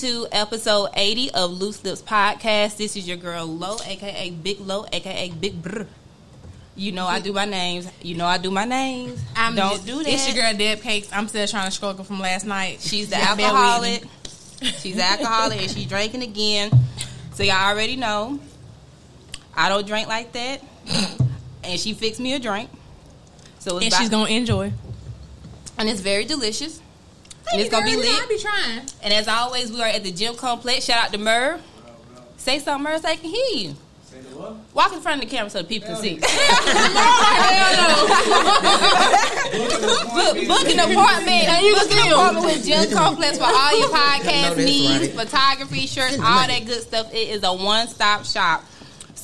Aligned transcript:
to 0.00 0.26
episode 0.30 0.90
80 0.94 1.30
of 1.32 1.50
Loose 1.52 1.82
Lips 1.82 2.02
Podcast. 2.02 2.76
This 2.76 2.96
is 2.96 3.08
your 3.08 3.16
girl 3.16 3.46
Low, 3.46 3.76
aka 3.86 4.30
Big 4.30 4.60
Low, 4.60 4.84
aka 4.92 5.30
Big 5.30 5.62
Brr. 5.62 5.86
You 6.74 6.92
know 6.92 7.06
I 7.06 7.20
do 7.20 7.32
my 7.32 7.46
names. 7.46 7.88
You 8.02 8.16
know 8.16 8.26
I 8.26 8.36
do 8.36 8.50
my 8.50 8.66
names. 8.66 9.18
I'm 9.34 9.54
Don't 9.54 9.84
do 9.86 10.02
that. 10.02 10.08
It's 10.12 10.26
your 10.32 10.36
girl 10.42 10.52
Deb 10.56 10.80
Cakes. 10.82 11.08
I'm 11.12 11.28
still 11.28 11.46
trying 11.46 11.64
to 11.66 11.70
struggle 11.70 12.04
from 12.04 12.20
last 12.20 12.44
night. 12.44 12.80
She's 12.82 13.08
the 13.08 13.16
alcoholic. 13.16 14.02
She's 14.80 14.96
the 14.96 15.02
alcoholic 15.04 15.62
and 15.62 15.70
she's 15.70 15.86
drinking 15.86 16.22
again. 16.22 16.70
So 17.32 17.42
y'all 17.42 17.70
already 17.70 17.96
know. 17.96 18.38
I 19.56 19.70
don't 19.70 19.86
drink 19.86 20.08
like 20.08 20.32
that. 20.32 20.60
And 21.64 21.80
she 21.80 21.94
fixed 21.94 22.20
me 22.20 22.34
a 22.34 22.38
drink. 22.38 22.68
So 23.60 23.78
And 23.78 23.86
about- 23.88 23.98
she's 23.98 24.10
gonna 24.10 24.30
enjoy. 24.30 24.72
and 25.78 25.88
it's 25.88 26.00
very 26.00 26.26
delicious. 26.26 26.80
And 27.52 27.60
it's 27.60 27.70
gonna 27.70 27.86
be 27.86 27.96
lit. 27.96 28.08
I 28.10 28.26
be 28.28 28.38
trying. 28.38 28.80
And 29.02 29.12
as 29.14 29.28
always, 29.28 29.70
we 29.72 29.80
are 29.82 29.88
at 29.88 30.02
the 30.04 30.10
gym 30.12 30.34
complex. 30.36 30.84
Shout 30.84 31.04
out 31.06 31.12
to 31.12 31.18
Merv. 31.18 31.60
Say 32.36 32.58
something, 32.58 32.84
Merv, 32.84 33.00
so 33.02 33.08
I 33.08 33.16
can 33.16 33.30
hear 33.30 33.46
you. 33.68 33.74
Walk 34.74 34.92
in 34.92 35.00
front 35.00 35.22
of 35.22 35.28
the 35.28 35.34
camera 35.34 35.50
so 35.50 35.58
the 35.62 35.64
people 35.68 35.88
can 35.88 35.96
see. 35.96 36.14
Book, 40.16 40.34
book 40.46 40.68
an 40.68 40.80
appointment. 40.80 41.48
And 41.48 41.66
you 41.66 41.74
book 41.74 41.88
can 41.88 41.98
an 41.98 42.04
see 42.04 42.08
'em. 42.08 42.12
appointment 42.12 42.44
with 42.46 42.64
Gym 42.66 42.90
Complex 42.96 43.38
for 43.38 43.44
all 43.44 43.78
your 43.78 43.88
podcast 43.96 44.56
needs, 44.56 45.14
right. 45.14 45.28
photography, 45.28 45.86
shirts, 45.86 46.14
all 46.18 46.46
that 46.46 46.62
good 46.66 46.82
stuff. 46.82 47.12
It 47.12 47.28
is 47.30 47.42
a 47.42 47.52
one-stop 47.54 48.24
shop. 48.24 48.64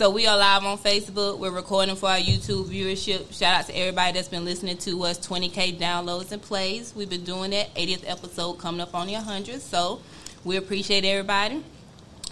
So 0.02 0.10
we 0.10 0.26
are 0.26 0.36
live 0.36 0.64
on 0.64 0.78
Facebook. 0.78 1.38
We're 1.38 1.52
recording 1.52 1.94
for 1.94 2.08
our 2.08 2.18
YouTube 2.18 2.64
viewership. 2.64 3.32
Shout 3.32 3.60
out 3.60 3.66
to 3.66 3.72
everybody 3.72 4.14
that's 4.14 4.26
been 4.26 4.44
listening 4.44 4.76
to 4.78 5.04
us. 5.04 5.16
20k 5.24 5.78
downloads 5.78 6.32
and 6.32 6.42
plays. 6.42 6.92
We've 6.92 7.08
been 7.08 7.22
doing 7.22 7.52
that. 7.52 7.72
80th 7.76 8.10
episode 8.10 8.54
coming 8.54 8.80
up 8.80 8.96
on 8.96 9.06
the 9.06 9.12
100. 9.12 9.60
So 9.60 10.00
we 10.42 10.56
appreciate 10.56 11.04
everybody. 11.04 11.62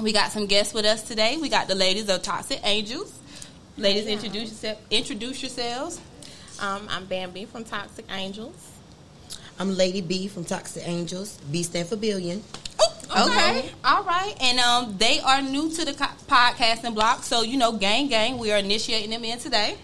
We 0.00 0.12
got 0.12 0.32
some 0.32 0.46
guests 0.46 0.74
with 0.74 0.84
us 0.84 1.02
today. 1.02 1.36
We 1.36 1.48
got 1.48 1.68
the 1.68 1.76
ladies 1.76 2.08
of 2.08 2.22
Toxic 2.22 2.58
Angels. 2.64 3.16
Ladies, 3.76 4.08
introduce 4.08 4.48
yourself. 4.48 4.78
Introduce 4.90 5.40
yourselves. 5.40 6.00
Um, 6.58 6.88
I'm 6.90 7.04
Bambi 7.04 7.44
from 7.44 7.62
Toxic 7.62 8.04
Angels. 8.10 8.68
I'm 9.60 9.76
Lady 9.76 10.00
B 10.00 10.26
from 10.26 10.44
Toxic 10.44 10.82
Angels. 10.88 11.38
B 11.52 11.62
stand 11.62 11.86
for 11.86 11.94
billion. 11.94 12.42
Okay. 13.10 13.70
All 13.84 14.04
right. 14.04 14.34
And 14.40 14.58
um, 14.60 14.96
they 14.98 15.20
are 15.20 15.42
new 15.42 15.70
to 15.70 15.84
the 15.84 15.92
co- 15.94 16.04
podcasting 16.28 16.94
block. 16.94 17.22
So, 17.24 17.42
you 17.42 17.56
know, 17.56 17.72
gang, 17.72 18.08
gang, 18.08 18.38
we 18.38 18.52
are 18.52 18.58
initiating 18.58 19.10
them 19.10 19.24
in 19.24 19.38
today. 19.38 19.76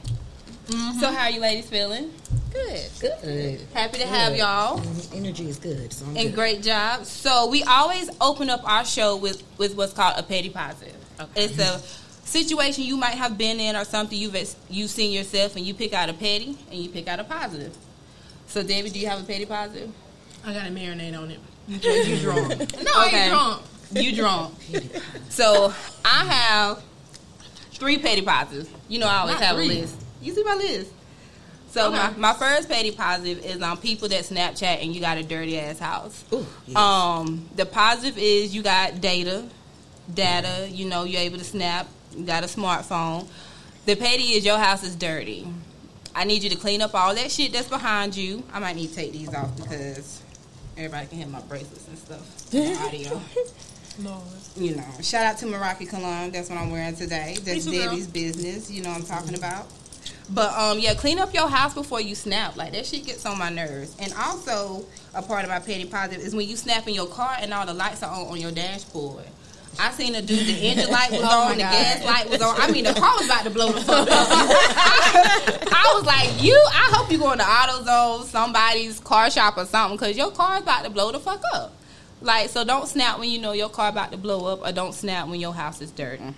So, 1.00 1.12
how 1.12 1.25
are 1.25 1.31
you 1.31 1.41
ladies 1.41 1.69
feeling? 1.69 2.12
Good. 2.53 2.88
Good. 3.00 3.60
Happy 3.75 3.98
to 3.98 4.06
have 4.06 4.34
y'all. 4.36 4.81
Energy 5.15 5.48
is 5.48 5.59
good. 5.59 5.92
So 5.92 6.04
I'm 6.06 6.16
And 6.16 6.26
good. 6.28 6.34
great 6.34 6.62
job. 6.62 7.04
So, 7.04 7.48
we 7.48 7.62
always 7.65 8.10
open 8.20 8.50
up 8.50 8.69
our 8.69 8.84
show 8.84 9.16
with, 9.16 9.42
with 9.59 9.76
what's 9.76 9.92
called 9.92 10.15
a 10.19 10.22
petty 10.22 10.50
positive. 10.50 10.97
Okay. 11.20 11.44
It's 11.44 11.59
a 11.59 11.78
situation 12.26 12.84
you 12.84 12.97
might 12.97 13.15
have 13.15 13.36
been 13.38 13.60
in 13.60 13.76
or 13.76 13.84
something 13.84 14.19
you've, 14.19 14.34
ex- 14.34 14.56
you've 14.70 14.91
seen 14.91 15.12
yourself, 15.12 15.54
and 15.56 15.65
you 15.65 15.75
pick 15.75 15.92
out 15.92 16.09
a 16.09 16.15
petty 16.15 16.56
and 16.70 16.81
you 16.81 16.88
pick 16.88 17.06
out 17.09 17.20
a 17.20 17.25
positive. 17.25 17.76
So, 18.47 18.62
David, 18.62 18.92
do 18.92 18.98
you 18.98 19.06
have 19.09 19.20
a 19.20 19.25
petty 19.25 19.47
positive? 19.47 19.92
I 20.44 20.53
got 20.53 20.66
a 20.66 20.70
marinade 20.70 21.16
on 21.20 21.31
it. 21.31 21.41
You 21.69 21.78
drunk? 22.21 22.49
no, 22.82 23.04
Okay. 23.06 23.22
ain't 23.25 23.31
drunk. 23.32 23.62
You 23.93 24.16
drunk. 24.16 24.54
so 25.28 25.72
I 26.04 26.25
have 26.25 26.82
three 27.72 27.99
petty 27.99 28.22
positives. 28.22 28.69
You 28.88 28.99
know 29.00 29.06
I 29.09 29.19
always 29.19 29.34
Not 29.34 29.43
have 29.44 29.56
three. 29.56 29.66
a 29.66 29.81
list. 29.81 29.97
You 30.22 30.34
see 30.34 30.43
my 30.44 30.54
list. 30.54 30.91
So 31.71 31.88
Okay. 31.88 31.97
my, 31.97 32.10
my 32.16 32.32
first 32.32 32.69
petty 32.69 32.91
positive 32.93 33.44
is 33.44 33.60
on 33.60 33.77
people 33.77 34.09
that 34.09 34.25
Snapchat 34.25 34.82
and 34.82 34.94
you 34.94 35.00
got 35.00 35.19
a 35.19 35.22
dirty 35.22 35.59
ass 35.59 35.78
house. 35.78 36.25
Ooh, 36.32 36.47
yes. 36.66 36.77
Um, 36.77 37.49
the 37.54 37.66
positive 37.66 38.16
is 38.16 38.54
you 38.54 38.62
got 38.62 39.00
data, 39.00 39.44
data. 40.12 40.69
You 40.71 40.87
know 40.88 41.04
you're 41.04 41.21
able 41.21 41.38
to 41.38 41.44
snap. 41.44 41.87
You 42.16 42.25
got 42.25 42.44
a 42.44 42.47
smartphone. 42.47 43.28
The 43.84 43.94
petty 43.94 44.33
is 44.34 44.44
your 44.44 44.59
house 44.59 44.83
is 44.84 44.97
dirty. 44.97 45.47
I 46.15 46.25
need 46.25 46.43
you 46.43 46.50
to 46.50 46.56
clean 46.56 46.81
up 46.81 46.94
all 46.94 47.15
that 47.15 47.31
shit 47.31 47.53
that's 47.53 47.69
behind 47.69 48.16
you. 48.16 48.43
I 48.53 48.59
might 48.59 48.75
need 48.75 48.88
to 48.88 48.94
take 48.94 49.12
these 49.12 49.33
off 49.34 49.54
because 49.56 50.22
everybody 50.76 51.06
can 51.06 51.19
hear 51.19 51.26
my 51.26 51.41
bracelets 51.42 51.88
and 51.88 51.98
stuff. 51.98 52.37
the 52.50 52.75
audio. 52.75 53.20
You 54.56 54.76
know, 54.76 54.84
shout 55.00 55.25
out 55.25 55.38
to 55.38 55.47
Meraki 55.47 55.88
Cologne. 55.88 56.31
That's 56.31 56.50
what 56.50 56.59
I'm 56.59 56.70
wearing 56.70 56.94
today. 56.94 57.37
That's 57.42 57.64
too, 57.64 57.72
girl. 57.72 57.91
Debbie's 57.91 58.06
business. 58.06 58.70
You 58.70 58.82
know 58.82 58.91
what 58.91 59.00
I'm 59.00 59.06
talking 59.06 59.34
about. 59.34 59.66
But 60.28 60.53
um, 60.53 60.78
yeah, 60.78 60.94
clean 60.94 61.19
up 61.19 61.32
your 61.32 61.48
house 61.48 61.72
before 61.72 62.00
you 62.00 62.15
snap. 62.15 62.56
Like 62.56 62.72
that 62.72 62.84
shit 62.84 63.06
gets 63.06 63.25
on 63.25 63.38
my 63.38 63.48
nerves. 63.48 63.97
And 63.98 64.12
also, 64.19 64.84
a 65.15 65.22
part 65.22 65.44
of 65.44 65.50
my 65.50 65.60
petty 65.60 65.86
positive 65.86 66.25
is 66.25 66.34
when 66.34 66.48
you 66.48 66.56
snap 66.56 66.86
in 66.88 66.94
your 66.94 67.06
car 67.06 67.36
and 67.41 67.54
all 67.54 67.65
the 67.65 67.75
lights 67.75 68.03
are 68.03 68.10
on 68.10 68.26
on 68.26 68.41
your 68.41 68.53
dashboard. 68.53 69.25
I 69.78 69.91
seen 69.92 70.14
a 70.14 70.22
dude, 70.22 70.47
the 70.47 70.53
engine 70.53 70.91
light 70.91 71.10
was 71.10 71.20
Oh 71.22 71.42
on, 71.48 71.53
the 71.53 71.59
gas 71.59 72.04
light 72.04 72.28
was 72.31 72.41
on. 72.41 72.60
I 72.60 72.70
mean, 72.70 72.84
the 72.84 72.94
car 72.94 73.14
was 73.16 73.26
about 73.26 73.44
to 73.44 73.50
blow 73.50 73.72
the 73.72 73.81
fuck 73.81 74.09
up. 74.09 74.09
I 75.72 75.92
was 75.94 76.04
like, 76.04 76.42
you, 76.42 76.54
I 76.69 76.88
hope 76.92 77.10
you 77.10 77.19
going 77.19 77.38
to 77.38 77.44
AutoZone, 77.44 78.25
somebody's 78.25 79.00
car 79.00 79.31
shop 79.31 79.56
or 79.56 79.65
something, 79.66 79.97
because 79.98 80.16
your 80.16 80.31
car's 80.31 80.62
about 80.62 80.84
to 80.84 80.91
blow 80.91 81.12
the 81.12 81.20
fuck 81.20 81.42
up. 81.54 81.72
Like, 82.20 82.48
so 82.48 82.65
don't 82.65 82.88
snap 82.88 83.19
when 83.19 83.28
you 83.28 83.38
know 83.38 83.53
your 83.53 83.69
car 83.69 83.88
about 83.91 84.10
to 84.12 84.16
blow 84.19 84.47
up, 84.47 84.66
or 84.66 84.72
don't 84.72 84.94
snap 84.94 85.28
when 85.28 85.41
your 85.41 85.53
house 85.53 85.81
is 85.81 85.91
dirty. 85.91 86.34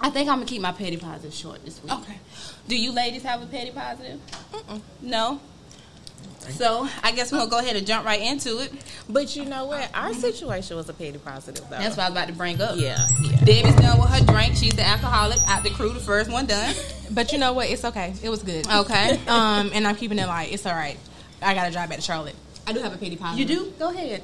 I 0.00 0.08
think 0.08 0.28
I'm 0.30 0.36
gonna 0.36 0.46
keep 0.46 0.62
my 0.62 0.72
petty 0.72 0.96
positive 0.96 1.34
short 1.34 1.64
this 1.64 1.82
week. 1.82 1.92
Okay. 1.92 2.18
Do 2.68 2.76
you 2.76 2.92
ladies 2.92 3.22
have 3.24 3.42
a 3.42 3.46
petty 3.46 3.70
positive? 3.70 4.20
No. 5.02 5.40
So 6.52 6.88
I 7.02 7.12
guess 7.12 7.32
we're 7.32 7.38
gonna 7.38 7.50
go 7.50 7.58
ahead 7.58 7.76
and 7.76 7.86
jump 7.86 8.04
right 8.06 8.20
into 8.20 8.58
it. 8.60 8.72
But 9.08 9.34
you 9.36 9.44
know 9.44 9.64
what? 9.66 9.90
Our 9.94 10.12
situation 10.14 10.76
was 10.76 10.88
a 10.88 10.94
petty 10.94 11.18
positive, 11.18 11.64
though. 11.70 11.78
That's 11.78 11.96
what 11.96 12.04
I 12.04 12.08
was 12.08 12.12
about 12.12 12.28
to 12.28 12.34
bring 12.34 12.60
up. 12.60 12.76
yeah, 12.76 12.98
yeah. 13.22 13.36
Debbie's 13.44 13.74
done 13.76 13.98
with 14.00 14.10
her 14.10 14.24
drink. 14.24 14.56
She's 14.56 14.74
the 14.74 14.86
alcoholic 14.86 15.38
out 15.48 15.62
the 15.62 15.70
crew, 15.70 15.92
the 15.92 16.00
first 16.00 16.30
one 16.30 16.46
done. 16.46 16.74
But 17.10 17.32
you 17.32 17.38
know 17.38 17.52
what? 17.52 17.68
It's 17.70 17.84
okay. 17.84 18.14
It 18.22 18.28
was 18.28 18.42
good. 18.42 18.66
Okay. 18.68 19.18
Um, 19.28 19.70
and 19.74 19.86
I'm 19.86 19.96
keeping 19.96 20.18
it 20.18 20.26
light. 20.26 20.52
It's 20.52 20.66
all 20.66 20.74
right. 20.74 20.98
I 21.42 21.54
got 21.54 21.66
to 21.66 21.72
drive 21.72 21.88
back 21.88 21.98
to 21.98 22.04
Charlotte. 22.04 22.34
I 22.66 22.72
do 22.72 22.80
have 22.80 22.92
a 22.94 22.96
petty 22.98 23.16
positive. 23.16 23.48
You 23.50 23.56
do? 23.56 23.72
Go 23.78 23.90
ahead. 23.90 24.22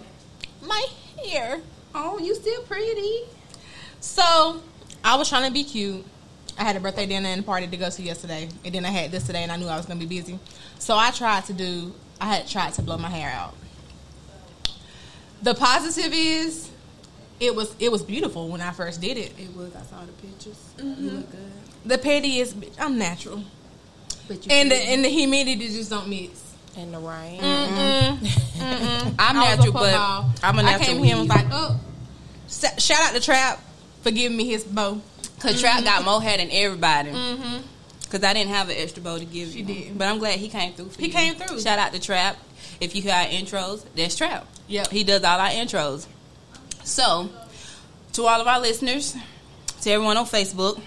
My 0.62 0.86
hair. 1.24 1.60
Oh, 1.94 2.18
you 2.18 2.34
still 2.34 2.62
pretty. 2.62 3.20
So 4.00 4.60
I 5.04 5.16
was 5.16 5.28
trying 5.28 5.46
to 5.46 5.52
be 5.52 5.64
cute. 5.64 6.04
I 6.58 6.64
had 6.64 6.76
a 6.76 6.80
birthday 6.80 7.06
dinner 7.06 7.28
and 7.28 7.44
party 7.44 7.66
to 7.66 7.76
go 7.76 7.90
to 7.90 8.02
yesterday, 8.02 8.48
and 8.64 8.74
then 8.74 8.84
I 8.84 8.90
had 8.90 9.10
this 9.10 9.24
today, 9.26 9.42
and 9.42 9.52
I 9.52 9.56
knew 9.56 9.66
I 9.66 9.76
was 9.76 9.86
gonna 9.86 10.00
be 10.00 10.06
busy. 10.06 10.38
So 10.78 10.96
I 10.96 11.10
tried 11.10 11.44
to 11.46 11.52
do. 11.52 11.94
I 12.20 12.26
had 12.34 12.48
tried 12.48 12.72
to 12.74 12.82
blow 12.82 12.96
my 12.96 13.10
hair 13.10 13.30
out. 13.30 13.54
The 15.42 15.54
positive 15.54 16.12
is, 16.14 16.70
it 17.38 17.54
was 17.54 17.74
it 17.78 17.92
was 17.92 18.02
beautiful 18.02 18.48
when 18.48 18.60
I 18.60 18.70
first 18.70 19.00
did 19.00 19.18
it. 19.18 19.32
It 19.38 19.54
was. 19.54 19.74
I 19.76 19.82
saw 19.82 20.00
the 20.04 20.12
pictures. 20.12 20.58
You 20.78 21.10
look 21.10 21.30
good. 21.30 21.40
The 21.84 21.98
petty 21.98 22.38
is 22.38 22.54
I'm 22.78 22.98
natural, 22.98 23.44
But 24.26 24.46
you 24.46 24.52
and 24.52 24.70
the 24.70 24.76
and 24.76 25.04
the 25.04 25.08
humidity 25.08 25.68
just 25.68 25.90
don't 25.90 26.08
mix. 26.08 26.42
And 26.76 26.92
the 26.92 26.98
rain. 26.98 27.40
Mm-mm. 27.40 28.18
Mm-mm. 28.18 29.14
I'm 29.18 29.36
I 29.36 29.56
was 29.56 29.66
a 29.66 29.70
natural, 29.70 29.72
but. 29.72 29.94
I'm 30.42 30.58
a 30.58 30.62
I 30.62 30.62
natural 30.62 30.86
came 30.86 31.02
here 31.04 31.16
and 31.16 31.20
was 31.20 31.28
like, 31.28 31.46
oh, 31.50 31.80
shout 32.78 33.00
out 33.02 33.14
to 33.14 33.20
Trap 33.20 33.62
for 34.02 34.10
giving 34.10 34.36
me 34.36 34.46
his 34.46 34.64
bow. 34.64 35.00
Cause 35.38 35.60
Trap 35.60 35.84
got 35.84 36.04
more 36.04 36.20
hair 36.20 36.38
than 36.38 36.48
everybody. 36.50 37.10
Mm-hmm. 37.10 37.56
Cause 38.10 38.22
I 38.22 38.32
didn't 38.34 38.50
have 38.50 38.68
an 38.68 38.76
extra 38.78 39.02
bow 39.02 39.18
to 39.18 39.24
give 39.24 39.50
She 39.52 39.58
you. 39.60 39.64
did. 39.64 39.98
But 39.98 40.06
I'm 40.08 40.18
glad 40.18 40.38
he 40.38 40.48
came 40.48 40.72
through. 40.74 40.90
For 40.90 41.00
He 41.00 41.08
you. 41.08 41.12
came 41.12 41.34
through. 41.34 41.60
Shout 41.60 41.78
out 41.78 41.92
to 41.92 41.98
Trap. 41.98 42.36
If 42.80 42.94
you 42.94 43.02
hear 43.02 43.12
our 43.14 43.26
intros, 43.26 43.84
that's 43.96 44.14
Trap. 44.16 44.46
Yep. 44.68 44.88
He 44.90 45.02
does 45.04 45.24
all 45.24 45.38
our 45.40 45.48
intros. 45.50 46.06
So, 46.84 47.28
to 48.12 48.22
all 48.24 48.40
of 48.40 48.46
our 48.46 48.60
listeners, 48.60 49.16
to 49.82 49.90
everyone 49.90 50.16
on 50.16 50.24
Facebook, 50.26 50.80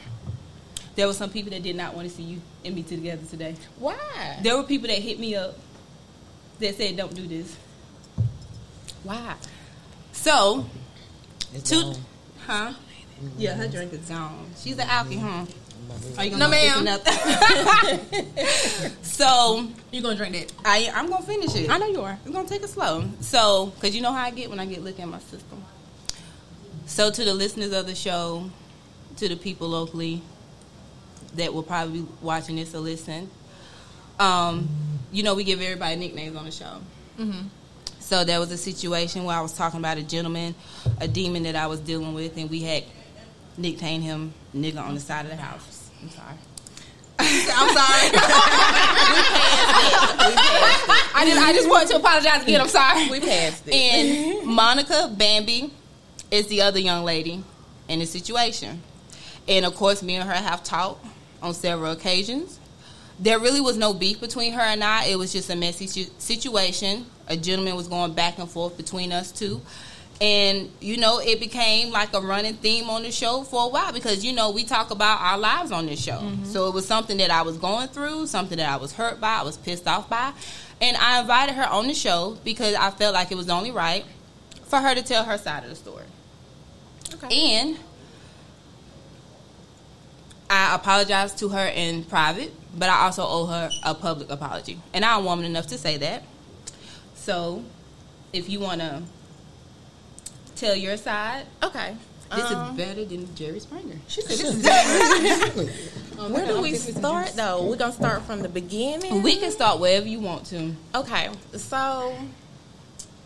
there 0.95 1.07
were 1.07 1.13
some 1.13 1.30
people 1.30 1.51
that 1.51 1.62
did 1.63 1.75
not 1.75 1.94
want 1.94 2.07
to 2.10 2.13
see 2.16 2.24
you 2.24 2.42
and 2.63 2.74
me 2.75 2.83
together 2.83 3.25
today. 3.30 3.56
Why? 3.80 4.39
There 4.42 4.56
were 4.56 4.63
people 4.63 4.88
that 4.88 5.00
hit 5.00 5.19
me 5.19 5.36
up 5.36 5.56
that 6.60 6.75
said, 6.77 6.95
"Don't 6.98 7.13
do 7.13 7.27
this." 7.27 7.56
Why? 9.04 9.36
So, 10.13 10.66
It's 11.54 11.69
two, 11.69 11.81
gone. 11.81 11.95
huh? 12.45 12.74
Yeah, 13.38 13.56
her 13.56 13.68
drink 13.68 13.94
is 13.94 14.07
gone. 14.10 14.50
She's 14.62 14.77
an 14.77 14.88
alky, 14.88 15.19
huh? 15.19 15.45
Are 16.18 16.25
you 16.25 16.38
No, 16.38 16.50
ma'am. 16.50 16.86
so 19.01 19.68
You 19.91 20.01
gonna 20.01 20.15
drink 20.15 20.36
that? 20.36 20.53
I 20.65 20.91
I'm 20.94 21.09
gonna 21.09 21.25
finish 21.25 21.56
it. 21.56 21.69
I 21.69 21.77
know 21.77 21.88
you 21.88 22.01
are. 22.01 22.18
I'm 22.25 22.31
gonna 22.31 22.47
take 22.47 22.63
it 22.63 22.69
slow. 22.69 23.06
So, 23.21 23.74
cause 23.80 23.95
you 23.95 24.01
know 24.01 24.12
how 24.12 24.24
I 24.24 24.31
get 24.31 24.50
when 24.50 24.59
I 24.59 24.65
get 24.65 24.83
liquor 24.83 25.03
in 25.03 25.09
my 25.09 25.19
system. 25.19 25.63
So, 26.86 27.12
to 27.12 27.24
the 27.24 27.33
listeners 27.33 27.71
of 27.74 27.86
the 27.86 27.95
show, 27.95 28.50
to 29.18 29.30
the 29.30 29.36
people 29.36 29.69
locally 29.69 30.21
that 31.36 31.53
will 31.53 31.63
probably 31.63 32.01
be 32.01 32.07
watching 32.21 32.56
this 32.56 32.74
or 32.74 32.80
listen, 32.80 33.30
um, 34.19 34.68
you 35.12 35.24
know, 35.24 35.35
we 35.35 35.44
give 35.44 35.62
everybody 35.62 35.95
nicknames 35.95 36.35
on 36.35 36.45
the 36.45 36.51
show. 36.51 36.81
Mm-hmm. 37.19 37.47
So 38.00 38.24
there 38.24 38.39
was 38.39 38.51
a 38.51 38.57
situation 38.57 39.24
where 39.24 39.38
I 39.38 39.42
was 39.42 39.53
talking 39.53 39.80
about 39.80 39.97
a 39.97 40.03
gentleman, 40.03 40.56
a 41.00 41.07
demon 41.07 41.44
that 41.44 41.56
I 41.56 41.68
was 41.68 41.80
dealing 41.80 42.13
with, 42.13 42.38
and 42.38 42.50
we 42.50 42.62
had 42.62 42.83
nicknamed 43.57 44.03
him 44.03 44.33
"nigga" 44.56 44.81
on 44.81 44.95
the 44.95 45.00
side 45.00 45.25
of 45.25 45.31
the 45.31 45.38
house. 45.38 45.79
I'm 46.01 46.10
sorry. 46.10 46.36
I'm 47.19 47.69
sorry. 47.75 48.12
I 51.16 51.25
just 51.28 51.42
I 51.42 51.54
just 51.54 51.69
want 51.69 51.90
to 51.90 51.98
apologize 51.98 52.44
again. 52.44 52.62
I'm 52.62 52.68
sorry. 52.68 53.10
We 53.10 53.19
passed 53.19 53.68
it. 53.68 53.74
And 53.74 54.46
Monica 54.48 55.13
Bambi 55.18 55.72
is 56.31 56.48
the 56.48 56.62
other 56.62 56.80
young 56.80 57.04
lady 57.04 57.44
in 57.88 58.00
the 58.00 58.06
situation. 58.06 58.81
And 59.48 59.66
of 59.66 59.75
course, 59.75 60.01
me 60.01 60.16
and 60.16 60.30
her 60.30 60.36
have 60.36 60.63
talked 60.63 61.06
on 61.42 61.54
several 61.54 61.92
occasions. 61.92 62.60
There 63.19 63.40
really 63.40 63.60
was 63.60 63.75
no 63.75 63.94
beef 63.94 64.22
between 64.22 64.54
her 64.54 64.62
and 64.62 64.81
I. 64.81 65.06
It 65.07 65.18
was 65.18 65.34
just 65.34 65.50
a 65.50 65.56
messy 65.56 65.88
situation. 65.88 67.06
A 67.28 67.36
gentleman 67.36 67.75
was 67.75 67.88
going 67.90 68.13
back 68.13 68.38
and 68.40 68.50
forth 68.50 68.78
between 68.78 69.12
us 69.12 69.31
two. 69.31 69.62
And, 70.21 70.69
you 70.81 70.98
know, 70.98 71.19
it 71.19 71.39
became 71.39 71.92
like 71.92 72.13
a 72.13 72.19
running 72.19 72.56
theme 72.56 72.89
on 72.89 73.04
the 73.04 73.12
show 73.12 73.44
for 73.44 73.66
a 73.66 73.69
while 73.69 73.94
because, 73.94 74.25
you 74.25 74.33
know, 74.33 74.51
we 74.51 74.66
talk 74.66 74.92
about 74.92 75.21
our 75.21 75.38
lives 75.38 75.71
on 75.71 75.86
this 75.86 76.04
show. 76.04 76.18
Mm-hmm. 76.18 76.44
So 76.44 76.68
it 76.68 76.74
was 76.74 76.86
something 76.86 77.18
that 77.18 77.31
I 77.31 77.42
was 77.44 77.57
going 77.57 77.88
through, 77.88 78.27
something 78.27 78.57
that 78.57 78.69
I 78.69 78.75
was 78.75 78.92
hurt 78.92 79.21
by, 79.21 79.38
I 79.39 79.44
was 79.44 79.56
pissed 79.56 79.88
off 79.88 80.10
by. 80.10 80.33
And 80.81 80.98
I 80.98 81.21
invited 81.21 81.56
her 81.56 81.66
on 81.66 81.88
the 81.88 81.94
show 81.94 82.38
because 82.44 82.75
I 82.75 82.92
felt 82.92 83.13
like 83.13 83.31
it 83.31 83.36
was 83.36 83.50
only 83.50 83.71
right 83.71 84.04
for 84.66 84.80
her 84.80 84.94
to 84.94 85.01
tell 85.01 85.24
her 85.24 85.38
side 85.38 85.63
of 85.63 85.69
the 85.69 85.75
story. 85.75 86.06
Okay. 87.13 87.54
And 87.54 87.77
I 90.50 90.75
apologized 90.75 91.38
to 91.39 91.50
her 91.50 91.66
in 91.66 92.04
private, 92.04 92.51
but 92.77 92.89
I 92.89 93.06
also 93.06 93.24
owe 93.25 93.45
her 93.45 93.69
a 93.86 93.95
public 93.95 94.30
apology. 94.30 94.80
And 94.94 95.06
I'm 95.06 95.24
woman 95.24 95.45
enough 95.45 95.68
to 95.68 95.77
say 95.77 95.98
that. 95.98 96.24
So, 97.16 97.63
if 98.33 98.50
you 98.50 98.60
want 98.60 98.81
to 98.81 99.04
tell 100.59 100.75
your 100.75 100.97
side, 100.97 101.45
Okay. 101.63 101.95
this 102.35 102.44
Um, 102.51 102.71
is 102.71 102.85
better 102.85 103.06
than 103.06 103.33
Jerry 103.35 103.59
Springer. 103.59 103.95
She 104.07 104.21
said 104.21 104.38
this 104.38 104.41
is 104.56 104.63
better." 104.63 105.25
Exactly. 105.25 105.67
Where 106.29 106.45
do 106.45 106.61
we 106.61 106.75
start 106.75 107.33
though? 107.35 107.63
We're 107.63 107.77
gonna 107.77 107.94
start 107.94 108.23
from 108.23 108.41
the 108.41 108.50
beginning. 108.50 109.23
We 109.23 109.38
can 109.38 109.51
start 109.51 109.79
wherever 109.79 110.06
you 110.07 110.19
want 110.19 110.45
to. 110.47 110.73
Okay, 110.95 111.29
so 111.56 112.13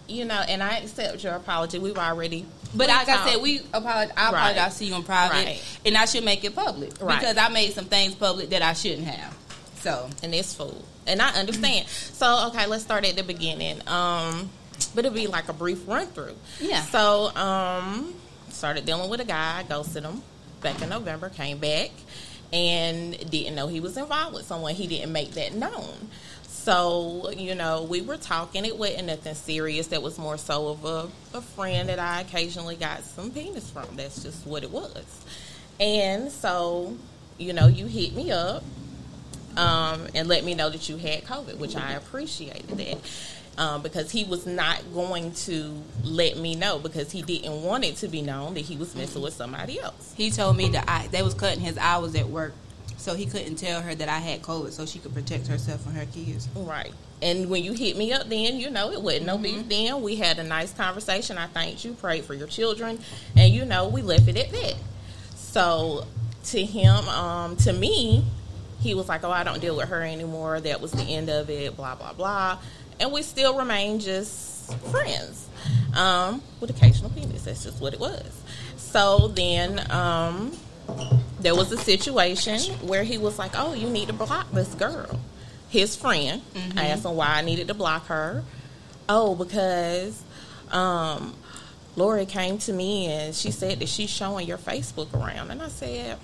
you 0.08 0.26
know, 0.26 0.36
and 0.48 0.62
I 0.62 0.78
accept 0.80 1.24
your 1.24 1.34
apology. 1.34 1.80
We've 1.80 1.98
already, 1.98 2.46
But 2.76 2.88
we 2.88 2.94
like 2.94 3.10
I 3.10 3.32
said, 3.32 3.42
we 3.42 3.62
apologize. 3.74 4.14
I 4.18 4.32
Right. 4.32 4.50
apologize 4.52 4.78
to 4.80 4.86
you 4.86 4.96
in 4.96 5.04
private, 5.04 5.34
Right. 5.46 5.62
and 5.86 5.98
I 5.98 6.06
should 6.06 6.24
make 6.26 6.44
it 6.44 6.54
public 6.56 6.92
Right. 7.00 7.20
because 7.20 7.38
I 7.38 7.48
made 7.50 7.74
some 7.74 7.86
things 7.86 8.14
public 8.14 8.50
that 8.52 8.62
I 8.62 8.74
shouldn't 8.74 9.08
have. 9.08 9.34
So 9.82 10.10
and 10.22 10.34
it's 10.36 10.54
food, 10.54 10.76
and 11.08 11.22
I 11.22 11.30
understand. 11.32 11.88
so 11.90 12.48
okay, 12.48 12.68
let's 12.68 12.84
start 12.84 13.06
at 13.06 13.16
the 13.16 13.24
beginning. 13.24 13.82
Um, 13.88 14.50
but 14.96 15.06
it'll 15.06 15.16
be 15.16 15.28
like 15.28 15.50
a 15.50 15.54
brief 15.54 15.88
run 15.88 16.08
through. 16.08 16.36
Yeah. 16.60 16.82
So 16.82 17.36
um, 17.36 18.14
started 18.50 18.86
dealing 18.86 19.10
with 19.10 19.20
a 19.20 19.26
guy, 19.26 19.64
ghosted 19.68 20.04
him 20.04 20.22
back 20.62 20.82
in 20.82 20.90
November, 20.90 21.30
came 21.30 21.58
back, 21.58 21.92
and 22.52 23.18
didn't 23.30 23.56
know 23.56 23.68
he 23.68 23.80
was 23.80 23.98
involved 23.98 24.36
with 24.36 24.46
someone. 24.46 24.76
He 24.76 24.88
didn't 24.88 25.12
make 25.12 25.32
that 25.32 25.54
known. 25.54 26.10
So, 26.48 27.30
you 27.36 27.56
know, 27.56 27.84
we 27.84 28.02
were 28.02 28.16
talking. 28.16 28.64
It 28.64 28.78
wasn't 28.78 29.08
nothing 29.08 29.36
serious. 29.36 29.88
That 29.88 30.02
was 30.02 30.18
more 30.18 30.38
so 30.38 30.70
of 30.70 30.86
a, 30.86 31.10
a 31.38 31.42
friend 31.42 31.90
that 31.90 32.00
I 32.00 32.22
occasionally 32.22 32.78
got 32.78 33.04
some 33.04 33.32
penis 33.32 33.70
from. 33.70 33.98
That's 33.98 34.24
just 34.24 34.48
what 34.48 34.64
it 34.64 34.72
was. 34.72 35.26
And 35.80 36.32
so, 36.32 36.96
you 37.38 37.52
know, 37.52 37.68
you 37.68 37.88
hit 37.88 38.16
me 38.16 38.32
up 38.32 38.64
um, 39.58 40.08
and 40.16 40.30
let 40.30 40.46
me 40.46 40.54
know 40.54 40.70
that 40.70 40.88
you 40.88 40.96
had 40.96 41.26
COVID, 41.26 41.58
which 41.58 41.76
I 41.76 41.94
appreciated 41.94 42.78
that. 42.78 42.98
Um, 43.56 43.84
because 43.84 44.10
he 44.10 44.24
was 44.24 44.48
not 44.48 44.82
going 44.96 45.32
to 45.34 45.80
let 46.04 46.38
me 46.38 46.56
know 46.56 46.80
because 46.80 47.12
he 47.12 47.22
didn't 47.22 47.62
want 47.62 47.84
it 47.84 47.98
to 47.98 48.08
be 48.08 48.24
known 48.24 48.56
that 48.56 48.62
he 48.62 48.76
was 48.76 48.96
messing 48.96 49.22
with 49.22 49.36
somebody 49.36 49.80
else. 49.80 50.12
he 50.18 50.32
told 50.32 50.58
me 50.58 50.70
that 50.70 50.86
I 50.88 51.06
they 51.08 51.22
was 51.22 51.36
cutting 51.36 51.60
his 51.60 51.78
hours 51.78 52.16
at 52.16 52.28
work, 52.28 52.54
so 52.98 53.14
he 53.14 53.28
couldn't 53.28 53.58
tell 53.58 53.82
her 53.82 53.94
that 53.94 54.10
I 54.10 54.18
had 54.18 54.42
COVID, 54.42 54.72
so 54.72 54.88
she 54.88 54.98
could 54.98 55.14
protect 55.14 55.46
herself 55.46 55.86
and 55.86 55.96
her 55.96 56.08
kids. 56.08 56.50
Right. 56.56 56.92
And 57.22 57.50
when 57.50 57.64
you 57.64 57.74
hit 57.74 57.96
me 57.96 58.12
up, 58.12 58.28
then 58.28 58.58
you 58.58 58.70
know 58.70 58.92
it 58.92 59.02
wasn't 59.02 59.28
no 59.28 59.38
big 59.38 59.70
Then 59.70 60.02
we 60.02 60.16
had 60.16 60.40
a 60.40 60.44
nice 60.44 60.74
conversation. 60.74 61.38
I 61.38 61.48
thanked 61.48 61.86
you, 61.86 61.94
prayed 61.94 62.26
for 62.26 62.34
your 62.34 62.48
children, 62.48 63.00
and 63.38 63.54
you 63.54 63.66
know 63.66 63.88
we 63.88 64.02
left 64.02 64.28
it 64.28 64.38
at 64.38 64.50
that. 64.50 64.76
So 65.36 66.06
to 66.46 66.66
him, 66.66 67.08
um, 67.08 67.56
to 67.58 67.72
me, 67.72 68.26
he 68.82 68.94
was 68.94 69.08
like, 69.08 69.24
"Oh, 69.24 69.32
I 69.32 69.44
don't 69.44 69.62
deal 69.62 69.78
with 69.78 69.88
her 69.88 70.02
anymore. 70.02 70.60
That 70.60 70.82
was 70.82 70.92
the 70.92 71.04
end 71.04 71.30
of 71.30 71.50
it." 71.50 71.78
Blah 71.78 71.96
blah 71.96 72.14
blah. 72.14 72.58
And 73.00 73.12
we 73.12 73.22
still 73.22 73.58
remain 73.58 74.00
just 74.00 74.74
friends, 74.92 75.48
um, 75.96 76.42
with 76.60 76.70
occasional 76.70 77.10
penis. 77.10 77.44
That's 77.44 77.64
just 77.64 77.82
what 77.82 77.94
it 77.94 78.00
was. 78.00 78.42
So 78.78 79.28
then, 79.30 79.92
um, 79.92 80.56
there 81.40 81.56
was 81.56 81.72
a 81.72 81.78
situation 81.78 82.60
where 82.88 83.04
he 83.04 83.18
was 83.18 83.38
like, 83.40 83.52
"Oh, 83.56 83.74
you 83.74 83.90
need 83.90 84.08
to 84.08 84.14
block 84.14 84.52
this 84.52 84.74
girl." 84.76 85.20
His 85.70 85.96
friend. 85.96 86.42
I 86.78 86.88
asked 86.88 87.04
him 87.04 87.16
why 87.16 87.28
I 87.28 87.42
needed 87.42 87.68
to 87.70 87.74
block 87.74 88.06
her. 88.08 88.44
Oh, 89.10 89.36
because 89.36 90.22
um, 90.72 91.36
Lori 91.96 92.26
came 92.26 92.58
to 92.60 92.74
me 92.74 93.08
and 93.08 93.36
she 93.36 93.52
said 93.52 93.80
that 93.80 93.90
she's 93.90 94.10
showing 94.10 94.48
your 94.48 94.58
Facebook 94.58 95.14
around, 95.14 95.52
and 95.52 95.62
I 95.62 95.70
said, 95.70 96.18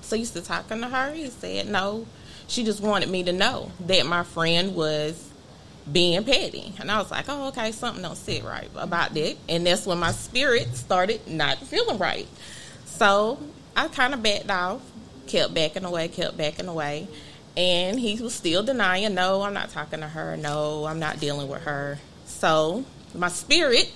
"So 0.00 0.16
you 0.16 0.24
still 0.24 0.42
talking 0.42 0.80
to 0.80 0.88
her?" 0.88 1.12
He 1.12 1.28
said, 1.30 1.68
"No." 1.68 2.06
She 2.48 2.62
just 2.64 2.80
wanted 2.80 3.10
me 3.10 3.24
to 3.24 3.32
know 3.32 3.72
that 3.80 4.06
my 4.06 4.22
friend 4.22 4.76
was 4.76 5.30
being 5.90 6.24
petty. 6.24 6.72
And 6.80 6.90
I 6.90 6.98
was 6.98 7.10
like, 7.10 7.26
oh, 7.28 7.48
okay, 7.48 7.72
something 7.72 8.02
don't 8.02 8.16
sit 8.16 8.44
right 8.44 8.68
about 8.76 9.14
that. 9.14 9.36
And 9.48 9.66
that's 9.66 9.86
when 9.86 9.98
my 9.98 10.12
spirit 10.12 10.74
started 10.76 11.26
not 11.28 11.58
feeling 11.58 11.98
right. 11.98 12.26
So 12.86 13.38
I 13.76 13.88
kind 13.88 14.14
of 14.14 14.22
backed 14.22 14.50
off, 14.50 14.80
kept 15.26 15.54
backing 15.54 15.84
away, 15.84 16.08
kept 16.08 16.36
backing 16.36 16.68
away. 16.68 17.08
And 17.56 17.98
he 17.98 18.20
was 18.20 18.34
still 18.34 18.62
denying, 18.62 19.14
no, 19.14 19.42
I'm 19.42 19.54
not 19.54 19.70
talking 19.70 20.00
to 20.00 20.08
her. 20.08 20.36
No, 20.36 20.84
I'm 20.84 20.98
not 20.98 21.20
dealing 21.20 21.48
with 21.48 21.62
her. 21.62 21.98
So 22.26 22.84
my 23.14 23.28
spirit 23.28 23.90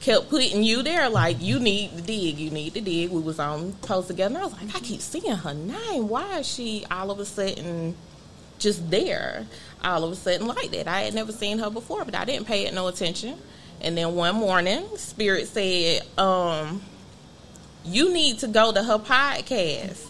kept 0.00 0.30
putting 0.30 0.62
you 0.62 0.82
there 0.82 1.08
like 1.10 1.40
you 1.40 1.60
need 1.60 1.94
to 1.94 2.02
dig 2.02 2.38
you 2.38 2.50
need 2.50 2.72
to 2.72 2.80
dig 2.80 3.10
we 3.10 3.20
was 3.20 3.38
on 3.38 3.72
post 3.82 4.08
together 4.08 4.38
i 4.38 4.44
was 4.44 4.52
like 4.54 4.74
i 4.74 4.80
keep 4.80 4.98
seeing 4.98 5.36
her 5.36 5.52
name 5.52 6.08
why 6.08 6.38
is 6.38 6.48
she 6.48 6.86
all 6.90 7.10
of 7.10 7.18
a 7.18 7.24
sudden 7.24 7.94
just 8.60 8.90
there 8.90 9.46
all 9.82 10.04
of 10.04 10.12
a 10.12 10.16
sudden 10.16 10.46
like 10.46 10.70
that. 10.70 10.86
I 10.86 11.02
had 11.02 11.14
never 11.14 11.32
seen 11.32 11.58
her 11.58 11.70
before, 11.70 12.04
but 12.04 12.14
I 12.14 12.24
didn't 12.24 12.46
pay 12.46 12.66
it 12.66 12.74
no 12.74 12.86
attention. 12.88 13.38
And 13.80 13.96
then 13.96 14.14
one 14.14 14.36
morning, 14.36 14.84
Spirit 14.96 15.48
said, 15.48 16.02
um, 16.18 16.82
you 17.84 18.12
need 18.12 18.40
to 18.40 18.48
go 18.48 18.72
to 18.72 18.82
her 18.82 18.98
podcast. 18.98 20.06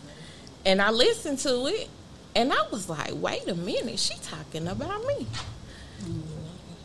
And 0.66 0.82
I 0.82 0.90
listened 0.90 1.38
to 1.40 1.66
it 1.66 1.88
and 2.34 2.52
I 2.52 2.62
was 2.70 2.88
like, 2.88 3.12
wait 3.14 3.48
a 3.48 3.54
minute, 3.54 3.98
she 3.98 4.14
talking 4.22 4.66
about 4.68 5.04
me. 5.06 5.26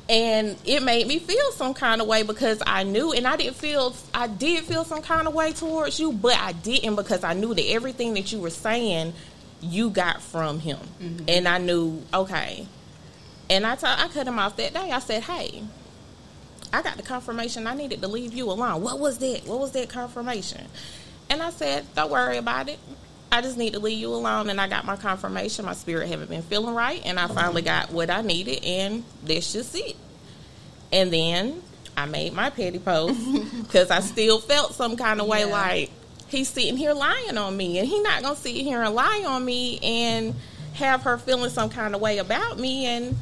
And 0.07 0.55
it 0.65 0.83
made 0.83 1.07
me 1.07 1.17
feel 1.17 1.51
some 1.51 1.73
kind 1.73 1.99
of 1.99 2.07
way 2.07 2.21
because 2.21 2.61
I 2.65 2.83
knew, 2.83 3.11
and 3.11 3.25
I 3.27 3.37
didn't 3.37 3.55
feel, 3.55 3.95
I 4.13 4.27
did 4.27 4.63
feel 4.63 4.83
some 4.83 5.01
kind 5.01 5.27
of 5.27 5.33
way 5.33 5.51
towards 5.51 5.99
you, 5.99 6.11
but 6.11 6.37
I 6.37 6.51
didn't 6.51 6.95
because 6.95 7.23
I 7.23 7.33
knew 7.33 7.55
that 7.55 7.67
everything 7.69 8.13
that 8.13 8.31
you 8.31 8.39
were 8.39 8.51
saying, 8.51 9.13
you 9.71 9.89
got 9.89 10.21
from 10.21 10.59
him. 10.59 10.79
Mm-hmm. 11.01 11.25
And 11.27 11.47
I 11.47 11.57
knew, 11.57 12.03
okay. 12.13 12.67
And 13.49 13.65
I 13.65 13.75
told, 13.75 13.99
I 13.99 14.07
cut 14.07 14.27
him 14.27 14.39
off 14.39 14.57
that 14.57 14.73
day. 14.73 14.91
I 14.91 14.99
said, 14.99 15.23
hey, 15.23 15.63
I 16.73 16.81
got 16.81 16.97
the 16.97 17.03
confirmation 17.03 17.67
I 17.67 17.75
needed 17.75 18.01
to 18.01 18.07
leave 18.07 18.33
you 18.33 18.49
alone. 18.49 18.81
What 18.81 18.99
was 18.99 19.19
that? 19.19 19.45
What 19.45 19.59
was 19.59 19.71
that 19.73 19.89
confirmation? 19.89 20.65
And 21.29 21.41
I 21.41 21.49
said, 21.51 21.85
don't 21.95 22.11
worry 22.11 22.37
about 22.37 22.69
it. 22.69 22.79
I 23.31 23.41
just 23.41 23.57
need 23.57 23.73
to 23.73 23.79
leave 23.79 23.99
you 23.99 24.13
alone. 24.13 24.49
And 24.49 24.59
I 24.61 24.67
got 24.67 24.85
my 24.85 24.95
confirmation. 24.95 25.65
My 25.65 25.73
spirit 25.73 26.07
haven't 26.07 26.29
been 26.29 26.43
feeling 26.43 26.73
right. 26.73 27.01
And 27.05 27.19
I 27.19 27.27
finally 27.27 27.61
mm-hmm. 27.61 27.89
got 27.89 27.91
what 27.91 28.09
I 28.09 28.21
needed. 28.21 28.63
And 28.63 29.03
that's 29.23 29.53
just 29.53 29.75
it. 29.75 29.95
And 30.91 31.11
then 31.11 31.61
I 31.97 32.05
made 32.05 32.33
my 32.33 32.49
petty 32.49 32.79
post 32.79 33.19
because 33.63 33.91
I 33.91 33.99
still 34.01 34.39
felt 34.39 34.73
some 34.73 34.97
kind 34.97 35.21
of 35.21 35.27
way 35.27 35.41
Yeah. 35.41 35.45
like 35.45 35.91
he's 36.29 36.47
sitting 36.49 36.77
here 36.77 36.93
lying 36.93 37.37
on 37.37 37.55
me. 37.55 37.79
And 37.79 37.87
he 37.87 37.99
not 38.01 38.21
going 38.23 38.35
to 38.35 38.41
sit 38.41 38.55
here 38.55 38.81
and 38.81 38.93
lie 38.95 39.23
on 39.27 39.43
me 39.45 39.79
and 39.81 40.35
have 40.73 41.03
her 41.03 41.17
feeling 41.17 41.49
some 41.49 41.69
kind 41.69 41.95
of 41.95 42.01
way 42.01 42.17
about 42.17 42.59
me. 42.59 42.85
And, 42.85 43.15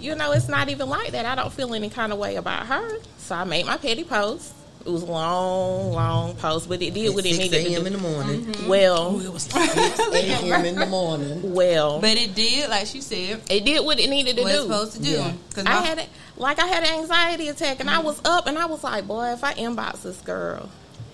you 0.00 0.14
know, 0.14 0.32
it's 0.32 0.48
not 0.48 0.68
even 0.68 0.88
like 0.88 1.12
that. 1.12 1.26
I 1.26 1.34
don't 1.34 1.52
feel 1.52 1.74
any 1.74 1.90
kind 1.90 2.12
of 2.12 2.18
way 2.18 2.36
about 2.36 2.66
her. 2.66 2.98
So 3.18 3.34
I 3.34 3.44
made 3.44 3.66
my 3.66 3.76
petty 3.76 4.04
post. 4.04 4.52
It 4.86 4.90
was 4.90 5.02
a 5.02 5.06
long, 5.06 5.92
long 5.92 6.34
post, 6.36 6.68
but 6.68 6.82
it 6.82 6.92
did 6.92 7.14
what 7.14 7.24
it 7.24 7.38
needed 7.38 7.64
to 7.64 7.72
a.m. 7.72 7.80
do. 7.80 7.86
in 7.86 7.92
the 7.94 7.98
morning. 8.00 8.40
Mm-hmm. 8.44 8.68
Well, 8.68 9.18
It 9.18 9.32
was 9.32 9.44
6 9.44 9.56
a.m. 10.14 10.64
in 10.66 10.74
the 10.76 10.84
morning. 10.90 11.54
well, 11.54 12.00
But 12.00 12.18
it 12.18 12.34
did, 12.34 12.68
like 12.68 12.86
she 12.86 13.00
said, 13.00 13.40
it 13.48 13.64
did 13.64 13.82
what 13.82 13.98
it 13.98 14.10
needed 14.10 14.36
to 14.36 14.42
what 14.42 14.50
do. 14.50 14.54
it's 14.56 14.62
supposed 14.64 14.92
to 14.96 15.02
do. 15.02 15.10
Yeah. 15.12 15.32
Cause 15.54 15.64
I 15.66 15.80
my- 15.80 15.86
had 15.86 15.98
it 16.00 16.08
like 16.36 16.58
I 16.58 16.66
had 16.66 16.82
an 16.84 16.98
anxiety 16.98 17.48
attack, 17.48 17.80
and 17.80 17.88
I 17.88 18.00
was 18.00 18.20
up, 18.26 18.46
and 18.46 18.58
I 18.58 18.66
was 18.66 18.84
like, 18.84 19.06
"Boy, 19.06 19.32
if 19.32 19.42
I 19.42 19.54
inbox 19.54 20.02
this 20.02 20.20
girl, 20.20 20.68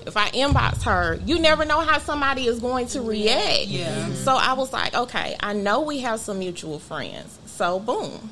if 0.06 0.16
I 0.16 0.30
inbox 0.30 0.82
her, 0.82 1.20
you 1.26 1.38
never 1.38 1.64
know 1.64 1.80
how 1.80 1.98
somebody 1.98 2.46
is 2.46 2.60
going 2.60 2.86
to 2.88 3.00
react." 3.02 3.66
Yeah. 3.66 3.88
Mm-hmm. 3.92 4.14
So 4.24 4.34
I 4.34 4.52
was 4.54 4.72
like, 4.72 4.94
"Okay, 4.94 5.36
I 5.40 5.52
know 5.52 5.80
we 5.80 5.98
have 6.00 6.20
some 6.20 6.38
mutual 6.38 6.78
friends, 6.78 7.38
so 7.46 7.78
boom." 7.78 8.30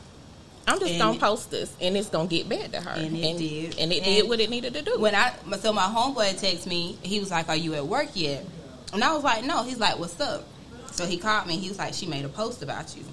I'm 0.66 0.78
just 0.80 0.92
And- 0.92 1.00
gonna 1.00 1.18
post 1.18 1.50
this, 1.50 1.70
and 1.80 1.96
it's 1.96 2.10
gonna 2.10 2.28
get 2.28 2.46
back 2.48 2.72
to 2.72 2.80
her, 2.80 2.90
And 2.90 3.16
it 3.16 3.38
did. 3.38 3.78
and 3.78 3.90
it 3.92 3.96
And- 3.96 4.04
did 4.04 4.28
what 4.28 4.38
it 4.40 4.50
needed 4.50 4.74
to 4.74 4.82
do. 4.82 4.98
when 4.98 5.14
I 5.14 5.32
so 5.62 5.72
my 5.72 5.82
homeboy 5.84 6.38
texted 6.38 6.66
me, 6.66 6.98
he 7.02 7.20
was 7.20 7.30
like, 7.30 7.48
"Are 7.48 7.56
you 7.56 7.74
at 7.74 7.86
work 7.86 8.08
yet?" 8.14 8.44
And 8.92 9.02
I 9.02 9.14
was 9.14 9.24
like, 9.24 9.44
"No." 9.44 9.62
He's 9.62 9.78
like, 9.78 9.98
"What's 9.98 10.20
up?" 10.20 10.44
So 10.92 11.06
he 11.06 11.16
called 11.16 11.46
me. 11.46 11.56
He 11.56 11.68
was 11.68 11.78
like, 11.78 11.94
"She 11.94 12.04
made 12.06 12.24
a 12.24 12.28
post 12.28 12.62
about 12.62 12.94
you," 12.96 13.04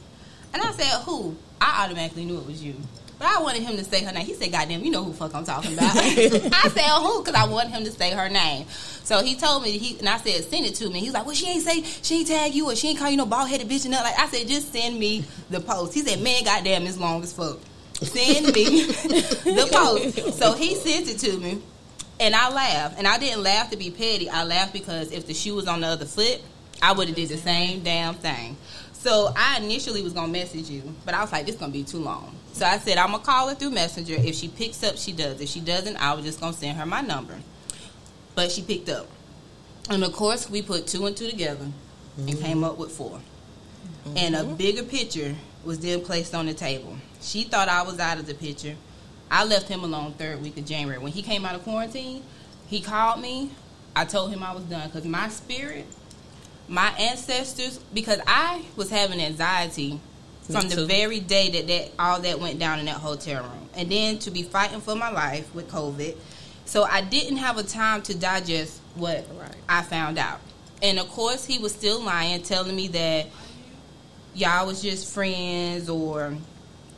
and 0.53 0.61
I 0.61 0.71
said, 0.73 1.01
"Who?" 1.05 1.35
I 1.61 1.85
automatically 1.85 2.25
knew 2.25 2.37
it 2.39 2.45
was 2.45 2.61
you. 2.61 2.75
But 3.17 3.27
I 3.27 3.41
wanted 3.41 3.63
him 3.63 3.77
to 3.77 3.83
say 3.83 4.03
her 4.03 4.11
name. 4.11 4.25
He 4.25 4.33
said, 4.33 4.51
"Goddamn, 4.51 4.83
you 4.83 4.91
know 4.91 5.03
who 5.03 5.13
fuck 5.13 5.33
I'm 5.33 5.45
talking 5.45 5.73
about." 5.73 5.95
I 5.97 6.69
said, 6.69 6.83
"Who?" 6.99 7.23
Because 7.23 7.35
I 7.35 7.47
wanted 7.47 7.71
him 7.71 7.83
to 7.85 7.91
say 7.91 8.11
her 8.11 8.29
name. 8.29 8.67
So 8.69 9.23
he 9.23 9.35
told 9.35 9.63
me, 9.63 9.77
he 9.77 9.97
and 9.99 10.09
I 10.09 10.17
said, 10.17 10.43
"Send 10.43 10.65
it 10.65 10.75
to 10.75 10.89
me." 10.89 10.99
He 10.99 11.05
was 11.05 11.13
like, 11.13 11.25
"Well, 11.25 11.35
she 11.35 11.47
ain't 11.47 11.63
say, 11.63 11.81
she 11.81 12.19
ain't 12.19 12.27
tag 12.27 12.53
you, 12.53 12.69
or 12.69 12.75
she 12.75 12.89
ain't 12.89 12.99
call 12.99 13.09
you 13.09 13.17
no 13.17 13.25
bald 13.25 13.49
headed 13.49 13.69
bitch." 13.69 13.83
And 13.83 13.91
nothing. 13.91 14.11
like 14.11 14.19
I 14.19 14.27
said, 14.27 14.47
"Just 14.47 14.73
send 14.73 14.99
me 14.99 15.23
the 15.49 15.61
post." 15.61 15.93
He 15.93 16.01
said, 16.01 16.21
"Man, 16.21 16.43
goddamn, 16.43 16.85
it's 16.87 16.97
long 16.97 17.23
as 17.23 17.31
fuck." 17.31 17.59
Send 18.01 18.47
me 18.53 18.81
the 18.85 19.69
post. 19.71 20.37
So 20.37 20.53
he 20.53 20.75
sent 20.75 21.07
it 21.07 21.17
to 21.19 21.37
me, 21.37 21.61
and 22.19 22.35
I 22.35 22.49
laughed. 22.49 22.97
And 22.97 23.07
I 23.07 23.17
didn't 23.17 23.43
laugh 23.43 23.71
to 23.71 23.77
be 23.77 23.89
petty. 23.91 24.29
I 24.29 24.43
laughed 24.43 24.73
because 24.73 25.11
if 25.13 25.25
the 25.27 25.33
shoe 25.33 25.55
was 25.55 25.67
on 25.67 25.79
the 25.79 25.87
other 25.87 26.05
foot, 26.05 26.41
I 26.81 26.91
would 26.91 27.07
have 27.07 27.15
did 27.15 27.29
the 27.29 27.37
same 27.37 27.81
damn 27.81 28.15
thing. 28.15 28.57
So 29.05 29.31
I 29.35 29.59
initially 29.59 30.01
was 30.01 30.13
gonna 30.13 30.31
message 30.31 30.67
you, 30.67 30.81
but 31.05 31.13
I 31.13 31.21
was 31.21 31.31
like, 31.31 31.45
this 31.45 31.53
is 31.53 31.61
gonna 31.61 31.71
be 31.71 31.83
too 31.83 31.99
long. 31.99 32.35
So 32.53 32.65
I 32.65 32.79
said 32.79 32.97
I'm 32.97 33.11
gonna 33.11 33.21
call 33.21 33.47
her 33.49 33.53
through 33.53 33.69
Messenger. 33.69 34.15
If 34.15 34.33
she 34.33 34.47
picks 34.47 34.83
up, 34.83 34.97
she 34.97 35.11
does. 35.11 35.39
If 35.39 35.47
she 35.47 35.59
doesn't, 35.59 35.95
I 35.97 36.15
was 36.15 36.25
just 36.25 36.39
gonna 36.39 36.53
send 36.53 36.75
her 36.79 36.87
my 36.87 37.01
number. 37.01 37.37
But 38.33 38.51
she 38.51 38.63
picked 38.63 38.89
up, 38.89 39.05
and 39.91 40.03
of 40.03 40.11
course 40.11 40.49
we 40.49 40.63
put 40.63 40.87
two 40.87 41.05
and 41.05 41.15
two 41.15 41.29
together 41.29 41.67
and 42.17 42.39
came 42.39 42.63
up 42.63 42.79
with 42.79 42.91
4 42.93 43.21
And 44.15 44.35
a 44.35 44.39
mm-hmm. 44.39 44.55
bigger 44.55 44.81
picture 44.81 45.35
was 45.63 45.77
then 45.81 46.01
placed 46.01 46.33
on 46.33 46.47
the 46.47 46.55
table. 46.55 46.97
She 47.21 47.43
thought 47.43 47.69
I 47.69 47.83
was 47.83 47.99
out 47.99 48.17
of 48.17 48.25
the 48.25 48.33
picture. 48.33 48.75
I 49.29 49.45
left 49.45 49.67
him 49.67 49.83
alone 49.83 50.13
third 50.13 50.41
week 50.41 50.57
of 50.57 50.65
January. 50.65 50.97
When 50.97 51.11
he 51.11 51.21
came 51.21 51.45
out 51.45 51.53
of 51.53 51.63
quarantine, 51.63 52.23
he 52.65 52.81
called 52.81 53.21
me. 53.21 53.51
I 53.95 54.05
told 54.05 54.31
him 54.31 54.41
I 54.41 54.51
was 54.51 54.63
done 54.63 54.87
because 54.87 55.05
my 55.05 55.29
spirit, 55.29 55.85
my 56.67 56.89
ancestors, 56.97 57.79
because 57.93 58.19
I 58.25 58.63
was 58.75 58.89
having 58.89 59.19
anxiety 59.19 59.99
from 60.51 60.69
the 60.69 60.85
very 60.85 61.19
day 61.19 61.49
that, 61.49 61.67
that 61.67 61.91
all 61.97 62.19
that 62.21 62.39
went 62.39 62.59
down 62.59 62.79
in 62.79 62.85
that 62.85 62.97
hotel 62.97 63.43
room. 63.43 63.69
And 63.75 63.91
then 63.91 64.19
to 64.19 64.31
be 64.31 64.43
fighting 64.43 64.81
for 64.81 64.95
my 64.95 65.09
life 65.09 65.53
with 65.53 65.69
COVID. 65.69 66.15
So 66.65 66.83
I 66.83 67.01
didn't 67.01 67.37
have 67.37 67.57
a 67.57 67.63
time 67.63 68.01
to 68.03 68.17
digest 68.17 68.79
what 68.95 69.25
Right. 69.39 69.55
I 69.67 69.81
found 69.81 70.17
out. 70.17 70.39
And 70.81 70.99
of 70.99 71.07
course, 71.09 71.45
he 71.45 71.57
was 71.57 71.73
still 71.73 72.01
lying, 72.01 72.41
telling 72.41 72.75
me 72.75 72.87
that 72.89 73.27
y'all 74.33 74.67
was 74.67 74.81
just 74.81 75.13
friends 75.13 75.89
or 75.89 76.35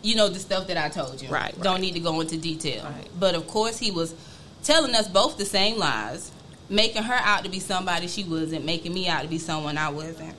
you 0.02 0.16
know 0.16 0.30
the 0.30 0.40
stuff 0.40 0.68
that 0.68 0.78
I 0.78 0.90
told 0.90 1.22
you. 1.22 1.30
Right, 1.30 1.54
Don't 1.62 1.74
right. 1.74 1.82
need 1.82 1.94
to 1.94 2.00
go 2.00 2.20
into 2.22 2.38
detail. 2.38 2.84
Right. 2.86 3.08
But 3.20 3.36
of 3.36 3.48
course 3.48 3.78
he 3.78 3.92
was 3.92 4.14
telling 4.64 4.96
us 4.96 5.08
both 5.08 5.38
the 5.38 5.46
same 5.46 5.78
lies, 5.78 6.32
making 6.70 7.04
her 7.04 7.20
out 7.24 7.44
to 7.44 7.50
be 7.50 7.60
somebody 7.60 8.08
she 8.08 8.24
wasn't, 8.24 8.66
making 8.66 8.94
me 8.94 9.08
out 9.08 9.22
to 9.22 9.28
be 9.28 9.38
someone 9.38 9.78
I 9.78 9.90
wasn't. 9.90 10.36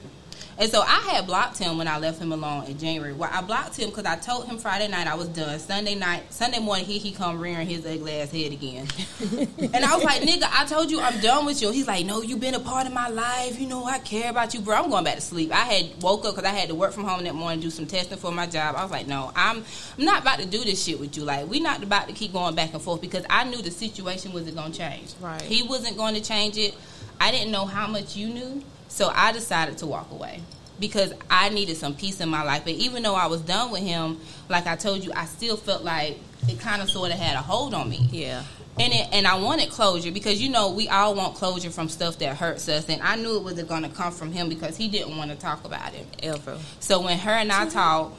And 0.58 0.68
so 0.68 0.80
I 0.82 1.00
had 1.12 1.26
blocked 1.26 1.56
him 1.56 1.78
when 1.78 1.86
I 1.86 1.98
left 1.98 2.20
him 2.20 2.32
alone 2.32 2.64
in 2.64 2.76
January. 2.78 3.12
Well, 3.12 3.30
I 3.32 3.42
blocked 3.42 3.76
him 3.76 3.90
because 3.90 4.06
I 4.06 4.16
told 4.16 4.46
him 4.46 4.58
Friday 4.58 4.88
night 4.88 5.06
I 5.06 5.14
was 5.14 5.28
done. 5.28 5.56
Sunday 5.60 5.94
night, 5.94 6.32
Sunday 6.32 6.58
morning, 6.58 6.84
here 6.84 6.98
he 6.98 7.12
come 7.12 7.38
rearing 7.38 7.68
his 7.68 7.86
ugly 7.86 8.20
ass 8.20 8.32
head 8.32 8.50
again. 8.50 8.88
and 9.72 9.84
I 9.84 9.94
was 9.94 10.02
like, 10.02 10.22
nigga, 10.22 10.48
I 10.50 10.66
told 10.66 10.90
you 10.90 11.00
I'm 11.00 11.20
done 11.20 11.46
with 11.46 11.62
you. 11.62 11.70
He's 11.70 11.86
like, 11.86 12.04
no, 12.04 12.22
you 12.22 12.36
been 12.36 12.56
a 12.56 12.60
part 12.60 12.88
of 12.88 12.92
my 12.92 13.08
life. 13.08 13.60
You 13.60 13.68
know, 13.68 13.84
I 13.84 14.00
care 14.00 14.30
about 14.30 14.52
you, 14.52 14.60
bro. 14.60 14.74
I'm 14.74 14.90
going 14.90 15.04
back 15.04 15.14
to 15.14 15.20
sleep. 15.20 15.52
I 15.52 15.64
had 15.64 16.02
woke 16.02 16.24
up 16.24 16.34
because 16.34 16.50
I 16.50 16.52
had 16.52 16.68
to 16.70 16.74
work 16.74 16.92
from 16.92 17.04
home 17.04 17.22
that 17.22 17.36
morning, 17.36 17.60
do 17.60 17.70
some 17.70 17.86
testing 17.86 18.18
for 18.18 18.32
my 18.32 18.46
job. 18.48 18.74
I 18.74 18.82
was 18.82 18.90
like, 18.90 19.06
no, 19.06 19.30
I'm, 19.36 19.64
I'm 19.96 20.04
not 20.04 20.22
about 20.22 20.40
to 20.40 20.46
do 20.46 20.64
this 20.64 20.82
shit 20.84 20.98
with 20.98 21.16
you. 21.16 21.22
Like, 21.22 21.48
we 21.48 21.60
not 21.60 21.84
about 21.84 22.08
to 22.08 22.14
keep 22.14 22.32
going 22.32 22.56
back 22.56 22.72
and 22.72 22.82
forth 22.82 23.00
because 23.00 23.24
I 23.30 23.44
knew 23.44 23.62
the 23.62 23.70
situation 23.70 24.32
wasn't 24.32 24.56
going 24.56 24.72
to 24.72 24.78
change. 24.78 25.14
Right. 25.20 25.40
He 25.40 25.62
wasn't 25.62 25.96
going 25.96 26.16
to 26.16 26.20
change 26.20 26.56
it. 26.56 26.74
I 27.20 27.30
didn't 27.30 27.52
know 27.52 27.64
how 27.64 27.86
much 27.86 28.16
you 28.16 28.28
knew, 28.28 28.62
so 28.88 29.10
I 29.14 29.32
decided 29.32 29.78
to 29.78 29.86
walk 29.86 30.10
away 30.10 30.40
because 30.80 31.12
I 31.30 31.48
needed 31.48 31.76
some 31.76 31.94
peace 31.94 32.20
in 32.20 32.28
my 32.28 32.42
life. 32.42 32.64
But 32.64 32.74
even 32.74 33.02
though 33.02 33.14
I 33.14 33.26
was 33.26 33.40
done 33.40 33.70
with 33.70 33.82
him, 33.82 34.18
like 34.48 34.66
I 34.66 34.76
told 34.76 35.04
you, 35.04 35.12
I 35.14 35.26
still 35.26 35.56
felt 35.56 35.82
like 35.84 36.18
it 36.48 36.60
kind 36.60 36.82
of 36.82 36.90
sort 36.90 37.10
of 37.10 37.18
had 37.18 37.36
a 37.36 37.42
hold 37.42 37.74
on 37.74 37.88
me. 37.88 38.08
Yeah. 38.10 38.42
And 38.80 38.92
it, 38.92 39.08
and 39.12 39.26
I 39.26 39.36
wanted 39.40 39.70
closure 39.70 40.12
because 40.12 40.40
you 40.40 40.50
know 40.50 40.70
we 40.70 40.88
all 40.88 41.14
want 41.14 41.34
closure 41.34 41.70
from 41.70 41.88
stuff 41.88 42.18
that 42.20 42.36
hurts 42.36 42.68
us, 42.68 42.88
and 42.88 43.02
I 43.02 43.16
knew 43.16 43.36
it 43.36 43.42
wasn't 43.42 43.68
going 43.68 43.82
to 43.82 43.88
come 43.88 44.12
from 44.12 44.30
him 44.30 44.48
because 44.48 44.76
he 44.76 44.86
didn't 44.86 45.16
want 45.16 45.32
to 45.32 45.36
talk 45.36 45.64
about 45.64 45.94
it. 45.94 46.06
Ever. 46.22 46.58
So 46.78 47.00
when 47.02 47.18
her 47.18 47.32
and 47.32 47.50
I 47.50 47.68
talked, 47.68 48.16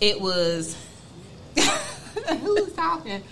it 0.00 0.18
was 0.18 0.76
who 1.56 2.54
was 2.54 2.72
talking? 2.72 3.22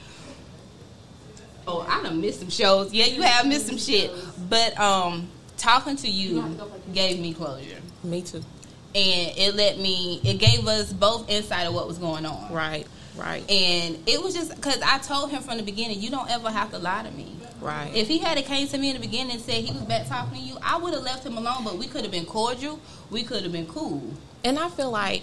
Oh, 1.67 1.81
I 1.89 2.03
done 2.03 2.21
missed 2.21 2.41
some 2.41 2.51
shows. 2.51 2.93
Yeah, 2.93 3.07
you 3.07 3.23
have 3.23 3.47
missed 3.47 3.67
some 3.67 3.79
shit, 3.79 4.13
but 4.51 4.79
um, 4.79 5.31
talking 5.57 5.97
to 5.97 6.09
you 6.09 6.59
gave 6.93 7.19
me 7.21 7.33
closure, 7.35 7.81
Me 8.03 8.23
too. 8.23 8.39
and 8.95 9.37
it 9.39 9.55
let 9.55 9.79
me. 9.79 10.21
It 10.25 10.39
gave 10.39 10.67
us 10.67 10.93
both 10.93 11.29
insight 11.29 11.67
of 11.67 11.75
what 11.75 11.87
was 11.87 11.99
going 11.99 12.27
on. 12.27 12.53
Right. 12.53 12.87
Right. 13.17 13.49
And 13.49 13.99
it 14.09 14.21
was 14.21 14.35
just 14.35 14.55
because 14.57 14.81
I 14.83 14.99
told 14.99 15.31
him 15.31 15.41
from 15.43 15.57
the 15.57 15.63
beginning, 15.63 16.01
you 16.01 16.11
don't 16.11 16.29
ever 16.29 16.51
have 16.51 16.73
to 16.73 16.79
lie 16.79 17.05
to 17.05 17.11
me. 17.13 17.37
Right. 17.61 17.91
If 17.95 18.09
he 18.09 18.19
had 18.19 18.39
it 18.39 18.45
came 18.47 18.67
to 18.69 18.77
me 18.79 18.91
in 18.91 18.95
the 18.97 19.01
beginning 19.01 19.33
and 19.35 19.41
said 19.41 19.55
he 19.63 19.71
was 19.73 19.83
back 19.83 20.09
talking 20.09 20.39
to 20.39 20.45
you, 20.45 20.57
I 20.61 20.77
would 20.79 20.93
have 20.95 21.05
left 21.05 21.25
him 21.25 21.37
alone. 21.39 21.63
But 21.65 21.79
we 21.79 21.87
could 21.87 22.03
have 22.03 22.11
been 22.11 22.27
cordial. 22.27 22.81
We 23.11 23.23
could 23.23 23.45
have 23.45 23.53
been 23.53 23.67
cool. 23.67 24.03
And 24.43 24.59
I 24.59 24.69
feel 24.69 24.91
like 24.91 25.23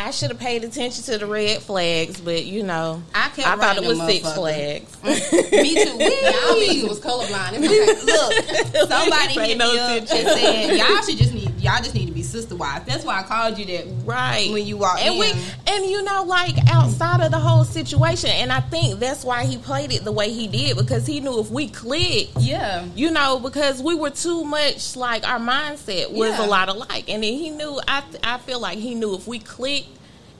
I 0.00 0.10
should 0.12 0.30
have 0.30 0.38
paid 0.38 0.64
attention 0.64 1.04
to 1.04 1.18
the 1.18 1.26
red 1.26 1.60
flags, 1.60 2.20
but 2.20 2.44
you 2.44 2.62
know, 2.62 3.02
I 3.14 3.28
kept 3.28 3.46
I 3.46 3.56
thought 3.56 3.76
it 3.76 3.86
was 3.86 4.00
six 4.00 4.32
flags. 4.32 4.96
Mm. 4.96 5.52
Me 5.52 5.74
too. 5.74 5.90
Y'all 5.90 6.54
Wee! 6.54 6.82
niggas 6.82 6.88
was 6.88 7.00
colorblind. 7.00 7.50
It's. 7.54 8.04
Look, 8.74 8.88
somebody 8.88 9.34
hit 9.34 9.58
no 9.58 9.72
me 9.72 9.78
up 9.78 9.90
and 9.98 10.08
said 10.08 10.76
y'all 10.76 11.02
should 11.02 11.18
just 11.18 11.34
need 11.34 11.49
y'all 11.62 11.78
just 11.78 11.94
need 11.94 12.06
to 12.06 12.12
be 12.12 12.22
sister 12.22 12.54
wives. 12.56 12.86
That's 12.86 13.04
why 13.04 13.20
I 13.20 13.22
called 13.22 13.58
you 13.58 13.64
that 13.66 13.86
right 14.04 14.50
when 14.52 14.66
you 14.66 14.76
walk 14.76 14.98
and 15.02 15.14
in. 15.14 15.20
we 15.20 15.32
and 15.66 15.84
you 15.86 16.02
know 16.02 16.24
like 16.24 16.54
outside 16.70 17.20
of 17.24 17.30
the 17.30 17.38
whole 17.38 17.64
situation 17.64 18.30
and 18.30 18.52
i 18.52 18.60
think 18.60 18.98
that's 18.98 19.24
why 19.24 19.44
he 19.44 19.56
played 19.58 19.92
it 19.92 20.04
the 20.04 20.12
way 20.12 20.30
he 20.30 20.46
did 20.46 20.76
because 20.76 21.06
he 21.06 21.20
knew 21.20 21.38
if 21.40 21.50
we 21.50 21.68
clicked 21.68 22.36
yeah. 22.38 22.84
you 22.94 23.10
know 23.10 23.38
because 23.38 23.82
we 23.82 23.94
were 23.94 24.10
too 24.10 24.44
much 24.44 24.96
like 24.96 25.26
our 25.28 25.38
mindset 25.38 26.10
was 26.12 26.30
Yeah. 26.38 26.44
a 26.44 26.48
lot 26.48 26.68
alike 26.68 27.04
and 27.08 27.22
then 27.22 27.34
he 27.34 27.50
knew 27.50 27.80
i 27.86 28.02
i 28.24 28.38
feel 28.38 28.60
like 28.60 28.78
he 28.78 28.94
knew 28.94 29.14
if 29.14 29.26
we 29.26 29.38
clicked 29.38 29.88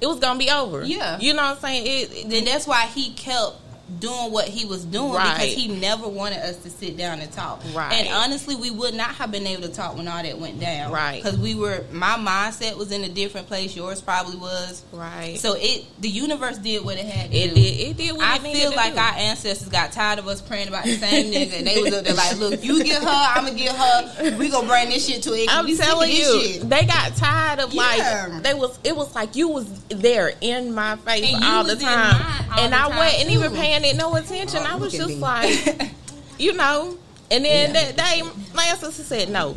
it 0.01 0.07
was 0.07 0.19
gonna 0.19 0.39
be 0.39 0.51
over 0.51 0.85
Yeah. 0.85 1.19
you 1.21 1.33
know 1.35 1.43
what 1.43 1.57
i'm 1.57 1.59
saying 1.59 1.85
it, 1.87 2.31
Then 2.31 2.45
that's 2.45 2.67
why 2.67 2.87
he 2.87 3.13
kept 3.15 3.57
doing 3.99 4.31
what 4.33 4.47
he 4.47 4.65
was 4.65 4.85
doing 4.85 5.13
Right. 5.13 5.35
because 5.35 5.53
he 5.55 5.69
never 5.69 6.07
wanted 6.09 6.39
us 6.39 6.57
to 6.59 6.71
sit 6.71 6.97
down 6.97 7.21
and 7.21 7.31
talk. 7.33 7.63
Right. 7.75 7.93
And 7.93 8.09
honestly, 8.15 8.55
we 8.55 8.71
would 8.71 8.95
not 8.95 9.11
have 9.17 9.31
been 9.33 9.47
able 9.47 9.63
to 9.63 9.69
talk 9.69 9.97
when 9.97 10.07
all 10.09 10.23
that 10.23 10.39
went 10.39 10.61
down. 10.61 10.93
Right. 10.93 11.23
Because 11.23 11.39
we 11.39 11.55
were, 11.55 11.85
my 11.93 12.17
mindset 12.17 12.77
was 12.77 12.93
in 12.93 13.03
a 13.05 13.09
different 13.09 13.49
place. 13.49 13.75
Yours 13.75 14.01
probably 14.01 14.37
was. 14.37 14.83
right 14.93 15.39
So 15.39 15.55
it, 15.59 15.85
the 16.01 16.09
universe 16.09 16.59
did 16.59 16.85
what 16.85 16.97
it 16.99 17.07
had 17.07 17.31
to 17.31 17.37
it 17.37 17.49
do. 17.49 17.55
did 17.55 17.81
it 17.81 17.97
did 17.97 18.13
what 18.17 18.25
I 18.27 18.37
it 18.37 18.43
feel 18.57 18.75
like 18.75 18.95
do. 18.95 19.01
our 19.01 19.15
ancestors 19.15 19.69
got 19.69 19.93
tired 19.93 20.19
of 20.19 20.29
us 20.29 20.41
praying 20.41 20.69
about 20.69 20.85
the 20.85 20.97
same 20.97 21.33
nigga, 21.33 21.59
and 21.59 21.67
they 21.67 21.81
was 21.83 21.93
up 21.95 22.05
there 22.05 22.15
like, 22.15 22.39
"Look, 22.39 22.63
you 22.65 22.83
get 22.85 23.03
her, 23.03 23.09
I'm 23.09 23.45
gonna 23.47 23.57
get 23.59 23.75
her. 23.75 24.37
We 24.39 24.49
gonna 24.51 24.67
bring 24.69 24.89
this 24.91 25.07
shit 25.07 25.23
to 25.25 25.33
it. 25.35 25.49
I'm 25.51 25.65
we 25.65 25.75
sick 25.75 25.85
of 25.87 25.91
telling 25.91 26.11
you, 26.11 26.61
they 26.65 26.85
got 26.85 27.17
tired 27.17 27.61
of 27.61 27.73
Yeah. 27.73 28.29
like 28.31 28.43
they 28.43 28.55
was. 28.55 28.79
It 28.85 28.97
was 28.97 29.15
like 29.15 29.37
you 29.37 29.49
was 29.49 29.67
there 29.89 30.33
in 30.41 30.75
my 30.75 30.97
face 30.97 31.35
all 31.43 31.65
the 31.65 31.77
time, 31.77 32.23
all 32.53 32.61
and 32.61 32.73
the 32.73 32.77
I 32.77 32.89
time, 32.89 32.97
wasn't 32.97 33.31
even 33.31 33.53
paying 33.55 33.80
it 33.85 33.97
no 33.97 34.15
attention. 34.15 34.61
Oh, 34.63 34.67
I 34.67 34.75
Oh, 34.75 34.79
was 34.79 34.93
just 34.93 35.19
like, 35.19 35.93
you 36.39 36.53
know. 36.55 36.97
And 37.31 37.45
then 37.45 37.73
that 37.75 37.97
day, 37.97 38.23
my 38.55 38.65
sister 38.79 39.05
said, 39.05 39.31
"No, 39.31 39.55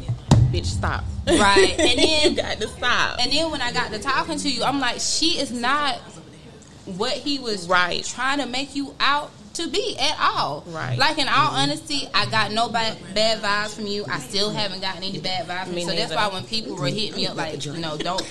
bitch, 0.51 0.65
stop." 0.65 1.03
Right. 1.27 1.75
And 1.79 1.99
then- 1.99 2.31
you 2.31 2.37
got 2.37 2.59
to 2.59 2.67
stop. 2.67 3.19
And 3.19 3.31
then 3.31 3.49
when 3.51 3.61
I 3.61 3.71
got 3.71 3.91
to 3.91 3.99
talking 3.99 4.37
to 4.37 4.49
you, 4.49 4.63
I'm 4.63 4.79
like, 4.79 4.99
she 4.99 5.39
is 5.39 5.51
not 5.51 5.95
what 6.85 7.13
he 7.13 7.39
was 7.39 7.67
Right. 7.67 8.03
trying 8.03 8.39
to 8.39 8.45
make 8.45 8.75
you 8.75 8.93
out 8.99 9.31
to 9.53 9.69
be 9.69 9.95
at 9.99 10.17
all. 10.19 10.63
Right. 10.67 10.97
Like 10.97 11.17
in 11.17 11.27
all 11.27 11.33
mm-hmm. 11.47 11.55
honesty, 11.55 12.09
I 12.13 12.25
got 12.25 12.51
no 12.51 12.69
bad, 12.69 12.97
bad 13.13 13.41
vibes 13.41 13.75
from 13.75 13.87
you. 13.87 14.05
I 14.09 14.19
still 14.19 14.49
haven't 14.49 14.81
gotten 14.81 15.03
any 15.03 15.19
bad 15.19 15.47
vibes 15.47 15.65
from 15.67 15.77
you. 15.77 15.85
So 15.85 15.95
that's 15.95 16.13
why 16.13 16.27
when 16.27 16.43
people 16.43 16.73
mm-hmm. 16.73 16.81
were 16.81 16.89
hitting 16.89 17.15
me 17.15 17.27
up 17.27 17.37
like, 17.37 17.63
you 17.65 17.73
know, 17.73 17.97
don't 17.97 18.21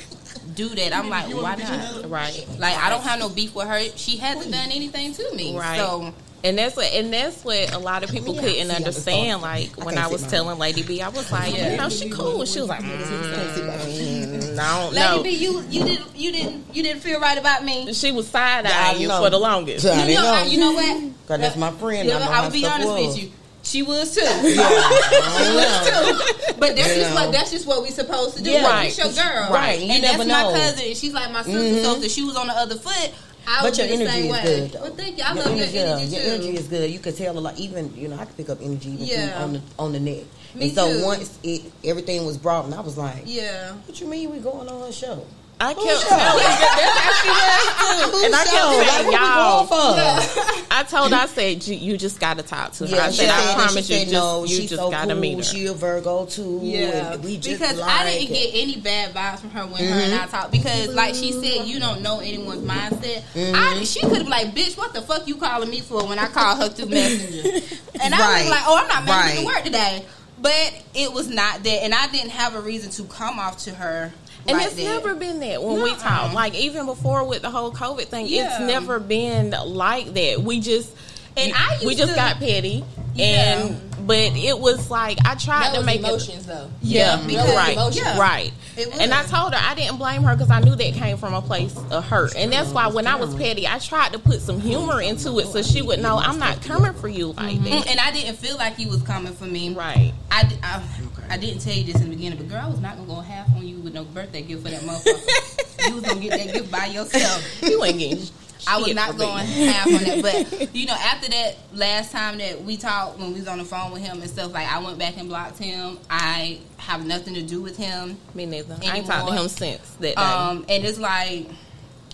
do 0.54 0.68
that, 0.68 0.94
I'm 0.94 1.08
like, 1.08 1.26
why 1.34 1.56
not? 1.56 2.08
right. 2.10 2.46
Like 2.58 2.76
I 2.76 2.88
don't 2.90 3.02
have 3.02 3.18
no 3.18 3.28
beef 3.28 3.54
with 3.54 3.66
her. 3.68 3.80
She 3.96 4.16
hasn't 4.18 4.52
done 4.52 4.70
anything 4.70 5.12
to 5.14 5.34
me. 5.34 5.56
Right. 5.58 5.76
So 5.78 6.12
And 6.44 6.58
that's 6.58 6.74
what, 6.76 6.86
and 6.92 7.12
that's 7.12 7.44
what 7.44 7.72
a 7.72 7.78
lot 7.78 8.02
of 8.02 8.10
people 8.10 8.34
Yeah, 8.34 8.40
couldn't 8.42 8.54
see, 8.54 8.60
I 8.62 8.66
was 8.66 8.76
understand. 8.76 9.42
Like 9.42 9.80
I 9.80 9.84
when 9.84 9.94
can't 9.94 10.06
I 10.06 10.10
was 10.12 10.22
my- 10.22 10.28
telling 10.28 10.58
Lady 10.58 10.82
B, 10.82 11.00
I 11.00 11.08
was 11.08 11.30
like, 11.30 11.54
Yeah. 11.56 11.70
you 11.72 11.76
know, 11.76 11.88
she 11.88 12.10
cool. 12.10 12.44
She 12.44 12.60
was 12.60 12.68
like, 12.68 12.82
mm, 12.82 14.56
no, 14.56 14.90
Lady 14.92 14.98
no. 15.16 15.22
B, 15.22 15.30
you 15.30 15.60
you 15.70 15.84
didn't 15.84 16.16
you 16.16 16.32
didn't 16.32 16.64
you 16.74 16.82
didn't 16.82 17.00
feel 17.02 17.20
right 17.20 17.38
about 17.38 17.64
me. 17.64 17.92
She 17.92 18.12
was 18.12 18.28
side 18.28 18.66
I 18.66 18.90
eyeing 18.90 19.02
you 19.02 19.08
know. 19.08 19.22
for 19.22 19.30
the 19.30 19.38
longest. 19.38 19.84
You 19.84 19.90
know, 19.90 20.22
know. 20.22 20.32
I- 20.32 20.42
you 20.44 20.58
know 20.58 20.72
what? 20.72 21.12
Cause 21.28 21.38
that's 21.40 21.56
my 21.56 21.70
friend. 21.72 22.08
Yeah, 22.08 22.16
I 22.16 22.18
know 22.18 22.28
I 22.30 22.34
how 22.34 22.44
will 22.44 22.50
be 22.50 22.66
honest 22.66 22.88
was. 22.88 23.06
with 23.14 23.22
you. 23.24 23.30
She 23.62 23.82
was 23.82 24.14
too. 24.14 24.20
Yeah, 24.22 24.30
I 24.68 26.50
know. 26.50 26.54
But 26.58 26.76
that's 26.76 26.94
just 26.94 27.14
what 27.14 27.32
that's 27.32 27.50
just 27.50 27.66
what 27.66 27.82
we 27.82 27.90
supposed 27.90 28.36
to 28.36 28.42
do. 28.42 28.50
Yeah. 28.50 28.62
Like, 28.62 28.88
it's 28.88 28.98
your 28.98 29.06
girl, 29.12 29.50
Right, 29.52 29.80
you 29.80 29.90
And 29.90 30.02
never 30.02 30.24
that's 30.24 30.28
my 30.52 30.58
cousin. 30.58 30.86
and 30.88 30.96
She's 30.96 31.12
like 31.12 31.30
my 31.32 31.42
sister. 31.42 31.58
So 31.58 31.64
if 31.66 31.84
mm-hmm. 31.86 32.00
the 32.02 32.08
shoe 32.08 32.26
was 32.26 32.36
on 32.36 32.48
the 32.48 32.54
other 32.54 32.74
foot, 32.76 33.12
I 33.46 33.58
But 33.62 33.70
would 33.70 33.78
your 33.78 33.86
the 33.86 33.92
energy 33.94 34.10
same 34.10 34.24
is 34.26 34.32
way. 34.32 34.42
good, 34.42 34.70
though. 34.72 34.80
Well, 34.82 34.94
thank 34.94 35.18
you. 35.18 35.24
I 35.24 35.34
Your 35.34 35.44
love 35.44 35.56
your 35.56 35.66
energy, 35.66 35.76
yeah, 35.76 35.82
energy, 35.96 36.06
your 36.16 36.22
energy 36.24 36.56
is 36.56 36.68
good. 36.68 36.90
You 36.90 36.98
could 36.98 37.16
tell 37.16 37.38
a 37.38 37.40
lot. 37.40 37.56
Even 37.58 37.94
you 37.96 38.08
know, 38.08 38.16
I 38.18 38.24
could 38.24 38.36
pick 38.36 38.50
up 38.50 38.58
energy 38.60 38.90
even 38.90 39.06
Yeah. 39.06 39.42
on 39.42 39.52
the 39.54 39.60
on 39.78 39.92
the 39.92 40.00
net. 40.00 40.24
Me 40.54 40.66
and 40.66 40.72
so 40.74 40.92
too. 40.98 41.04
once 41.04 41.38
it 41.42 41.62
everything 41.84 42.26
was 42.26 42.36
brought, 42.38 42.64
and 42.66 42.74
I 42.74 42.80
was 42.80 42.98
like, 42.98 43.22
Yeah. 43.26 43.72
"What 43.86 44.00
you 44.00 44.06
mean 44.06 44.30
we 44.30 44.38
going 44.38 44.68
on 44.68 44.88
a 44.88 44.92
show?" 44.92 45.24
I 45.62 45.74
Who 45.74 45.84
kept 45.86 46.02
show? 46.02 46.08
telling 46.08 46.42
that's 46.42 46.98
how 46.98 47.12
she 47.22 47.28
was 47.30 48.10
too. 48.10 48.26
And 48.26 48.34
I 48.34 48.42
Who 48.42 48.82
kept 48.82 48.90
saying, 48.98 49.12
y'all. 49.12 49.66
going 49.66 49.68
for? 49.68 50.66
I 50.74 50.82
told 50.82 51.12
her, 51.12 51.18
I 51.18 51.26
said, 51.26 51.64
you, 51.66 51.76
you 51.76 51.96
just 51.96 52.18
got 52.18 52.36
to 52.38 52.42
talk 52.42 52.72
to 52.72 52.86
her. 52.86 52.96
Yeah, 52.96 53.04
I 53.04 53.10
said, 53.10 53.28
said, 53.28 53.30
I 53.30 53.42
and 53.52 53.54
promise 53.62 53.86
she 53.86 53.92
you, 53.94 53.98
said, 54.00 54.08
just, 54.08 54.12
no, 54.12 54.42
you 54.42 54.48
she's 54.56 54.70
just 54.70 54.82
so 54.82 54.90
got 54.90 55.04
to 55.06 55.12
cool. 55.12 55.20
meet 55.20 55.36
her. 55.38 55.42
She 55.44 55.66
a 55.66 55.72
Virgo 55.72 56.26
too. 56.26 56.58
Yeah, 56.62 57.14
we 57.16 57.36
just 57.38 57.60
because 57.60 57.78
like 57.78 57.88
I 57.88 58.10
didn't 58.10 58.30
it. 58.30 58.34
get 58.34 58.50
any 58.60 58.76
bad 58.80 59.14
vibes 59.14 59.38
from 59.38 59.50
her 59.50 59.66
when 59.66 59.84
her 59.84 60.00
and 60.00 60.14
I 60.14 60.18
mm-hmm. 60.18 60.30
talked. 60.30 60.50
Because, 60.50 60.94
like 60.94 61.14
she 61.14 61.30
said, 61.30 61.66
you 61.68 61.78
don't 61.78 62.02
know 62.02 62.18
anyone's 62.18 62.62
mindset. 62.62 63.18
I, 63.36 63.38
mm-hmm. 63.38 63.84
she 63.84 64.00
could 64.00 64.18
have 64.18 64.28
like, 64.28 64.48
bitch, 64.56 64.76
what 64.76 64.92
the 64.94 65.02
fuck 65.02 65.28
you 65.28 65.36
calling 65.36 65.70
me 65.70 65.80
for 65.80 66.04
when 66.08 66.18
I 66.18 66.26
called 66.26 66.58
her 66.58 66.68
through 66.70 66.86
Messenger? 66.90 67.64
And 68.02 68.12
I 68.14 68.18
Right. 68.18 68.40
was 68.42 68.50
like, 68.50 68.62
oh, 68.66 68.78
I'm 68.78 68.88
not 68.88 69.04
making 69.04 69.14
Right. 69.14 69.38
to 69.38 69.46
work 69.46 69.64
today. 69.64 70.04
But 70.40 70.74
it 70.94 71.12
was 71.12 71.28
not 71.28 71.62
that, 71.62 71.84
and 71.84 71.94
I 71.94 72.08
didn't 72.08 72.30
have 72.30 72.56
a 72.56 72.60
reason 72.60 72.90
to 72.92 73.04
come 73.04 73.38
off 73.38 73.58
to 73.58 73.74
her. 73.74 74.12
And 74.48 74.56
like 74.58 74.66
it's 74.66 74.76
that. 74.76 74.82
never 74.82 75.14
been 75.14 75.40
that 75.40 75.62
when 75.62 75.82
we 75.82 75.90
Nuh-uh. 75.90 75.98
talk. 76.02 76.32
Like 76.32 76.54
even 76.54 76.86
before 76.86 77.24
with 77.24 77.42
the 77.42 77.50
whole 77.50 77.72
COVID 77.72 78.06
thing, 78.06 78.26
Yeah. 78.28 78.46
it's 78.56 78.60
never 78.60 78.98
been 78.98 79.50
like 79.66 80.12
that. 80.14 80.42
We 80.42 80.60
just 80.60 80.90
And 81.36 81.52
I 81.54 81.78
we 81.84 81.94
just 81.94 82.10
to- 82.12 82.16
got 82.16 82.36
petty, 82.38 82.84
Yeah. 83.14 83.58
and 83.60 84.06
but 84.06 84.18
it 84.36 84.58
was 84.58 84.90
like 84.90 85.18
I 85.24 85.34
tried 85.36 85.72
That 85.72 85.80
to 85.80 85.82
make 85.84 86.00
emotions, 86.00 86.44
though. 86.46 86.68
Yeah, 86.82 87.20
Yeah, 87.20 87.26
because 87.26 87.54
right, 87.56 87.94
yeah. 87.96 88.18
right. 88.18 88.52
It 88.76 88.88
was. 88.88 88.98
And 89.00 89.12
I 89.12 89.22
told 89.24 89.52
her 89.52 89.60
I 89.62 89.74
didn't 89.74 89.98
blame 89.98 90.22
her 90.22 90.34
because 90.34 90.50
I 90.50 90.60
knew 90.60 90.74
that 90.74 90.94
came 90.94 91.16
from 91.18 91.34
a 91.34 91.42
place 91.42 91.76
of 91.90 92.04
hurt, 92.06 92.34
and 92.36 92.52
that's 92.52 92.70
why 92.70 92.86
when 92.88 93.06
I 93.06 93.16
was 93.16 93.34
petty, 93.34 93.66
I 93.68 93.78
tried 93.78 94.12
to 94.14 94.18
put 94.18 94.40
some 94.40 94.60
humor 94.60 95.00
into 95.02 95.38
it 95.40 95.46
so 95.48 95.62
she 95.62 95.82
would 95.82 96.00
know 96.00 96.16
I'm 96.18 96.38
not 96.38 96.62
coming 96.62 96.94
for 96.94 97.08
you 97.08 97.28
like 97.32 97.58
Mm, 97.58 97.64
that. 97.64 97.88
And 97.88 98.00
I 98.00 98.10
didn't 98.12 98.36
feel 98.36 98.56
like 98.56 98.76
he 98.76 98.86
was 98.86 99.02
coming 99.02 99.32
for 99.34 99.44
me. 99.44 99.74
Right. 99.74 100.12
I, 100.30 100.50
I, 100.62 100.82
I 101.28 101.36
didn't 101.36 101.60
tell 101.60 101.74
you 101.74 101.84
this 101.84 101.96
in 101.96 102.08
the 102.10 102.16
beginning, 102.16 102.38
but 102.38 102.48
girl, 102.48 102.60
I 102.64 102.68
was 102.68 102.80
not 102.80 102.96
gonna 102.96 103.06
go 103.08 103.16
half 103.20 103.48
on 103.56 103.66
you 103.66 103.76
with 103.76 103.92
no 103.94 104.04
birthday 104.04 104.42
gift 104.42 104.62
for 104.64 104.70
that 104.70 104.80
motherfucker. 104.82 105.86
you 105.88 105.94
was 105.94 106.04
gonna 106.04 106.20
get 106.20 106.30
that 106.30 106.54
gift 106.54 106.70
by 106.70 106.86
yourself. 106.86 107.62
You 107.62 107.84
ain't 107.84 107.98
getting. 107.98 108.26
I 108.66 108.78
was 108.78 108.94
not 108.94 109.08
for 109.12 109.18
me. 109.18 109.24
going 109.24 109.46
half 109.46 109.86
on 109.86 109.92
that. 110.04 110.22
But 110.60 110.74
you 110.74 110.86
know, 110.86 110.94
after 110.94 111.28
that 111.30 111.56
last 111.74 112.12
time 112.12 112.38
that 112.38 112.62
we 112.62 112.76
talked 112.76 113.18
when 113.18 113.32
we 113.32 113.40
was 113.40 113.48
on 113.48 113.58
the 113.58 113.64
phone 113.64 113.92
with 113.92 114.02
him 114.02 114.20
and 114.20 114.30
stuff, 114.30 114.52
like 114.52 114.70
I 114.70 114.78
went 114.78 114.98
back 114.98 115.16
and 115.18 115.28
blocked 115.28 115.58
him. 115.58 115.98
I 116.10 116.58
have 116.78 117.06
nothing 117.06 117.34
to 117.34 117.42
do 117.42 117.60
with 117.60 117.76
him. 117.76 118.16
Me 118.34 118.46
neither. 118.46 118.76
I 118.82 118.96
ain't 118.98 119.06
talked 119.06 119.28
to 119.28 119.34
him 119.34 119.48
since 119.48 119.90
that 120.00 120.14
day. 120.16 120.22
Um, 120.22 120.64
and 120.68 120.84
it's 120.84 120.98
like 120.98 121.46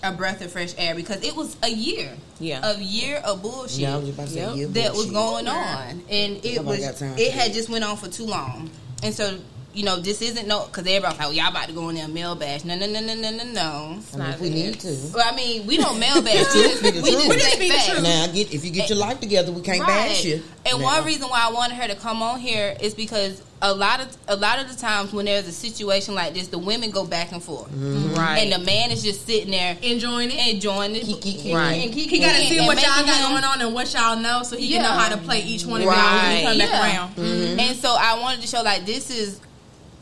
a 0.02 0.12
breath 0.12 0.40
of 0.42 0.52
fresh 0.52 0.74
air 0.78 0.94
because 0.94 1.22
it 1.24 1.34
was 1.34 1.56
a 1.62 1.68
year, 1.68 2.16
Yeah. 2.38 2.60
a 2.62 2.78
year 2.78 3.16
of 3.24 3.42
bullshit 3.42 3.80
Yeah, 3.80 3.96
was 3.96 4.06
just 4.06 4.14
about 4.18 4.26
to 4.28 4.32
say, 4.32 4.40
Yep. 4.40 4.54
yeah, 4.56 4.82
that 4.82 4.92
was 4.94 5.10
going 5.10 5.48
on, 5.48 6.02
and 6.08 6.36
it 6.44 6.56
Nobody 6.56 6.82
was 6.86 7.02
it 7.02 7.32
had 7.32 7.52
just 7.52 7.68
went 7.68 7.82
on 7.84 7.96
for 7.96 8.08
too 8.08 8.24
long, 8.26 8.70
and 9.02 9.12
so 9.12 9.38
you 9.74 9.84
know 9.84 9.96
this 10.00 10.22
isn't 10.22 10.48
no 10.48 10.66
because 10.66 10.86
everybody's 10.86 11.18
like, 11.18 11.28
oh, 11.28 11.30
y'all 11.30 11.48
about 11.50 11.68
to 11.68 11.72
go 11.74 11.88
in 11.90 11.96
there 11.96 12.08
mail 12.08 12.34
bash. 12.34 12.64
No, 12.64 12.76
no, 12.76 12.86
no, 12.86 13.00
no, 13.00 13.14
no, 13.14 13.30
no, 13.30 13.44
no. 13.44 13.60
I 13.62 14.16
mean, 14.16 14.18
not 14.18 14.40
we 14.40 14.50
need 14.50 14.80
to. 14.80 14.96
Well, 15.14 15.24
I 15.32 15.36
mean, 15.36 15.66
we 15.66 15.76
don't 15.76 15.98
mail 15.98 16.22
bash. 16.22 16.34
we 16.54 16.62
just, 16.62 16.82
Be 16.82 16.90
the 16.90 17.02
we 17.02 17.10
just 17.12 17.28
We 17.28 17.34
just 17.36 17.50
say 17.52 17.58
be 17.58 17.68
the 17.68 17.74
facts. 17.74 17.88
truth. 17.90 18.02
Now, 18.02 18.26
get 18.28 18.54
if 18.54 18.64
you 18.64 18.70
get 18.70 18.88
your 18.88 18.98
life 18.98 19.20
together, 19.20 19.52
we 19.52 19.60
can't 19.62 19.80
bash 19.86 20.24
you. 20.24 20.42
And 20.70 20.80
Now, 20.80 20.84
one 20.84 21.04
reason 21.04 21.28
why 21.28 21.44
I 21.48 21.52
wanted 21.52 21.74
her 21.76 21.88
to 21.88 21.94
come 21.96 22.22
on 22.22 22.40
here 22.40 22.76
is 22.80 22.94
because 22.94 23.42
a 23.60 23.74
lot 23.74 24.00
of 24.00 24.16
a 24.28 24.36
lot 24.36 24.60
of 24.60 24.68
the 24.70 24.76
times 24.76 25.12
when 25.12 25.24
there's 25.24 25.48
a 25.48 25.52
situation 25.52 26.14
like 26.14 26.32
this, 26.34 26.46
the 26.48 26.58
women 26.58 26.90
go 26.90 27.04
back 27.04 27.32
and 27.32 27.42
forth, 27.42 27.68
right. 27.72 28.38
and 28.38 28.52
the 28.52 28.58
man 28.64 28.90
is 28.92 29.02
just 29.02 29.26
sitting 29.26 29.50
there 29.50 29.76
Enjoying 29.82 30.30
it. 30.30 30.54
enjoying 30.54 30.94
it. 30.94 31.02
Kiki. 31.04 31.52
Right. 31.54 31.72
And 31.84 31.92
Kiki 31.92 32.18
He 32.18 32.24
got 32.24 32.36
to 32.36 32.44
see 32.44 32.60
what 32.60 32.76
y'all 32.80 33.04
got 33.04 33.16
him- 33.16 33.30
going 33.32 33.44
on 33.44 33.60
and 33.60 33.74
what 33.74 33.92
y'all 33.92 34.16
know, 34.16 34.42
so 34.44 34.56
he 34.56 34.68
can 34.68 34.82
know 34.82 34.92
how 34.92 35.08
to 35.08 35.16
play 35.16 35.40
each 35.40 35.64
one 35.66 35.80
of 35.80 35.86
y'all 35.86 35.94
when 35.94 36.04
Right. 36.04 36.36
he 36.38 36.44
come 36.44 36.58
back 36.58 36.68
Yeah. 36.70 36.96
around. 36.96 37.16
Mm-hmm. 37.16 37.60
And 37.60 37.76
so 37.78 37.96
I 37.98 38.18
wanted 38.20 38.42
to 38.42 38.46
show 38.46 38.62
like 38.62 38.86
this 38.86 39.10
is 39.10 39.40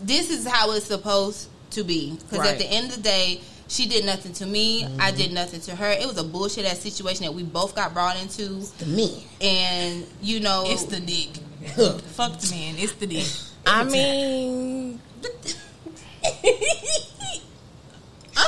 this 0.03 0.31
is 0.31 0.47
how 0.47 0.73
it's 0.73 0.85
supposed 0.87 1.49
to 1.71 1.83
be 1.83 2.11
because 2.21 2.41
Right. 2.41 2.51
at 2.51 2.59
the 2.59 2.67
end 2.67 2.91
of 2.91 2.97
the 2.97 3.03
day. 3.03 3.41
She 3.69 3.87
did 3.89 4.05
nothing 4.05 4.33
to 4.35 4.47
me. 4.47 4.85
I 4.85 4.89
Mm-hmm. 4.89 5.17
did 5.17 5.33
nothing 5.33 5.61
to 5.63 5.75
her. 5.77 5.91
It 5.91 6.07
was 6.07 6.17
a 6.19 6.25
bullshit 6.25 6.65
ass 6.67 6.79
situation 6.81 7.25
that 7.25 7.33
we 7.35 7.43
both 7.43 7.75
got 7.75 7.93
brought 7.93 8.17
into, 8.21 8.61
The 8.79 8.87
men. 8.87 9.11
and 9.41 10.07
you 10.23 10.39
know, 10.41 10.65
It's 10.67 10.85
the 10.85 11.01
dick. 11.01 11.31
Fuck 12.15 12.39
the 12.39 12.51
man. 12.55 12.77
It's 12.79 12.93
the 12.93 13.07
dick. 13.09 13.27
I 13.67 13.83
mean, 13.85 15.01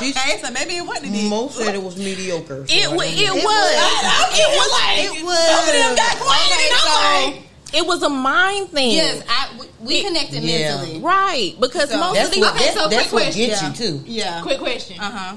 Okay, 0.01 0.37
so 0.41 0.51
maybe 0.51 0.75
it 0.77 0.85
wasn't 0.85 1.11
the 1.11 1.19
dick. 1.21 1.29
Most 1.29 1.57
said 1.57 1.73
it 1.75 1.81
was 1.83 1.97
mediocre. 1.97 2.65
so 2.67 2.73
it 2.73 2.85
I 2.87 2.95
was. 2.95 3.05
don't 3.09 3.17
It 3.17 3.27
know. 3.27 3.35
was. 3.35 3.73
It 4.31 4.47
was. 4.55 4.69
it 5.09 5.23
was. 5.25 5.49
Okay, 5.65 6.69
so 6.77 7.48
It 7.73 7.85
was 7.85 8.01
a 8.03 8.09
mind 8.09 8.69
thing. 8.69 8.91
Yes, 8.91 9.23
I 9.29 9.49
we, 9.59 9.67
we 9.85 10.03
connected 10.03 10.43
Yeah. 10.43 10.75
mentally. 10.77 10.99
Right, 11.01 11.53
because 11.59 11.89
So- 11.89 11.99
most 11.99 12.15
That's 12.15 12.29
of 12.29 12.33
these 12.35 12.41
what, 12.43 12.55
Okay, 12.55 12.65
that's, 12.65 12.77
so 12.79 12.87
that's 12.89 13.09
quick 13.09 13.13
what 13.13 13.23
question. 13.33 13.47
gets 13.47 13.61
Yeah. 13.61 13.69
you 13.69 13.75
too. 13.75 14.03
Yeah. 14.07 14.41
quick 14.41 14.59
question. 14.59 14.99
Uh 14.99 15.11
huh. 15.11 15.35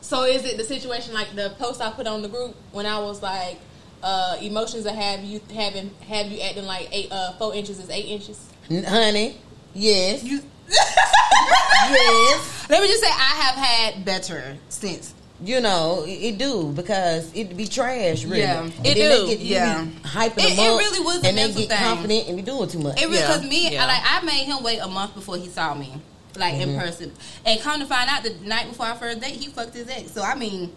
So 0.00 0.24
is 0.24 0.44
it 0.44 0.56
the 0.56 0.64
situation 0.64 1.12
like 1.14 1.34
the 1.34 1.54
post 1.58 1.80
I 1.80 1.90
put 1.90 2.06
on 2.06 2.22
the 2.22 2.28
group 2.28 2.54
when 2.72 2.86
I 2.86 2.98
was 3.00 3.22
like, 3.22 3.58
uh, 4.02 4.36
emotions 4.40 4.84
that 4.84 4.94
have 4.94 5.24
you 5.24 5.40
having 5.54 5.90
have 6.08 6.26
you 6.28 6.40
acting 6.40 6.64
like 6.66 6.88
eight 6.92 7.10
uh 7.10 7.32
four 7.38 7.54
inches 7.54 7.78
is 7.78 7.90
eight 7.90 8.06
inches? 8.06 8.38
Honey, 8.68 9.36
yes, 9.74 10.22
You, 10.22 10.40
yes. 10.68 12.66
let 12.70 12.82
me 12.82 12.88
just 12.88 13.02
say, 13.02 13.10
I 13.10 13.42
have 13.42 13.54
had 13.54 14.04
better 14.04 14.56
since. 14.68 15.14
You 15.44 15.60
know, 15.60 16.04
it, 16.06 16.10
it 16.12 16.38
do 16.38 16.72
because 16.74 17.30
it'd 17.34 17.56
be 17.56 17.66
trash, 17.66 18.24
really. 18.24 18.38
Yeah. 18.40 18.62
And 18.62 18.86
It 18.86 18.94
do. 18.94 19.26
Get, 19.26 19.40
Yeah. 19.40 19.84
be 19.84 19.90
hyping 20.08 20.30
It- 20.38 20.56
them 20.56 20.58
it 20.58 20.78
really 20.78 21.00
was 21.00 21.22
a 21.22 21.26
and 21.28 21.36
they 21.36 21.42
mental 21.44 21.60
get 21.60 21.68
thing. 21.68 21.78
confident 21.78 22.28
and 22.28 22.36
be 22.38 22.42
doing 22.42 22.68
too 22.68 22.78
much. 22.78 23.00
It 23.00 23.10
Yeah. 23.10 23.20
because 23.20 23.42
me, 23.42 23.72
Yeah. 23.72 23.86
like 23.86 24.02
I 24.04 24.22
made 24.24 24.44
him 24.44 24.62
wait 24.62 24.78
a 24.78 24.88
month 24.88 25.14
before 25.14 25.36
he 25.36 25.48
saw 25.48 25.74
me, 25.74 25.92
like 26.36 26.54
in 26.54 26.70
mm-hmm. 26.70 26.78
person, 26.80 27.12
and 27.44 27.60
come 27.60 27.80
to 27.80 27.86
find 27.86 28.08
out 28.08 28.22
the 28.22 28.34
night 28.46 28.68
before 28.68 28.86
our 28.86 28.94
first 28.94 29.20
date, 29.20 29.32
he 29.34 29.48
fucked 29.48 29.74
his 29.74 29.88
ex. 29.88 30.12
So 30.12 30.22
I 30.22 30.34
mean, 30.34 30.72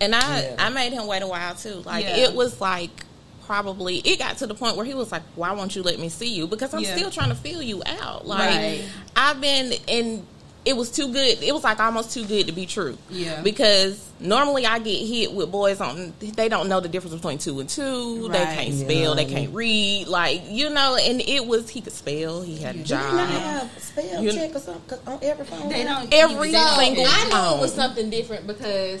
And 0.00 0.16
I 0.16 0.40
Yeah. 0.42 0.54
I 0.58 0.68
made 0.70 0.92
him 0.92 1.06
wait 1.06 1.22
a 1.22 1.28
while 1.28 1.54
too. 1.54 1.82
Like 1.84 2.04
Yeah. 2.04 2.16
it 2.16 2.34
was 2.34 2.60
like 2.60 3.04
probably 3.46 3.98
it 3.98 4.18
got 4.18 4.36
to 4.38 4.46
the 4.46 4.54
point 4.54 4.76
where 4.76 4.86
he 4.86 4.94
was 4.94 5.12
like, 5.12 5.22
"Why 5.36 5.52
won't 5.52 5.76
you 5.76 5.82
let 5.82 5.98
me 6.00 6.08
see 6.08 6.26
you?" 6.28 6.46
Because 6.48 6.72
I'm 6.74 6.80
Yeah. 6.80 6.96
still 6.96 7.10
trying 7.10 7.28
to 7.28 7.34
feel 7.36 7.62
you 7.62 7.82
out. 7.86 8.26
Like 8.26 8.48
Right. 8.48 8.84
I've 9.14 9.40
been 9.40 9.74
and 9.86 10.26
it 10.64 10.76
was 10.76 10.90
too 10.90 11.12
good. 11.12 11.42
It 11.42 11.52
was 11.52 11.64
like 11.64 11.80
almost 11.80 12.12
too 12.12 12.24
good 12.24 12.46
to 12.46 12.52
be 12.52 12.66
true. 12.66 12.96
Yeah. 13.10 13.40
Because 13.42 14.08
normally 14.20 14.64
I 14.64 14.78
get 14.78 15.04
hit 15.06 15.32
with 15.32 15.50
boys 15.50 15.80
on 15.80 16.12
they 16.20 16.48
don't 16.48 16.68
know 16.68 16.78
the 16.80 16.88
difference 16.88 17.16
between 17.16 17.38
two 17.38 17.58
and 17.60 17.68
two. 17.68 18.28
They 18.28 18.38
can't 18.44 18.68
Yeah. 18.70 18.84
spell. 18.86 19.14
They 19.16 19.24
can't 19.24 19.52
read. 19.54 20.06
Like 20.08 20.42
you 20.48 20.70
know. 20.70 20.96
And 20.96 21.20
it 21.20 21.46
was 21.46 21.68
he 21.68 21.80
could 21.80 21.92
spell. 21.92 22.42
He 22.42 22.58
had 22.58 22.76
a 22.76 22.78
Do 22.78 22.84
they 22.84 22.94
not 22.94 23.28
job. 23.28 23.40
have 23.40 23.70
spell 23.82 24.22
You- 24.22 24.32
check 24.32 24.54
or 24.54 24.58
something? 24.60 24.82
'Cause 24.86 25.00
on 25.06 25.18
every 25.22 25.44
phone, 25.46 25.68
they 25.68 25.82
don't. 25.84 26.12
Every 26.14 26.52
they 26.52 26.58
single- 26.58 27.06
I 27.06 27.24
know 27.24 27.30
phone. 27.30 27.58
it 27.58 27.62
was 27.62 27.74
something 27.74 28.10
different 28.10 28.46
because 28.46 29.00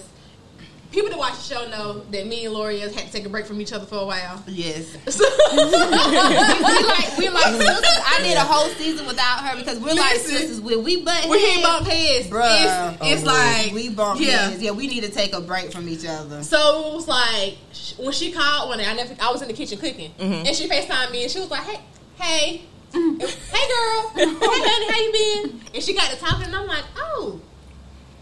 people 0.92 1.08
that 1.10 1.18
watch 1.18 1.34
the 1.36 1.54
show 1.54 1.68
know 1.68 2.00
that 2.10 2.26
me 2.26 2.44
and 2.44 2.54
Lori 2.54 2.78
had 2.80 2.92
to 2.92 3.10
take 3.10 3.24
a 3.24 3.28
break 3.28 3.46
from 3.46 3.60
each 3.60 3.72
other 3.72 3.86
for 3.86 3.96
a 3.96 4.04
while. 4.06 4.42
Yes. 4.46 4.96
We 5.52 6.84
like 6.84 7.18
we 7.18 7.28
like 7.28 7.44
sisters. 7.54 7.98
I 8.06 8.20
did 8.22 8.36
a 8.36 8.40
whole 8.40 8.68
season 8.70 9.06
without 9.06 9.40
her 9.40 9.56
because 9.56 9.78
we're 9.80 9.94
like 9.94 10.14
Listen. 10.14 10.30
sisters. 10.36 10.60
When 10.60 10.82
we 10.84 11.02
butt 11.02 11.28
we 11.28 11.40
heads, 11.40 11.54
hit 11.56 11.62
bump 11.64 11.86
heads, 11.86 12.26
Bruh. 12.28 12.92
It's, 12.94 13.02
it's 13.02 13.22
Oh, 13.22 13.26
like 13.26 13.72
we 13.72 13.88
bump 13.90 14.20
yeah. 14.20 14.48
heads. 14.50 14.62
Yeah, 14.62 14.70
we 14.72 14.86
need 14.86 15.02
to 15.04 15.10
take 15.10 15.32
a 15.34 15.40
break 15.40 15.72
from 15.72 15.88
each 15.88 16.04
other. 16.06 16.42
So 16.42 16.88
it 16.90 16.94
was 16.94 17.08
like 17.08 17.56
when 17.98 18.12
she 18.12 18.32
called 18.32 18.68
one 18.68 18.78
day, 18.78 18.86
I 18.86 18.94
never, 18.94 19.14
I 19.20 19.30
was 19.32 19.42
in 19.42 19.48
the 19.48 19.54
kitchen 19.54 19.78
cooking, 19.78 20.12
Mm-hmm. 20.18 20.46
and 20.46 20.56
she 20.56 20.68
Facetimed 20.68 21.10
me, 21.12 21.22
and 21.22 21.30
she 21.30 21.40
was 21.40 21.50
like, 21.50 21.62
"Hey, 21.62 21.80
hey, 22.20 22.62
hey, 22.92 23.00
girl, 23.00 24.12
hey, 24.14 24.24
honey, 24.26 24.86
how 24.92 25.00
you 25.00 25.12
been?" 25.50 25.60
And 25.74 25.82
she 25.82 25.94
got 25.94 26.10
to 26.10 26.16
talking, 26.18 26.46
and 26.46 26.54
I'm 26.56 26.66
like, 26.66 26.84
"Oh, 26.96 27.40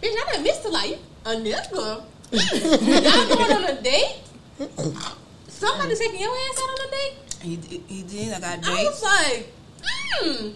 bitch, 0.01 0.09
I 0.11 0.33
done 0.33 0.43
missed 0.43 0.65
a 0.65 0.69
lot. 0.69 0.87
You 0.89 0.97
a 1.25 1.29
nigga? 1.35 2.03
Y'all 2.31 3.35
going 3.35 3.51
on 3.51 3.63
a 3.65 3.81
date? 3.81 4.15
Somebody 5.47 5.95
taking 5.95 6.19
your 6.21 6.31
ass 6.35 6.59
out 6.61 6.69
on 6.69 6.87
a 6.87 6.91
date?" 6.91 7.13
He 7.41 7.55
did- 7.57 7.83
he 7.87 8.03
did. 8.03 8.33
I 8.33 8.39
got 8.39 8.65
I 8.67 8.83
was 8.83 9.01
dates. 9.01 9.03
like, 9.03 9.53
"Hmm, 9.83 10.49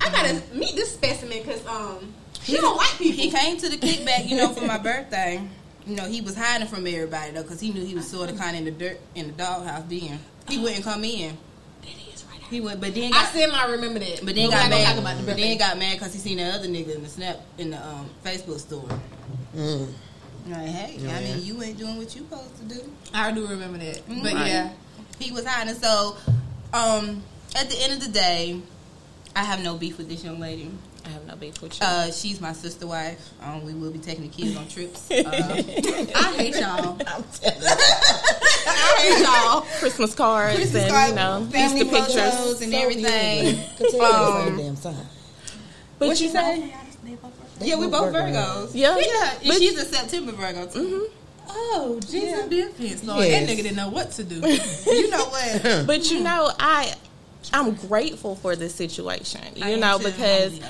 I 0.00 0.10
gotta 0.10 0.42
meet 0.54 0.74
this 0.76 0.92
specimen 0.94 1.38
because 1.42 1.64
um, 1.66 2.12
she 2.42 2.56
don't 2.56 2.76
like 2.76 2.98
people." 2.98 3.22
He 3.22 3.30
came 3.30 3.56
to 3.58 3.68
the 3.68 3.76
kickback, 3.76 4.28
you 4.28 4.36
know, 4.36 4.48
for 4.48 4.64
my 4.66 4.78
birthday. 4.78 5.40
You 5.86 5.96
know, 5.96 6.04
he 6.04 6.20
was 6.20 6.36
hiding 6.36 6.68
from 6.68 6.86
everybody 6.86 7.32
though, 7.32 7.42
because 7.42 7.60
he 7.60 7.72
knew 7.72 7.84
he 7.84 7.94
was 7.94 8.08
sort 8.08 8.30
of 8.30 8.38
kind 8.38 8.52
of 8.56 8.58
in 8.58 8.64
the 8.66 8.70
dirt 8.70 9.00
in 9.14 9.26
the 9.28 9.32
doghouse. 9.32 9.84
Then 9.88 10.18
he 10.48 10.58
wouldn't 10.58 10.84
come 10.84 11.04
in. 11.04 11.36
He 12.50 12.60
would, 12.60 12.82
but 12.82 12.94
then 12.94 13.04
I 13.14 13.16
got, 13.22 13.28
still 13.30 13.50
might 13.50 13.70
remember 13.70 13.98
that, 14.00 14.20
but 14.26 14.34
then 14.34 14.44
we're 14.44 14.50
got 14.50 14.68
mad. 14.68 14.98
about 14.98 15.16
the 15.16 15.22
but 15.24 15.36
then 15.38 15.56
got 15.56 15.78
mad 15.78 15.94
because 15.98 16.12
he 16.12 16.18
seen 16.18 16.36
the 16.36 16.44
other 16.44 16.68
nigga 16.68 16.96
in 16.96 17.02
the 17.02 17.08
snap 17.08 17.40
in 17.56 17.70
the 17.70 17.78
um, 17.78 18.10
Facebook 18.22 18.58
story. 18.60 18.92
Mm. 19.56 19.88
Like, 20.48 20.66
hey, 20.68 20.98
I 21.08 21.20
mean, 21.20 21.44
you 21.44 21.62
ain't 21.62 21.78
doing 21.78 21.96
what 21.96 22.14
you 22.16 22.22
supposed 22.22 22.56
to 22.58 22.64
do. 22.74 22.92
I 23.14 23.30
do 23.32 23.46
remember 23.46 23.78
that, 23.78 24.02
but 24.08 24.32
Right. 24.32 24.46
yeah. 24.46 24.70
He 25.18 25.30
was 25.30 25.46
hiding. 25.46 25.74
So, 25.74 26.16
um, 26.72 27.22
at 27.54 27.70
the 27.70 27.76
end 27.80 27.92
of 27.92 28.00
the 28.00 28.08
day, 28.10 28.60
I 29.36 29.44
have 29.44 29.62
no 29.62 29.76
beef 29.76 29.98
with 29.98 30.08
this 30.08 30.24
young 30.24 30.40
lady. 30.40 30.70
I 31.04 31.08
have 31.10 31.26
no 31.26 31.36
beef 31.36 31.60
with 31.62 31.78
you. 31.80 31.86
Uh, 31.86 32.10
she's 32.12 32.40
my 32.40 32.52
sister 32.52 32.86
wife. 32.86 33.30
Um, 33.42 33.64
we 33.64 33.72
will 33.74 33.90
be 33.90 33.98
taking 33.98 34.22
the 34.22 34.28
kids 34.28 34.56
on 34.56 34.68
trips. 34.68 35.10
Uh, 35.10 35.22
I 35.26 36.34
hate 36.36 36.56
y'all. 36.56 36.98
I'm 37.06 37.24
telling 37.32 37.62
you. 37.62 37.68
I 38.66 38.96
hate 38.98 39.22
y'all. 39.24 39.60
Christmas 39.80 40.14
cards 40.14 40.56
Christmas 40.56 40.82
and 40.82 40.90
card, 40.92 41.08
you 41.10 41.14
know 41.16 41.46
family 41.50 41.80
Easter 41.82 41.90
pictures. 41.96 42.34
photos 42.34 42.62
and 42.62 42.74
everything. 42.74 43.60
Continue 43.78 44.04
Um, 44.06 44.56
damn 44.56 44.76
sign. 44.76 44.94
But 45.98 46.08
What 46.08 46.20
you 46.20 46.28
you 46.28 46.34
know, 46.34 46.40
say? 46.40 46.74
Yeah, 47.64 47.76
we 47.76 47.88
both 47.88 48.12
Virgos. 48.14 48.70
yeah, 48.74 48.96
Yeah, 48.98 49.32
and 49.40 49.48
But- 49.48 49.58
she's 49.58 49.78
a 49.78 49.84
September 49.84 50.32
Virgo 50.32 50.66
too. 50.66 50.80
Mm-hmm. 50.80 51.18
Oh, 51.54 51.98
Jesus 52.00 52.22
Yeah. 52.40 52.46
be 52.46 52.60
offense, 52.62 53.04
Lord. 53.04 53.24
Yes. 53.26 53.46
That 53.46 53.52
nigga 53.52 53.62
didn't 53.62 53.76
know 53.76 53.88
what 53.90 54.10
to 54.12 54.24
do. 54.24 54.36
You 54.86 55.10
know 55.10 55.24
what? 55.26 55.86
But 55.86 56.10
you 56.10 56.20
know, 56.20 56.50
I 56.58 56.94
I'm 57.52 57.74
grateful 57.74 58.36
for 58.36 58.54
this 58.56 58.74
situation. 58.74 59.40
You 59.56 59.64
I 59.64 59.74
know, 59.74 59.98
too. 59.98 60.04
because 60.04 60.60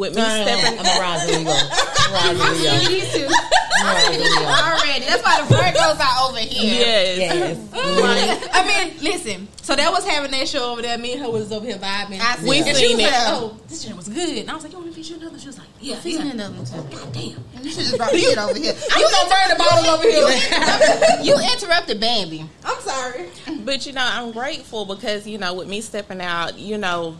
with 0.00 0.16
me 0.16 0.22
No, 0.22 0.28
no, 0.28 0.36
no, 0.36 0.56
stepping 0.56 0.80
I'm 0.80 0.86
a 0.86 1.00
rising 1.00 1.44
Leo. 1.44 1.54
I'm 1.54 2.36
a 2.36 2.38
rising 2.40 2.62
Leo. 2.64 2.88
These 2.88 3.12
two 3.14 3.28
I'm 3.28 3.86
a 3.86 3.94
rising 3.94 4.20
Leo. 4.20 4.48
already. 4.48 5.04
That's 5.04 5.22
why 5.22 5.40
the 5.42 5.54
Virgos 5.54 6.00
are 6.00 6.28
over 6.28 6.38
here. 6.38 6.74
yes, 6.80 7.18
Yes. 7.18 7.58
Like, 7.72 8.50
I 8.54 8.66
mean, 8.66 9.02
listen. 9.02 9.48
So 9.62 9.76
that 9.76 9.92
was 9.92 10.04
having 10.06 10.32
that 10.32 10.48
show 10.48 10.72
over 10.72 10.82
there. 10.82 10.98
Me 10.98 11.12
and 11.12 11.22
her 11.22 11.30
was 11.30 11.52
over 11.52 11.64
here 11.64 11.76
vibing. 11.78 12.18
I 12.20 12.36
We 12.42 12.60
see. 12.62 12.68
and 12.68 12.76
she 12.76 12.88
seen 12.88 12.96
was 12.96 13.06
it. 13.06 13.12
like, 13.12 13.22
oh, 13.28 13.50
"Oh, 13.54 13.60
this 13.68 13.82
shit 13.82 13.94
was 13.96 14.08
good." 14.08 14.38
And 14.38 14.50
I 14.50 14.54
was 14.54 14.64
like, 14.64 14.72
"You 14.72 14.78
want 14.78 14.88
me 14.90 14.94
to 14.94 15.00
feature 15.02 15.20
another?" 15.20 15.38
She 15.38 15.46
was 15.46 15.58
like, 15.58 15.68
"Yeah, 15.80 15.94
He's 15.96 16.16
feature 16.18 16.30
another 16.32 16.54
one. 16.54 16.64
God 16.90 17.12
damn. 17.12 17.44
You 17.62 17.70
should 17.70 17.84
just 17.84 17.96
brought 17.96 18.10
the 18.10 18.18
shit 18.18 18.36
over 18.38 18.58
here. 18.58 18.72
You 18.74 19.08
gonna 19.10 19.30
burn 19.30 19.48
the 19.50 19.56
bottle 19.58 19.90
over 19.90 20.02
here? 20.02 21.22
You 21.22 21.34
interrupted 21.52 22.00
Bambi. 22.00 22.44
I'm 22.64 22.80
sorry. 22.80 23.28
But 23.64 23.86
you 23.86 23.92
know, 23.92 24.02
I'm 24.04 24.32
grateful 24.32 24.84
because 24.86 25.26
you 25.28 25.38
know, 25.38 25.54
with 25.54 25.68
me 25.68 25.80
stepping 25.82 26.20
out, 26.20 26.58
you 26.58 26.76
know, 26.78 27.16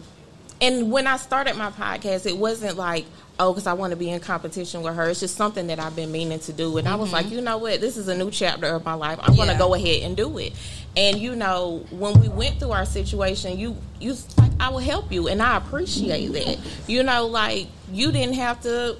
and 0.60 0.92
when 0.92 1.06
I 1.06 1.16
started 1.16 1.56
my 1.56 1.70
podcast, 1.70 2.26
it 2.26 2.36
wasn't 2.36 2.76
like, 2.76 3.06
oh, 3.38 3.52
because 3.52 3.66
I 3.66 3.72
want 3.72 3.92
to 3.92 3.96
be 3.96 4.10
in 4.10 4.20
competition 4.20 4.82
with 4.82 4.94
her. 4.94 5.08
It's 5.08 5.20
just 5.20 5.36
something 5.36 5.68
that 5.68 5.78
I've 5.78 5.96
been 5.96 6.12
meaning 6.12 6.38
to 6.40 6.52
do, 6.52 6.76
and 6.78 6.88
I 6.88 6.96
was 6.96 7.12
like, 7.12 7.26
mm-hmm. 7.26 7.36
you 7.36 7.40
know 7.40 7.58
what, 7.58 7.80
this 7.80 7.96
is 7.96 8.08
a 8.08 8.16
new 8.16 8.30
chapter 8.30 8.66
of 8.66 8.84
my 8.84 8.94
life. 8.94 9.18
I'm 9.22 9.36
going 9.36 9.48
to 9.48 9.58
go 9.58 9.74
ahead 9.74 10.02
and 10.02 10.16
do 10.16 10.38
it. 10.38 10.52
And 10.96 11.18
you 11.18 11.36
know, 11.36 11.86
when 11.90 12.20
we 12.20 12.28
went 12.28 12.58
through 12.58 12.72
our 12.72 12.84
situation, 12.84 13.58
you 13.58 13.76
you 14.00 14.16
like, 14.36 14.50
I 14.58 14.70
will 14.70 14.78
help 14.78 15.12
you, 15.12 15.28
and 15.28 15.40
I 15.40 15.56
appreciate 15.56 16.32
that. 16.32 16.58
You 16.88 17.02
know, 17.02 17.26
like 17.26 17.68
you 17.92 18.12
didn't 18.12 18.34
have 18.34 18.60
to 18.62 18.96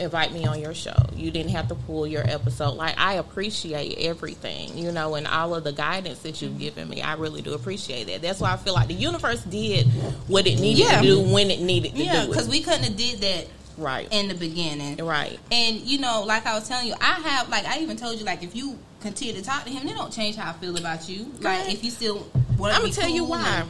invite 0.00 0.32
me 0.32 0.46
on 0.46 0.60
your 0.60 0.74
show. 0.74 0.94
You 1.14 1.30
didn't 1.30 1.52
have 1.52 1.68
to 1.68 1.74
pull 1.74 2.06
your 2.06 2.22
episode. 2.28 2.72
Like 2.72 2.98
I 2.98 3.14
appreciate 3.14 3.98
everything, 3.98 4.76
you 4.76 4.90
know, 4.92 5.14
and 5.14 5.26
all 5.26 5.54
of 5.54 5.64
the 5.64 5.72
guidance 5.72 6.20
that 6.20 6.40
you've 6.42 6.58
given 6.58 6.88
me. 6.88 7.02
I 7.02 7.14
really 7.14 7.42
do 7.42 7.52
appreciate 7.54 8.04
that. 8.08 8.22
That's 8.22 8.40
why 8.40 8.52
I 8.52 8.56
feel 8.56 8.74
like 8.74 8.88
the 8.88 8.94
universe 8.94 9.42
did 9.44 9.86
what 10.26 10.46
it 10.46 10.58
needed 10.60 10.86
Yeah. 10.86 11.00
to 11.00 11.06
do 11.06 11.20
when 11.20 11.50
it 11.50 11.60
needed 11.60 11.94
to 11.94 12.02
Yeah, 12.04 12.22
do 12.22 12.28
because 12.28 12.48
we 12.48 12.62
couldn't 12.62 12.84
have 12.84 12.96
did 12.96 13.20
that 13.20 13.46
right. 13.76 14.08
in 14.10 14.28
the 14.28 14.34
beginning. 14.34 14.96
right. 15.04 15.38
And 15.52 15.76
you 15.80 15.98
know, 15.98 16.24
like 16.26 16.46
I 16.46 16.54
was 16.54 16.66
telling 16.66 16.86
you, 16.88 16.94
I 17.00 17.14
have 17.20 17.48
like 17.48 17.66
I 17.66 17.78
even 17.80 17.96
told 17.96 18.18
you 18.18 18.24
like 18.24 18.42
if 18.42 18.56
you 18.56 18.78
continue 19.00 19.34
to 19.34 19.42
talk 19.42 19.64
to 19.64 19.70
him, 19.70 19.86
they 19.86 19.92
don't 19.92 20.12
change 20.12 20.36
how 20.36 20.50
I 20.50 20.52
feel 20.54 20.76
about 20.76 21.08
you. 21.08 21.32
Like 21.40 21.72
if 21.72 21.84
you 21.84 21.90
still 21.90 22.16
want 22.16 22.26
to 22.26 22.56
be 22.58 22.64
here. 22.64 22.72
I'm 22.74 22.80
gonna 22.82 22.92
tell 22.92 23.08
you 23.10 23.24
why. 23.24 23.64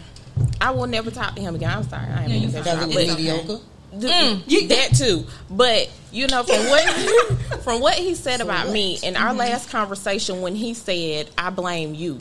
I 0.60 0.70
will 0.70 0.86
never 0.86 1.10
talk 1.10 1.34
to 1.36 1.40
him 1.40 1.54
again. 1.54 1.70
I'm 1.70 1.82
sorry. 1.88 2.04
I 2.06 2.24
am 2.24 2.30
Yeah, 2.30 2.36
you 2.36 2.48
being 2.48 2.50
fine. 2.52 2.62
Because 2.62 2.78
but- 2.78 2.82
it 2.82 2.86
was 2.88 2.96
It's 2.96 3.12
okay. 3.12 3.22
mediocre. 3.22 3.64
Mm, 3.92 4.68
that 4.68 4.96
too. 4.96 5.26
But 5.50 5.90
you 6.12 6.26
know, 6.28 6.42
from 6.44 6.68
what 6.68 7.62
from 7.64 7.80
what 7.80 7.94
he 7.94 8.14
said 8.14 8.40
about 8.40 8.66
what? 8.66 8.72
me 8.72 8.98
in 9.02 9.16
our 9.16 9.34
last 9.34 9.70
conversation, 9.70 10.40
when 10.42 10.54
he 10.54 10.74
said, 10.74 11.28
"I 11.36 11.50
blame 11.50 11.94
you," 11.94 12.20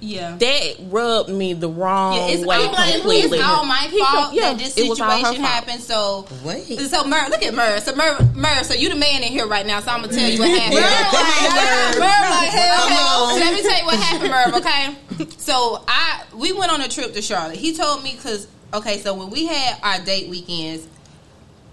Yeah. 0.00 0.36
that 0.36 0.74
rubbed 0.90 1.30
me 1.30 1.54
the 1.54 1.68
wrong 1.68 2.14
Yeah, 2.16 2.26
it's 2.28 2.44
way 2.46 2.56
all, 2.56 2.72
my, 2.72 2.92
completely. 2.92 3.38
it's 3.38 3.46
all 3.46 3.64
my 3.64 3.88
fault 3.98 4.26
com- 4.26 4.34
yeah, 4.34 4.52
that 4.52 4.58
this 4.58 4.76
it 4.76 4.88
was 4.88 5.00
all 5.00 5.10
her 5.10 5.16
situation 5.18 5.42
fault. 5.42 5.52
happened. 5.54 5.80
So, 5.82 6.26
Wait. 6.44 6.78
so 6.80 7.04
Mur, 7.04 7.28
look 7.30 7.42
at 7.42 7.54
Mur. 7.54 7.80
So 7.80 7.94
Mur, 7.94 8.18
Mur, 8.34 8.62
so 8.64 8.74
you 8.74 8.88
the 8.90 8.94
man 8.94 9.22
in 9.22 9.32
here 9.32 9.46
right 9.46 9.66
now. 9.66 9.80
So 9.80 9.90
I'm 9.92 10.02
gonna 10.02 10.12
tell 10.12 10.28
you 10.30 10.38
what 10.38 10.48
happened. 10.50 10.74
Yeah, 10.74 11.10
come 11.10 11.26
on, 11.26 11.94
Mur. 11.94 12.00
Mur, 12.00 12.30
like 12.30 12.50
hell, 12.50 12.88
hell. 12.88 13.28
So 13.30 13.36
let 13.36 13.54
me 13.54 13.62
tell 13.62 13.78
you 13.78 13.84
what 13.86 13.98
happened, 13.98 14.30
Merv. 14.30 14.54
Okay, 14.54 15.28
so 15.38 15.82
I 15.88 16.24
we 16.34 16.52
went 16.52 16.72
on 16.72 16.80
a 16.82 16.88
trip 16.88 17.14
to 17.14 17.22
Charlotte. 17.22 17.56
He 17.56 17.74
told 17.74 18.02
me 18.02 18.12
because 18.14 18.46
okay, 18.74 18.98
so 18.98 19.14
when 19.14 19.30
we 19.30 19.46
had 19.46 19.78
our 19.82 19.98
date 20.04 20.28
weekends, 20.28 20.86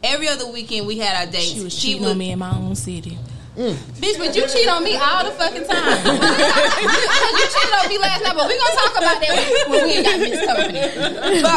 every 0.04 0.28
other 0.28 0.48
weekend 0.52 0.86
we 0.88 0.98
had 1.00 1.16
our 1.26 1.32
dates. 1.32 1.46
She 1.54 1.64
was 1.64 1.74
He 1.74 1.80
cheating 1.90 2.04
would- 2.04 2.12
on 2.12 2.18
me 2.18 2.32
in 2.32 2.40
my 2.40 2.52
own 2.56 2.76
city. 2.76 3.18
Bitch, 3.56 4.18
but 4.18 4.36
you 4.36 4.48
cheat 4.48 4.68
on 4.68 4.84
me 4.84 4.96
all 4.96 5.24
the 5.24 5.30
fucking 5.32 5.64
time. 5.68 6.04
Because 6.04 7.34
you 7.40 7.48
cheated 7.54 7.74
on 7.84 7.88
me 7.90 7.98
last 8.00 8.24
night, 8.24 8.34
but 8.36 8.48
we're 8.48 8.58
gonna 8.58 8.76
talk 8.76 8.98
about 8.98 9.22
that 9.22 9.66
when 9.70 9.84
we 9.86 9.92
ain't 9.92 10.06
got 10.06 10.18
this 10.20 10.46
company. 10.48 11.42
But 11.42 11.52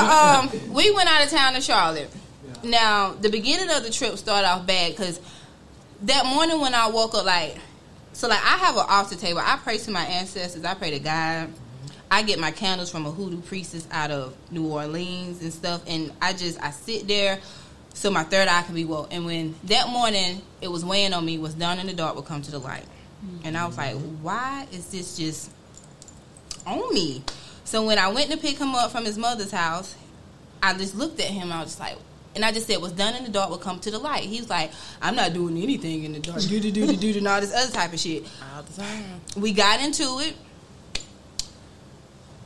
um, 0.69 0.75
we 0.75 0.91
went 0.95 1.09
out 1.09 1.25
of 1.25 1.31
town 1.31 1.55
to 1.55 1.61
Charlotte. 1.63 2.11
Now, 2.63 3.13
the 3.13 3.31
beginning 3.31 3.75
of 3.75 3.83
the 3.83 3.91
trip 3.91 4.17
started 4.19 4.47
off 4.47 4.67
bad 4.67 4.93
because 4.93 5.21
that 6.03 6.27
morning 6.27 6.61
when 6.61 6.75
I 6.75 6.89
woke 6.89 7.15
up, 7.15 7.25
like, 7.25 7.57
so 8.13 8.29
like 8.29 8.43
I 8.45 8.59
have 8.59 8.77
an 8.77 8.85
altar 8.89 9.17
table. 9.17 9.41
I 9.43 9.57
pray 9.57 9.79
to 9.79 9.91
my 9.91 10.05
ancestors. 10.05 10.65
I 10.65 10.75
pray 10.75 10.91
to 10.91 10.99
God. 10.99 11.49
I 12.11 12.23
get 12.23 12.39
my 12.39 12.51
candles 12.51 12.91
from 12.91 13.07
a 13.07 13.11
hoodoo 13.11 13.41
priestess 13.41 13.87
out 13.91 14.11
of 14.11 14.37
New 14.51 14.67
Orleans 14.69 15.41
and 15.43 15.51
stuff, 15.53 15.83
and 15.87 16.13
I 16.21 16.35
just 16.35 16.61
I 16.63 16.71
sit 16.73 17.09
there 17.09 17.39
so 17.97 18.11
my 18.11 18.25
third 18.25 18.47
eye 18.47 18.63
can 18.63 18.75
be 18.75 18.85
woke. 18.85 19.09
And 19.11 19.25
when 19.25 19.55
that 19.65 19.89
morning 19.89 20.43
it 20.61 20.69
was 20.71 20.85
weighing 20.85 21.15
on 21.15 21.25
me, 21.25 21.39
was 21.39 21.55
done 21.55 21.79
in 21.79 21.87
the 21.87 21.95
dark 21.95 22.15
will 22.15 22.23
come 22.23 22.43
to 22.43 22.51
the 22.51 22.59
light, 22.59 22.85
and 23.43 23.57
I 23.57 23.67
was 23.67 23.77
like, 23.77 23.97
why 24.23 24.67
is 24.71 24.87
this 24.91 25.17
just 25.17 25.51
on 26.67 26.93
me? 26.93 27.25
So 27.65 27.85
when 27.85 27.99
I 27.99 28.09
went 28.09 28.31
to 28.31 28.37
pick 28.37 28.59
him 28.59 28.75
up 28.75 28.93
from 28.93 29.05
his 29.07 29.19
mother's 29.19 29.51
house, 29.51 29.97
I 30.63 30.75
just 30.75 30.95
looked 30.95 31.21
at 31.21 31.27
him. 31.27 31.51
I 31.51 31.61
was 31.61 31.69
just 31.71 31.81
like, 31.81 31.97
and 32.35 32.45
I 32.45 32.53
just 32.53 32.67
said, 32.67 32.83
"What's 32.83 32.93
done 32.93 33.15
in 33.15 33.25
the 33.25 33.31
dark 33.31 33.49
will 33.49 33.57
come 33.57 33.81
to 33.81 33.91
the 33.91 33.99
light." 33.99 34.25
He 34.25 34.39
was 34.39 34.51
like, 34.51 34.71
"I'm 35.01 35.17
not 35.17 35.33
doing 35.33 35.57
anything 35.57 36.05
in 36.05 36.13
the 36.13 36.21
dark, 36.21 36.43
do 36.43 36.61
do 36.61 36.71
do 36.71 36.87
do 36.87 36.97
do, 36.97 37.19
and 37.19 37.27
all 37.27 37.41
this 37.41 37.55
other 37.55 37.73
type 37.73 37.95
of 37.95 37.99
shit." 37.99 38.25
all 38.55 38.63
the 38.63 38.83
time. 38.83 39.05
We 39.37 39.53
got 39.53 39.81
into 39.81 40.21
it. 40.21 40.37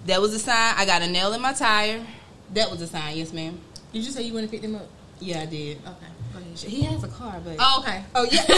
That 0.06 0.20
was 0.20 0.32
a 0.32 0.38
sign. 0.38 0.74
I 0.76 0.86
got 0.86 1.02
a 1.02 1.08
nail 1.08 1.32
in 1.32 1.40
my 1.42 1.52
tire. 1.52 2.06
That 2.54 2.70
was 2.70 2.80
a 2.80 2.86
sign. 2.86 3.16
Yes, 3.16 3.32
ma'am. 3.32 3.58
Did 3.92 4.04
you 4.04 4.12
say 4.12 4.22
you 4.22 4.32
want 4.32 4.46
to 4.46 4.50
pick 4.50 4.62
them 4.62 4.76
up? 4.76 4.88
Yeah, 5.20 5.40
I 5.42 5.46
did. 5.46 5.78
Okay. 5.78 6.06
Oh, 6.36 6.38
he 6.66 6.82
has 6.82 7.02
a 7.04 7.08
car, 7.08 7.40
but 7.44 7.56
Oh, 7.58 7.80
okay. 7.82 8.02
oh 8.14 8.24
yeah, 8.30 8.40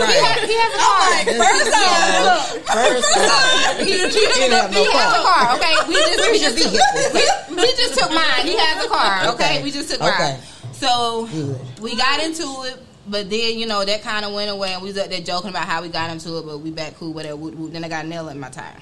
Right. 0.00 0.38
he 0.46 0.54
has 0.56 0.72
a 0.74 0.78
car. 0.78 1.10
First 1.34 1.72
off, 1.74 2.48
First 2.66 3.16
off, 3.18 3.78
he, 3.78 3.84
he, 3.84 4.08
didn't 4.08 4.52
have 4.52 4.70
no 4.72 4.82
he 4.84 4.90
has 4.92 5.12
a 5.12 5.22
car. 5.22 5.46
car. 5.46 5.56
Okay, 5.56 5.74
we 5.88 5.94
just 5.94 6.18
we 6.18 6.22
Where's 6.24 6.42
your 6.42 6.50
just 6.50 6.62
took, 6.62 6.72
vehicle? 6.72 7.50
we, 7.50 7.56
we 7.62 7.66
just 7.76 7.94
took 7.98 8.10
mine. 8.10 8.42
He 8.46 8.56
has 8.56 8.84
a 8.84 8.88
car. 8.88 9.28
Okay, 9.34 9.44
Okay. 9.56 9.62
we 9.62 9.70
just 9.70 9.90
took 9.90 10.00
Okay. 10.02 10.32
mine. 10.32 10.40
So 10.72 11.26
Good. 11.30 11.80
we 11.80 11.96
got 11.96 12.22
into 12.22 12.44
it, 12.66 12.78
but 13.08 13.28
then 13.30 13.58
you 13.58 13.66
know 13.66 13.84
that 13.84 14.02
kind 14.02 14.24
of 14.24 14.32
went 14.32 14.50
away, 14.50 14.72
and 14.72 14.82
we 14.82 14.88
was 14.88 14.98
up 14.98 15.08
there 15.10 15.20
joking 15.20 15.50
about 15.50 15.66
how 15.66 15.82
we 15.82 15.88
got 15.88 16.10
into 16.10 16.38
it, 16.38 16.46
but 16.46 16.58
we 16.58 16.70
back 16.70 16.94
cool, 16.96 17.12
whatever. 17.12 17.36
Whoop, 17.36 17.54
whoop. 17.54 17.72
Then 17.72 17.84
I 17.84 17.88
got 17.88 18.04
a 18.04 18.08
nail 18.08 18.28
in 18.28 18.38
my 18.40 18.48
tire. 18.50 18.76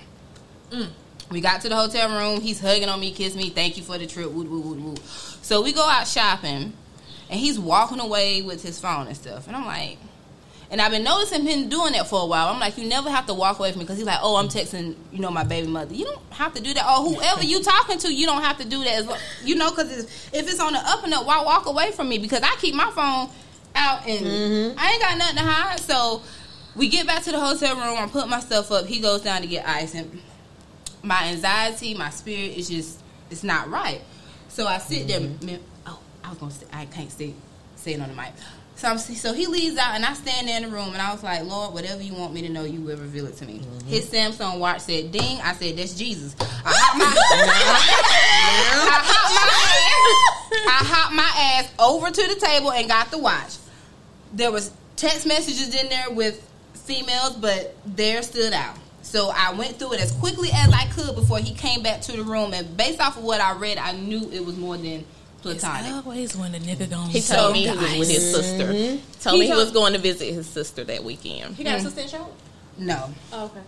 Mm. 0.70 0.88
We 1.32 1.40
got 1.40 1.62
to 1.62 1.68
the 1.68 1.76
hotel 1.76 2.08
room. 2.10 2.40
He's 2.40 2.60
hugging 2.60 2.88
on 2.88 3.00
me, 3.00 3.10
kiss 3.10 3.34
me. 3.34 3.50
Thank 3.50 3.76
you 3.76 3.82
for 3.82 3.98
the 3.98 4.06
trip. 4.06 4.30
Woo, 4.30 4.44
woo, 4.44 4.60
woo, 4.60 4.74
woo. 4.74 4.94
So 5.42 5.62
we 5.62 5.72
go 5.72 5.86
out 5.86 6.06
shopping, 6.06 6.72
and 7.30 7.40
he's 7.40 7.58
walking 7.58 8.00
away 8.00 8.42
with 8.42 8.62
his 8.62 8.78
phone 8.78 9.06
and 9.06 9.16
stuff. 9.16 9.46
And 9.46 9.56
I'm 9.56 9.66
like, 9.66 9.98
and 10.70 10.80
I've 10.80 10.90
been 10.90 11.04
noticing 11.04 11.46
him 11.46 11.68
doing 11.68 11.92
that 11.92 12.06
for 12.06 12.22
a 12.22 12.26
while. 12.26 12.48
I'm 12.48 12.60
like, 12.60 12.78
you 12.78 12.88
never 12.88 13.10
have 13.10 13.26
to 13.26 13.34
walk 13.34 13.58
away 13.58 13.72
from 13.72 13.80
me 13.80 13.84
because 13.84 13.98
he's 13.98 14.06
like, 14.06 14.20
oh, 14.22 14.36
I'm 14.36 14.48
texting, 14.48 14.94
you 15.12 15.20
know, 15.20 15.30
my 15.30 15.44
baby 15.44 15.68
mother. 15.68 15.94
You 15.94 16.06
don't 16.06 16.22
have 16.30 16.54
to 16.54 16.62
do 16.62 16.72
that. 16.72 16.86
Or 16.86 17.10
whoever 17.10 17.42
you 17.42 17.62
talking 17.62 17.98
to, 17.98 18.12
you 18.12 18.24
don't 18.24 18.42
have 18.42 18.58
to 18.58 18.64
do 18.64 18.82
that. 18.84 18.94
As 18.94 19.06
well. 19.06 19.18
You 19.44 19.56
know, 19.56 19.70
because 19.70 19.90
if 20.32 20.32
it's 20.32 20.60
on 20.60 20.72
the 20.72 20.78
up 20.78 21.04
and 21.04 21.12
up, 21.12 21.26
why 21.26 21.42
walk 21.44 21.66
away 21.66 21.90
from 21.92 22.08
me? 22.08 22.18
Because 22.18 22.40
I 22.42 22.56
keep 22.58 22.74
my 22.74 22.90
phone 22.90 23.28
out 23.74 24.06
and 24.06 24.26
mm-hmm. 24.26 24.78
I 24.78 24.92
ain't 24.92 25.02
got 25.02 25.18
nothing 25.18 25.36
to 25.36 25.42
hide. 25.42 25.80
So 25.80 26.22
we 26.74 26.88
get 26.88 27.06
back 27.06 27.22
to 27.24 27.32
the 27.32 27.40
hotel 27.40 27.74
room. 27.76 27.98
I 27.98 28.06
put 28.06 28.28
my 28.28 28.40
stuff 28.40 28.70
up. 28.72 28.86
He 28.86 29.00
goes 29.00 29.20
down 29.20 29.42
to 29.42 29.46
get 29.46 29.68
ice, 29.68 29.94
and 29.94 30.22
my 31.02 31.24
anxiety, 31.28 31.94
my 31.94 32.10
spirit 32.10 32.56
is 32.56 32.68
just 32.68 33.00
it's 33.30 33.42
not 33.42 33.70
right. 33.70 34.00
So 34.48 34.66
I 34.66 34.78
sit 34.78 35.08
there. 35.08 35.20
Mm-hmm. 35.20 35.46
man, 35.46 35.60
Oh, 35.86 35.98
I 36.22 36.30
was 36.30 36.38
gonna 36.38 36.52
say 36.52 36.66
I 36.72 36.84
can't 36.86 37.10
say 37.10 37.34
say 37.76 37.94
it 37.94 38.00
on 38.00 38.08
the 38.08 38.14
mic. 38.14 38.32
So 38.76 38.88
I'm 38.88 38.98
so 38.98 39.32
he 39.32 39.46
leaves 39.46 39.76
out, 39.76 39.94
and 39.94 40.04
I 40.04 40.12
stand 40.14 40.48
there 40.48 40.56
in 40.56 40.64
the 40.64 40.68
room, 40.68 40.92
and 40.92 41.00
I 41.00 41.12
was 41.12 41.22
like, 41.22 41.44
Lord, 41.44 41.72
whatever 41.72 42.02
you 42.02 42.14
want 42.14 42.34
me 42.34 42.42
to 42.42 42.48
know, 42.48 42.64
you 42.64 42.80
will 42.80 42.96
reveal 42.96 43.26
it 43.26 43.36
to 43.36 43.46
me. 43.46 43.60
Mm-hmm. 43.60 43.88
His 43.88 44.10
Samsung 44.10 44.58
watch 44.58 44.80
said 44.80 45.12
ding. 45.12 45.40
I 45.40 45.52
said 45.52 45.76
that's 45.76 45.94
Jesus. 45.94 46.34
I 46.40 46.44
hopped 46.64 46.98
my, 46.98 47.04
I 48.88 49.02
hopped 49.04 49.34
my 49.34 49.52
ass. 49.94 50.66
I 50.66 50.84
hopped 50.84 51.14
my 51.14 51.32
ass 51.38 51.72
over 51.78 52.10
to 52.10 52.34
the 52.34 52.40
table 52.44 52.72
and 52.72 52.88
got 52.88 53.10
the 53.10 53.18
watch. 53.18 53.56
There 54.32 54.50
was 54.50 54.72
text 54.96 55.26
messages 55.26 55.74
in 55.80 55.88
there 55.88 56.10
with 56.10 56.48
females, 56.74 57.36
but 57.36 57.76
theirs 57.84 58.28
stood 58.28 58.52
out. 58.52 58.76
So 59.12 59.28
I 59.28 59.52
went 59.52 59.78
through 59.78 59.92
it 59.92 60.00
as 60.00 60.10
quickly 60.12 60.48
as 60.54 60.72
I 60.72 60.86
could 60.86 61.14
before 61.14 61.38
he 61.38 61.52
came 61.52 61.82
back 61.82 62.00
to 62.02 62.12
the 62.12 62.22
room. 62.22 62.54
And 62.54 62.74
based 62.78 62.98
off 62.98 63.18
of 63.18 63.22
what 63.24 63.42
I 63.42 63.52
read, 63.52 63.76
I 63.76 63.92
knew 63.92 64.30
it 64.32 64.42
was 64.42 64.56
more 64.56 64.78
than 64.78 65.04
platonic. 65.42 65.92
always 66.06 66.34
when 66.34 66.52
the 66.52 66.58
nigga 66.58 66.88
gonna 66.88 67.10
He 67.10 67.20
told 67.20 67.52
me 67.52 67.66
he 67.68 67.76
was 67.76 67.98
with 67.98 68.10
his 68.10 68.34
sister. 68.34 68.66
Told 69.20 69.34
He 69.34 69.40
me 69.40 69.46
he 69.48 69.52
was 69.52 69.70
going 69.70 69.92
to 69.92 69.98
visit 69.98 70.32
his 70.32 70.48
sister 70.48 70.82
that 70.84 71.04
weekend. 71.04 71.56
He 71.56 71.62
got 71.62 71.74
a 71.74 71.76
mm. 71.80 71.82
sister 71.82 72.00
in 72.00 72.08
Charlotte? 72.08 72.32
No. 72.78 73.12
Oh, 73.34 73.44
okay. 73.44 73.60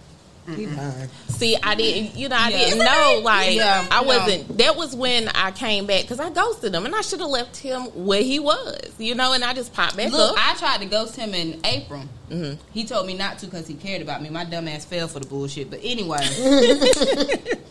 He 0.57 0.67
lying. 0.67 1.09
See, 1.29 1.57
I 1.63 1.75
didn't, 1.75 2.17
you 2.19 2.29
know, 2.29 2.37
I 2.39 2.51
Yeah. 2.51 2.59
didn't 2.59 2.79
know. 2.81 3.21
Like, 3.25 3.55
Yeah, 3.55 3.87
I 3.91 4.03
wasn't. 4.03 4.59
That 4.59 4.77
was 4.77 4.95
when 4.95 5.29
I 5.29 5.53
came 5.53 5.87
back 5.87 6.03
because 6.03 6.21
I 6.21 6.29
ghosted 6.29 6.75
him, 6.75 6.85
and 6.85 6.95
I 6.95 7.01
should 7.01 7.21
have 7.21 7.31
left 7.31 7.57
him 7.57 7.85
where 8.07 8.23
he 8.23 8.39
was, 8.39 8.91
you 8.99 9.15
know. 9.15 9.33
And 9.33 9.43
I 9.43 9.55
just 9.55 9.73
popped 9.73 9.97
back 9.97 10.13
Look, 10.13 10.37
up. 10.39 10.39
I 10.39 10.55
tried 10.59 10.81
to 10.81 10.87
ghost 10.87 11.17
him 11.17 11.33
in 11.35 11.61
April. 11.65 12.03
Mhm. 12.31 12.59
He 12.75 12.85
told 12.85 13.07
me 13.07 13.15
not 13.15 13.39
to 13.39 13.47
because 13.47 13.67
he 13.67 13.75
cared 13.75 14.03
about 14.03 14.23
me. 14.23 14.29
My 14.29 14.45
dumb 14.45 14.69
ass 14.69 14.85
fell 14.85 15.09
for 15.09 15.21
the 15.21 15.27
bullshit. 15.27 15.71
But 15.71 15.81
anyway, 15.83 16.19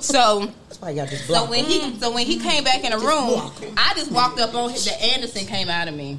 so 0.00 0.50
That's 0.68 0.80
why 0.80 0.90
you 0.90 0.96
got 0.96 1.08
this 1.10 1.26
so 1.26 1.44
when 1.46 1.64
he 1.64 1.98
so 1.98 2.12
when 2.12 2.26
he 2.26 2.38
came 2.38 2.64
back 2.64 2.84
in 2.84 2.90
the 2.92 2.98
room. 2.98 3.50
I 3.76 3.92
just 3.96 4.10
walked 4.12 4.38
up 4.40 4.54
on 4.54 4.70
him. 4.70 4.76
The 4.78 5.02
Anderson 5.14 5.46
came 5.46 5.68
out 5.68 5.88
of 5.88 5.94
me. 5.94 6.18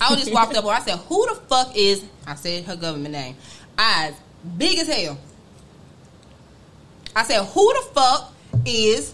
I 0.00 0.14
just 0.16 0.32
walked 0.32 0.56
up 0.56 0.64
on. 0.64 0.74
I 0.74 0.80
said, 0.80 0.98
"Who 1.08 1.26
the 1.26 1.34
fuck 1.48 1.72
is?" 1.76 2.02
I 2.26 2.34
said 2.34 2.64
her 2.64 2.76
government 2.76 3.12
name. 3.12 3.36
Eyes 3.78 4.14
big 4.56 4.78
as 4.78 4.88
hell. 4.88 5.18
I 7.18 7.24
said, 7.24 7.44
"Who 7.44 7.72
the 7.74 7.88
fuck 7.94 8.32
is?" 8.64 9.12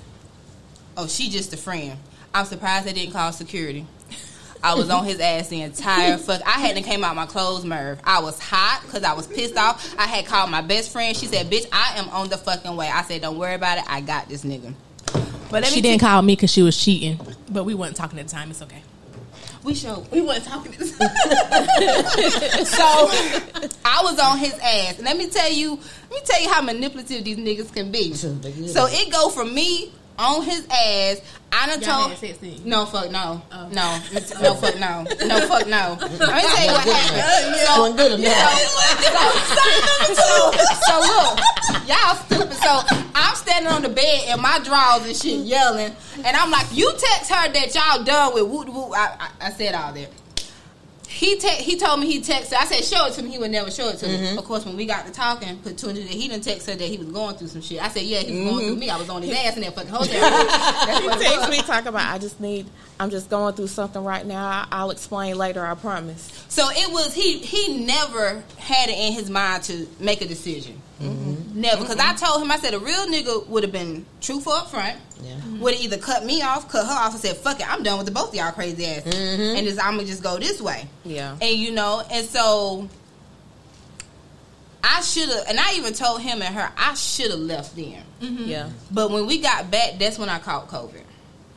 Oh, 0.97 1.07
she 1.07 1.31
just 1.31 1.53
a 1.53 1.57
friend. 1.57 1.99
I'm 2.35 2.45
surprised 2.45 2.87
they 2.87 2.93
didn't 2.93 3.13
call 3.13 3.33
security. 3.33 3.87
I 4.63 4.75
was 4.75 4.89
on 4.89 5.05
his 5.05 5.21
ass 5.21 5.49
the 5.49 5.61
entire 5.61 6.17
fuck. 6.17 6.41
I 6.47 6.53
hadn't 6.53 6.85
came 6.85 7.05
out 7.05 7.15
my 7.17 7.27
clothes, 7.27 7.65
Merv. 7.67 7.99
I 8.03 8.21
was 8.21 8.39
hot 8.41 8.81
because 8.83 9.05
I 9.05 9.13
was 9.13 9.27
pissed 9.27 9.57
off. 9.59 9.95
I 9.99 10.07
had 10.07 10.25
called 10.25 10.51
my 10.51 10.63
best 10.63 10.91
friend. 10.91 11.15
She 11.17 11.27
said, 11.27 11.51
"Bitch, 11.51 11.67
I 11.71 11.99
am 11.99 12.09
on 12.09 12.29
the 12.29 12.39
fucking 12.39 12.75
way." 12.75 12.89
I 12.89 13.03
said, 13.03 13.21
"Don't 13.23 13.39
worry 13.39 13.55
about 13.55 13.79
it. 13.79 13.85
I 13.89 14.01
got 14.01 14.29
this 14.29 14.43
nigga." 14.45 14.75
But 15.51 15.63
let 15.63 15.67
She 15.67 15.77
me 15.77 15.83
didn't 15.83 16.01
t- 16.01 16.07
call 16.07 16.23
me 16.23 16.35
because 16.35 16.51
she 16.51 16.63
was 16.63 16.77
cheating, 16.83 17.21
but 17.51 17.65
we 17.65 17.75
wasn't 17.75 17.97
talking 17.99 18.19
at 18.19 18.27
the 18.29 18.33
time. 18.35 18.51
It's 18.51 18.63
okay. 18.63 18.83
We 19.65 19.75
showed 19.75 20.11
we 20.11 20.21
wasn't 20.21 20.47
talking 20.47 20.73
this. 20.73 20.91
so 20.97 21.09
I 23.85 24.01
was 24.03 24.19
on 24.21 24.37
his 24.39 24.53
ass. 24.63 24.99
And 24.99 25.07
let 25.07 25.17
me 25.17 25.29
tell 25.29 25.51
you, 25.51 25.71
let 25.71 26.11
me 26.11 26.21
tell 26.25 26.43
you 26.43 26.51
how 26.53 26.61
manipulative 26.61 27.25
these 27.25 27.39
niggas 27.39 27.73
can 27.73 27.91
be. 27.91 28.13
So 28.13 28.37
it 28.91 29.11
go 29.11 29.31
from 29.31 29.55
me 29.55 29.91
on 30.19 30.43
his 30.43 30.67
ass. 30.69 31.21
I 31.57 31.67
done 31.69 31.81
Y'all 31.83 32.09
told 32.09 32.19
had 32.19 32.67
no 32.67 32.85
fuck 32.85 33.11
no 33.13 33.41
Oh. 33.53 33.69
no 33.69 34.01
no 34.43 34.55
fuck 34.55 34.75
no 34.77 35.05
no 35.25 35.47
fuck 35.47 35.67
no. 35.69 35.97
Let 36.01 36.11
me 36.11 36.19
tell 36.19 36.65
you 36.67 36.73
what 36.73 36.85
happened. 36.85 37.57
So, 37.61 37.95
good 37.95 38.13
enough. 38.21 38.59
so, 40.15 40.15
so, 40.15 40.51
so 40.83 40.95
look, 41.01 41.89
y'all 41.89 42.17
stupid. 42.17 42.55
So 42.55 42.99
I'm 43.15 43.37
standing 43.37 43.71
on 43.73 43.83
the 43.83 43.89
bed 43.89 44.35
in 44.35 44.41
my 44.43 44.59
drawers 44.65 45.07
and 45.07 45.17
shit, 45.17 45.41
yelling, 45.47 45.95
and 46.25 46.37
I'm 46.37 46.51
like, 46.51 46.67
"You 46.73 46.91
text 46.99 47.31
her 47.31 47.53
that 47.53 47.75
y'all 47.75 48.03
done 48.05 48.35
with 48.35 48.45
woo 48.45 48.65
woo." 48.65 48.93
I, 48.93 49.17
I, 49.21 49.47
I 49.47 49.51
said 49.53 49.75
all 49.75 49.93
that. 49.93 50.11
He 51.09 51.37
te- 51.37 51.63
he 51.63 51.77
told 51.77 52.01
me 52.01 52.07
he 52.07 52.21
texted. 52.21 52.55
I 52.55 52.65
said, 52.65 52.85
"Show 52.85 53.07
it 53.07 53.13
to 53.15 53.23
me." 53.23 53.31
He 53.31 53.39
would 53.39 53.51
never 53.51 53.71
show 53.71 53.89
it 53.89 53.99
to 53.99 54.07
me. 54.07 54.17
Mm-hmm. 54.17 54.39
Of 54.39 54.45
course, 54.45 54.65
when 54.65 54.77
we 54.77 54.87
got 54.87 55.07
to 55.07 55.13
talking, 55.13 55.57
put 55.59 55.77
two 55.77 55.89
and 55.89 55.97
two, 55.97 56.03
he 56.03 56.29
didn't 56.29 56.45
text 56.45 56.67
her 56.69 56.75
that 56.75 56.85
he 56.85 56.97
was 56.97 57.09
going 57.09 57.37
through 57.37 57.49
some 57.49 57.61
shit. 57.61 57.83
I 57.83 57.89
said, 57.89 58.03
"Yeah, 58.03 58.21
he 58.21 58.33
was 58.33 58.51
going 58.51 58.67
through 58.67 58.71
mm-hmm. 58.73 58.81
me. 58.81 58.91
I 58.91 58.97
was 58.97 59.11
on 59.11 59.23
his 59.23 59.31
ass 59.37 59.57
in 59.57 59.63
that 59.63 59.75
fucking 59.75 59.91
hotel." 59.91 60.21
That's 60.21 61.05
what 61.05 61.21
texted 61.21 61.49
was. 61.49 61.51
me 61.51 61.59
talking 61.59 61.89
about. 61.89 62.13
I 62.13 62.19
just 62.19 62.41
need. 62.41 62.67
I'm 62.99 63.11
just 63.11 63.29
going 63.29 63.55
through 63.55 63.67
something 63.69 64.03
right 64.03 64.25
now. 64.25 64.67
I'll 64.71 64.91
explain 64.91 65.37
later. 65.37 65.65
I 65.65 65.75
promise. 65.75 66.45
So 66.49 66.69
it 66.71 66.93
was 66.93 67.15
he. 67.15 67.39
He 67.39 67.85
never 67.85 68.43
had 68.59 68.89
it 68.89 68.99
in 68.99 69.13
his 69.13 69.29
mind 69.31 69.65
to 69.65 69.87
make 70.01 70.23
a 70.23 70.27
decision. 70.27 70.81
Mm-hmm. 71.01 71.61
Never, 71.61 71.83
because 71.83 71.99
I 71.99 72.15
told 72.15 72.43
him 72.43 72.51
I 72.51 72.57
said 72.57 72.73
a 72.73 72.79
real 72.79 73.07
nigga 73.07 73.47
would 73.49 73.65
have 73.65 73.73
been 73.73 74.07
truthful 74.21 74.53
up 74.53 74.71
front. 74.71 74.97
Yeah. 75.23 75.37
Would 75.61 75.75
have 75.75 75.83
either 75.83 75.99
cut 75.99 76.25
me 76.25 76.43
off, 76.43 76.69
cut 76.69 76.87
her 76.87 76.93
off, 76.93 77.13
and 77.13 77.21
said, 77.21 77.37
"Fuck 77.37 77.61
it, 77.61 77.73
I'm 77.73 77.83
done 77.83 77.99
with 77.99 78.07
the 78.07 78.13
both 78.13 78.29
of 78.29 78.35
y'all 78.35 78.53
crazy 78.53 78.87
ass," 78.87 79.05
and 79.07 79.67
just 79.67 79.83
I'm 79.83 79.97
gonna 79.97 80.07
just 80.07 80.23
go 80.23 80.39
this 80.39 80.61
way. 80.61 80.87
Yeah. 81.05 81.37
And 81.41 81.57
you 81.57 81.73
know, 81.73 82.03
and 82.11 82.27
so 82.27 82.89
I 84.83 85.01
should 85.01 85.29
have, 85.29 85.45
and 85.49 85.59
I 85.61 85.75
even 85.77 85.93
told 85.93 86.21
him 86.21 86.43
and 86.43 86.55
her 86.55 86.71
I 86.77 86.95
should 86.95 87.31
have 87.31 87.41
left 87.41 87.77
then. 87.77 88.03
Mm-hmm. 88.21 88.45
Yeah. 88.45 88.71
But 88.91 89.11
when 89.11 89.27
we 89.27 89.39
got 89.39 89.71
back, 89.71 89.99
that's 89.99 90.19
when 90.19 90.29
I 90.29 90.39
caught 90.39 90.69
COVID. 90.69 91.03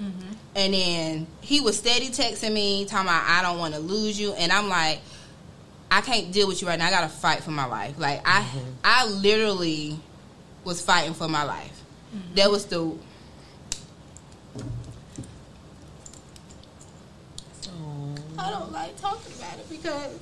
Mm-hmm. 0.01 0.33
And 0.55 0.73
then 0.73 1.27
he 1.41 1.61
was 1.61 1.77
steady 1.77 2.07
texting 2.09 2.53
me, 2.53 2.85
talking 2.85 3.07
about 3.07 3.23
I 3.27 3.41
don't 3.41 3.59
want 3.59 3.73
to 3.73 3.79
lose 3.79 4.19
you, 4.19 4.33
and 4.33 4.51
I'm 4.51 4.69
like, 4.69 5.01
I 5.89 6.01
can't 6.01 6.31
deal 6.31 6.47
with 6.47 6.61
you 6.61 6.67
right 6.67 6.77
now. 6.77 6.87
I 6.87 6.89
got 6.89 7.01
to 7.01 7.09
fight 7.09 7.43
for 7.43 7.51
my 7.51 7.65
life. 7.65 7.97
Like 7.97 8.21
I, 8.27 8.41
mm-hmm. 8.41 8.69
I 8.83 9.07
literally 9.07 9.99
was 10.63 10.81
fighting 10.81 11.13
for 11.13 11.27
my 11.27 11.43
life. 11.43 11.83
That 12.35 12.49
was 12.49 12.65
the. 12.65 12.95
I 18.37 18.51
don't 18.51 18.71
like 18.71 18.99
talking 18.99 19.33
about 19.37 19.57
it 19.59 19.69
because 19.69 20.19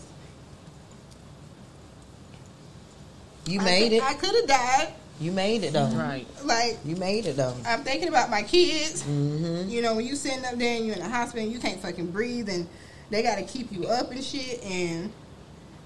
You 3.47 3.61
made 3.61 3.91
it. 3.91 4.03
I 4.03 4.13
could 4.13 4.33
have 4.35 4.47
died. 4.47 4.93
You 5.19 5.31
made 5.31 5.63
it 5.63 5.73
though. 5.73 5.87
Right. 5.89 6.27
Like 6.43 6.77
You 6.83 6.95
made 6.95 7.25
it 7.25 7.37
though. 7.37 7.55
I'm 7.65 7.83
thinking 7.83 8.09
about 8.09 8.29
my 8.29 8.43
kids. 8.43 9.03
Mm-hmm. 9.03 9.69
You 9.69 9.81
know, 9.81 9.95
when 9.95 10.05
you 10.05 10.15
sitting 10.15 10.45
up 10.45 10.55
there 10.55 10.77
and 10.77 10.85
you're 10.85 10.95
in 10.95 11.01
the 11.01 11.09
hospital 11.09 11.43
and 11.43 11.51
you 11.53 11.59
can't 11.59 11.79
fucking 11.81 12.11
breathe 12.11 12.49
and 12.49 12.67
they 13.09 13.21
got 13.21 13.37
to 13.37 13.43
keep 13.43 13.71
you 13.71 13.87
up 13.87 14.11
and 14.11 14.23
shit 14.23 14.63
and 14.63 15.11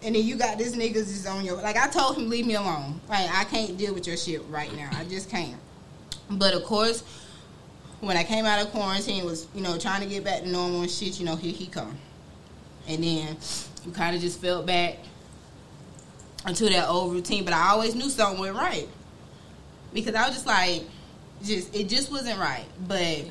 and 0.02 0.16
then 0.16 0.24
you 0.24 0.38
got 0.38 0.58
this 0.58 0.76
niggas 0.76 0.96
is 0.96 1.28
on 1.28 1.44
your 1.44 1.58
like 1.58 1.76
I 1.76 1.90
told 1.90 2.18
him 2.18 2.30
leave 2.30 2.46
me 2.46 2.56
alone. 2.56 3.02
Like 3.10 3.30
I 3.30 3.44
can't 3.46 3.78
deal 3.78 3.94
with 3.94 4.08
your 4.08 4.18
shit 4.18 4.42
right 4.50 4.74
now. 4.76 4.90
I 4.94 5.04
just 5.04 5.30
can't. 5.30 5.58
But 6.30 6.54
of 6.54 6.64
course, 6.64 7.04
when 8.00 8.16
I 8.16 8.24
came 8.24 8.46
out 8.46 8.62
of 8.64 8.72
quarantine 8.72 9.26
was, 9.26 9.48
you 9.54 9.62
know, 9.62 9.78
trying 9.78 10.02
to 10.02 10.08
get 10.08 10.24
back 10.24 10.42
to 10.42 10.50
normal 10.50 10.82
and 10.82 10.92
shit, 10.92 11.20
you 11.20 11.26
know, 11.26 11.36
here 11.36 11.52
he 11.52 11.68
come. 11.68 11.98
And 12.90 13.04
then 13.04 13.38
you 13.86 13.92
kind 13.92 14.16
of 14.16 14.22
just 14.22 14.42
felt 14.42 14.66
back 14.66 14.98
into 16.48 16.66
that 16.70 16.90
old 16.90 17.14
routine, 17.14 17.46
but 17.46 17.54
I 17.54 17.70
always 17.70 17.96
knew 17.96 18.10
something 18.10 18.40
went 18.40 18.56
right. 18.56 18.88
Because 19.94 20.16
I 20.16 20.28
was 20.28 20.36
just 20.36 20.48
like 20.48 20.84
just 21.44 21.74
it 21.76 21.88
just 21.88 22.12
wasn't 22.12 22.40
right. 22.40 22.66
But 22.88 23.26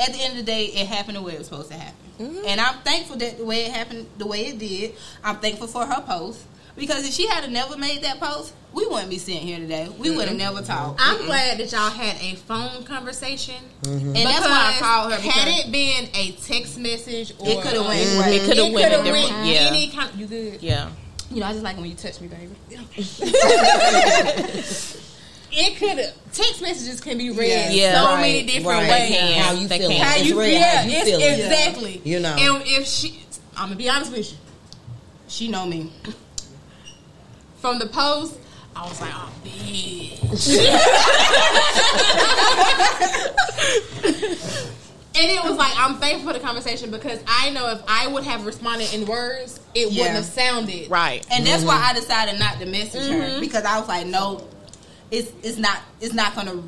at 0.00 0.12
the 0.12 0.20
end 0.20 0.38
of 0.38 0.46
the 0.46 0.50
day, 0.50 0.66
it 0.66 0.86
happened 0.86 1.16
the 1.16 1.22
way 1.22 1.34
it 1.34 1.38
was 1.38 1.48
supposed 1.48 1.70
to 1.70 1.76
happen. 1.76 1.96
Mm-hmm. 2.18 2.46
And 2.46 2.60
I'm 2.60 2.78
thankful 2.78 3.16
that 3.16 3.38
the 3.38 3.44
way 3.44 3.66
it 3.66 3.72
happened, 3.72 4.06
the 4.16 4.26
way 4.26 4.46
it 4.46 4.58
did. 4.58 4.94
I'm 5.22 5.36
thankful 5.36 5.66
for 5.66 5.86
her 5.86 6.00
post 6.02 6.44
because 6.78 7.06
if 7.06 7.12
she 7.12 7.26
had 7.26 7.50
never 7.50 7.76
made 7.76 8.02
that 8.02 8.20
post, 8.20 8.54
we 8.72 8.86
wouldn't 8.86 9.10
be 9.10 9.18
sitting 9.18 9.42
here 9.42 9.58
today. 9.58 9.88
We 9.98 10.10
would 10.10 10.28
have 10.28 10.38
mm-hmm. 10.38 10.54
never 10.54 10.62
talked. 10.62 11.00
I'm 11.02 11.26
glad 11.26 11.58
that 11.58 11.72
y'all 11.72 11.90
had 11.90 12.16
a 12.22 12.36
phone 12.36 12.84
conversation. 12.84 13.56
Mm-hmm. 13.82 14.08
and 14.08 14.16
that's 14.16 14.44
why 14.44 14.74
I 14.74 14.78
called 14.78 15.12
her. 15.12 15.20
Had 15.20 15.48
it 15.48 15.72
been 15.72 16.08
a 16.14 16.32
text 16.42 16.78
message 16.78 17.32
or 17.38 17.48
it 17.48 17.60
could 17.62 17.72
have 17.72 17.86
went. 17.86 18.18
Right. 18.18 18.34
It 18.34 18.44
coulda 18.44 18.66
it 18.66 18.72
went 18.72 18.92
a 18.92 18.96
coulda 18.96 19.10
went 19.10 19.46
yeah. 19.46 19.68
any 19.70 19.88
kind. 19.88 20.14
You 20.14 20.26
good? 20.26 20.62
Yeah. 20.62 20.90
You 21.30 21.40
know, 21.40 21.46
I 21.46 21.52
just 21.52 21.64
like 21.64 21.76
when 21.76 21.86
you 21.86 21.94
touch 21.94 22.20
me, 22.20 22.28
baby. 22.28 22.54
It 25.50 25.78
could 25.78 25.98
have. 25.98 26.14
Text 26.32 26.60
messages 26.60 27.00
can 27.00 27.16
be 27.18 27.30
read 27.30 27.72
Yeah. 27.72 28.02
so 28.02 28.08
Right, 28.10 28.20
many 28.20 28.42
different 28.44 28.82
right. 28.82 28.90
ways. 28.90 29.08
can. 29.08 29.42
How 29.42 29.52
you 29.52 29.66
They 29.68 29.78
feeling? 29.78 29.98
How 29.98 30.16
you, 30.16 30.38
real, 30.38 30.50
yeah, 30.50 30.76
how 30.76 30.82
you 30.88 30.96
it's, 30.96 31.08
feeling. 31.08 31.24
exactly. 31.24 32.00
You 32.04 32.20
know. 32.20 32.36
and 32.38 32.62
if 32.66 32.86
she, 32.86 33.24
I'm 33.56 33.68
gonna 33.68 33.76
be 33.76 33.88
honest 33.88 34.12
with 34.12 34.30
you. 34.30 34.38
She 35.26 35.48
know 35.48 35.64
me. 35.66 35.90
From 37.60 37.78
the 37.78 37.86
post, 37.86 38.38
I 38.76 38.82
was 38.82 39.00
like, 39.00 39.12
oh, 39.12 39.32
bitch. 39.44 40.48
and 45.14 45.30
it 45.30 45.42
was 45.42 45.56
like, 45.56 45.72
I'm 45.76 45.96
thankful 45.96 46.28
for 46.28 46.38
the 46.38 46.44
conversation 46.44 46.90
because 46.90 47.20
I 47.26 47.50
know 47.50 47.70
if 47.70 47.82
I 47.88 48.06
would 48.06 48.22
have 48.24 48.46
responded 48.46 48.92
in 48.94 49.06
words, 49.06 49.58
it 49.74 49.90
Yeah. 49.90 50.02
wouldn't 50.02 50.16
have 50.16 50.24
sounded 50.24 50.90
Right. 50.90 51.26
And 51.30 51.46
that's 51.46 51.64
why 51.64 51.74
mm-hmm. 51.74 51.90
I 51.90 51.92
decided 51.94 52.38
not 52.38 52.60
to 52.60 52.66
message 52.66 53.08
her 53.08 53.18
mm-hmm. 53.18 53.40
because 53.40 53.64
I 53.64 53.78
was 53.80 53.88
like, 53.88 54.06
no, 54.06 54.46
it's 55.10 55.32
it's 55.42 55.58
not 55.58 55.78
it's 56.00 56.14
not 56.14 56.34
gonna 56.36 56.62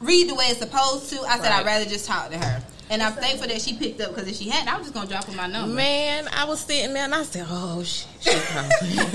read 0.00 0.30
the 0.30 0.34
way 0.34 0.46
it's 0.46 0.60
supposed 0.60 1.10
to. 1.10 1.20
I 1.22 1.36
said 1.36 1.50
Right. 1.50 1.60
I'd 1.60 1.66
rather 1.66 1.84
just 1.84 2.06
talk 2.06 2.30
to 2.30 2.38
her, 2.38 2.62
and 2.90 3.02
I'm 3.02 3.12
thankful 3.14 3.48
that 3.48 3.60
she 3.60 3.74
picked 3.74 4.00
up 4.00 4.14
because 4.14 4.28
if 4.28 4.36
she 4.36 4.48
hadn't, 4.48 4.72
I 4.72 4.76
was 4.76 4.86
just 4.88 4.94
gonna 4.94 5.08
drop 5.08 5.24
her 5.24 5.32
my 5.36 5.46
number. 5.46 5.74
Man, 5.74 6.28
I 6.32 6.44
was 6.44 6.60
sitting 6.60 6.92
there 6.94 7.04
and 7.04 7.14
I 7.14 7.22
said, 7.22 7.46
"Oh 7.48 7.82
shit!" 7.82 8.06
she 8.20 8.30
calling." 8.52 8.70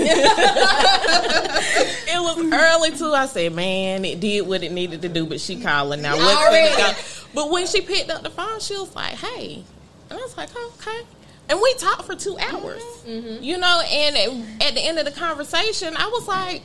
it 2.07 2.21
was 2.21 2.53
early 2.53 2.91
too. 2.97 3.13
I 3.13 3.25
said, 3.27 3.53
"Man, 3.53 4.05
it 4.05 4.19
did 4.19 4.41
what 4.47 4.63
it 4.63 4.71
needed 4.71 5.01
to 5.03 5.09
do," 5.09 5.25
but 5.25 5.39
she 5.39 5.59
calling 5.61 6.01
now. 6.01 6.15
What's. 6.17 7.25
But 7.33 7.51
when 7.51 7.67
she 7.67 7.81
picked 7.81 8.09
up 8.09 8.23
the 8.23 8.29
phone, 8.29 8.59
she 8.59 8.75
was 8.75 8.95
like, 8.95 9.13
"Hey," 9.15 9.63
and 10.09 10.19
I 10.19 10.21
was 10.21 10.35
like, 10.37 10.49
oh, 10.55 10.73
"Okay." 10.79 11.01
And 11.49 11.59
we 11.61 11.73
talked 11.75 12.03
for 12.05 12.15
two 12.15 12.37
hours, 12.37 12.81
mm-hmm. 12.81 13.09
Mm-hmm. 13.09 13.43
you 13.43 13.57
know. 13.57 13.81
And 13.87 14.15
at- 14.15 14.67
at 14.69 14.73
the 14.75 14.81
end 14.81 14.99
of 14.99 15.05
the 15.05 15.11
conversation, 15.11 15.95
I 15.97 16.07
was 16.07 16.27
like, 16.27 16.61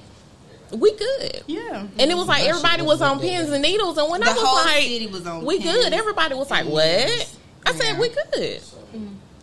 "We 0.74 0.92
good." 0.96 1.42
Yeah. 1.46 1.86
And 1.98 2.10
it 2.10 2.16
was 2.16 2.26
like 2.28 2.42
That 2.42 2.50
everybody 2.50 2.82
was 2.82 3.00
was 3.00 3.02
on 3.02 3.18
good. 3.18 3.28
pins 3.28 3.50
and 3.50 3.62
needles, 3.62 3.96
and 3.98 4.10
when 4.10 4.20
The 4.20 4.28
I 4.28 4.32
was 4.32 4.42
whole 4.42 4.56
like, 4.64 4.82
city 4.82 5.06
was 5.06 5.26
on 5.26 5.44
"We 5.44 5.58
pins. 5.60 5.72
good," 5.84 5.92
everybody 5.92 6.34
was 6.34 6.50
like, 6.50 6.66
"What?" 6.66 7.36
I 7.66 7.72
said, 7.72 7.98
"We 7.98 8.08
good." 8.10 8.60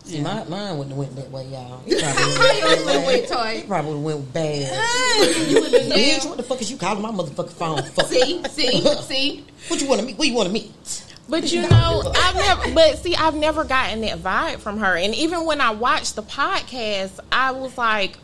See, 0.04 0.20
my, 0.20 0.42
mine 0.44 0.76
wouldn't 0.78 0.88
have 0.90 0.98
went 0.98 1.14
that 1.16 1.30
way, 1.30 1.46
y'all. 1.46 1.80
It 1.86 2.02
probably 2.02 2.62
would've 2.64 2.86
went 2.86 3.06
went 3.06 3.30
with 3.30 3.68
probably 3.68 4.00
went 4.00 4.32
bad. 4.32 5.48
you 5.48 5.60
would 5.60 5.72
have 5.72 5.72
been 5.88 5.90
Bitch, 5.92 6.26
what 6.28 6.36
the 6.38 6.42
fuck 6.42 6.60
is 6.60 6.70
you 6.72 6.76
calling 6.76 7.00
my 7.02 7.10
motherfucking 7.12 7.50
phone 7.50 7.82
for? 7.84 8.04
See, 8.06 8.42
see, 8.50 8.80
see. 9.02 9.44
What 9.68 9.80
you 9.80 9.88
want 9.88 10.00
to 10.00 10.06
meet? 10.06 10.18
What 10.18 10.26
you 10.26 10.34
want 10.34 10.48
to 10.48 10.52
meet? 10.52 11.04
But 11.28 11.52
you 11.52 11.62
know, 11.62 12.12
I've 12.16 12.34
never. 12.34 12.74
But 12.74 12.98
see, 12.98 13.14
I've 13.14 13.36
never 13.36 13.62
gotten 13.62 14.00
that 14.00 14.18
vibe 14.18 14.58
from 14.58 14.78
her. 14.80 14.96
And 14.96 15.14
even 15.14 15.44
when 15.46 15.60
I 15.60 15.70
watched 15.70 16.16
the 16.16 16.22
podcast, 16.24 17.20
I 17.30 17.52
was 17.52 17.78
like, 17.78 18.18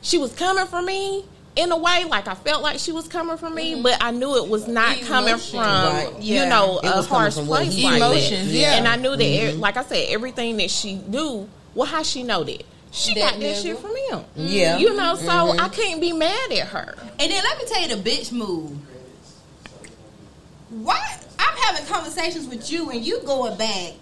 she 0.00 0.18
was 0.18 0.34
coming 0.34 0.66
for 0.66 0.82
me, 0.82 1.24
in 1.54 1.70
a 1.70 1.76
way, 1.76 2.04
like 2.04 2.28
I 2.28 2.34
felt 2.34 2.62
like 2.62 2.78
she 2.78 2.92
was 2.92 3.08
coming 3.08 3.36
from 3.36 3.54
me, 3.54 3.74
mm-hmm. 3.74 3.82
but 3.82 3.98
I 4.00 4.10
knew 4.10 4.36
it 4.42 4.48
was 4.48 4.66
not 4.66 4.98
coming 5.02 5.36
from 5.36 5.60
Right. 5.60 6.12
Yeah. 6.18 6.44
you 6.44 6.48
know 6.50 6.78
a 6.82 7.02
harsh 7.02 7.34
place 7.34 7.48
like 7.48 7.70
that. 7.70 7.96
Emotions, 7.96 8.52
yeah. 8.54 8.74
And 8.74 8.88
I 8.88 8.96
knew 8.96 9.10
that, 9.16 9.20
e- 9.22 9.38
mm-hmm. 9.50 9.60
like 9.60 9.76
I 9.76 9.82
said, 9.84 10.06
everything 10.08 10.56
that 10.58 10.70
she 10.70 10.94
knew. 10.94 11.48
Well, 11.74 11.86
how 11.86 12.02
she 12.02 12.22
know 12.22 12.44
that? 12.44 12.64
She 12.90 13.14
That 13.14 13.32
got 13.32 13.40
that 13.40 13.56
nigga. 13.56 13.62
shit 13.62 13.78
from 13.78 13.96
him. 13.96 14.24
Yeah. 14.36 14.76
you 14.78 14.94
know. 14.94 15.14
So 15.16 15.30
I 15.30 15.68
can't 15.68 16.00
be 16.00 16.12
mad 16.12 16.52
at 16.52 16.68
her. 16.68 16.94
And 17.18 17.30
then 17.30 17.42
let 17.42 17.58
me 17.58 17.64
tell 17.66 17.80
you 17.82 17.96
the 17.96 18.10
bitch 18.10 18.32
move. 18.32 18.76
Why? 20.70 21.18
I'm 21.38 21.56
having 21.62 21.86
conversations 21.86 22.46
with 22.48 22.70
you 22.70 22.90
and 22.90 23.04
you 23.04 23.20
going 23.22 23.56
back 23.58 23.92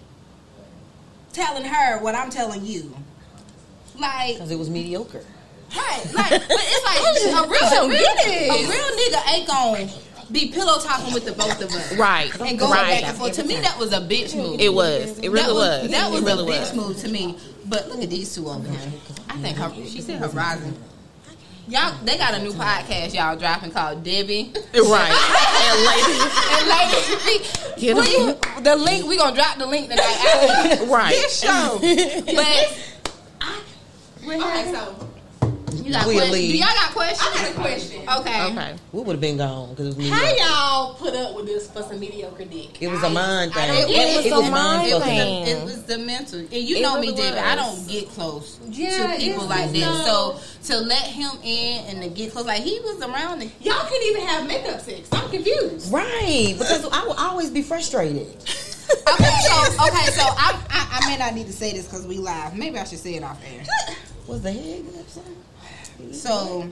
telling 1.33 1.65
her 1.65 1.99
what 2.01 2.15
I'm 2.15 2.31
telling 2.31 2.65
you. 2.65 2.95
Like, 3.99 4.35
Because 4.35 4.51
it 4.51 4.59
was 4.59 4.71
mediocre. 4.71 5.25
Right, 5.77 6.05
like, 6.15 6.31
but 6.31 6.43
it's 6.51 6.85
like 6.85 7.01
a 7.47 7.49
real, 7.49 7.63
a 7.63 7.89
real, 7.89 8.53
a 8.53 8.69
real 8.69 8.91
nigga 8.99 9.33
ain't 9.35 9.47
gonna 9.47 9.89
be 10.33 10.49
pillow 10.53 10.79
talking 10.81 11.13
with 11.13 11.25
the 11.25 11.33
both 11.33 11.61
of 11.61 11.71
us. 11.73 11.97
Right, 11.97 12.33
And 12.41 12.59
going 12.59 12.71
right. 12.73 13.01
back 13.01 13.09
and 13.11 13.19
forth. 13.19 13.33
To 13.35 13.45
me, 13.45 13.57
that 13.61 13.79
was 13.79 13.93
a 13.93 14.01
bitch 14.01 14.37
move. 14.37 14.61
It 14.61 14.73
was. 14.73 15.19
It 15.19 15.29
really 15.31 15.43
that 15.43 15.55
was. 15.55 15.91
That 15.91 16.11
was 16.11 16.23
it 16.23 16.27
really 16.27 16.53
a 16.57 16.57
bitch 16.61 16.75
was. 16.77 16.89
move 16.89 16.97
to 16.99 17.09
me. 17.09 17.37
But 17.67 17.89
look 17.89 18.03
at 18.03 18.11
these 18.11 18.33
two 18.35 18.49
over 18.49 18.69
here. 18.69 18.93
I 19.29 19.37
think 19.39 19.57
her, 19.59 19.73
she 19.87 20.01
said 20.01 20.21
Horizon. 20.21 20.77
Y'all, 21.69 21.95
they 22.05 22.17
got 22.19 22.35
a 22.35 22.43
new 22.43 22.51
podcast 22.53 23.15
y'all 23.15 23.37
dropping 23.37 23.71
called 23.71 24.03
Debbie. 24.03 24.53
Right. 24.75 25.13
and 25.63 25.79
ladies. 25.87 26.25
And 26.51 26.69
ladies, 26.69 27.75
Get 27.77 27.95
will 27.97 28.03
'em. 28.03 28.37
you, 28.57 28.63
the 28.63 28.75
link 28.77 29.07
we 29.07 29.17
gonna 29.17 29.37
drop 29.37 29.57
the 29.59 29.67
link 29.67 29.89
tonight 29.89 30.03
after 30.05 30.85
right. 30.87 31.11
this 31.11 31.41
show. 31.41 31.79
But 34.25 34.37
okay, 34.37 34.73
so 34.73 35.10
you 35.75 35.93
got 35.93 36.07
We'll 36.07 36.17
questions? 36.17 36.33
leave. 36.33 36.53
Do 36.53 36.59
y'all 36.59 36.67
got 36.75 36.93
questions? 36.93 37.21
I 37.23 37.43
got 37.43 37.51
a 37.51 37.55
question. 37.55 38.09
Okay. 38.09 38.45
Okay. 38.47 38.77
We 38.93 39.01
would 39.03 39.13
have 39.13 39.21
been 39.21 39.37
gone 39.37 39.71
because 39.71 39.89
it 39.89 39.97
was 39.97 40.09
How 40.11 40.29
y'all 40.37 40.95
put 40.95 41.15
up 41.15 41.37
with 41.37 41.47
this 41.47 41.71
for 41.71 41.83
some 41.83 42.01
mediocre 42.01 42.45
dick? 42.45 42.81
It 42.83 42.89
was 42.89 43.03
a 43.03 43.11
mind 43.11 43.53
thing. 43.55 43.69
don't 43.69 43.91
It 43.91 44.17
was 44.17 44.27
it. 44.27 44.33
a 44.33 44.51
mind 44.51 44.89
It 44.93 45.03
thing. 45.03 45.47
it 45.47 45.65
was 45.65 45.83
the 45.85 45.99
mental, 45.99 46.39
and 46.41 46.53
you 46.53 46.77
It 46.77 46.83
know 46.83 46.95
really 46.97 47.09
me, 47.09 47.15
David. 47.17 47.39
I 47.39 47.55
don't 47.57 47.89
get 47.89 48.09
close 48.11 48.59
Yeah, 48.69 49.13
to 49.15 49.19
people 49.19 49.47
like 49.47 49.71
this. 49.73 49.83
no- 49.83 50.37
So 50.65 50.75
to 50.75 50.81
let 50.81 51.03
him 51.03 51.31
in 51.43 51.85
and 51.87 52.03
to 52.03 52.09
get 52.09 52.33
close, 52.33 52.47
like 52.47 52.63
he 52.63 52.79
was 52.81 53.01
around. 53.03 53.41
The, 53.41 53.47
Y'all 53.61 53.85
can't 53.89 54.05
even 54.07 54.23
have 54.27 54.47
makeup 54.47 54.81
sex. 54.81 55.09
I'm 55.13 55.31
confused. 55.31 55.93
Right, 55.93 56.55
because 56.59 56.85
I 56.91 57.05
will 57.05 57.15
always 57.15 57.51
be 57.51 57.63
frustrated. 57.63 58.27
okay, 58.91 59.37
so 59.43 59.87
okay, 59.87 60.07
so 60.11 60.23
I, 60.23 60.61
I 60.69 60.99
I 61.01 61.09
may 61.09 61.17
not 61.17 61.35
need 61.35 61.47
to 61.47 61.53
say 61.53 61.73
this 61.73 61.87
because 61.87 62.07
we 62.07 62.19
live. 62.19 62.57
Maybe 62.57 62.77
I 62.79 62.85
should 62.85 62.99
say 62.99 63.15
it 63.15 63.23
off 63.23 63.41
air. 63.45 63.65
What's 64.27 64.43
the 64.43 64.53
head? 64.53 64.85
So 66.13 66.65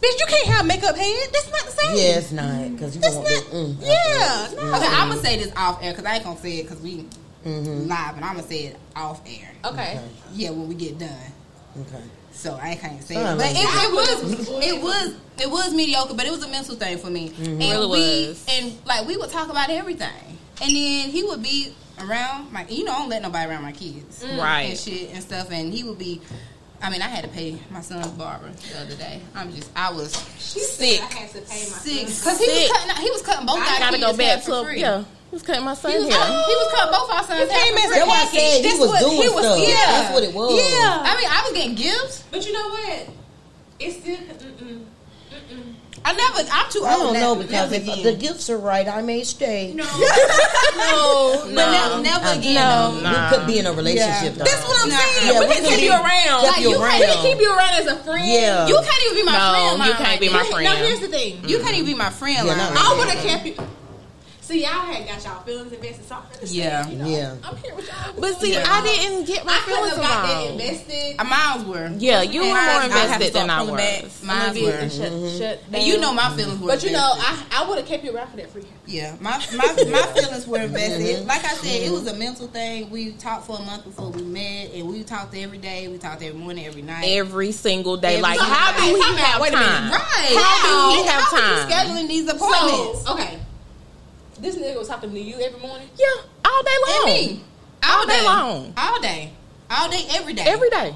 Bitch, 0.00 0.18
you 0.18 0.26
can't 0.28 0.46
have 0.48 0.66
makeup 0.66 0.96
head. 0.96 1.28
That's 1.32 1.50
not 1.50 1.64
the 1.66 1.72
same. 1.72 1.96
Yeah, 1.96 2.18
it's 2.18 2.32
not 2.32 2.70
because 2.72 2.94
you 2.96 3.02
That's 3.02 3.14
don't 3.14 3.24
not. 3.24 3.32
want 3.32 3.78
that. 3.78 3.84
Mm, 3.84 3.86
yeah. 3.86 4.62
No. 4.70 4.76
okay, 4.76 4.86
I'm 4.88 5.08
gonna 5.10 5.20
say 5.20 5.36
this 5.36 5.52
off 5.56 5.82
air 5.82 5.92
because 5.92 6.06
I 6.06 6.14
ain't 6.14 6.24
gonna 6.24 6.38
say 6.40 6.58
it 6.58 6.62
because 6.64 6.80
we 6.80 7.06
Mm-hmm. 7.44 7.88
live, 7.88 8.16
and 8.16 8.24
I'm 8.24 8.36
gonna 8.36 8.42
say 8.46 8.64
it 8.66 8.76
off 8.94 9.22
air. 9.26 9.50
Okay. 9.64 9.98
Yeah, 10.34 10.50
when 10.50 10.68
we 10.68 10.74
get 10.74 10.98
done. 10.98 11.08
Okay. 11.80 12.02
So 12.32 12.54
I 12.60 12.74
can't 12.74 13.02
say 13.02 13.14
Sound 13.14 13.40
it, 13.40 13.44
but 13.44 13.50
it, 13.50 13.64
it 13.64 13.92
was 13.92 14.48
it 14.66 14.82
was 14.82 15.14
it 15.42 15.50
was 15.50 15.74
mediocre, 15.74 16.12
but 16.14 16.26
it 16.26 16.30
was 16.32 16.42
a 16.44 16.48
mental 16.48 16.76
thing 16.76 16.98
for 16.98 17.08
me. 17.08 17.32
And 17.38 17.58
Really 17.58 17.86
we 17.86 18.28
was. 18.28 18.44
and 18.48 18.72
like 18.86 19.06
we 19.06 19.16
would 19.16 19.30
talk 19.30 19.48
about 19.50 19.70
everything, 19.70 20.38
and 20.62 20.70
then 20.70 21.08
he 21.10 21.22
would 21.24 21.42
be 21.42 21.72
around 21.98 22.52
my 22.52 22.66
you 22.68 22.84
know 22.84 22.92
I 22.92 22.98
don't 22.98 23.08
let 23.08 23.22
nobody 23.22 23.50
around 23.50 23.62
my 23.62 23.72
kids, 23.72 24.22
Right. 24.22 24.62
and 24.70 24.78
shit 24.78 25.10
and 25.14 25.22
stuff, 25.22 25.50
and 25.50 25.72
he 25.72 25.82
would 25.84 25.98
be. 25.98 26.20
I 26.82 26.88
mean, 26.90 27.02
I 27.02 27.08
had 27.08 27.24
to 27.24 27.30
pay 27.30 27.58
my 27.70 27.80
son's 27.82 28.06
barber 28.08 28.50
the 28.72 28.80
other 28.80 28.94
day. 28.96 29.20
I'm 29.34 29.52
just 29.54 29.70
I 29.76 29.92
was 29.92 30.12
Sick. 30.14 31.00
I 31.02 31.04
had 31.06 31.30
to 31.30 31.40
pay 31.42 31.44
my 31.68 31.76
sick 31.76 32.06
because 32.06 32.40
he 32.40 32.46
was 32.48 32.70
cutting 32.72 33.02
he 33.02 33.10
was 33.10 33.22
cutting 33.22 33.46
both 33.46 33.58
I 33.60 33.78
gotta 33.78 33.98
go 33.98 34.16
back 34.16 34.40
to 34.44 34.50
for 34.50 34.60
a, 34.60 34.64
free. 34.64 34.80
yeah. 34.80 35.04
Who's 35.30 35.42
cutting 35.42 35.64
my 35.64 35.74
son 35.74 35.92
He 35.92 35.98
was, 35.98 36.08
here? 36.08 36.16
he 36.18 36.54
was 36.56 36.72
cutting 36.74 36.92
both 36.92 37.10
our 37.12 37.22
sons' 37.22 37.50
hair 37.50 37.72
for 37.72 37.78
free. 37.86 37.98
That's 37.98 38.06
why 38.08 38.22
I 38.22 38.26
said 38.26 38.56
he 38.56 38.62
This 38.62 38.80
was 38.80 38.88
what- 38.90 39.00
doing 39.00 39.12
he 39.22 39.28
was- 39.28 39.44
stuff. 39.44 39.58
Yeah. 39.60 39.74
That's 39.92 40.14
what 40.14 40.22
it 40.24 40.34
was. 40.34 40.58
Yeah. 40.58 41.02
I 41.04 41.16
mean, 41.16 41.28
I 41.30 41.42
was 41.44 41.52
getting 41.52 41.74
gifts. 41.76 42.24
But 42.30 42.46
you 42.46 42.52
know 42.52 42.68
what? 42.70 43.08
It's 43.78 43.96
still. 43.96 44.16
Mm-mm. 44.16 44.84
Mm-mm. 45.30 45.74
I 46.02 46.12
never. 46.14 46.48
I'm 46.50 46.70
too 46.70 46.82
I 46.84 46.94
old. 46.94 47.12
don't 47.14 47.20
know 47.20 47.34
because 47.36 47.72
if 47.72 47.82
again. 47.82 48.02
the 48.02 48.14
gifts 48.14 48.48
are 48.48 48.56
right, 48.58 48.88
I 48.88 49.02
may 49.02 49.22
stay. 49.22 49.72
No. 49.74 49.84
no, 50.76 51.42
But 51.54 51.70
never, 51.70 52.02
never 52.02 52.38
again. 52.40 52.54
no. 52.54 52.94
though. 52.94 53.00
Nah. 53.02 53.30
We 53.30 53.36
could 53.36 53.46
be 53.46 53.58
in 53.58 53.66
a 53.66 53.72
relationship. 53.72 54.34
though. 54.34 54.44
That's 54.44 54.66
what 54.66 54.80
I'm 54.82 54.88
Nah. 54.88 54.96
saying. 54.96 55.28
Yeah, 55.34 55.40
we 55.40 55.46
we 55.46 55.54
can 55.54 55.64
can 55.64 55.72
keep 55.78 55.84
you 55.84 55.92
around. 55.92 56.40
keep 56.40 56.50
Like, 56.52 56.60
you 56.62 56.70
you 56.70 56.76
can't, 56.78 56.98
we 57.00 57.04
around. 57.04 57.12
can 57.14 57.22
keep 57.26 57.40
you 57.40 57.50
around 57.54 57.74
as 57.74 57.86
a 57.86 57.96
friend. 58.04 58.26
Yeah. 58.26 58.66
You 58.66 58.74
can't 58.76 59.02
even 59.04 59.14
be 59.16 59.24
my 59.24 59.32
No, 59.36 59.76
friend. 59.76 59.88
you 59.90 59.94
can't 59.94 60.08
like 60.10 60.20
be 60.20 60.28
my 60.32 60.44
friend. 60.44 60.64
No, 60.64 60.76
here's 60.76 61.00
the 61.00 61.08
thing. 61.08 61.44
You 61.48 61.58
can't 61.60 61.74
even 61.74 61.86
be 61.86 61.94
my 61.94 62.10
friend. 62.10 62.46
Yeah, 62.46 62.54
like 62.54 62.70
I 62.70 62.74
that. 62.74 62.94
would 62.98 63.08
have 63.10 63.22
kept 63.24 63.46
you. 63.46 63.54
See, 64.50 64.62
y'all 64.62 64.70
had 64.72 65.06
got 65.06 65.22
y'all 65.24 65.42
feelings 65.44 65.72
invested, 65.72 66.08
so 66.08 66.16
I'm 66.16 66.22
understand, 66.24 66.50
Yeah. 66.52 66.88
you 66.88 66.96
know, 66.96 67.06
Yeah. 67.06 67.34
I'm 67.44 67.56
here 67.58 67.72
with 67.76 67.86
y'all. 67.86 68.14
But 68.18 68.40
see, 68.40 68.52
Yeah. 68.52 68.64
I 68.66 68.82
didn't 68.82 69.24
get 69.24 69.44
my 69.46 69.52
I 69.52 69.58
couldn't 69.58 69.76
feelings 69.76 69.96
have 69.96 70.02
got 70.02 70.26
that 70.26 70.50
invested. 70.50 71.14
Uh, 71.20 71.24
Mines 71.24 71.64
were. 71.66 71.90
Yeah, 71.98 72.22
you 72.22 72.40
were 72.40 72.46
more 72.48 72.56
I- 72.56 72.60
I 72.60 72.64
had 72.64 72.80
to 72.80 72.86
invested 73.02 73.30
start 73.30 73.32
than 73.46 73.50
I 73.50 73.58
pulling 73.60 73.76
back. 73.76 74.02
was. 74.02 74.22
Mines 74.24 74.54
Maybe 74.54 74.66
were. 74.66 74.72
and 74.72 74.92
shut, 74.92 75.12
mm-hmm. 75.12 75.38
shut 75.38 75.62
And 75.72 75.84
you 75.84 75.98
know 75.98 76.12
my 76.12 76.30
feelings 76.36 76.60
were. 76.60 76.66
But 76.66 76.82
you 76.82 76.90
know. 76.90 77.12
I 77.16 77.36
I 77.52 77.68
would 77.68 77.78
have 77.78 77.86
kept 77.86 78.02
you 78.04 78.12
around 78.16 78.30
for 78.30 78.38
that 78.38 78.50
free. 78.50 78.64
Yeah, 78.86 79.14
my 79.20 79.38
my 79.54 79.66
my 79.88 80.02
feelings 80.14 80.46
were 80.48 80.58
invested. 80.58 81.18
Mm-hmm. 81.18 81.28
Like 81.28 81.44
I 81.44 81.54
said, 81.54 81.82
it 81.82 81.92
was 81.92 82.06
a 82.08 82.10
mm-hmm. 82.10 82.18
mental 82.18 82.46
thing. 82.48 82.90
We 82.90 83.12
talked 83.12 83.46
for 83.46 83.56
a 83.56 83.62
month 83.62 83.84
before 83.84 84.10
we 84.10 84.22
met, 84.22 84.72
and 84.74 84.88
we 84.88 85.04
talked 85.04 85.36
every 85.36 85.58
day. 85.58 85.86
We 85.86 85.98
talked 85.98 86.22
every 86.24 86.38
morning, 86.40 86.66
every 86.66 86.82
night. 86.82 87.04
Every 87.06 87.52
single 87.52 87.96
day. 87.96 88.14
Every 88.14 88.22
Like, 88.22 88.38
single 88.40 88.54
how 88.56 88.72
do 88.84 88.94
we 88.94 89.00
have 89.00 89.40
Wait 89.40 89.52
a 89.52 89.56
minute. 89.56 89.68
time? 89.68 89.92
right? 89.92 90.36
How 90.36 90.92
do 90.92 91.00
we 91.00 91.06
have 91.06 91.30
time? 91.30 91.70
scheduling 91.70 92.08
these 92.08 92.28
appointments? 92.28 93.04
So 93.04 93.12
okay, 93.14 93.38
this 94.40 94.56
nigga 94.56 94.78
was 94.78 94.88
talking 94.88 95.10
to 95.10 95.20
you 95.20 95.36
every 95.40 95.60
morning. 95.60 95.88
Yeah, 95.98 96.06
all 96.44 96.62
day 96.62 96.70
and 96.74 97.06
long. 97.06 97.06
me, 97.14 97.44
all, 97.84 98.00
All 98.00 98.06
day 98.06 98.24
long. 98.24 98.72
all 98.76 99.00
day, 99.00 99.32
all 99.70 99.88
day, 99.90 100.06
every 100.12 100.34
day, 100.34 100.44
Every 100.46 100.70
day. 100.70 100.94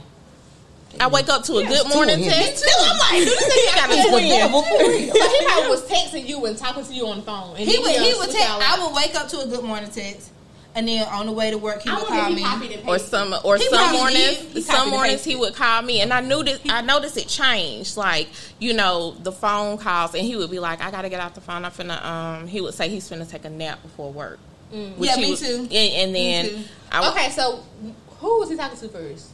I 1.01 1.09
wake 1.09 1.29
up 1.29 1.43
to 1.45 1.57
a 1.59 1.67
good 1.67 1.89
morning 1.89 2.17
two 2.19 2.23
of 2.23 2.33
him. 2.33 2.47
text. 2.47 2.65
Me 2.65 2.71
too. 2.71 2.85
I'm 2.89 2.99
like, 2.99 3.11
this 3.25 3.43
nigga 3.43 3.75
got 3.75 3.91
a 3.91 3.95
It's 3.95 4.29
devil 4.29 4.63
for 4.63 4.79
real. 4.79 5.13
So 5.15 5.29
he 5.29 5.45
probably 5.45 5.69
was 5.71 5.89
texting 5.89 6.29
you 6.29 6.45
and 6.47 6.57
talking 6.57 6.85
to 6.85 6.95
you 6.95 7.07
on 7.09 7.17
the 7.19 7.23
phone. 7.25 7.57
And 7.57 7.67
He 7.67 7.73
then 7.73 7.83
would 7.83 7.91
he 8.01 8.15
would 8.15 8.31
text. 8.31 8.49
I 8.49 8.79
would 8.85 8.95
wake 8.95 9.15
up 9.17 9.27
to 9.31 9.41
a 9.41 9.47
good 9.47 9.65
morning 9.65 9.91
text, 9.91 10.31
and 10.77 10.89
then 10.89 11.07
on 11.09 11.27
the 11.27 11.33
way 11.33 11.51
to 11.51 11.59
work 11.59 11.83
he 11.83 11.91
I 11.91 11.95
would 11.97 12.07
call 12.07 12.31
me. 12.31 12.43
Or 12.43 12.95
pasted. 12.97 13.09
some 13.11 13.35
or 13.45 13.57
He 13.57 13.69
some 13.69 13.93
mornings 13.93 14.37
did. 14.39 14.47
He 14.53 14.61
some 14.63 14.91
mornings 14.91 15.25
he 15.25 15.37
would 15.37 15.55
call 15.55 15.83
me 15.83 16.01
and 16.01 16.13
I 16.13 16.21
knew 16.21 16.43
that 16.43 16.61
I 16.69 16.81
noticed 16.81 17.17
it 17.17 17.29
changed. 17.29 17.97
Like, 17.97 18.29
you 18.59 18.73
know, 18.73 19.13
the 19.23 19.33
phone 19.33 19.79
calls 19.79 20.15
and 20.15 20.25
he 20.25 20.37
would 20.37 20.51
be 20.51 20.59
like, 20.59 20.81
I 20.81 20.91
gotta 20.91 21.09
get 21.09 21.21
off 21.21 21.35
the 21.35 21.41
phone, 21.41 21.65
I'm 21.65 21.71
finna 21.73 22.05
um 22.05 22.47
he 22.49 22.61
would 22.61 22.75
say 22.75 22.89
he's 22.89 23.09
finna 23.09 23.29
take 23.29 23.45
a 23.45 23.51
nap 23.51 23.83
before 23.83 24.13
work. 24.13 24.39
Which 24.71 25.09
Yeah, 25.09 25.17
he 25.17 25.23
me 25.23 25.31
would- 25.31 25.39
too. 25.39 25.57
And, 25.63 25.73
and 25.73 26.15
then 26.15 26.49
too. 26.49 26.59
I 26.91 27.09
Okay, 27.11 27.31
so 27.31 27.63
who 28.19 28.41
was 28.41 28.51
he 28.51 28.57
talking 28.57 28.79
to 28.79 28.89
first? 28.89 29.29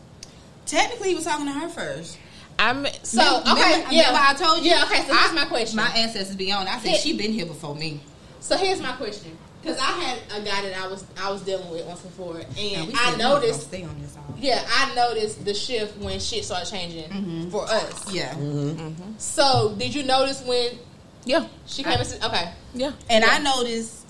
Technically, 0.67 1.09
he 1.11 1.15
was 1.15 1.25
talking 1.25 1.47
to 1.47 1.53
her 1.53 1.69
first. 1.69 2.19
I'm 2.59 2.87
So 3.03 3.23
Remember- 3.23 3.51
okay, 3.53 3.71
remember- 3.73 3.95
yeah, 3.95 4.07
remember 4.09 4.29
I 4.29 4.35
told 4.35 4.65
you. 4.65 4.71
Yeah, 4.71 4.85
okay. 4.85 4.99
So 5.07 5.15
here's 5.15 5.31
I- 5.31 5.35
my 5.35 5.45
question. 5.47 5.77
My 5.77 5.89
ancestors 5.97 6.37
be 6.37 6.53
on. 6.53 6.69
I 6.69 6.79
said 6.79 6.93
Yeah. 6.93 6.99
she 6.99 7.17
been 7.17 7.33
here 7.33 7.47
before 7.47 7.75
me. 7.75 8.01
so 8.41 8.57
here's 8.59 8.81
my 8.83 8.93
question. 8.93 9.37
Because 9.61 9.79
I 9.79 9.83
had 9.83 10.19
a 10.41 10.45
guy 10.45 10.63
that 10.63 10.79
I 10.79 10.87
was 10.87 11.05
I 11.21 11.31
was 11.31 11.43
dealing 11.43 11.71
with 11.71 11.85
once 11.87 12.01
before, 12.01 12.37
and 12.39 12.49
we 12.57 12.65
I 12.65 12.77
said 12.77 12.95
we 12.95 13.11
was 13.11 13.19
noticed. 13.19 13.63
stay 13.63 13.85
on 13.85 14.01
this 14.01 14.17
all. 14.17 14.35
Yeah, 14.39 14.67
I 14.67 14.95
noticed 14.95 15.45
the 15.45 15.53
shift 15.55 15.99
when 15.99 16.19
shit 16.19 16.45
started 16.45 16.71
changing 16.71 17.11
mm-hmm. 17.11 17.51
for 17.51 17.65
us. 17.65 18.13
Yeah, 18.13 18.35
mm-hmm. 18.35 19.13
So, 19.19 19.75
did 19.79 19.95
you 19.95 20.03
notice 20.03 20.43
when 20.45 20.79
yeah, 21.25 21.47
she 21.67 21.83
came? 21.83 21.93
and 21.99 22.07
said, 22.07 22.25
okay, 22.25 22.53
yeah. 22.75 22.93
and 23.11 23.23
Yeah. 23.25 23.31
I 23.31 23.39
noticed 23.41 24.07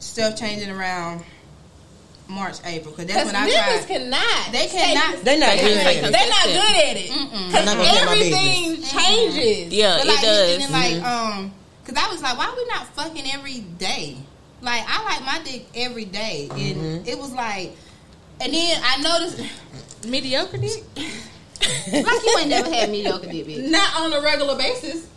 stuff 0.00 0.36
changing 0.36 0.70
around 0.70 1.22
March, 2.28 2.56
April, 2.64 2.92
because 2.92 3.06
that's 3.06 3.30
because 3.30 3.32
when 3.32 3.36
I 3.36 3.48
niggas 3.48 3.86
tried. 3.86 3.86
cannot. 3.86 4.52
They 4.52 4.66
cannot. 4.66 5.24
They're 5.24 5.38
not 5.38 5.48
They 5.48 5.60
good 5.60 5.76
at 5.78 5.96
it. 5.96 6.12
They're 6.12 6.28
not 6.28 6.44
good 6.44 6.76
at 6.76 6.96
it. 6.96 7.10
Because 7.10 7.66
not 7.66 7.76
gonna 7.76 7.82
get 7.84 8.02
everything 8.02 8.82
changes. 8.82 9.64
Mm-hmm. 9.64 9.72
Yeah, 9.72 9.96
But 9.98 10.06
it 10.06 10.08
like, 10.08 10.20
does. 10.22 10.50
And 10.52 10.62
then, 10.62 10.72
like, 10.72 11.02
um, 11.04 11.52
because 11.84 12.04
I 12.04 12.12
was 12.12 12.20
like, 12.20 12.36
why 12.36 12.46
are 12.48 12.56
we 12.56 12.64
not 12.66 12.86
fucking 12.88 13.30
every 13.32 13.60
day? 13.60 14.16
Like, 14.60 14.82
I 14.86 15.04
like 15.04 15.24
my 15.24 15.40
dick 15.44 15.66
every 15.74 16.04
day, 16.04 16.48
and 16.50 16.58
mm-hmm. 16.58 17.08
it 17.08 17.18
was 17.18 17.32
like, 17.32 17.76
and 18.40 18.52
then 18.52 18.80
I 18.84 19.00
noticed, 19.00 19.40
Mediocre 20.06 20.56
dick? 20.58 20.84
like, 20.96 22.24
you 22.24 22.36
ain't 22.38 22.48
never 22.48 22.70
had 22.72 22.90
mediocre 22.90 23.26
dick, 23.26 23.46
bitch. 23.46 23.68
Not 23.70 23.96
on 23.96 24.12
a 24.12 24.20
regular 24.20 24.56
basis. 24.56 25.08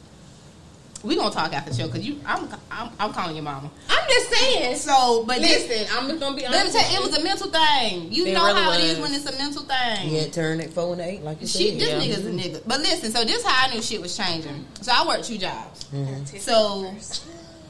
We 1.03 1.15
gonna 1.15 1.33
talk 1.33 1.51
after 1.53 1.71
the 1.71 1.77
show 1.77 1.87
because 1.87 2.05
you, 2.05 2.19
I'm, 2.25 2.47
I'm, 2.69 2.91
I'm 2.99 3.11
calling 3.11 3.35
your 3.35 3.43
mama. 3.43 3.71
I'm 3.89 4.07
just 4.07 4.29
saying. 4.29 4.75
So, 4.75 5.23
but 5.25 5.39
this, 5.39 5.67
Listen, 5.67 5.97
I'm 5.97 6.07
just 6.07 6.19
gonna 6.19 6.35
be 6.35 6.43
let 6.43 6.65
me 6.67 6.71
tell 6.71 6.91
you, 6.91 6.97
it 6.97 7.01
was 7.01 7.17
a 7.17 7.23
mental 7.23 7.49
thing. 7.49 8.11
You 8.11 8.27
It 8.27 8.33
know 8.33 8.45
really 8.45 8.61
how 8.61 8.71
it 8.73 8.81
is 8.81 8.99
when 8.99 9.11
it's 9.11 9.25
a 9.25 9.35
mental 9.35 9.63
thing. 9.63 10.13
Yeah, 10.13 10.27
turn 10.27 10.59
it 10.59 10.71
four 10.71 10.93
and 10.93 11.01
eight, 11.01 11.23
like 11.23 11.41
you 11.41 11.47
She, 11.47 11.71
said. 11.71 11.79
this 11.79 11.89
Yeah. 11.89 12.15
nigga's 12.15 12.25
a 12.25 12.31
nigga. 12.31 12.61
But 12.67 12.81
listen, 12.81 13.11
so 13.11 13.25
this 13.25 13.43
how 13.43 13.67
I 13.67 13.73
knew 13.73 13.81
shit 13.81 13.99
was 13.99 14.15
changing. 14.15 14.63
So 14.81 14.91
I 14.93 15.07
worked 15.07 15.23
two 15.25 15.39
jobs. 15.39 15.85
Mm-hmm. 15.85 16.37
So 16.37 16.93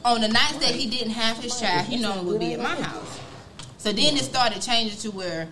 on 0.06 0.22
the 0.22 0.28
nights 0.28 0.58
that 0.58 0.76
he 0.76 0.88
didn't 0.90 1.12
have 1.14 1.38
his 1.38 1.60
child, 1.60 1.86
he 1.88 1.98
normally 1.98 2.26
would 2.32 2.40
be 2.40 2.54
at 2.54 2.60
my 2.60 2.76
house. 2.76 3.20
So 3.78 3.92
then 3.92 4.16
it 4.16 4.24
started 4.24 4.62
changing 4.62 4.98
to 5.00 5.12
where 5.12 5.48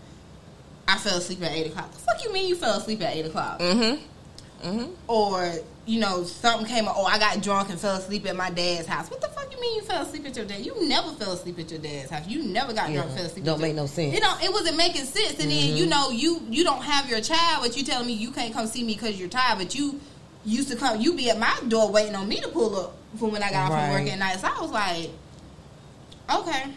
I 0.87 0.97
fell 0.97 1.17
asleep 1.17 1.41
at 1.43 1.51
eight 1.51 1.67
o'clock. 1.67 1.91
The 1.91 1.99
fuck 1.99 2.23
you 2.23 2.31
mean 2.33 2.47
you 2.47 2.55
fell 2.55 2.77
asleep 2.77 3.01
at 3.01 3.15
eight 3.15 3.25
o'clock? 3.25 3.59
Mm-hmm. 3.59 4.67
Mm-hmm. 4.67 4.91
Or 5.07 5.53
you 5.85 5.99
know, 5.99 6.23
something 6.23 6.67
came 6.67 6.87
up. 6.87 6.93
Oh, 6.97 7.05
I 7.05 7.17
got 7.17 7.41
drunk 7.41 7.69
and 7.69 7.79
fell 7.79 7.95
asleep 7.95 8.27
at 8.27 8.35
my 8.35 8.51
dad's 8.51 8.85
house. 8.87 9.09
What 9.09 9.21
the 9.21 9.27
fuck 9.29 9.51
you 9.51 9.59
mean 9.59 9.77
you 9.77 9.81
fell 9.81 10.03
asleep 10.03 10.25
at 10.27 10.35
your 10.35 10.45
dad? 10.45 10.63
You 10.63 10.87
never 10.87 11.11
fell 11.13 11.31
asleep 11.31 11.57
at 11.57 11.71
your 11.71 11.79
dad's 11.79 12.11
house. 12.11 12.27
You 12.27 12.43
never 12.43 12.73
got 12.73 12.91
drunk, 12.91 12.93
Yeah. 12.93 13.01
and 13.03 13.11
fell 13.13 13.25
asleep. 13.25 13.45
Don't 13.45 13.59
make 13.61 13.73
your- 13.73 13.83
no 13.83 13.87
sense. 13.87 14.15
It 14.15 14.19
don't. 14.21 14.43
It 14.43 14.51
wasn't 14.51 14.77
making 14.77 15.05
sense. 15.05 15.39
And 15.39 15.49
then 15.49 15.75
you 15.77 15.85
know, 15.87 16.11
you 16.11 16.41
you 16.49 16.63
don't 16.63 16.83
have 16.83 17.09
your 17.09 17.21
child, 17.21 17.63
but 17.63 17.75
you 17.77 17.83
telling 17.83 18.05
me 18.07 18.13
you 18.13 18.31
can't 18.31 18.53
come 18.53 18.67
see 18.67 18.83
me 18.83 18.93
because 18.93 19.17
you're 19.19 19.29
tired. 19.29 19.57
But 19.57 19.73
you 19.73 19.99
used 20.49 20.69
to 20.69 20.75
come. 20.75 20.99
You 20.99 21.15
be 21.15 21.29
at 21.29 21.39
my 21.39 21.55
door 21.67 21.91
waiting 21.91 22.15
on 22.15 22.27
me 22.27 22.39
to 22.41 22.49
pull 22.49 22.75
up 22.75 22.95
for 23.17 23.29
when 23.29 23.43
I 23.43 23.51
got 23.51 23.71
off 23.71 23.79
from 23.79 23.91
work 23.91 24.11
at 24.11 24.19
night. 24.19 24.39
So 24.39 24.47
I 24.47 24.61
was 24.61 24.71
like, 24.71 25.09
okay. 26.33 26.71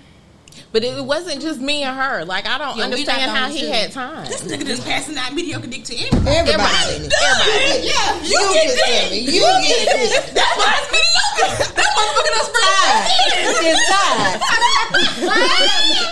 But 0.72 0.84
it 0.84 1.05
wasn't 1.05 1.42
just 1.42 1.61
me 1.61 1.82
and 1.82 1.96
her. 1.96 2.24
Like 2.24 2.46
I 2.46 2.57
don't 2.59 2.76
Yeah, 2.78 2.84
understand 2.84 3.30
how 3.30 3.48
he 3.48 3.61
to. 3.62 3.72
had 3.72 3.92
time. 3.92 4.24
This 4.26 4.42
nigga 4.42 4.66
just 4.66 4.84
passing 4.86 5.18
out 5.18 5.32
mediocre 5.34 5.66
dick 5.66 5.84
to 5.84 5.94
everybody. 5.94 6.36
Everybody. 6.36 7.09
Everybody. 7.12 7.86
Yeah, 7.86 8.22
you, 8.22 8.38
get 8.55 8.72
it. 8.72 9.12
You 9.22 9.40
get 9.40 9.88
it. 10.00 10.34
That's 10.34 10.57
why 10.57 10.72
it's 10.80 10.88
mediocre. 10.92 11.72
That 11.76 11.90
motherfucker 11.92 12.32
done 12.32 12.46
spread 12.48 13.05
It's 13.36 13.61
inside. 13.68 14.40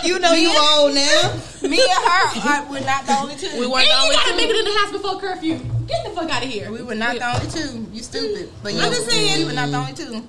you 0.05 0.19
know 0.19 0.33
you 0.33 0.49
old 0.49 0.93
now. 0.93 1.33
Me 1.61 1.77
and 1.77 2.03
her 2.05 2.39
are, 2.49 2.65
we're 2.71 2.79
not 2.85 3.05
the 3.05 3.13
only 3.19 3.35
two. 3.35 3.49
We 3.59 3.67
weren't 3.67 3.85
And 3.87 3.91
the 3.91 3.95
you 3.95 4.03
only 4.03 4.15
gotta 4.15 4.29
two. 4.31 4.37
make 4.37 4.49
it 4.49 4.55
in 4.57 4.65
the 4.65 4.77
house 4.79 4.91
before 4.91 5.19
curfew. 5.19 5.59
Get 5.87 6.03
the 6.03 6.09
fuck 6.11 6.29
out 6.29 6.43
of 6.43 6.49
here. 6.49 6.71
We 6.71 6.81
were 6.83 6.95
not 6.95 7.15
the 7.15 7.25
only 7.35 7.49
two. 7.51 7.87
You 7.93 8.01
stupid. 8.03 8.49
But 8.63 8.73
yeah, 8.73 8.85
I'm 8.85 8.91
just 8.91 9.09
saying. 9.09 9.39
we 9.39 9.45
were 9.45 9.53
not 9.53 9.69
the 9.69 9.77
only 9.77 9.93
two. 9.93 10.23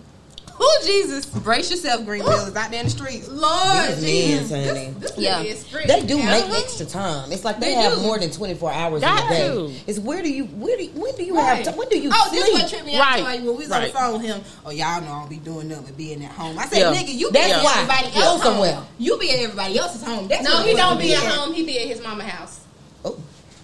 Who 0.57 0.69
Jesus? 0.85 1.25
Brace 1.27 1.71
yourself, 1.71 2.05
Greenville 2.05 2.31
is 2.47 2.55
out 2.55 2.71
there 2.71 2.81
in 2.81 2.87
the 2.87 2.91
streets. 2.91 3.27
Lord 3.29 3.97
These 3.97 4.49
Jesus. 4.51 4.67
honey. 4.67 4.95
This 4.99 5.13
Yeah. 5.17 5.41
is. 5.41 5.65
They 5.87 6.03
do 6.03 6.19
Yeah. 6.19 6.27
make 6.31 6.51
extra 6.63 6.87
time. 6.87 7.33
It's 7.33 7.45
like 7.45 7.59
they, 7.59 7.69
They 7.69 7.75
have 7.75 7.95
do. 7.95 8.03
more 8.03 8.19
than 8.19 8.31
twenty 8.31 8.55
four 8.55 8.71
hours 8.71 9.03
in 9.03 9.09
a 9.09 9.29
day. 9.29 9.49
to. 9.49 9.73
It's 9.87 9.99
where 9.99 10.23
do 10.23 10.31
you 10.31 10.45
where 10.45 10.77
do 10.77 10.85
you, 10.85 10.91
when 10.95 11.15
do 11.17 11.25
you 11.25 11.35
Right. 11.37 11.57
have 11.57 11.65
time? 11.67 11.77
When 11.77 11.89
do 11.89 11.99
you 11.99 12.11
Oh, 12.13 12.29
this 12.31 12.45
sleep? 12.45 12.55
what 12.63 12.69
tripped 12.71 12.87
me 12.87 12.95
out. 12.97 13.01
Right. 13.01 13.19
too. 13.19 13.25
Like 13.25 13.39
when 13.41 13.47
we 13.57 13.65
was 13.65 13.71
on 13.73 13.83
the 13.83 13.89
phone 13.89 14.13
with 14.13 14.23
him, 14.23 14.43
oh 14.67 14.71
y'all 14.71 15.01
know 15.01 15.11
I 15.13 15.21
don't 15.21 15.31
be 15.31 15.37
doing 15.37 15.69
nothing 15.69 15.85
but 15.87 15.97
being 15.97 16.25
at 16.25 16.31
home. 16.33 16.59
I 16.59 16.67
said, 16.67 16.79
Yeah. 16.79 16.93
nigga, 17.03 17.15
you 17.15 17.31
be 17.31 17.39
That's 17.39 17.53
at 17.55 17.65
why. 17.65 17.73
everybody 17.79 18.11
Go 18.15 18.21
else 18.21 18.43
somewhere. 18.43 18.75
home. 18.75 18.87
You 18.99 19.19
be 19.19 19.31
at 19.33 19.39
everybody 19.41 19.79
else's 19.79 20.03
home. 20.03 20.29
That's 20.29 20.45
No, 20.45 20.63
he 20.63 20.75
don't 20.75 20.99
be 20.99 21.15
at 21.15 21.25
at. 21.25 21.33
home. 21.33 21.55
He 21.55 21.65
be 21.65 21.79
at 21.81 21.89
his 21.89 22.03
mama 22.03 22.25
house. 22.25 22.59
Oh, 23.05 23.17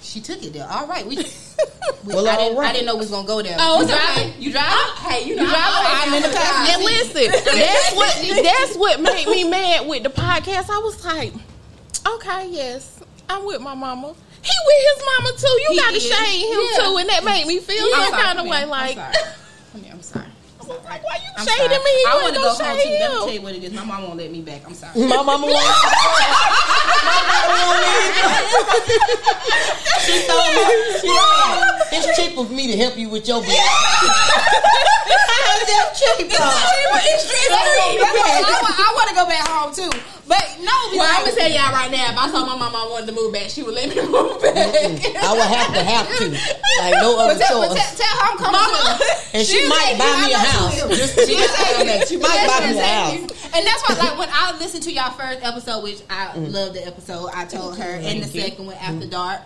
She 0.03 0.21
took 0.21 0.43
it 0.43 0.53
there. 0.55 0.67
All 0.69 0.87
right, 0.87 1.07
we. 1.07 1.25
We 2.05 2.15
Well, 2.15 2.29
I, 2.29 2.37
didn't, 2.37 2.55
all 2.57 2.61
right. 2.61 2.71
I 2.71 2.73
didn't 2.73 2.87
know 2.87 2.95
we 2.95 3.01
was 3.01 3.11
gonna 3.11 3.27
go 3.27 3.43
there. 3.43 3.57
Oh, 3.59 3.79
you 3.79 3.85
it's 3.85 3.93
okay. 3.93 4.15
driving? 4.15 4.43
You 4.43 4.53
driving? 4.53 4.97
Hey, 5.09 5.25
you 5.29 5.37
know, 5.37 5.43
You 5.43 5.49
drive? 5.49 5.61
I'm 5.65 5.85
oh, 5.85 6.03
I'm 6.07 6.15
in 6.15 6.23
the 6.23 6.29
passenger 6.29 6.75
And 6.75 6.85
listen, 6.85 7.55
that's 7.59 7.95
what 7.97 8.45
that's 8.45 8.77
what 8.77 9.01
made 9.01 9.27
me 9.29 9.45
mad 9.45 9.87
with 9.89 10.03
the 10.05 10.11
podcast. 10.11 10.71
I 10.71 10.79
was 10.79 11.05
like, 11.05 11.33
okay, 12.07 12.49
yes, 12.51 13.01
I'm 13.29 13.45
with 13.45 13.61
my 13.61 13.75
mama. 13.75 14.15
He 14.41 14.53
with 14.67 14.97
his 14.97 15.05
mama 15.05 15.37
too. 15.37 15.47
You 15.47 15.67
He 15.71 15.77
got 15.79 15.91
to 15.91 15.97
is. 15.97 16.03
shame 16.09 16.53
him 16.53 16.59
Yeah. 16.73 16.85
too, 16.87 16.97
and 16.99 17.09
that 17.11 17.25
made 17.25 17.47
me 17.47 17.59
feel 17.59 17.85
I'm 17.95 18.11
some 18.11 18.21
kind 18.21 18.39
of 18.39 18.45
come 18.45 18.49
way. 18.49 18.59
here. 18.59 18.67
Like, 18.69 18.99
I'm 18.99 19.13
sorry. 19.13 19.35
Come 19.73 19.83
here, 19.83 19.93
I'm 19.93 20.03
sorry. 20.03 20.27
I 20.58 20.58
was 20.69 20.85
like, 20.85 21.03
why 21.05 21.15
you 21.17 21.31
I'm 21.37 21.47
shading 21.47 21.71
sorry. 21.71 21.85
me? 21.85 21.91
You 21.99 22.07
I 22.09 22.11
want 22.23 22.35
to 22.35 22.41
go 22.41 22.49
home 22.49 22.57
too. 22.77 22.83
shade 22.83 23.01
Let 23.01 23.11
me 23.13 23.19
tell 23.19 23.31
you 23.33 23.41
what 23.43 23.55
it 23.55 23.65
is. 23.65 23.73
My 23.73 23.85
mom 23.85 24.03
won't 24.03 24.17
let 24.19 24.31
me 24.31 24.41
back. 24.43 24.63
I'm 24.67 24.75
sorry. 24.75 25.01
my 25.07 25.23
mama 25.23 25.47
wants. 25.47 25.59
she 30.05 30.13
told 30.27 30.53
me 30.53 30.59
she 31.01 31.09
said, 31.09 31.89
it's 31.93 32.07
cheap 32.17 32.33
for 32.35 32.45
me 32.49 32.67
to 32.69 32.77
help 32.77 32.97
you 32.97 33.09
with 33.09 33.27
your 33.29 33.41
bill. 33.43 33.51
Cheap? 35.99 36.31
though? 36.31 36.39
I, 36.39 36.47
want 38.95 39.11
to 39.11 39.15
go 39.15 39.27
back 39.27 39.47
home 39.49 39.75
too, 39.75 39.91
but 40.27 40.59
no. 40.61 40.73
Well, 40.95 41.07
I'm 41.07 41.25
gonna 41.25 41.37
tell 41.37 41.51
y'all 41.51 41.73
right 41.73 41.91
now. 41.91 42.13
If 42.13 42.19
I 42.19 42.31
told 42.31 42.47
my 42.47 42.57
mama 42.59 42.79
I 42.79 42.87
wanted 42.91 43.07
to 43.11 43.15
move 43.15 43.33
back, 43.33 43.51
she 43.51 43.63
would 43.63 43.75
let 43.75 43.89
me 43.89 43.97
move 44.07 44.41
back. 44.41 44.55
I 44.55 45.33
would 45.35 45.51
have 45.51 45.75
to 45.75 45.83
have 45.83 46.07
to, 46.19 46.31
like 46.83 46.95
no 47.03 47.19
other 47.19 47.35
tell, 47.39 47.67
choice. 47.67 47.75
tell, 47.75 47.97
tell 48.07 48.15
her 48.15 48.23
I'm 48.31 48.39
coming. 48.39 48.53
Mama. 48.53 48.99
And 49.35 49.47
she 49.47 49.69
might 49.69 49.99
buy 49.99 50.27
me 50.27 50.33
a 50.33 50.39
house. 50.39 50.81
Just 50.97 51.19
she 52.09 52.17
might 52.17 52.47
buy 52.47 52.61
me 52.71 52.79
a 52.79 52.83
house. 52.83 53.19
And 53.55 53.67
that's 53.67 53.83
why, 53.89 53.97
like, 53.97 54.19
when 54.19 54.29
I 54.31 54.57
listened 54.59 54.83
to 54.85 54.93
y'all 54.93 55.11
first 55.13 55.43
episode, 55.43 55.83
which 55.83 56.03
I 56.11 56.27
mm. 56.29 56.53
love 56.53 56.75
the 56.75 56.87
episode, 56.87 57.31
I 57.35 57.47
told 57.47 57.79
her, 57.79 57.85
mm-hmm. 57.85 58.07
and 58.07 58.23
the 58.23 58.27
second 58.27 58.67
one 58.67 58.77
after 58.77 59.07
mm. 59.07 59.11
dark, 59.11 59.41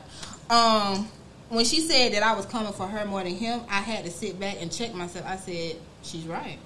um, 0.51 1.09
when 1.49 1.65
she 1.65 1.81
said 1.81 2.13
that 2.15 2.23
I 2.23 2.35
was 2.35 2.47
coming 2.47 2.73
for 2.73 2.87
her 2.87 3.05
more 3.07 3.23
than 3.23 3.35
him, 3.35 3.61
I 3.69 3.81
had 3.81 4.05
to 4.05 4.11
sit 4.11 4.41
back 4.41 4.57
and 4.61 4.73
check 4.73 4.95
myself. 4.95 5.27
I 5.27 5.37
said, 5.37 5.77
she's 6.03 6.25
right. 6.25 6.59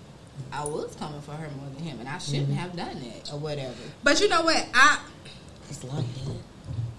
I 0.53 0.65
was 0.65 0.95
coming 0.97 1.21
for 1.23 1.33
her 1.33 1.49
more 1.57 1.69
than 1.75 1.83
him, 1.83 1.99
and 2.01 2.09
I 2.09 2.19
shouldn't 2.19 2.49
mm-hmm. 2.49 2.57
have 2.57 2.77
done 2.77 3.01
that 3.01 3.33
or 3.33 3.39
whatever. 3.39 3.75
But 4.05 4.21
you 4.21 4.29
know 4.29 4.43
what? 4.43 4.67
I 4.75 4.99
It's 5.69 5.83
like 5.85 6.05
that. 6.25 6.37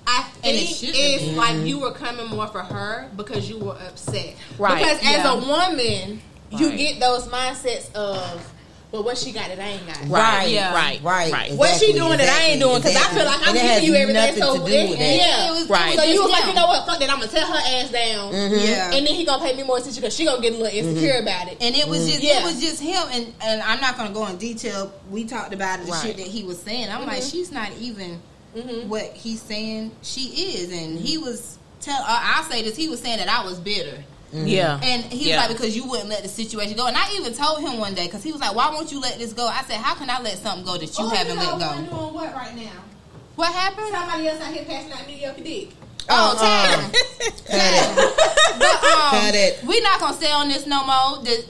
I 0.07 0.25
And 0.43 0.55
it 0.55 0.65
think 0.65 0.75
shouldn't 0.77 0.95
it's 0.97 1.23
be. 1.25 1.35
like 1.35 1.65
you 1.67 1.79
were 1.79 1.91
coming 1.91 2.27
more 2.29 2.47
for 2.47 2.61
her 2.61 3.09
because 3.15 3.49
you 3.49 3.59
were 3.59 3.73
upset. 3.73 4.35
Right. 4.57 4.77
Because 4.77 4.97
as 4.99 5.03
Yeah. 5.03 5.33
a 5.33 5.37
woman, 5.45 6.21
you 6.51 6.77
get 6.77 6.99
those 6.99 7.27
mindsets 7.27 7.93
of, 7.93 8.51
well, 8.91 9.03
what 9.03 9.17
she 9.17 9.31
got 9.33 9.49
it, 9.51 9.59
I 9.59 9.63
ain't 9.67 9.85
got 9.85 10.01
it. 10.01 10.07
Right, 10.07 10.49
Yeah. 10.49 10.73
right, 10.73 11.01
right. 11.03 11.31
right. 11.31 11.51
What 11.53 11.69
she 11.77 11.91
exactly, 11.91 11.93
doing 11.99 12.17
that 12.19 12.29
I 12.29 12.43
ain't 12.45 12.61
doing? 12.61 12.77
Because 12.77 12.95
I 12.95 13.07
feel 13.13 13.25
like 13.25 13.41
I'm 13.41 13.47
And 13.49 13.57
it 13.57 13.61
giving 13.61 13.67
has 13.73 13.83
you 13.83 13.93
everything. 13.95 14.13
nothing 14.23 14.43
So 14.43 14.53
to 14.53 14.59
do 14.71 14.89
with 14.89 14.99
that. 14.99 15.15
yeah, 15.17 15.47
It 15.47 15.51
was- 15.51 15.69
Right. 15.69 15.95
So 15.97 16.03
you 16.03 16.21
was 16.23 16.31
like, 16.31 16.45
you 16.47 16.53
know 16.53 16.67
what? 16.67 16.85
Fuck 16.85 16.99
that. 16.99 17.09
I'm 17.09 17.19
gonna 17.19 17.31
tell 17.31 17.47
her 17.47 17.57
ass 17.59 17.89
down, 17.91 18.31
mm-hmm. 18.33 18.55
Yeah. 18.65 18.91
and 18.93 19.05
then 19.05 19.13
he 19.13 19.25
gonna 19.25 19.43
pay 19.43 19.55
me 19.55 19.63
more 19.63 19.77
attention 19.77 20.01
because 20.01 20.15
she 20.15 20.23
gonna 20.25 20.41
get 20.41 20.53
a 20.53 20.57
little 20.57 20.67
mm-hmm. 20.71 20.87
insecure 20.87 21.19
about 21.19 21.47
it. 21.51 21.57
And 21.59 21.75
it 21.75 21.87
was 21.87 21.99
mm-hmm. 21.99 22.07
just 22.09 22.23
Yeah. 22.23 22.39
it 22.39 22.43
was 22.45 22.61
just 22.61 22.81
him 22.81 23.03
and 23.11 23.33
and 23.41 23.61
I'm 23.61 23.81
not 23.81 23.97
gonna 23.97 24.13
go 24.13 24.25
in 24.27 24.37
detail. 24.37 24.93
We 25.11 25.25
talked 25.25 25.53
about 25.53 25.81
it, 25.81 25.85
the 25.87 25.91
Right. 25.91 26.01
shit 26.07 26.17
that 26.17 26.27
he 26.27 26.43
was 26.43 26.57
saying. 26.61 26.89
I'm 26.89 27.05
like, 27.05 27.23
she's 27.23 27.51
not 27.51 27.69
even 27.79 28.21
what 28.87 29.03
he's 29.13 29.41
saying 29.41 29.91
she 30.01 30.21
is, 30.55 30.71
and 30.71 30.97
he 30.97 31.17
was 31.17 31.57
tell. 31.81 32.01
Uh, 32.01 32.05
I'll 32.07 32.43
say 32.49 32.63
this: 32.63 32.75
he 32.75 32.87
was 32.87 33.01
saying 33.01 33.17
that 33.19 33.27
I 33.29 33.43
was 33.45 33.59
bitter, 33.59 34.03
Yeah, 34.33 34.79
and 34.83 35.03
he 35.05 35.17
was 35.19 35.27
Yeah. 35.27 35.37
like, 35.37 35.49
because 35.49 35.75
you 35.75 35.87
wouldn't 35.87 36.09
let 36.09 36.21
the 36.23 36.29
situation 36.29 36.75
go. 36.75 36.87
And 36.87 36.97
I 36.97 37.05
even 37.15 37.33
told 37.33 37.61
him 37.61 37.77
one 37.79 37.93
day 37.93 38.07
because 38.07 38.23
he 38.23 38.31
was 38.31 38.41
like, 38.41 38.53
why 38.55 38.69
won't 38.71 38.91
you 38.91 38.99
let 38.99 39.17
this 39.19 39.31
go? 39.33 39.47
I 39.47 39.61
said, 39.63 39.77
how 39.77 39.95
can 39.95 40.09
I 40.09 40.19
let 40.21 40.37
something 40.37 40.65
go 40.65 40.73
that 40.77 40.97
you 40.97 41.05
Oh, 41.05 41.09
haven't 41.09 41.35
know 41.37 41.55
let 41.55 41.71
I'm 41.71 41.85
go? 41.85 41.89
doing 42.01 42.13
what 42.13 42.33
right 42.33 42.55
now? 42.55 42.71
What 43.35 43.53
happened? 43.53 43.87
Somebody 43.91 44.27
else 44.27 44.41
out 44.41 44.53
here 44.53 44.65
passing 44.65 44.91
out 44.91 45.07
mediocre 45.07 45.41
dick. 45.43 45.69
Oh, 46.09 46.37
Uh-uh. 46.39 46.77
Tam. 46.77 46.91
Tam. 47.45 47.95
But 48.59 48.83
um, 48.83 49.09
Cut 49.11 49.35
it. 49.35 49.59
we're 49.65 49.81
not 49.83 49.99
gonna 49.99 50.13
stay 50.15 50.31
on 50.31 50.47
this 50.49 50.65
no 50.65 50.85
more. 50.85 51.23
The 51.23 51.45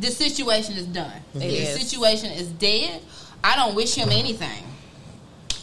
the 0.00 0.08
situation 0.10 0.76
is 0.76 0.86
done. 0.86 1.12
It 1.34 1.40
the 1.40 1.80
situation 1.80 2.30
is 2.32 2.48
dead. 2.48 3.00
I 3.42 3.56
don't 3.56 3.74
wish 3.74 3.94
him 3.94 4.10
anything. 4.10 4.64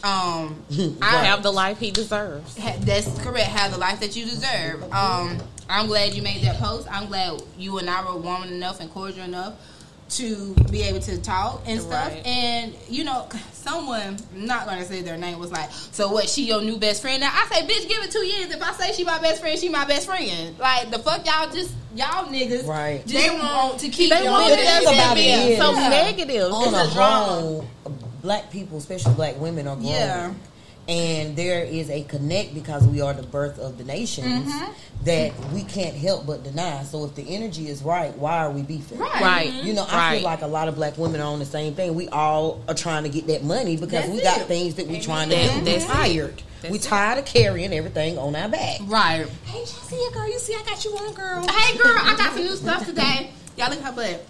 Um, 0.02 0.62
I 1.02 1.24
have 1.24 1.42
the 1.42 1.50
life 1.52 1.78
he 1.78 1.90
deserves. 1.90 2.56
ha- 2.58 2.76
that's 2.80 3.08
correct. 3.22 3.48
Have 3.48 3.72
the 3.72 3.78
life 3.78 4.00
that 4.00 4.16
you 4.16 4.24
deserve. 4.24 4.82
Um, 4.92 5.38
I'm 5.68 5.86
glad 5.86 6.14
you 6.14 6.22
made 6.22 6.42
that 6.44 6.58
post. 6.58 6.86
I'm 6.90 7.06
glad 7.06 7.42
you 7.58 7.78
and 7.78 7.88
I 7.90 8.04
were 8.04 8.18
warm 8.20 8.44
enough 8.44 8.80
and 8.80 8.90
cordial 8.90 9.24
enough 9.24 9.54
to 10.08 10.54
be 10.70 10.82
able 10.82 11.00
to 11.00 11.20
talk 11.20 11.62
and 11.66 11.80
stuff. 11.80 12.12
Right. 12.12 12.24
And 12.26 12.72
you 12.88 13.02
know, 13.02 13.28
someone 13.52 14.16
I'm 14.34 14.46
not 14.46 14.64
gonna 14.66 14.84
say 14.84 15.02
their 15.02 15.16
name 15.16 15.40
was 15.40 15.50
like, 15.50 15.68
"So 15.90 16.12
what? 16.12 16.28
She 16.28 16.44
your 16.44 16.62
new 16.62 16.76
best 16.76 17.02
friend?" 17.02 17.20
Now 17.20 17.32
I 17.32 17.46
say, 17.52 17.66
"Bitch, 17.66 17.88
give 17.88 18.00
it 18.04 18.12
two 18.12 18.24
years. 18.24 18.54
If 18.54 18.62
I 18.62 18.72
say 18.74 18.92
she 18.92 19.02
my 19.02 19.18
best 19.18 19.40
friend, 19.40 19.58
she 19.58 19.68
my 19.68 19.84
best 19.84 20.06
friend." 20.06 20.56
Like 20.60 20.90
the 20.92 21.00
fuck, 21.00 21.26
y'all 21.26 21.50
just 21.52 21.72
y'all 21.96 22.26
niggas, 22.26 22.66
Right. 22.66 23.04
Just 23.04 23.14
They 23.26 23.30
want 23.34 23.80
to 23.80 23.88
keep 23.88 24.10
They 24.10 24.22
your 24.22 24.30
want 24.32 24.50
the 24.50 24.56
business 24.56 24.84
thing 24.84 24.94
about 24.98 25.14
being 25.16 25.40
it 25.40 25.50
is- 25.52 25.58
so 25.58 25.72
Yeah. 25.72 25.88
negative. 25.88 26.52
on 26.52 26.68
It's 26.68 26.76
a 26.76 26.90
a 26.90 26.94
drama. 26.94 27.24
whole, 27.26 27.64
black 28.22 28.50
people, 28.52 28.78
especially 28.78 29.14
black 29.14 29.40
women, 29.40 29.66
are 29.66 29.74
growing. 29.76 29.90
Yeah. 29.92 30.30
And 30.88 31.34
there 31.34 31.64
is 31.64 31.90
a 31.90 32.04
connect 32.04 32.54
because 32.54 32.86
we 32.86 33.00
are 33.00 33.12
the 33.12 33.24
birth 33.24 33.58
of 33.58 33.76
the 33.76 33.82
nations 33.84 34.46
Mm-hmm. 34.52 34.72
that 35.04 35.32
we 35.52 35.64
can't 35.64 35.96
help 35.96 36.26
but 36.26 36.44
deny. 36.44 36.84
So 36.84 37.04
if 37.04 37.14
the 37.16 37.22
energy 37.34 37.68
is 37.68 37.82
right, 37.82 38.16
why 38.16 38.38
are 38.44 38.50
we 38.52 38.62
beefing? 38.62 38.98
Right. 38.98 39.20
Right. 39.20 39.52
You 39.52 39.72
know, 39.74 39.84
I 39.88 39.96
Right. 40.10 40.14
feel 40.18 40.24
like 40.24 40.42
a 40.42 40.46
lot 40.46 40.68
of 40.68 40.76
black 40.76 40.96
women 40.96 41.20
are 41.20 41.24
on 41.32 41.40
the 41.40 41.44
same 41.44 41.74
thing. 41.74 41.94
We 41.96 42.08
all 42.10 42.60
are 42.68 42.74
trying 42.74 43.02
to 43.02 43.08
get 43.08 43.26
that 43.26 43.42
money 43.42 43.74
because 43.76 43.90
That's 44.04 44.08
we 44.10 44.22
got 44.22 44.42
it. 44.42 44.46
things 44.46 44.74
that 44.76 44.86
we're 44.86 45.00
trying 45.00 45.28
to 45.30 45.34
That- 45.36 45.58
do. 45.64 45.64
that's 45.72 45.84
We're 45.86 45.92
tired. 45.94 46.42
That's 46.62 46.72
we 46.72 46.78
tired 46.78 47.18
of 47.18 47.24
carrying 47.24 47.72
everything 47.72 48.16
on 48.18 48.36
our 48.36 48.48
back. 48.48 48.78
Right. 48.86 49.26
Hey, 49.44 49.58
Chelsea, 49.64 49.96
yeah, 49.96 50.14
girl, 50.14 50.28
you 50.28 50.38
see 50.38 50.54
I 50.54 50.62
got 50.62 50.84
you 50.84 50.92
on, 50.96 51.12
girl. 51.14 51.44
Hey 51.48 51.76
girl, 51.78 51.98
I 52.00 52.14
got 52.16 52.32
some 52.34 52.44
new 52.44 52.54
stuff 52.56 52.86
today. 52.86 53.30
Y'all 53.58 53.70
look 53.70 53.80
at 53.82 53.84
her 53.86 53.92
butt. 53.92 54.24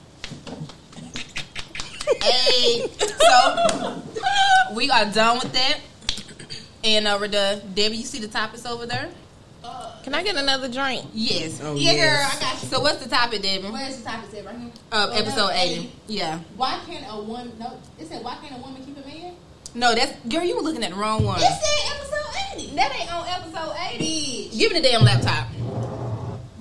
hey, 2.23 2.87
so 2.99 4.03
we 4.75 4.91
are 4.91 5.05
done 5.07 5.39
with 5.39 5.53
that. 5.53 5.79
And 6.87 7.09
uh, 7.09 7.17
we're 7.21 7.27
done. 7.27 7.61
Debbie, 7.75 7.97
you 7.97 8.05
see 8.05 8.21
the 8.21 8.29
topics 8.29 8.65
over 8.65 8.87
there? 8.87 9.09
Can 10.05 10.15
I 10.15 10.23
get 10.23 10.37
another 10.37 10.69
drink? 10.69 11.05
Yes. 11.13 11.61
Oh, 11.61 11.75
Yeah, 11.75 11.91
yes. 11.91 11.99
girl, 11.99 12.39
I 12.39 12.53
got 12.53 12.63
you. 12.63 12.69
So 12.69 12.81
what's 12.81 13.03
the 13.03 13.09
topic, 13.09 13.43
Debbie? 13.43 13.67
Where's 13.69 13.97
the 13.97 14.05
topic 14.09 14.31
say 14.31 14.43
right 14.47 14.57
here? 14.57 14.71
Uh, 14.93 15.09
Oh, 15.11 15.17
episode 15.17 15.49
no, 15.49 15.51
80. 15.51 15.93
Yeah. 16.07 16.39
Why 16.57 16.79
can't 16.87 17.05
a 17.11 17.21
woman? 17.21 17.51
No, 17.59 17.77
it 17.99 18.07
said 18.07 18.23
why 18.23 18.37
can't 18.37 18.55
a 18.57 18.63
woman 18.63 18.85
keep 18.85 18.97
a 19.05 19.09
man? 19.09 19.35
No, 19.75 19.97
that's 19.97 20.13
girl. 20.29 20.45
You 20.45 20.55
were 20.55 20.63
looking 20.63 20.85
at 20.85 20.91
the 20.91 20.97
wrong 20.97 21.25
one. 21.25 21.41
It 21.41 21.43
said 21.43 21.97
episode 21.97 22.31
eighty. 22.55 22.77
That 22.77 22.95
ain't 22.95 23.13
on 23.13 23.27
episode 23.27 23.75
80. 23.95 24.51
Give 24.57 24.71
me 24.73 24.79
the 24.81 24.89
damn 24.89 25.03
laptop. 25.03 25.49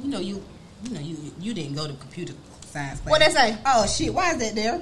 You 0.01 0.09
know 0.09 0.19
you. 0.19 0.43
You 0.85 0.89
know 0.95 0.99
you. 1.01 1.15
You 1.39 1.53
didn't 1.53 1.75
go 1.75 1.85
to 1.85 1.93
computer 1.93 2.33
science 2.65 2.99
class. 3.01 3.11
What 3.11 3.19
they 3.21 3.29
say? 3.29 3.55
Oh 3.63 3.85
shit! 3.85 4.11
Why 4.11 4.31
is 4.33 4.39
that 4.39 4.55
there? 4.55 4.73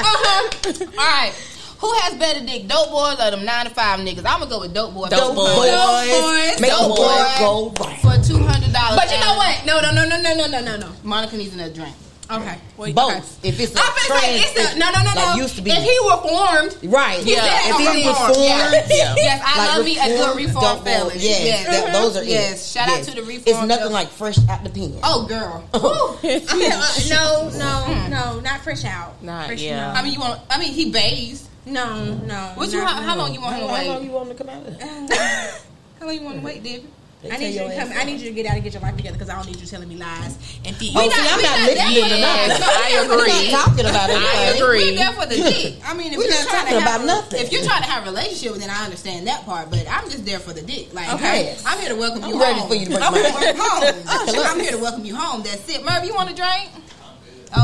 uh-huh. 0.00 0.84
All 0.98 1.06
right. 1.06 1.32
Who 1.80 1.90
has 2.02 2.14
better 2.16 2.44
dick, 2.44 2.68
dope 2.68 2.90
boys 2.90 3.18
or 3.18 3.30
them 3.30 3.44
nine 3.44 3.64
to 3.66 3.70
five 3.70 4.00
niggas? 4.00 4.18
I'm 4.18 4.40
gonna 4.40 4.46
go 4.50 4.60
with 4.60 4.74
dope 4.74 4.92
boys. 4.94 5.10
Dope 5.10 5.34
boys. 5.34 5.54
Boys, 5.56 6.60
make 6.60 6.70
Dope 6.70 6.88
boys 6.96 6.98
boys. 6.98 7.38
go 7.38 7.72
right. 7.80 8.00
for 8.00 8.16
two 8.26 8.36
hundred 8.36 8.68
hundred 8.68 8.72
dollars. 8.74 8.96
But 9.00 9.10
you 9.12 9.18
know 9.20 9.34
what? 9.36 9.64
No, 9.66 9.80
no, 9.80 9.90
no, 9.92 10.04
no, 10.06 10.20
no, 10.20 10.34
no, 10.34 10.46
no, 10.46 10.60
no, 10.60 10.76
no. 10.76 10.92
Monica 11.02 11.36
needs 11.36 11.54
another 11.54 11.72
drink. 11.72 11.94
Okay. 12.30 12.58
Well, 12.76 12.92
Both. 12.92 13.38
okay. 13.40 13.48
If 13.48 13.58
it's 13.58 13.74
a 13.74 13.78
I'm 13.80 13.86
finna 13.86 14.20
say 14.20 14.38
it's 14.38 14.74
a, 14.74 14.78
no, 14.78 14.86
no, 14.92 15.00
no, 15.00 15.04
like 15.16 15.36
no. 15.36 15.42
used 15.42 15.56
to 15.56 15.62
be. 15.62 15.70
If 15.72 15.82
he 15.82 15.98
reformed, 16.08 16.76
Right. 16.84 17.24
Yeah. 17.24 17.42
If 17.70 17.76
he 17.76 17.88
Okay. 17.88 18.06
reformed, 18.08 18.36
Yeah. 18.38 19.14
Yes, 19.16 19.42
I 19.44 19.58
like 19.58 19.76
love 19.76 19.84
me 19.84 19.98
a 19.98 20.04
good 20.06 20.36
reformed, 20.36 20.36
reform 20.46 20.62
double- 20.62 20.84
felon. 20.84 21.16
Yes, 21.18 21.40
Yes. 21.44 21.66
that- 21.66 21.92
those 21.92 22.16
are 22.18 22.22
it. 22.22 22.28
Yes. 22.28 22.70
Shout 22.70 22.88
out 22.88 22.96
Yes. 22.98 23.06
to 23.06 23.12
the 23.16 23.22
reformed. 23.22 23.48
It's 23.48 23.58
nothing 23.58 23.76
felon. 23.78 23.92
like 23.92 24.10
fresh 24.12 24.38
out 24.48 24.62
the 24.62 24.70
pen. 24.70 24.94
Oh, 25.02 25.24
girl. 25.26 25.64
I 25.74 26.54
mean, 26.54 26.70
uh, 26.72 26.86
no, 27.08 27.48
no, 27.58 28.06
no, 28.34 28.40
not 28.40 28.60
fresh 28.60 28.84
out. 28.84 29.20
Not- 29.24 29.46
fresh, 29.46 29.60
yeah. 29.62 29.92
I 29.92 30.02
mean, 30.02 30.12
you 30.12 30.20
want? 30.20 30.40
I 30.48 30.58
mean, 30.58 30.72
he 30.72 30.90
bathes. 30.92 31.48
No, 31.70 32.14
no. 32.26 32.52
What 32.54 32.72
you? 32.72 32.80
How, 32.80 33.00
how 33.02 33.16
long 33.16 33.32
you 33.34 33.40
want 33.40 33.56
him 33.56 33.66
to 33.66 33.72
wait? 33.72 33.86
How 33.86 33.92
long 33.92 33.96
wait? 34.00 34.04
you 34.06 34.10
want 34.12 34.30
him 34.30 34.36
to 34.36 34.44
come 34.44 34.54
out? 34.54 34.82
How 36.00 36.06
long 36.06 36.14
you 36.14 36.22
want 36.22 36.38
to 36.40 36.44
wait, 36.44 36.62
Debbie? 36.64 36.86
I 37.30 37.36
need 37.36 37.52
you 37.52 37.68
to 37.68 37.76
come. 37.76 37.92
I 37.92 38.04
need 38.04 38.18
you 38.20 38.30
to 38.30 38.34
get 38.34 38.46
out 38.46 38.54
and 38.54 38.64
get 38.64 38.72
your 38.72 38.80
life 38.80 38.96
together 38.96 39.12
because 39.12 39.28
I 39.28 39.36
don't 39.36 39.44
need 39.46 39.60
you 39.60 39.66
telling 39.66 39.90
me 39.90 39.96
lies 39.96 40.40
and 40.64 40.74
think. 40.74 40.96
Oh, 40.96 41.04
see, 41.04 41.20
I'm 41.20 41.42
not 41.44 41.60
listening 41.68 42.08
to 42.08 42.16
Yes, 42.16 42.48
nothing. 42.48 42.64
I 42.64 43.04
We're 43.04 43.20
agree. 43.20 43.52
not 43.52 43.64
talking 43.68 43.84
about 43.84 44.08
it. 44.08 44.16
I 44.16 44.44
anything. 44.48 44.62
agree. 44.64 44.84
We're 44.90 44.96
there 44.96 45.12
for 45.12 45.26
the 45.28 45.36
dick. 45.52 45.74
I 45.84 45.92
mean, 45.92 46.12
if 46.12 46.16
We're 46.16 46.24
you're 46.24 46.32
not 46.32 46.48
trying 46.48 46.64
talking 46.64 46.78
to 46.78 46.80
have, 46.80 47.02
about 47.04 47.06
nothing. 47.06 47.40
If 47.44 47.52
you're 47.52 47.62
trying 47.62 47.82
to 47.84 47.88
have 47.92 48.06
a 48.06 48.10
relationship, 48.10 48.56
then 48.56 48.70
I 48.70 48.84
understand 48.88 49.26
that 49.26 49.44
part. 49.44 49.68
But 49.68 49.84
I'm 49.90 50.08
just 50.08 50.24
there 50.24 50.38
for 50.40 50.54
the 50.54 50.62
dick. 50.62 50.94
Like, 50.94 51.12
Okay. 51.12 51.52
hey, 51.52 51.58
I'm 51.66 51.78
here 51.78 51.90
to 51.92 51.96
welcome 52.00 52.24
I'm 52.24 52.30
you 52.32 52.40
ready 52.40 52.58
home. 52.58 52.68
for 52.72 52.74
you 52.74 52.86
to 52.88 52.92
break 52.96 53.04
I'm 53.04 53.12
here 53.12 53.28
to 53.28 53.36
welcome 53.36 53.60
home. 53.60 54.40
I'm 54.48 54.60
here 54.60 54.72
to 54.72 54.78
welcome 54.80 55.04
you 55.04 55.14
home. 55.14 55.42
That's 55.42 55.68
it. 55.68 55.84
Merv, 55.84 56.04
you 56.08 56.14
want 56.14 56.30
a 56.30 56.34
drink? 56.34 56.72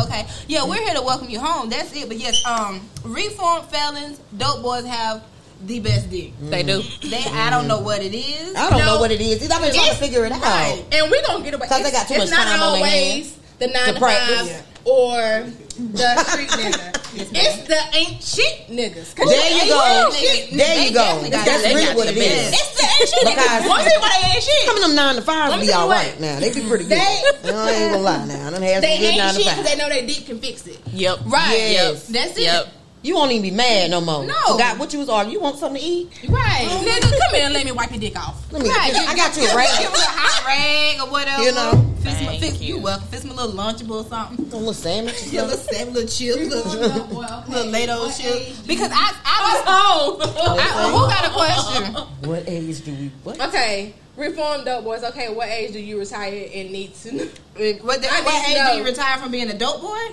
Okay. 0.04 0.26
Yeah, 0.48 0.64
we're 0.66 0.82
here 0.82 0.94
to 0.94 1.02
welcome 1.02 1.28
you 1.28 1.40
home. 1.40 1.68
That's 1.70 1.94
it. 1.94 2.08
But 2.08 2.16
yes, 2.18 2.44
um, 2.44 2.80
reformed 3.04 3.66
felons, 3.68 4.20
dope 4.36 4.62
boys 4.62 4.84
have 4.84 5.22
the 5.64 5.80
best 5.80 6.10
dick. 6.10 6.32
They 6.40 6.62
do. 6.62 6.82
They, 7.02 7.24
I 7.32 7.50
don't 7.50 7.66
know 7.68 7.80
what 7.80 8.02
it 8.02 8.14
is. 8.14 8.54
I 8.56 8.68
don't 8.70 8.84
know 8.84 8.98
what 9.00 9.10
it 9.10 9.20
is. 9.20 9.42
I've 9.42 9.60
been 9.60 9.72
trying 9.72 9.72
to 9.72 9.78
It's- 9.78 9.98
figure 9.98 10.24
it 10.26 10.32
out. 10.32 10.42
right. 10.42 10.84
And 10.92 11.10
we're 11.10 11.22
gonna 11.26 11.42
get 11.44 11.54
away. 11.54 11.66
'Cause 11.68 11.82
they 11.82 11.90
got 11.92 12.08
too 12.08 12.14
it's 12.14 12.30
much 12.30 12.38
not 12.38 12.46
time 12.46 12.62
on 12.62 12.72
their 12.80 12.88
always 12.90 13.36
the 13.58 13.66
nine 13.68 13.86
to 13.86 13.92
to, 13.94 13.98
practice. 13.98 14.50
five 14.52 14.64
or 14.84 15.46
the 15.78 16.24
street 16.24 16.48
nigga. 16.50 17.02
It's 17.20 17.56
the 17.68 17.80
ain't 17.96 18.22
shit 18.22 18.68
niggas. 18.70 19.14
'Cause 19.16 19.28
There 19.28 19.50
you 19.52 19.70
go. 19.72 20.10
shit 20.12 20.50
niggas. 20.50 20.56
There 20.56 20.84
you 20.86 20.92
go. 20.92 21.22
That's 21.30 21.64
really 21.74 21.94
what 21.96 22.08
it 22.08 22.16
is. 22.16 22.52
It's 22.52 22.74
the 22.76 22.82
ain't 22.84 23.08
shit 23.08 23.24
Because- 23.24 23.62
niggas. 23.62 23.68
One 23.68 23.84
thing 23.84 23.96
about 23.96 24.10
they 24.20 24.28
ain't 24.28 24.44
shit. 24.44 24.66
Some 24.66 24.76
of 24.76 24.82
them 24.82 24.94
nine 24.94 25.14
to 25.16 25.22
five 25.22 25.50
Let 25.50 25.60
be 25.60 25.66
tell 25.66 25.74
you 25.76 25.80
all 25.82 25.88
what. 25.88 25.96
right 25.96 26.20
now. 26.20 26.40
They 26.40 26.52
be 26.52 26.60
pretty 26.62 26.84
good. 26.84 26.98
They- 27.42 27.52
I 27.52 27.70
ain't 27.72 27.92
gonna 27.92 27.98
lie 27.98 28.24
now. 28.26 28.46
I 28.46 28.50
done 28.50 28.62
had 28.62 28.82
They 28.82 28.92
some 28.94 29.00
good 29.00 29.06
ain't 29.08 29.18
nine 29.18 29.34
to 29.34 29.40
shit 29.42 29.56
because 29.56 29.70
they 29.70 29.76
know 29.76 29.88
their 29.88 30.06
dick 30.06 30.26
can 30.26 30.40
fix 30.40 30.66
it. 30.66 30.78
Yep. 30.92 31.18
Right. 31.26 31.58
Yes. 31.70 32.02
That's 32.08 32.36
it. 32.36 32.42
Yep. 32.42 32.68
You 33.06 33.14
won't 33.14 33.30
even 33.30 33.42
be 33.42 33.50
mad 33.52 33.90
no 33.92 34.00
more. 34.00 34.24
No. 34.26 34.34
Forgot 34.52 34.78
what 34.78 34.92
you 34.92 34.98
was 34.98 35.08
arguing. 35.08 35.34
You 35.34 35.40
want 35.40 35.58
something 35.58 35.80
to 35.80 35.86
eat? 35.86 36.10
Right. 36.28 36.66
Oh, 36.68 36.82
nigga, 36.84 37.02
come 37.02 37.34
here 37.34 37.44
and 37.44 37.54
let 37.54 37.64
me 37.64 37.70
wipe 37.70 37.90
your 37.92 38.00
dick 38.00 38.18
off. 38.18 38.50
Let 38.52 38.62
me. 38.62 38.68
Right. 38.68 38.92
I 38.96 39.14
got 39.14 39.36
you 39.36 39.44
a 39.44 39.46
Give 39.46 39.54
rag. 39.54 39.68
him 39.78 39.92
a 39.92 39.96
hot 39.96 40.44
rag 40.44 41.00
or 41.06 41.10
whatever. 41.12 41.42
You 41.44 41.52
know. 41.52 41.92
Fix 42.00 42.20
my, 42.20 42.26
Thank 42.26 42.40
fix, 42.40 42.60
you. 42.60 42.76
you 42.76 42.82
welcome. 42.82 43.06
Fix 43.08 43.24
my 43.24 43.34
little 43.34 43.52
lunchable 43.52 44.04
or 44.04 44.08
something. 44.08 44.44
A 44.52 44.56
little 44.56 44.74
sandwich. 44.74 45.14
or 45.22 45.28
Yeah, 45.30 45.42
little 45.42 45.56
something. 45.56 45.74
seven, 45.76 45.94
little 45.94 46.08
chips, 46.08 46.52
oh, 46.52 46.78
little, 46.78 47.22
little 47.48 47.72
Lato 47.72 48.20
chips. 48.20 48.60
Because 48.66 48.90
I, 48.92 49.14
I 49.24 49.62
Oh. 49.68 50.16
was, 50.18 50.28
I, 50.58 50.90
who 50.90 51.06
got 51.06 51.26
a 51.26 51.30
question? 51.30 52.28
What 52.28 52.44
age 52.48 52.84
do 52.84 52.90
we? 52.92 53.10
What? 53.22 53.40
okay. 53.40 53.94
Reformed 54.16 54.64
dope 54.64 54.82
boys. 54.84 55.04
Okay, 55.04 55.32
what 55.32 55.48
age 55.48 55.72
do 55.72 55.78
you 55.80 55.98
retire 55.98 56.48
and 56.54 56.70
need 56.72 56.94
to? 56.96 57.10
What, 57.12 58.02
the, 58.02 58.08
what 58.08 58.48
age 58.48 58.56
know. 58.56 58.72
do 58.72 58.78
you 58.78 58.84
retire 58.84 59.18
from 59.18 59.30
being 59.30 59.48
a 59.50 59.56
dope 59.56 59.80
boy? 59.80 60.06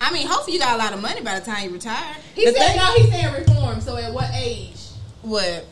I 0.00 0.12
mean, 0.12 0.26
hopefully 0.26 0.54
you 0.54 0.58
got 0.60 0.74
a 0.74 0.78
lot 0.78 0.92
of 0.92 1.00
money 1.00 1.20
by 1.22 1.38
the 1.38 1.44
time 1.46 1.64
you 1.64 1.70
retire. 1.70 2.14
He 2.34 2.44
The 2.44 2.52
said 2.52 2.66
thing- 2.68 2.76
no. 2.76 2.92
He 2.94 3.10
said 3.10 3.38
reform. 3.46 3.80
So 3.80 3.96
at 3.96 4.12
what 4.12 4.30
age? 4.34 4.76
What? 5.22 5.64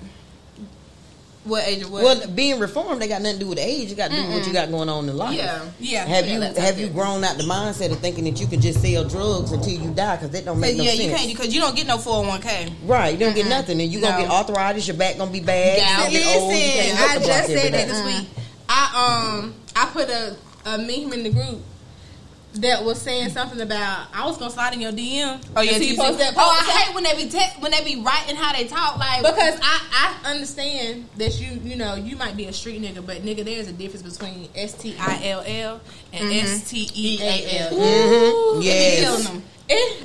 What 1.45 1.69
age 1.69 1.83
of 1.83 1.91
what? 1.93 2.03
Well, 2.03 2.27
being 2.29 2.59
reformed, 2.59 3.03
they 3.03 3.09
got 3.09 3.21
nothing 3.21 3.39
to 3.39 3.45
do 3.45 3.49
with 3.51 3.59
age. 3.59 3.91
You 3.91 3.97
got 3.97 4.11
to 4.11 4.17
do 4.17 4.23
with 4.23 4.33
what 4.33 4.47
you 4.47 4.53
got 4.55 4.71
going 4.71 4.89
on 4.89 5.07
in 5.07 5.15
life. 5.15 5.37
yeah, 5.37 5.63
yeah. 5.79 6.07
Have 6.07 6.27
yeah, 6.27 6.33
you 6.35 6.41
have 6.41 6.57
how 6.57 6.71
you 6.71 6.89
grown 6.89 7.23
out 7.23 7.37
the 7.37 7.43
mindset 7.43 7.93
of 7.93 7.99
thinking 7.99 8.25
that 8.25 8.41
you 8.41 8.47
can 8.47 8.63
just 8.63 8.81
sell 8.81 9.05
drugs 9.05 9.53
until 9.53 9.75
you 9.75 9.93
die? 9.93 10.17
Because 10.17 10.31
that 10.31 10.47
don't 10.47 10.57
is. 10.57 10.61
make 10.63 10.77
no 10.79 10.85
yeah, 10.85 10.91
sense. 10.93 11.03
Yeah, 11.03 11.07
you 11.11 11.15
can't 11.17 11.29
because 11.29 11.55
you 11.55 11.61
don't 11.61 11.77
get 11.77 11.87
no 11.87 11.99
401k. 11.99 12.73
Right, 12.87 13.11
you 13.13 13.19
don't 13.19 13.35
get 13.35 13.47
nothing, 13.47 13.79
and 13.79 13.93
you 13.93 14.01
gonna 14.01 14.23
get 14.23 14.31
arthritis. 14.31 14.89
Your 14.89 14.97
back 14.97 15.19
gonna 15.19 15.31
be 15.31 15.41
bad. 15.41 15.79
Yeah, 15.79 16.09
you 16.09 16.41
old. 16.41 16.49
Listen, 16.49 16.97
I 16.97 17.19
just 17.19 17.47
said 17.49 17.75
that 17.75 17.89
this 17.89 18.05
week. 18.07 18.29
I 18.67 19.37
um 19.37 19.55
I 19.77 19.87
put 19.93 20.09
a, 20.09 20.37
a 20.65 20.79
meme 20.79 21.13
in 21.13 21.25
the 21.25 21.31
group 21.31 21.61
that 22.61 22.85
was 22.85 23.01
saying 23.03 23.31
something 23.31 23.61
about 23.61 24.07
I 24.15 24.25
was 24.27 24.37
gonna 24.39 24.51
slide 24.51 24.75
in 24.75 24.81
your 24.81 24.93
DM. 24.93 25.43
Oh 25.57 25.61
yeah, 25.61 25.73
and 25.73 25.83
see 25.83 25.91
you 25.91 25.97
post 25.97 26.19
that 26.19 26.35
Oh, 26.37 26.41
I 26.61 26.71
hate 26.71 26.95
when 26.95 27.03
they 27.05 27.15
be 27.17 27.29
te- 27.29 27.61
when 27.61 27.73
they 27.73 27.83
be 27.83 28.01
writing 28.01 28.37
how 28.37 28.53
they 28.53 28.65
talk. 28.67 28.97
Like 28.99 29.23
because 29.23 29.59
I, 29.63 30.17
I 30.25 30.31
understand 30.33 31.09
that 31.17 31.41
you 31.41 31.59
you 31.65 31.77
know 31.77 31.95
you 31.97 32.17
might 32.17 32.37
be 32.37 32.47
a 32.47 32.53
street 32.53 32.81
nigga, 32.81 33.05
but 33.05 33.19
nigga, 33.23 33.45
there's 33.45 33.69
a 33.69 33.73
difference 33.73 34.03
between 34.19 34.49
S 34.55 34.75
T 34.75 34.95
I 34.99 35.21
L 35.29 35.43
L 35.47 35.81
and 36.13 36.33
S 36.33 36.71
T 36.71 36.89
E 36.95 37.19
A 37.23 37.59
L. 37.61 37.71
Mhm. 37.71 37.81
killing 38.53 38.63
Yes. 38.63 39.29
them. 39.29 39.43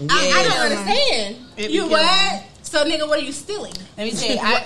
I, 0.10 0.32
I 0.36 0.44
don't 0.44 0.72
understand. 0.72 1.36
You 1.72 1.88
what? 1.90 2.44
So 2.64 2.86
nigga, 2.86 3.08
what 3.08 3.20
are 3.20 3.24
you 3.24 3.32
stealing? 3.32 3.74
Let 3.98 4.06
me 4.06 4.12
tell 4.12 4.30
you, 4.32 4.40
I, 4.42 4.66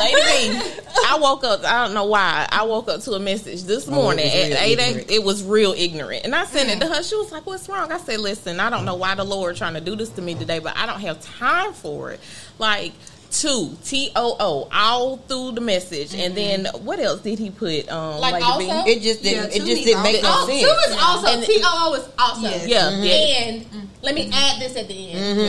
Lady 0.00 0.14
B, 0.58 0.80
I 1.06 1.18
woke 1.20 1.44
up. 1.44 1.64
I 1.64 1.84
don't 1.84 1.94
know 1.94 2.04
why. 2.06 2.46
I 2.50 2.64
woke 2.64 2.88
up 2.88 3.00
to 3.02 3.12
a 3.12 3.18
message 3.18 3.62
this 3.64 3.88
Oh, 3.88 3.92
morning 3.92 4.24
was 4.26 4.34
at 4.34 4.62
eight. 4.62 4.78
ignorant. 4.78 5.10
It 5.10 5.22
was 5.22 5.42
real 5.44 5.72
ignorant, 5.76 6.24
and 6.24 6.34
I 6.34 6.44
sent 6.46 6.68
it 6.70 6.80
to 6.80 6.92
her. 6.92 7.02
She 7.02 7.14
was 7.16 7.30
like, 7.30 7.46
"What's 7.46 7.68
wrong?" 7.68 7.92
I 7.92 7.98
said, 7.98 8.20
"Listen, 8.20 8.58
I 8.60 8.70
don't 8.70 8.84
know 8.84 8.96
why 8.96 9.14
the 9.14 9.24
Lord 9.24 9.56
trying 9.56 9.74
to 9.74 9.80
do 9.80 9.94
this 9.96 10.08
to 10.10 10.22
me 10.22 10.34
today, 10.34 10.58
but 10.58 10.76
I 10.76 10.86
don't 10.86 11.00
have 11.00 11.20
time 11.20 11.72
for 11.72 12.10
it." 12.12 12.20
Like 12.58 12.92
two 13.30 13.76
T 13.84 14.10
O 14.16 14.36
O 14.40 14.68
all 14.72 15.18
through 15.18 15.52
the 15.52 15.60
message, 15.60 16.14
and 16.14 16.34
then 16.34 16.66
what 16.82 16.98
else 16.98 17.20
did 17.20 17.38
he 17.38 17.50
put? 17.50 17.88
Um, 17.90 18.18
Like 18.20 18.34
Lady 18.42 18.44
B? 18.66 18.70
also? 18.72 18.90
It 18.90 19.00
just 19.02 19.22
didn't. 19.22 19.50
Yeah, 19.50 19.62
it 19.62 19.64
just 19.66 19.84
didn't 19.84 20.02
make 20.02 20.22
no 20.22 20.30
Oh, 20.34 20.46
sense. 20.48 20.60
two 20.60 20.90
is 20.92 21.02
also 21.02 21.40
T 21.46 21.60
O 21.64 21.90
O 21.90 21.94
is 21.94 22.08
also. 22.18 22.40
Yes. 22.42 22.66
Yeah, 22.66 22.90
yeah. 23.00 23.44
And 23.44 23.88
let 24.02 24.14
me 24.14 24.30
add 24.32 24.60
this 24.60 24.76
at 24.76 24.88
the 24.88 25.10
end. 25.12 25.40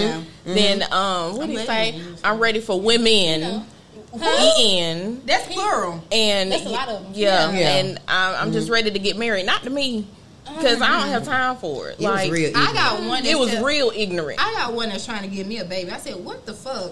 yeah. 0.45 0.53
Then 0.53 0.83
um, 0.91 1.33
what 1.37 1.43
I'm 1.43 1.49
did 1.49 1.59
he 1.61 1.65
letting 1.67 2.01
say? 2.17 2.19
I'm 2.23 2.37
ready 2.39 2.59
for 2.59 2.79
women. 2.79 3.41
know. 3.41 3.65
En 4.13 5.21
that's 5.25 5.53
plural. 5.53 6.03
and 6.11 6.51
That's 6.51 6.65
a 6.65 6.69
lot 6.69 6.89
of 6.89 7.05
'em. 7.05 7.11
Yeah, 7.13 7.51
Yeah. 7.51 7.75
and 7.75 7.99
I'm, 8.07 8.35
I'm 8.35 8.51
just 8.51 8.65
mm-hmm. 8.65 8.73
ready 8.73 8.91
to 8.91 8.99
get 8.99 9.17
married. 9.17 9.45
Not 9.45 9.63
to 9.63 9.69
me, 9.69 10.07
because 10.43 10.81
I 10.81 10.99
don't 10.99 11.09
have 11.09 11.23
mm-hmm. 11.23 11.31
time 11.31 11.57
for 11.57 11.89
it. 11.89 11.99
It 11.99 12.03
was 12.03 12.09
like 12.09 12.31
real. 12.31 12.51
I 12.55 12.73
got 12.73 13.03
one. 13.03 13.25
it 13.25 13.37
was 13.37 13.49
that's- 13.49 13.65
real 13.65 13.91
ignorant. 13.95 14.39
I 14.41 14.51
got 14.53 14.73
one 14.73 14.89
that's 14.89 15.05
trying 15.05 15.29
to 15.29 15.35
give 15.35 15.47
me 15.47 15.59
a 15.59 15.65
baby. 15.65 15.91
I 15.91 15.97
said, 15.97 16.15
"What 16.23 16.45
the 16.45 16.53
fuck 16.53 16.91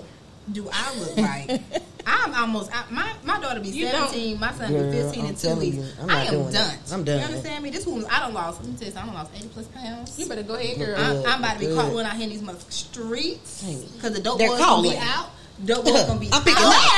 do 0.51 0.69
I 0.71 0.95
look 0.99 1.17
like?" 1.17 1.61
I'm 2.09 2.33
almost. 2.33 2.71
I, 2.73 2.85
my 2.89 3.13
my 3.25 3.39
daughter 3.39 3.59
be 3.59 3.69
You 3.69 3.87
17. 3.87 4.39
My 4.39 4.53
son 4.53 4.71
Girl, 4.71 4.89
be 4.89 4.97
15 4.97 5.19
I'm 5.23 5.29
in 5.29 5.35
two 5.35 5.47
telling 5.47 5.59
weeks. 5.77 5.93
I'm 6.01 6.09
I 6.09 6.13
not 6.13 6.27
am 6.27 6.33
doing 6.33 6.43
done. 6.45 6.53
that. 6.53 6.93
I'm 6.93 7.03
done. 7.03 7.19
You 7.19 7.25
understand 7.25 7.63
me? 7.63 7.69
This 7.69 7.85
woman, 7.85 8.05
I 8.09 8.19
don't 8.21 8.33
lost. 8.33 8.61
Let 8.61 8.69
me 8.71 8.77
tell 8.77 8.87
you, 8.87 8.97
I 8.97 9.05
don't 9.05 9.13
lost 9.13 9.31
80 9.35 9.47
plus 9.49 9.67
pounds. 9.67 10.17
You 10.17 10.25
better 10.29 10.43
go 10.43 10.55
ahead, 10.55 10.77
girl. 10.77 10.97
I'm, 10.97 11.17
I'm 11.25 11.39
about 11.39 11.53
to 11.55 11.59
be 11.59 11.65
good. 11.65 11.75
caught 11.77 11.93
when 11.93 12.05
I 12.05 12.15
hit 12.15 12.29
these 12.29 12.41
mother 12.41 12.59
streets 12.69 13.63
because 13.93 14.13
the 14.13 14.21
dope 14.21 14.37
They're 14.37 14.49
boys 14.49 14.59
gonna 14.59 14.89
be 14.89 14.97
out. 14.97 15.31
Dope 15.65 15.85
boys 15.85 16.03
gonna 16.03 16.19
be 16.19 16.29
I'm 16.31 16.43
picking 16.43 16.63
out. 16.63 16.73
up. 16.73 16.81
You 16.83 16.89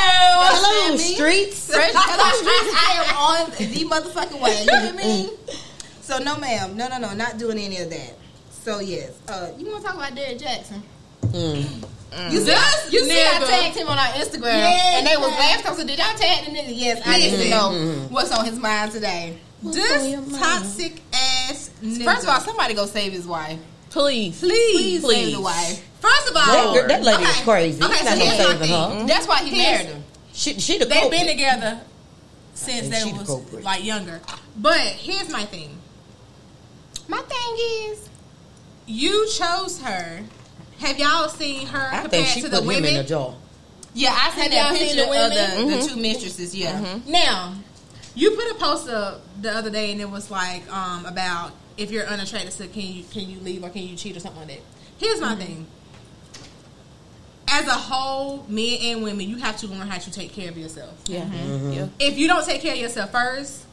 Hello, 0.52 0.86
understand 0.88 0.98
me? 0.98 1.16
streets. 1.16 1.74
Fresh, 1.74 1.92
hello, 1.96 2.28
streets. 2.36 2.76
I 2.76 2.92
am 3.04 3.16
on 3.16 3.50
the 3.72 3.86
motherfucking 3.86 4.42
way. 4.42 4.64
You 4.64 4.80
hear 4.80 4.94
me? 4.94 5.30
So 6.02 6.18
no, 6.20 6.38
ma'am. 6.38 6.76
No, 6.76 6.88
no, 6.90 6.98
no. 6.98 7.14
Not 7.14 7.38
doing 7.38 7.58
any 7.58 7.78
of 7.80 7.90
that. 7.90 8.18
So 8.64 8.80
yes. 8.80 9.12
Uh, 9.28 9.52
you 9.58 9.68
want 9.72 9.82
to 9.84 9.88
talk 9.88 9.96
about 9.98 10.14
Derrick 10.16 10.40
Jaxn? 10.40 10.82
Mm. 11.28 11.86
You 12.32 12.40
see, 12.40 12.52
you 12.90 13.06
see, 13.06 13.22
I 13.22 13.40
tagged 13.46 13.78
him 13.78 13.88
on 13.88 13.98
our 13.98 14.08
Instagram, 14.14 14.46
Yes. 14.58 14.96
and 14.98 15.08
they 15.08 15.16
was 15.16 15.30
laughing. 15.30 15.66
I 15.68 15.76
said, 15.76 15.88
"Did 15.88 16.00
y'all 16.00 16.16
tag 16.18 16.46
the 16.46 16.52
nigga?" 16.52 16.72
Yes, 16.76 17.02
I 17.06 17.18
need 17.18 17.30
to 17.30 17.38
Listen. 17.38 17.50
know 17.52 18.08
what's 18.10 18.32
on 18.36 18.46
his 18.46 18.58
mind 18.58 18.92
today. 18.92 19.38
on 19.64 19.72
this 19.72 20.40
toxic 20.40 21.02
ass. 21.14 21.70
Nigga. 21.84 22.04
First 22.06 22.24
of 22.24 22.30
all, 22.30 22.40
somebody 22.42 22.74
go 22.74 22.88
save 22.88 23.12
his 23.14 23.28
wife. 23.28 23.60
please, 23.92 24.40
Please, 24.40 25.02
please. 25.02 25.16
save 25.26 25.36
the 25.36 25.42
wife. 25.42 25.86
First 26.00 26.30
of 26.30 26.36
all, 26.36 26.74
That, 26.74 26.88
that 26.88 27.04
lady 27.04 27.24
is 27.24 27.30
Okay. 27.30 27.44
crazy. 27.44 27.84
Okay, 27.84 27.94
He's 27.94 28.00
so 28.08 28.16
no 28.16 28.26
here's 28.26 28.48
my 28.60 28.66
thing. 28.68 29.00
her. 29.02 29.08
That's 29.08 29.28
why 29.28 29.44
he 29.44 29.50
Here's- 29.50 29.84
married 29.84 29.96
her. 29.96 30.02
She, 30.34 30.60
she 30.60 30.78
the 30.78 30.86
They've 30.86 31.12
been 31.12 31.28
together 31.28 31.82
since 32.54 32.88
they 32.90 33.00
she 33.00 33.12
the 33.12 33.18
was 33.18 33.64
like 33.64 33.84
younger. 33.84 34.22
But 34.58 34.80
here's 34.80 35.30
my 35.30 35.44
thing: 35.46 35.78
My 37.10 37.18
thing 37.20 37.92
is, 37.92 38.08
you 38.88 39.28
chose 39.38 39.82
her. 39.82 40.22
Have 40.80 40.98
y'all 40.98 41.28
seen 41.28 41.68
her 41.68 41.90
I 41.92 42.02
compared 42.04 42.10
think 42.12 42.28
she 42.28 42.42
to 42.42 42.50
put 42.50 42.52
the 42.52 42.62
him 42.64 42.70
in 42.70 42.84
women? 42.84 42.96
a 42.98 43.04
jar. 43.04 43.36
yeah, 43.94 44.12
I 44.18 44.30
seen 44.32 44.44
Have 44.44 44.52
that 44.52 44.70
y'all 44.70 44.76
seen 44.78 44.88
picture 44.88 44.96
the 44.96 45.04
of 45.04 45.10
women? 45.10 45.30
the, 45.30 45.76
the 45.76 45.78
mm-hmm. 45.82 45.88
two 45.96 46.02
mistresses. 46.02 46.56
Yeah, 46.56 46.80
mm-hmm. 46.80 47.12
Now, 47.12 47.56
you 48.16 48.32
put 48.32 48.50
a 48.52 48.56
post 48.56 48.88
up 48.88 49.22
the 49.42 49.52
other 49.52 49.70
day, 49.70 49.92
and 49.92 50.00
it 50.00 50.10
was 50.10 50.32
like 50.32 50.72
um, 50.74 51.06
about 51.06 51.52
if 51.76 51.92
you're 51.92 52.06
unattracted, 52.06 52.54
so 52.54 52.66
can 52.68 52.82
you 52.84 53.04
can 53.12 53.30
you 53.30 53.40
leave 53.42 53.62
or 53.64 53.70
can 53.70 53.84
you 53.84 53.98
cheat 53.98 54.16
or 54.16 54.22
something 54.22 54.40
like 54.48 54.58
that. 54.58 54.62
Here's 55.00 55.20
my 55.20 55.32
mm-hmm. 55.34 55.42
thing: 55.42 55.68
as 57.52 57.68
a 57.68 57.72
whole, 57.74 58.46
men 58.48 58.78
and 58.82 59.04
women, 59.04 59.28
you 59.30 59.38
have 59.38 59.58
to 59.58 59.68
learn 59.68 59.88
how 59.88 59.98
to 59.98 60.12
take 60.12 60.34
care 60.34 60.50
of 60.50 60.58
yourself. 60.58 60.94
Yeah, 61.08 61.22
Mm-hmm. 61.22 61.74
yeah, 61.74 61.88
If 62.00 62.18
you 62.18 62.28
don't 62.28 62.46
take 62.46 62.62
care 62.62 62.74
of 62.74 62.80
yourself 62.80 63.12
first, 63.12 63.66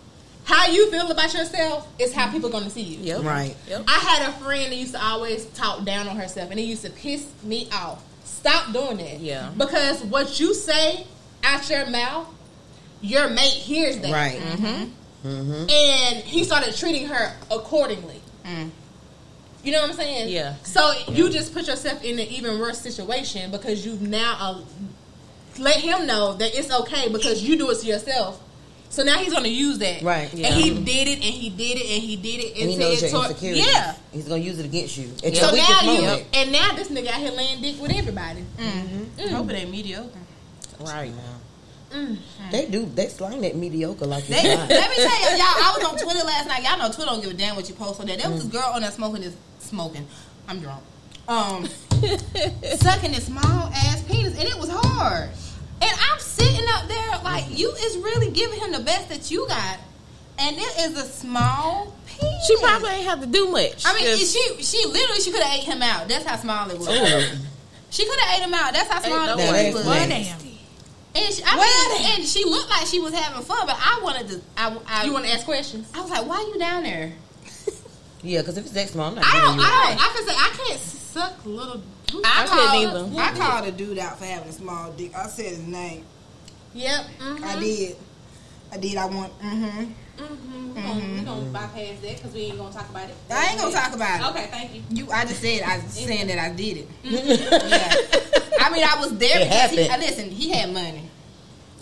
how 0.45 0.67
you 0.69 0.91
feel 0.91 1.11
about 1.11 1.33
yourself 1.35 1.89
is 1.99 2.13
how 2.15 2.31
people 2.31 2.49
going 2.51 2.65
to 2.65 2.71
see 2.71 2.83
you. 2.83 2.99
yep, 3.01 3.23
Right. 3.25 3.57
Yep. 3.69 3.85
I 3.89 3.93
had 3.99 4.29
a 4.29 4.33
friend 4.35 4.71
that 4.73 4.77
used 4.77 4.95
to 4.95 5.03
always 5.05 5.45
talk 5.47 5.85
down 5.85 6.07
on 6.09 6.17
herself, 6.17 6.51
and 6.51 6.61
it 6.61 6.63
used 6.65 6.83
to 6.85 6.91
piss 6.91 7.27
me 7.43 7.69
off. 7.73 8.03
Stop 8.25 8.73
doing 8.73 8.97
that. 8.99 9.19
Yeah. 9.21 9.51
Because 9.57 10.03
what 10.05 10.39
you 10.39 10.55
say 10.55 11.07
out 11.43 11.69
your 11.69 11.87
mouth, 11.91 12.29
your 13.01 13.29
mate 13.29 13.43
hears 13.53 13.99
that. 13.99 14.13
Right. 14.13 14.39
Mm-hmm. 14.41 14.93
Mm-hmm. 15.27 15.69
and 15.71 16.17
he 16.25 16.45
started 16.45 16.77
treating 16.77 17.09
her 17.09 17.33
accordingly. 17.51 18.21
Mm. 18.45 18.71
You 19.67 19.73
know 19.73 19.81
what 19.81 19.91
I'm 19.91 19.97
saying? 19.97 20.29
Yeah. 20.29 20.55
So 20.63 20.93
you 21.09 21.29
just 21.29 21.53
put 21.53 21.67
yourself 21.67 22.05
in 22.05 22.21
an 22.21 22.27
even 22.29 22.61
worse 22.61 22.81
situation 22.81 23.51
because 23.51 23.85
you've 23.85 24.01
now 24.01 24.37
uh, 24.39 24.61
let 25.59 25.81
him 25.81 26.07
know 26.07 26.35
that 26.35 26.55
it's 26.57 26.71
okay 26.71 27.09
because 27.13 27.43
you 27.43 27.59
do 27.59 27.69
it 27.71 27.81
to 27.81 27.87
yourself. 27.87 28.41
So 28.91 29.03
now 29.03 29.19
he's 29.19 29.33
going 29.33 29.43
to 29.43 29.51
use 29.51 29.79
that, 29.79 30.03
Right, 30.03 30.33
yeah. 30.33 30.47
And 30.55 30.63
he 30.63 30.71
did 30.71 31.09
it, 31.09 31.15
and 31.17 31.25
he 31.35 31.51
did 31.51 31.79
it, 31.79 31.91
and 31.91 32.01
he 32.03 32.15
did 32.17 32.39
it, 32.45 32.53
And 32.61 32.71
he 32.71 32.75
until 32.75 32.89
knows 32.91 33.03
it 33.03 33.11
your 33.13 33.23
tore- 33.25 33.55
Yeah. 33.57 33.97
He's 34.13 34.29
gonna 34.29 34.41
use 34.41 34.61
it 34.61 34.65
against 34.67 34.97
you. 34.97 35.11
At 35.25 35.37
So 35.37 35.51
now 35.55 35.81
you, 35.83 36.01
moment. 36.03 36.25
and 36.33 36.53
now 36.53 36.73
this 36.77 36.89
nigga 36.89 37.09
out 37.09 37.21
here 37.21 37.33
laying 37.33 37.61
dick 37.61 37.83
with 37.83 37.91
everybody. 37.91 38.45
I 38.61 39.29
hope 39.29 39.51
it 39.51 39.55
ain't 39.55 39.71
mediocre. 39.73 40.09
Right. 40.79 41.13
They 42.51 42.67
do. 42.67 42.87
They 42.87 43.09
slang 43.09 43.41
that 43.43 43.57
mediocre 43.57 44.07
like 44.07 44.27
They, 44.27 44.43
let 44.43 44.69
me 44.69 44.97
tell 44.97 45.21
you, 45.21 45.37
y'all. 45.37 45.57
I 45.57 45.75
was 45.77 45.85
on 45.89 45.99
Twitter 46.05 46.25
last 46.25 46.49
night. 46.49 46.63
Y'all 46.63 46.79
know 46.79 46.87
Twitter 46.89 47.07
don't 47.11 47.21
give 47.23 47.31
a 47.31 47.35
damn 47.35 47.57
what 47.57 47.69
you 47.69 47.75
post 47.75 48.01
on 48.01 48.07
there. 48.07 48.17
There 48.17 48.31
was 48.31 48.43
this 48.43 48.53
girl 48.53 48.71
on 48.75 48.83
there 48.83 48.91
smoking 48.91 49.23
this 49.23 49.37
smoking. 49.61 50.07
I'm 50.49 50.61
drunk. 50.61 50.83
Um, 51.29 51.67
sucking 52.79 53.13
this 53.13 53.27
small 53.27 53.43
ass 53.75 54.03
penis, 54.09 54.39
and 54.39 54.49
it 54.49 54.57
was 54.59 54.71
hard. 54.71 55.31
And 55.83 55.91
I'm 56.11 56.19
sitting 56.21 56.65
up 56.75 56.89
there 56.89 57.19
like 57.25 57.45
you 57.51 57.71
is 57.71 57.97
really 57.99 58.31
giving 58.31 58.61
him 58.61 58.73
the 58.73 58.81
best 58.81 59.09
that 59.09 59.31
you 59.31 59.47
got, 59.49 59.79
and 60.39 60.57
it 60.57 60.79
is 60.81 60.99
a 60.99 61.05
small 61.05 61.95
penis. 62.07 62.47
She 62.47 62.57
probably 62.59 62.91
ain't 62.91 63.07
have 63.07 63.21
to 63.21 63.27
do 63.27 63.51
much. 63.51 63.85
I 63.85 63.95
mean, 63.95 64.05
Just- 64.05 64.33
she 64.35 64.63
she 64.63 64.87
literally 64.87 65.21
she 65.21 65.33
could 65.33 65.43
have 65.43 65.59
ate 65.59 65.65
him 65.65 65.83
out. 65.83 66.09
That's 66.09 66.25
how 66.25 66.37
small 66.37 66.71
it 66.71 66.79
was. 66.79 66.89
Ooh. 66.89 67.39
She 67.91 68.05
could 68.05 68.19
have 68.21 68.39
ate 68.39 68.45
him 68.45 68.55
out. 68.55 68.73
That's 68.73 68.91
how 68.91 69.01
small 69.03 69.27
no 69.27 69.39
it 69.39 69.53
way. 69.53 69.73
was. 69.75 69.85
Damn. 69.85 70.39
And 71.17 71.35
she, 71.35 71.43
I 71.47 71.57
mean, 71.57 72.15
and 72.19 72.27
she 72.27 72.45
looked 72.45 72.69
like 72.69 72.87
she 72.87 73.01
was 73.01 73.15
having 73.15 73.43
fun, 73.43 73.67
but 73.67 73.77
I 73.79 74.01
wanted 74.03 74.29
to. 74.29 74.41
I, 74.57 74.77
I, 74.87 75.05
You 75.05 75.13
want 75.15 75.25
to 75.25 75.33
ask 75.33 75.45
questions? 75.47 75.91
I 75.95 76.03
was 76.03 76.11
like, 76.11 76.27
"Why 76.27 76.37
are 76.37 76.43
you 76.43 76.59
down 76.59 76.83
there?" 76.83 77.13
Yeah, 78.23 78.41
because 78.41 78.59
if 78.59 78.65
it's 78.65 78.75
that 78.75 78.89
small, 78.89 79.09
I'm 79.09 79.15
not 79.15 79.25
I 79.25 79.41
don't. 79.41 79.57
you. 79.57 79.63
I 79.63 79.95
don't. 79.95 80.05
I 80.05 80.13
can 80.15 80.27
say 80.27 80.35
I 80.35 80.67
can't 80.67 80.81
suck 80.81 81.47
little. 81.47 81.83
I, 82.25 82.43
I 82.43 82.47
called, 82.47 82.71
couldn't 82.71 83.15
either. 83.15 83.21
I 83.23 83.35
called 83.37 83.69
a 83.69 83.73
dude 83.73 83.99
out 83.99 84.19
for 84.19 84.25
having 84.25 84.49
a 84.49 84.53
small 84.53 84.93
dick. 84.93 85.15
I 85.15 85.27
said 85.29 85.47
his 85.47 85.59
name. 85.61 86.05
Yep. 86.75 87.01
Mm-hmm. 87.21 87.45
I 87.45 87.61
did. 87.61 87.97
I 88.73 88.77
did. 88.79 88.97
I 88.97 89.07
want. 89.07 89.39
Mm-hmm. 89.41 89.93
Mm-hmm. 90.17 90.75
We're 90.75 90.83
gonna, 90.83 91.15
we 91.15 91.21
gonna 91.23 91.51
bypass 91.51 92.01
that 92.01 92.17
because 92.17 92.33
we 92.35 92.41
ain't 92.43 92.59
gonna 92.59 92.73
talk 92.73 92.89
about 92.89 93.09
it. 93.09 93.15
I 93.31 93.47
ain't 93.51 93.59
gonna 93.61 93.73
talk 93.73 93.95
about 93.95 94.21
it. 94.21 94.31
Okay, 94.31 94.47
thank 94.51 94.75
you. 94.75 94.83
You. 94.91 95.11
I 95.11 95.25
just 95.25 95.41
said. 95.41 95.63
I 95.63 95.77
was 95.79 95.93
saying 95.93 96.27
that 96.29 96.39
I 96.39 96.51
did 96.55 96.79
it. 96.79 96.89
yeah. 97.05 98.67
I 98.67 98.71
mean, 98.71 98.85
I 98.85 98.99
was 99.01 99.17
there 99.19 99.41
It 99.41 99.45
because 99.45 99.71
he, 99.71 99.77
happened. 99.85 100.03
uh, 100.03 100.07
listen. 100.07 100.31
He 100.31 100.51
had 100.51 100.73
money. 100.73 101.11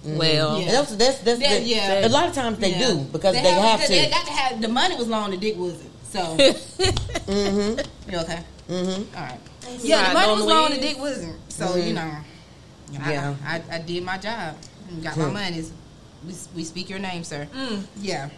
well, 0.04 0.56
And 0.56 0.68
that's 0.68 0.94
that's 0.96 1.18
that's 1.20 1.40
Yeah, 1.40 1.58
the- 1.58 1.64
yeah. 1.64 2.06
A 2.06 2.08
lot 2.08 2.28
of 2.28 2.34
times 2.34 2.58
they 2.58 2.72
Yeah. 2.72 2.88
do 2.88 2.98
because 3.12 3.34
they, 3.34 3.40
have, 3.40 3.80
to. 3.82 3.88
They 3.88 4.10
got 4.10 4.26
to 4.26 4.32
have 4.32 4.60
the 4.60 4.68
money 4.68 4.96
was 4.96 5.08
long. 5.08 5.30
The 5.30 5.36
dick 5.36 5.56
wasn't. 5.56 5.90
So 6.10 6.20
mm-hmm. 6.36 8.10
you 8.10 8.18
okay? 8.18 8.44
Mm-hmm. 8.68 9.16
All 9.16 9.22
right. 9.22 9.40
Yeah, 9.80 10.08
the 10.08 10.14
money 10.14 10.32
was 10.32 10.44
long. 10.44 10.70
The 10.72 10.80
dick 10.80 10.98
wasn't. 10.98 11.36
So 11.52 11.76
you 11.76 11.94
know. 11.94 12.02
I- 12.02 12.24
Yeah. 13.12 13.34
I, 13.44 13.62
I, 13.72 13.78
did 13.80 14.04
my 14.04 14.18
job. 14.18 14.56
and 14.88 15.02
Got 15.02 15.16
my 15.16 15.30
money. 15.30 15.64
We, 16.26 16.34
we 16.56 16.64
speak 16.64 16.88
your 16.90 16.98
name, 16.98 17.24
sir. 17.24 17.46
Mm. 17.54 17.84
Yeah. 18.00 18.30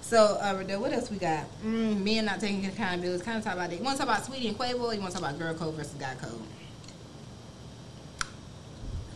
So, 0.00 0.38
uh, 0.40 0.54
Rodell, 0.54 0.80
what 0.80 0.92
else 0.92 1.10
we 1.10 1.18
got? 1.18 1.44
Mm, 1.64 2.02
men 2.02 2.24
not 2.24 2.40
taking 2.40 2.66
accountability. 2.66 3.24
Kind 3.24 3.38
of 3.38 3.44
talk 3.44 3.54
about 3.54 3.72
it. 3.72 3.78
You 3.78 3.84
want 3.84 3.98
to 4.00 4.04
talk 4.04 4.16
about 4.16 4.28
Saweetie 4.28 4.48
and 4.48 4.58
Quavo, 4.58 4.80
or 4.80 4.94
you 4.94 5.00
want 5.00 5.12
to 5.14 5.20
talk 5.20 5.28
about 5.30 5.38
girl 5.38 5.54
code 5.54 5.74
versus 5.74 5.92
guy 5.94 6.14
code? 6.20 6.40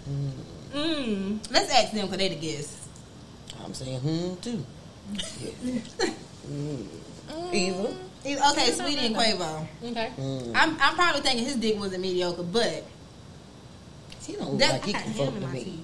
Mm. 0.08 0.30
Mm. 0.72 1.50
Let's 1.52 1.72
ask 1.72 1.92
them 1.92 2.02
because 2.06 2.18
they 2.18 2.28
the 2.28 2.36
guests. 2.36 2.88
I'm 3.64 3.74
saying 3.74 4.00
hmm 4.00 4.34
too. 4.40 4.64
Mm. 6.44 6.86
Either. 7.54 7.88
Okay, 8.26 8.70
Saweetie 8.70 9.06
and 9.06 9.16
Quavo. 9.16 9.66
Okay. 9.82 10.12
Mm. 10.18 10.52
I'm, 10.54 10.76
I'm 10.78 10.94
probably 10.94 11.22
thinking 11.22 11.44
his 11.46 11.56
dick 11.56 11.78
wasn't 11.78 12.02
mediocre, 12.02 12.42
but 12.42 12.84
He 14.26 14.34
don't 14.34 14.50
look 14.50 14.58
That- 14.60 14.72
like 14.72 14.84
he 14.84 14.94
I 14.94 14.98
can 15.00 15.12
fuck 15.14 15.32
with 15.32 15.42
my 15.42 15.52
me. 15.52 15.80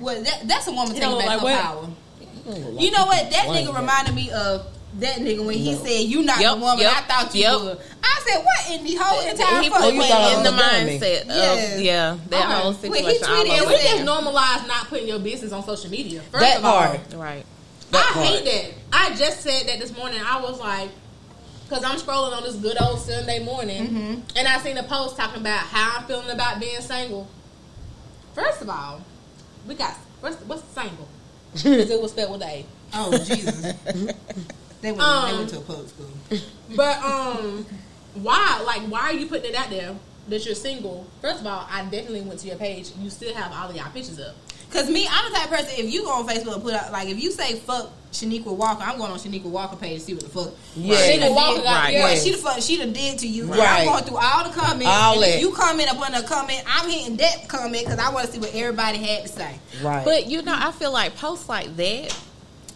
Teeth. 0.00 0.08
I'm 0.08 0.14
sorry. 0.14 0.14
well, 0.16 0.24
that, 0.24 0.48
that's 0.48 0.66
a 0.66 0.72
woman 0.72 0.86
taking 0.94 1.02
don't 1.02 1.18
back 1.18 1.28
look 1.42 1.50
her 1.50 1.54
like 1.56 1.62
power. 1.62 1.88
He 2.18 2.26
don't 2.26 2.46
look 2.60 2.74
like 2.74 2.84
You 2.84 2.90
know 2.90 3.04
what? 3.06 3.30
That 3.30 3.44
swing 3.46 3.66
nigga 3.66 3.76
reminded 3.78 4.14
me 4.14 4.30
of 4.30 4.66
that 4.98 5.16
nigga 5.18 5.44
when 5.46 5.54
he 5.56 5.72
No. 5.72 5.84
said, 5.84 6.00
"You 6.00 6.22
not 6.24 6.40
Yep, 6.40 6.54
the 6.54 6.60
woman 6.60 6.78
yep, 6.80 6.92
I 6.96 7.00
thought 7.02 7.34
you 7.34 7.40
yep. 7.42 7.60
were." 7.60 7.78
I 8.02 8.20
said, 8.26 8.44
"What 8.44 8.70
in 8.80 8.84
the 8.84 8.94
whole 8.96 9.20
entire 9.20 9.62
he 9.62 9.68
fucking 9.70 9.86
put 9.86 9.94
you 9.94 10.00
me 10.00 10.34
in 10.34 10.42
the 10.42 10.48
a 10.48 10.58
dummy. 10.58 10.98
mindset 10.98 11.24
Yes. 11.26 11.74
of 11.76 11.80
yeah 11.82 12.16
that 12.28 12.44
Okay. 12.44 12.52
whole 12.60 12.72
Wait, 12.90 13.04
he 13.04 13.14
situation. 13.18 13.24
all 13.24 13.36
tweeted 13.36 13.50
And 13.50 13.60
and 13.60 13.68
we 13.68 13.74
just 13.76 14.02
normalize 14.04 14.66
not 14.66 14.88
putting 14.88 15.06
your 15.08 15.18
business 15.20 15.52
on 15.52 15.64
social 15.64 15.90
media. 15.90 16.22
First 16.32 16.40
That 16.42 16.58
of 16.58 16.64
all, 16.64 16.78
part. 16.78 17.00
right. 17.14 17.44
That 17.92 18.06
I 18.08 18.12
part. 18.12 18.26
hate 18.26 18.44
that. 18.44 18.72
I 18.92 19.14
just 19.14 19.42
said 19.42 19.68
that 19.68 19.78
this 19.78 19.96
morning. 19.96 20.20
I 20.26 20.40
was 20.40 20.58
like, 20.58 20.88
because 21.68 21.84
I'm 21.84 21.96
scrolling 22.00 22.36
on 22.36 22.42
this 22.42 22.56
good 22.56 22.76
old 22.82 23.00
Sunday 23.00 23.44
morning, 23.44 23.86
Mm-hmm. 23.86 24.14
and 24.36 24.48
I 24.48 24.58
seen 24.58 24.76
a 24.76 24.82
post 24.82 25.16
talking 25.16 25.40
about 25.40 25.60
how 25.60 25.98
I'm 25.98 26.04
feeling 26.06 26.30
about 26.30 26.58
being 26.58 26.80
single. 26.80 27.28
First 28.34 28.60
of 28.62 28.68
all, 28.68 29.02
we 29.66 29.74
got 29.74 29.94
what's 30.20 30.36
what's 30.42 30.62
the 30.62 30.80
single? 30.80 31.08
Because 31.52 31.90
it 31.90 32.00
was 32.00 32.12
spelled 32.12 32.32
with 32.32 32.42
a. 32.42 32.64
Oh 32.94 33.10
Jesus! 33.24 33.60
they, 33.84 33.92
went, 33.92 34.18
they 34.82 34.88
Um, 34.90 35.36
went 35.38 35.48
to 35.50 35.58
a 35.58 35.60
public 35.60 35.88
school. 35.88 36.10
But 36.76 36.98
um, 37.02 37.66
why? 38.14 38.62
Like, 38.64 38.82
why 38.82 39.00
are 39.02 39.12
you 39.12 39.26
putting 39.26 39.50
it 39.50 39.56
out 39.56 39.70
there 39.70 39.94
that 40.28 40.44
you're 40.46 40.54
single? 40.54 41.06
First 41.20 41.40
of 41.40 41.46
all, 41.46 41.66
I 41.70 41.82
definitely 41.84 42.22
went 42.22 42.40
to 42.40 42.46
your 42.48 42.56
page. 42.56 42.90
You 42.98 43.10
still 43.10 43.34
have 43.34 43.52
all 43.52 43.68
of 43.70 43.76
y'all 43.76 43.90
pictures 43.92 44.20
up. 44.20 44.34
Cause 44.72 44.88
me, 44.88 45.08
I'm 45.10 45.32
the 45.32 45.36
type 45.38 45.50
of 45.50 45.58
person. 45.58 45.84
If 45.84 45.92
you 45.92 46.02
go 46.02 46.10
on 46.12 46.26
Facebook 46.28 46.54
and 46.54 46.62
put 46.62 46.74
out 46.74 46.92
like, 46.92 47.08
if 47.08 47.20
you 47.20 47.32
say 47.32 47.56
"fuck 47.56 47.90
Shaniqua 48.12 48.46
Walker," 48.54 48.82
I'm 48.82 48.98
going 48.98 49.10
on 49.12 49.18
Shaniqua 49.18 49.44
Walker 49.44 49.76
page 49.76 50.00
to 50.00 50.04
see 50.06 50.14
what 50.14 50.22
the 50.24 50.28
fuck. 50.30 50.50
Yeah. 50.76 50.96
she 50.96 51.18
done 51.18 51.30
Shaniqua 51.30 51.34
Walker 51.34 51.54
did- 51.56 51.64
got- 51.64 51.74
Right. 51.84 51.98
What 52.00 52.10
Yes. 52.12 52.24
she 52.24 52.30
the 52.32 52.36
fuck 52.38 52.60
she 52.62 52.76
done 52.78 52.92
did 52.92 53.18
to 53.18 53.26
you. 53.28 53.44
Right. 53.46 53.60
I'm 53.80 53.86
going 53.86 54.04
through 54.04 54.16
all 54.18 54.44
the 54.44 54.50
comments. 54.50 54.86
All 54.86 55.14
and 55.22 55.24
if 55.34 55.40
you 55.40 55.50
comment 55.52 55.90
up 55.90 56.00
on 56.00 56.14
a 56.14 56.22
comment, 56.22 56.62
I'm 56.66 56.88
hitting 56.90 57.16
that 57.18 57.48
comment 57.48 57.84
because 57.86 57.98
I 57.98 58.10
want 58.10 58.26
to 58.26 58.32
see 58.32 58.38
what 58.38 58.54
everybody 58.54 58.98
had 58.98 59.22
to 59.26 59.28
say. 59.28 59.54
Right. 59.82 60.04
But 60.04 60.26
you 60.28 60.42
know, 60.42 60.54
I 60.56 60.72
feel 60.72 60.92
like 60.92 61.16
posts 61.16 61.48
like 61.48 61.76
that 61.76 62.14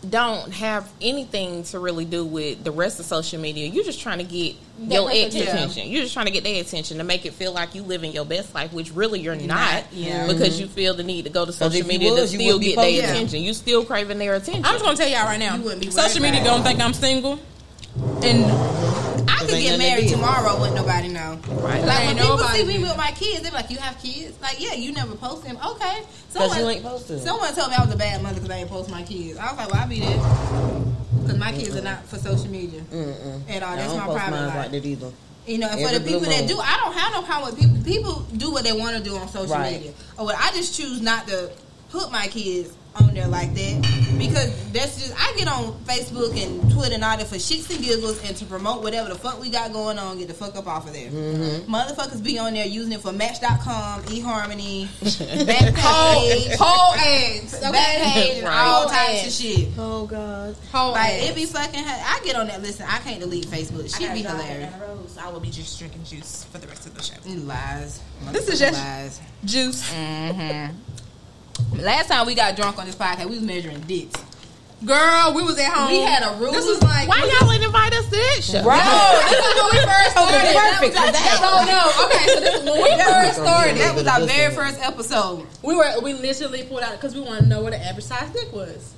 don't 0.05 0.52
have 0.52 0.90
anything 1.00 1.64
to 1.64 1.78
really 1.78 2.05
do 2.05 2.24
with 2.24 2.62
the 2.64 2.70
rest 2.70 3.00
of 3.00 3.07
social 3.07 3.40
media. 3.40 3.66
You're 3.68 3.84
just 3.84 4.00
trying 4.00 4.18
to 4.18 4.24
get 4.24 4.57
your 4.78 5.05
person's 5.05 5.24
ex 5.26 5.34
attention. 5.34 5.57
attention. 5.57 5.88
You're 5.88 6.02
just 6.02 6.14
trying 6.14 6.26
to 6.26 6.32
get 6.32 6.44
their 6.44 6.61
attention 6.61 6.98
to 6.98 7.05
make 7.05 7.26
it 7.26 7.32
feel 7.34 7.52
like 7.52 7.74
you 7.74 7.82
living 7.82 8.12
your 8.12 8.24
best 8.24 8.55
life, 8.55 8.72
which 8.72 8.92
really 8.92 9.20
you're 9.20 9.34
not. 9.34 9.46
not, 9.46 9.92
yeah. 9.92 10.26
Because 10.26 10.61
you 10.61 10.66
feel 10.66 10.94
the 10.94 11.02
need 11.02 11.24
to 11.24 11.30
go 11.30 11.44
to 11.44 11.52
social 11.52 11.86
media 11.86 12.12
was, 12.12 12.32
to 12.32 12.38
still 12.38 12.59
get 12.59 12.76
their 12.76 13.05
attention. 13.05 13.42
You 13.42 13.55
still 13.55 13.84
craving 13.84 14.18
their 14.18 14.34
attention. 14.34 14.64
I'm 14.64 14.74
just 14.74 14.84
gonna 14.84 14.96
tell 14.96 15.09
y'all 15.09 15.24
right 15.24 15.38
now. 15.38 15.57
You 15.57 15.62
wouldn't 15.62 15.82
be 15.82 15.90
Social 15.90 16.22
media 16.22 16.40
about 16.40 16.59
gonna 16.59 16.64
think 16.64 16.80
I'm 16.80 16.94
single, 16.94 17.38
and 18.22 19.03
I 19.45 19.51
could 19.53 19.62
get 19.62 19.78
married 19.78 20.09
tomorrow, 20.09 20.59
wouldn't 20.59 20.76
nobody 20.76 21.09
know. 21.09 21.38
Right. 21.49 21.82
Like 21.84 22.07
when 22.07 22.16
people 22.16 22.38
see 22.38 22.64
me 22.64 22.78
with 22.78 22.97
my 22.97 23.11
kids, 23.12 23.42
they're 23.42 23.53
like, 23.53 23.70
"You 23.70 23.78
have 23.78 24.01
kids?" 24.03 24.40
Like, 24.40 24.61
yeah, 24.61 24.74
you 24.74 24.92
never 24.92 25.14
post 25.14 25.45
them. 25.45 25.57
Okay, 25.64 26.03
Because 26.32 26.59
you 26.59 26.68
ain't 26.68 26.82
to. 26.82 27.18
Someone 27.20 27.55
told 27.55 27.70
me 27.70 27.76
I 27.76 27.84
was 27.84 27.95
a 27.95 27.99
bad 27.99 28.22
mother 28.22 28.34
because 28.36 28.51
I 28.51 28.57
ain't 28.59 28.68
post 28.70 28.90
my 28.90 29.03
kids. 29.03 29.38
I 29.38 29.49
was 29.51 29.57
like, 29.59 29.70
well, 29.72 29.82
I 29.82 29.86
be 29.86 30.01
there 30.01 30.16
because 31.22 31.38
my 31.38 31.53
kids 31.53 31.76
are 31.76 31.82
not 31.82 32.05
for 32.07 32.16
social 32.18 32.49
media 32.51 32.80
Mm-mm. 32.82 33.51
at 33.51 33.62
all. 33.62 33.76
That's 33.76 33.95
my 33.95 34.07
post 34.07 34.18
private 34.18 34.47
life. 34.47 34.55
like 34.57 34.70
that 34.72 34.84
either. 34.84 35.11
You 35.47 35.59
know, 35.59 35.68
for 35.68 35.92
the 35.92 36.01
people 36.01 36.20
blue 36.20 36.28
that 36.30 36.38
moon. 36.40 36.49
do, 36.49 36.59
I 36.59 36.80
don't 36.82 36.95
have 36.95 37.12
no 37.12 37.22
problem 37.22 37.55
with 37.55 37.61
people. 37.61 37.84
People 37.84 38.20
do 38.38 38.51
what 38.51 38.64
they 38.64 38.72
want 38.72 38.97
to 38.97 39.03
do 39.03 39.14
on 39.16 39.28
social 39.28 39.55
Right. 39.55 39.74
media. 39.74 39.92
Oh, 40.18 40.22
or 40.22 40.26
what 40.26 40.36
I 40.38 40.51
just 40.53 40.74
choose 40.74 41.03
not 41.03 41.28
to 41.28 41.51
put 41.90 42.11
my 42.11 42.26
kids 42.28 42.74
on 42.97 43.14
there 43.14 43.26
like 43.28 43.53
that 43.55 44.14
because 44.18 44.72
that's 44.72 45.01
just 45.01 45.14
I 45.18 45.34
get 45.36 45.49
on 45.49 45.72
Facebook 45.84 46.40
and 46.40 46.70
Twitter 46.72 46.95
and 46.95 47.05
all 47.05 47.16
that 47.16 47.26
for 47.26 47.36
shits 47.36 47.68
and 47.74 47.82
giggles 47.84 48.22
and 48.24 48.36
to 48.36 48.45
promote 48.45 48.82
whatever 48.82 49.09
the 49.09 49.14
fuck 49.16 49.40
we 49.40 49.51
got 49.51 49.72
going 49.72 49.99
on. 49.99 50.18
Get 50.18 50.28
the 50.28 50.34
fuck 50.34 50.55
up 50.57 50.66
off 50.66 50.86
of 50.86 50.92
there. 50.92 51.11
Mm-hmm. 51.11 51.72
Motherfuckers 51.74 52.22
be 52.22 52.38
on 52.38 52.55
there 52.55 52.66
using 52.66 52.92
it 52.92 53.01
for 53.01 53.12
Match.com, 53.12 54.03
eHarmony, 54.05 54.86
Backpage, 55.45 56.57
whole 56.57 56.95
ads, 56.95 57.61
Backpage, 57.61 58.36
and 58.38 58.45
Right. 58.45 58.64
all 58.66 58.88
types 58.88 59.26
of 59.26 59.32
shit. 59.32 59.68
Oh 59.78 60.07
God. 60.07 60.57
whole 60.72 60.92
Like 60.92 61.11
ads. 61.14 61.30
it 61.30 61.34
be 61.34 61.47
fucking. 61.47 61.84
I 61.84 62.20
get 62.24 62.36
on 62.36 62.47
that. 62.49 62.62
Listen, 62.62 62.86
I 62.88 62.99
can't 62.99 63.20
delete 63.20 63.47
Facebook. 63.47 63.95
She 63.97 64.07
be 64.12 64.20
hilarious. 64.26 64.72
I 65.20 65.30
will 65.30 65.40
be 65.40 65.51
just 65.51 65.78
drinking 65.78 66.05
juice 66.05 66.45
for 66.53 66.59
the 66.59 66.66
rest 66.66 66.86
of 66.86 66.95
the 66.95 67.03
show. 67.03 67.14
Lies. 67.26 68.01
This 68.32 68.49
is 68.49 68.59
just- 68.59 68.78
lies. 68.78 69.20
Juice, 69.45 69.90
Last 71.78 72.09
time 72.09 72.26
we 72.26 72.34
got 72.34 72.57
drunk 72.57 72.78
on 72.78 72.86
this 72.86 72.94
podcast, 72.94 73.26
we 73.26 73.34
was 73.36 73.42
measuring 73.42 73.80
dicks. 73.80 74.20
girl. 74.84 75.32
We 75.34 75.42
was 75.42 75.59
at 75.59 75.72
home. 75.72 75.90
We 75.90 76.00
had 76.00 76.22
a 76.22 76.36
rule. 76.38 76.52
This 76.52 76.66
was 76.66 76.82
like 76.82 77.09
Why 77.09 77.18
y'all 77.18 77.48
didn't 77.50 77.64
invite 77.66 77.92
us 77.94 78.05
to 78.07 78.11
that 78.11 78.40
show? 78.42 78.62
No, 78.62 79.20
this 79.28 79.40
is 79.44 79.55
when 79.57 79.68
we 79.72 79.78
first 79.86 80.11
started. 80.16 80.55
perfect 80.57 80.94
for 80.96 81.12
That 81.12 81.40
Oh 81.42 81.64
no! 81.66 82.05
Okay, 82.07 82.26
so 82.34 82.40
this 82.40 82.55
is 82.61 82.64
when 82.64 82.82
we 82.82 83.02
first 83.05 83.36
started. 83.38 83.76
That 83.78 83.94
was 83.94 84.07
our 84.07 84.26
very 84.26 84.55
first 84.55 84.78
episode. 84.80 85.46
We 85.62 85.74
were 85.76 86.00
we 86.02 86.12
literally 86.14 86.64
pulled 86.64 86.82
out 86.82 86.92
because 86.92 87.14
we 87.14 87.20
wanted 87.20 87.42
to 87.42 87.46
know 87.48 87.62
what 87.62 87.72
an 87.72 87.80
average 87.82 88.05
size 88.05 88.30
dick 88.30 88.52
was. 88.52 88.94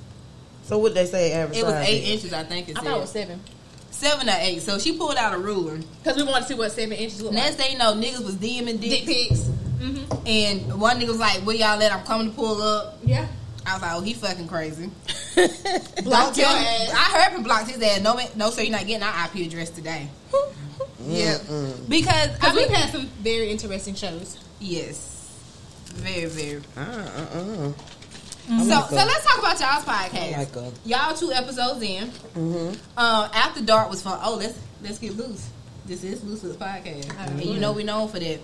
So 0.63 0.77
what 0.77 0.93
they 0.93 1.05
say 1.05 1.31
average 1.33 1.57
It 1.59 1.63
was 1.63 1.73
size 1.73 1.87
eight 1.87 2.03
is? 2.03 2.09
inches, 2.23 2.33
I 2.33 2.43
think. 2.43 2.69
It 2.69 2.77
I 2.77 2.81
thought 2.81 2.97
it 2.97 3.01
was 3.01 3.11
seven 3.11 3.39
seven 3.91 4.29
or 4.29 4.35
eight. 4.39 4.61
So 4.61 4.77
she 4.79 4.95
pulled 4.97 5.15
out 5.15 5.33
a 5.33 5.37
ruler. 5.39 5.77
because 6.03 6.17
we 6.17 6.23
wanted 6.23 6.41
to 6.41 6.47
see 6.49 6.53
what 6.53 6.71
seven 6.71 6.93
inches 6.97 7.21
looked 7.21 7.33
like. 7.35 7.45
Next 7.45 7.55
thing 7.55 7.71
you 7.73 7.77
know, 7.79 7.93
niggas 7.95 8.23
was 8.23 8.35
DMing 8.35 8.79
Dick 8.79 9.05
dicks, 9.05 9.29
pics. 9.29 9.49
And 9.81 10.79
one 10.79 10.99
nigga 10.99 11.07
was 11.09 11.19
like, 11.19 11.39
"Where 11.45 11.55
y'all 11.55 11.81
at? 11.81 11.91
I'm 11.91 12.03
coming 12.05 12.29
to 12.29 12.35
pull 12.35 12.61
up." 12.61 12.97
Yeah. 13.03 13.27
I 13.65 13.73
was 13.73 13.81
like, 13.81 13.91
"Oh, 13.95 14.01
he 14.01 14.13
fucking 14.13 14.47
crazy." 14.47 14.89
Don't 15.35 16.37
your 16.37 16.47
ass. 16.47 16.89
I 16.93 17.19
heard 17.21 17.33
from 17.33 17.43
blocked 17.43 17.69
his 17.69 17.81
ass. 17.81 18.01
No, 18.01 18.19
no, 18.35 18.49
sir, 18.49 18.63
you're 18.63 18.71
not 18.71 18.87
getting 18.87 19.03
our 19.03 19.25
IP 19.25 19.45
address 19.47 19.69
today. 19.69 20.09
yeah, 21.05 21.37
because 21.87 22.13
I 22.13 22.27
Because 22.33 22.55
we've 22.55 22.69
had 22.69 22.89
some 22.91 23.07
very 23.21 23.49
interesting 23.49 23.95
shows. 23.95 24.37
yes, 24.59 25.33
very, 25.87 26.25
very. 26.25 26.61
Uh, 26.75 26.81
uh, 26.81 27.39
uh. 27.39 27.71
So, 28.47 28.53
like 28.53 28.89
so 28.89 28.95
a- 28.95 29.05
let's 29.05 29.25
talk 29.25 29.39
about 29.39 29.59
y'all's 29.59 29.83
podcast. 29.83 30.37
Like 30.37 30.55
a- 30.55 30.71
Y'all 30.85 31.13
two 31.13 31.31
episodes 31.33 31.81
in. 31.81 32.07
Mhm. 32.35 32.73
Um, 32.95 33.29
after 33.33 33.61
dark 33.61 33.89
was 33.89 34.01
fun. 34.01 34.17
Oh, 34.23 34.35
let's 34.37 34.57
let's 34.81 34.99
get 34.99 35.17
loose. 35.17 35.49
This 35.85 36.03
is 36.03 36.23
Lucy's 36.23 36.55
podcast, 36.55 37.13
and 37.19 37.43
you 37.43 37.59
know 37.59 37.73
we 37.73 37.83
known 37.83 38.07
for 38.09 38.19
that. 38.19 38.39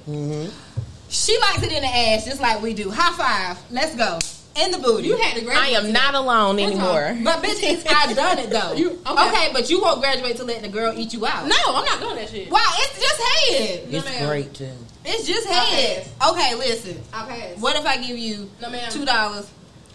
She 1.13 1.37
likes 1.39 1.61
it 1.63 1.71
in 1.71 1.81
the 1.83 1.87
ass 1.87 2.25
just 2.25 2.41
like 2.41 2.61
we 2.61 2.73
do. 2.73 2.89
High 2.91 3.15
five. 3.15 3.63
Let's 3.71 3.95
go. 3.95 4.17
In 4.55 4.71
the 4.71 4.77
booty. 4.77 5.07
You 5.07 5.17
had 5.17 5.35
to 5.35 5.41
I 5.41 5.43
graduate. 5.45 5.83
am 5.85 5.91
not 5.93 6.13
alone 6.15 6.59
anymore. 6.59 7.17
But 7.23 7.41
bitch, 7.41 7.57
it's, 7.63 7.83
I 7.89 8.13
done 8.13 8.37
it 8.39 8.49
though. 8.51 8.73
You- 8.73 8.99
okay. 9.07 9.27
okay. 9.29 9.49
but 9.53 9.69
you 9.69 9.81
won't 9.81 9.99
graduate 10.01 10.35
to 10.37 10.43
letting 10.43 10.63
the 10.63 10.69
girl 10.69 10.93
eat 10.95 11.13
you 11.13 11.25
out. 11.25 11.47
No, 11.47 11.55
I'm 11.67 11.85
not 11.85 11.99
doing 11.99 12.15
that 12.17 12.29
shit. 12.29 12.49
Wow, 12.51 12.59
it's 12.77 12.99
just 12.99 13.21
head. 13.21 13.87
It's 13.91 14.05
ma'am. 14.05 14.27
great 14.27 14.53
too. 14.53 14.69
It's 15.05 15.25
just 15.27 15.47
I 15.47 15.53
head. 15.53 16.07
Okay, 16.29 16.55
listen. 16.55 17.01
I 17.13 17.25
passed. 17.27 17.59
What 17.61 17.75
if 17.77 17.85
I 17.85 17.97
give 17.97 18.17
you 18.17 18.49
No, 18.61 18.69
ma'am. 18.69 18.91
two 18.91 19.05
dollars 19.05 19.49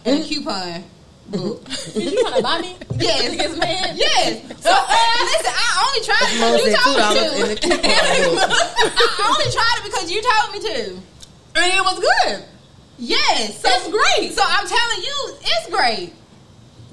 and 0.05 0.21
a 0.21 0.25
coupon? 0.25 0.83
book? 1.29 1.63
Did 1.93 2.03
you 2.11 2.21
trying 2.23 2.35
to 2.37 2.41
buy 2.41 2.59
me? 2.61 2.75
yes, 2.97 3.33
Yes, 3.37 3.57
man. 3.57 3.95
yes. 3.95 4.41
So 4.63 4.71
uh, 4.71 5.23
listen, 5.23 5.53
I 5.55 5.85
only 5.85 6.01
tried 6.03 6.25
it 6.25 6.33
because 6.35 6.65
you 6.65 6.73
told 6.75 6.97
me 6.97 7.03
$2 7.03 7.41
in 7.43 7.47
the 7.49 7.55
to. 7.55 7.69
I 8.89 9.29
only 9.29 9.51
tried 9.53 9.75
it 9.77 9.83
because 9.83 10.11
you 10.11 10.21
told 10.21 10.51
me 10.53 10.59
to, 10.59 11.01
and 11.61 11.73
it 11.73 11.81
was 11.83 11.99
good. 11.99 12.43
Yes, 12.97 13.61
so 13.61 13.69
That's 13.69 13.87
great. 13.87 14.33
So 14.33 14.41
I'm 14.45 14.67
telling 14.67 15.03
you, 15.03 15.35
it's 15.41 15.69
great. 15.69 16.13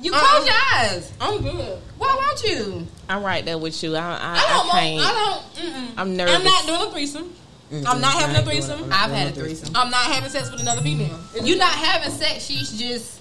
You 0.03 0.13
Uh-uh. 0.13 0.21
close 0.21 0.47
your 0.47 0.55
eyes. 0.75 1.13
I'm 1.21 1.43
good. 1.43 1.79
Why 1.99 2.15
won't 2.15 2.43
you? 2.45 2.87
I'm 3.09 3.23
right 3.25 3.45
there 3.45 3.59
with 3.59 3.83
you. 3.83 3.97
I, 3.97 4.01
I, 4.01 4.05
I 4.05 4.35
I, 4.35 4.49
don't. 4.49 4.67
want, 4.67 4.71
can't. 4.79 5.01
I 5.01 5.13
don't. 5.13 5.73
Mm-mm. 5.73 5.93
I'm 5.97 6.17
nervous. 6.17 6.37
I'm 6.37 6.45
not 6.45 6.67
doing 6.67 6.83
a 6.83 6.91
threesome. 6.93 7.33
I'm 7.87 8.01
not 8.01 8.13
having 8.15 8.37
a 8.37 8.43
threesome. 8.43 8.85
I've 8.93 9.11
had 9.11 9.29
a 9.29 9.31
threesome. 9.33 9.75
I'm 9.75 9.91
not 9.91 10.03
having 10.03 10.31
sex 10.31 10.51
with 10.53 10.61
another 10.61 10.83
female. 10.83 11.19
You're 11.43 11.59
not 11.59 11.73
having 11.75 12.11
sex. 12.13 12.45
She's 12.45 12.79
just 12.79 13.21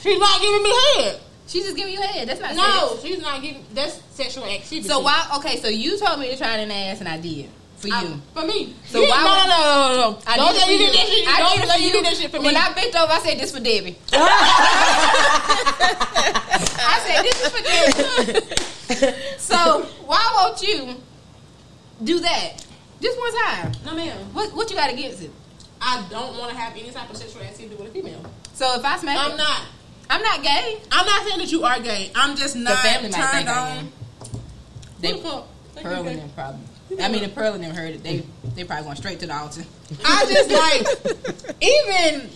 She's 0.00 0.18
not 0.18 0.40
giving 0.40 0.62
me 0.64 0.72
head. 0.96 1.20
she's 1.46 1.64
just 1.64 1.76
giving 1.76 1.92
you 1.94 2.00
head. 2.00 2.26
That's 2.28 2.40
not 2.40 2.56
No, 2.56 2.88
sex. 2.96 3.02
she's 3.04 3.20
not 3.22 3.40
giving. 3.40 3.64
That's 3.72 4.00
sexual 4.10 4.44
activity. 4.46 4.88
So 4.88 4.98
why? 5.00 5.24
Okay, 5.36 5.58
so 5.58 5.68
you 5.68 5.96
told 5.98 6.18
me 6.18 6.30
to 6.30 6.36
try 6.36 6.56
it 6.58 6.62
in 6.62 6.68
the 6.70 6.74
ass, 6.74 6.98
and 7.00 7.08
I 7.08 7.18
did 7.18 7.48
for 7.84 7.88
you. 7.88 7.94
I- 7.94 8.40
for 8.40 8.46
me? 8.46 8.74
So 8.90 9.00
You- 9.00 9.08
why 9.08 9.22
No, 9.22 9.30
would- 9.30 9.48
no, 9.48 9.56
no, 9.58 9.88
no, 9.88 10.10
no. 10.12 10.18
I 10.26 10.36
Don't 10.36 10.54
say 10.56 10.72
you 10.72 10.78
did 10.78 10.94
that 10.94 11.06
shit. 11.06 11.28
I 11.28 11.38
Don't 11.38 11.68
say 11.68 11.78
you 11.84 11.92
did 11.92 12.04
that 12.04 12.16
shit 12.16 12.30
for 12.30 12.38
me. 12.40 12.46
When 12.46 12.56
I 12.56 12.72
bent 12.72 12.94
over, 12.96 13.12
I 13.12 13.20
said 13.20 13.38
this 13.38 13.50
for 13.52 13.60
Debbie. 13.60 13.96
I 16.86 17.00
said 17.06 17.22
this 17.24 17.36
is 17.42 17.48
for 17.52 17.62
Debbie. 17.62 19.38
so 19.38 19.82
why 20.06 20.22
won't 20.36 20.62
you 20.62 20.96
do 22.02 22.20
that 22.20 22.64
just 23.00 23.18
one 23.18 23.32
time? 23.44 23.72
no, 23.84 23.94
ma'am. 23.94 24.16
What 24.32 24.54
what 24.54 24.70
you 24.70 24.76
got 24.76 24.90
against 24.92 25.22
it? 25.22 25.30
I 25.80 26.02
don't 26.10 26.36
want 26.38 26.50
to 26.50 26.56
have 26.56 26.72
any 26.72 26.90
type 26.90 27.10
of 27.10 27.16
sexual 27.16 27.42
activity 27.42 27.74
with 27.76 27.88
a 27.88 27.90
female. 27.92 28.24
So 28.54 28.74
if 28.78 28.84
I 28.84 28.96
smack 28.98 29.18
I'm 29.18 29.32
it, 29.32 29.36
not. 29.36 29.62
I'm 30.08 30.22
not 30.22 30.42
gay. 30.42 30.80
I'm 30.92 31.06
not 31.06 31.26
saying 31.26 31.38
that 31.38 31.50
you 31.50 31.64
are 31.64 31.78
gay. 31.80 32.10
I'm 32.14 32.36
just 32.36 32.56
not 32.56 32.70
the 32.82 32.88
family 32.88 33.10
might 33.10 33.16
turned 33.18 33.30
think 33.32 33.48
I 33.48 33.68
am. 33.70 33.92
They 35.00 35.12
What 35.12 35.22
the 35.22 35.28
fuck? 35.28 35.46
Think 35.74 35.86
Pearl 35.86 36.06
and 36.08 36.18
them 36.20 36.30
probably. 36.34 36.66
I 37.00 37.08
mean, 37.08 37.24
if 37.24 37.34
Pearl 37.34 37.54
and 37.54 37.62
them 37.64 37.74
heard 37.74 37.94
it, 37.94 38.02
they 38.02 38.24
they 38.54 38.64
probably 38.64 38.84
going 38.84 38.96
straight 38.96 39.20
to 39.20 39.26
the 39.26 39.36
altar. 39.36 39.62
I 40.04 40.26
just 40.28 40.50
like 40.50 41.56
even 41.62 42.28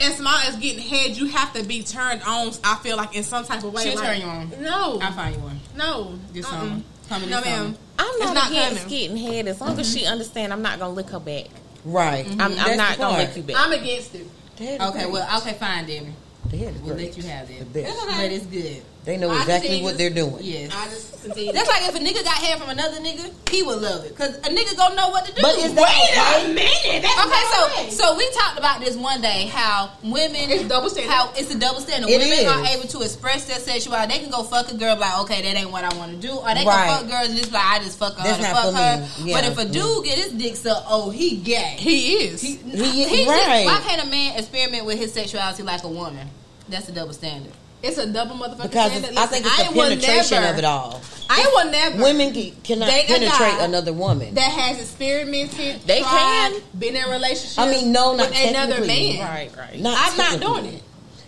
as 0.00 0.16
small 0.16 0.34
as 0.38 0.56
getting 0.56 0.82
head, 0.82 1.16
you 1.16 1.26
have 1.28 1.52
to 1.54 1.64
be 1.64 1.82
turned 1.82 2.22
on. 2.22 2.52
I 2.64 2.76
feel 2.82 2.96
like 2.96 3.14
in 3.16 3.22
some 3.22 3.44
type 3.44 3.62
of 3.64 3.72
way. 3.72 3.82
She'll 3.84 3.96
like, 3.96 4.04
turn 4.06 4.20
you 4.20 4.26
on. 4.26 4.50
No, 4.62 4.98
I'll 5.00 5.12
find 5.12 5.34
you 5.36 5.40
one. 5.42 5.60
no, 5.76 6.18
This 6.32 6.44
Uh-uh. 6.46 6.52
summer. 6.60 6.82
Coming 7.08 7.30
No, 7.30 7.36
this 7.38 7.46
ma'am. 7.46 7.76
I'm 7.98 8.06
It's 8.16 8.24
not, 8.24 8.34
not 8.34 8.50
against 8.50 8.82
coming. 8.84 8.88
getting 8.88 9.16
head 9.18 9.46
as 9.46 9.60
long 9.60 9.78
as 9.78 9.92
she 9.92 10.06
understand. 10.06 10.52
I'm 10.52 10.62
not 10.62 10.78
gonna 10.78 10.94
lick 10.94 11.10
her 11.10 11.20
back. 11.20 11.46
Right. 11.84 12.26
I'm, 12.26 12.40
I'm 12.58 12.76
not 12.78 12.96
gonna 12.98 13.14
part. 13.16 13.28
lick 13.28 13.36
you 13.36 13.42
back. 13.42 13.56
I'm 13.58 13.72
against 13.72 14.14
it. 14.14 14.26
The 14.56 14.82
Okay, 14.88 15.00
great. 15.02 15.10
well, 15.12 15.38
okay, 15.42 15.52
fine, 15.54 15.86
Debbie. 15.86 16.12
the 16.48 16.56
head 16.56 16.74
is 16.74 16.80
We'll 16.80 16.94
great. 16.94 17.08
let 17.08 17.16
you 17.18 17.22
have 17.30 17.46
The 17.48 17.58
that. 17.58 17.72
best. 17.74 18.06
But 18.06 18.32
it's 18.32 18.46
good. 18.46 18.82
They 19.04 19.16
know 19.18 19.30
exactly 19.36 19.82
what 19.82 19.98
they're 19.98 20.08
doing. 20.10 20.38
Yes. 20.40 20.72
I 20.74 20.84
just 20.88 21.22
continue. 21.22 21.52
That's 21.52 21.68
like 21.68 21.82
if 21.88 21.94
a 21.94 21.98
nigga 21.98 22.24
got 22.24 22.36
hair 22.40 22.56
from 22.56 22.70
another 22.70 22.96
nigga, 23.00 23.30
he 23.50 23.62
would 23.62 23.82
love 23.82 24.04
it. 24.06 24.16
Cause 24.16 24.34
a 24.38 24.48
nigga 24.48 24.74
gonna 24.76 24.94
know 24.94 25.10
what 25.10 25.26
to 25.26 25.34
do. 25.34 25.42
But 25.42 25.56
is 25.58 25.74
that 25.74 26.40
okay? 26.40 26.52
minute. 26.54 27.02
That's 27.02 27.26
Okay, 27.26 27.44
so 27.52 27.68
fine. 27.68 27.90
so 27.90 28.16
we 28.16 28.30
talked 28.32 28.58
about 28.58 28.80
this 28.80 28.96
one 28.96 29.20
day 29.20 29.44
how 29.46 29.90
women 30.02 30.48
It's 30.48 30.64
double 30.68 30.88
standard. 30.88 31.12
How 31.12 31.30
it's 31.36 31.54
a 31.54 31.58
double 31.58 31.80
standard. 31.80 32.08
It 32.08 32.18
women 32.18 32.32
is. 32.32 32.46
are 32.46 32.64
able 32.64 32.88
to 32.88 33.02
express 33.02 33.44
their 33.46 33.58
sexuality. 33.58 34.14
They 34.14 34.20
can 34.20 34.30
go 34.30 34.42
fuck 34.42 34.70
a 34.72 34.76
girl 34.76 34.96
like, 34.96 35.18
okay, 35.24 35.42
that 35.42 35.54
ain't 35.58 35.70
what 35.70 35.84
I 35.84 35.94
want 35.98 36.12
to 36.12 36.18
do, 36.18 36.32
or 36.32 36.54
they 36.54 36.64
Right. 36.64 36.88
can 36.88 37.00
fuck 37.00 37.10
girls 37.10 37.28
and 37.28 37.36
just 37.38 37.52
like, 37.52 37.62
I 37.64 37.78
just 37.80 37.98
fuck 37.98 38.16
her 38.16 38.22
That's 38.24 38.36
to 38.38 38.42
not 38.42 38.52
fuck 38.56 38.72
for 38.72 38.78
her. 38.78 39.22
me. 39.24 39.30
Yeah. 39.32 39.40
But 39.40 39.44
if 39.52 39.58
a 39.58 39.64
dude 39.70 40.04
get 40.06 40.18
his 40.18 40.32
dick 40.32 40.56
sucked, 40.56 40.86
oh, 40.88 41.10
he 41.10 41.36
gay. 41.36 41.76
he 41.78 42.12
is. 42.24 42.40
He, 42.40 42.56
He- 42.56 43.04
he 43.04 43.28
right. 43.28 43.64
just, 43.64 43.66
why 43.66 43.80
can't 43.86 44.02
a 44.06 44.10
man 44.10 44.38
experiment 44.38 44.86
with 44.86 44.98
his 44.98 45.12
sexuality 45.12 45.62
like 45.62 45.82
a 45.84 45.88
woman? 45.88 46.26
That's 46.70 46.88
a 46.88 46.92
double 46.92 47.12
standard. 47.12 47.52
It's 47.84 47.98
a 47.98 48.06
double 48.12 48.36
motherfucking 48.36 48.62
Because 48.62 48.90
standard. 48.92 49.10
it's, 49.10 49.18
I 49.20 49.26
think 49.26 49.46
it's 49.46 49.58
Listen, 49.58 49.74
the 49.74 49.78
will 49.80 49.88
penetration 49.88 50.40
never- 50.40 50.52
of 50.52 50.58
it 50.58 50.64
all. 50.64 51.00
I 51.30 51.50
will 51.54 51.70
never. 51.70 52.02
Women 52.02 52.32
cannot 52.64 52.88
Date 52.90 53.04
a 53.04 53.12
penetrate 53.14 53.60
another 53.60 53.92
woman. 53.92 54.34
that 54.34 54.50
has 54.52 54.78
experimented, 54.80 55.80
They 55.86 56.00
tried, 56.00 56.52
can. 56.52 56.60
been 56.78 56.96
in 56.96 57.04
a 57.04 57.10
relationship. 57.10 57.58
I 57.58 57.70
mean, 57.70 57.92
no, 57.92 58.14
not 58.14 58.28
with 58.30 58.38
another 58.50 58.84
man. 58.84 59.20
Right, 59.20 59.50
right. 59.56 59.80
Not 59.80 59.96
I'm 59.98 60.16
not 60.18 60.40
doing 60.40 60.74
it. 60.74 60.82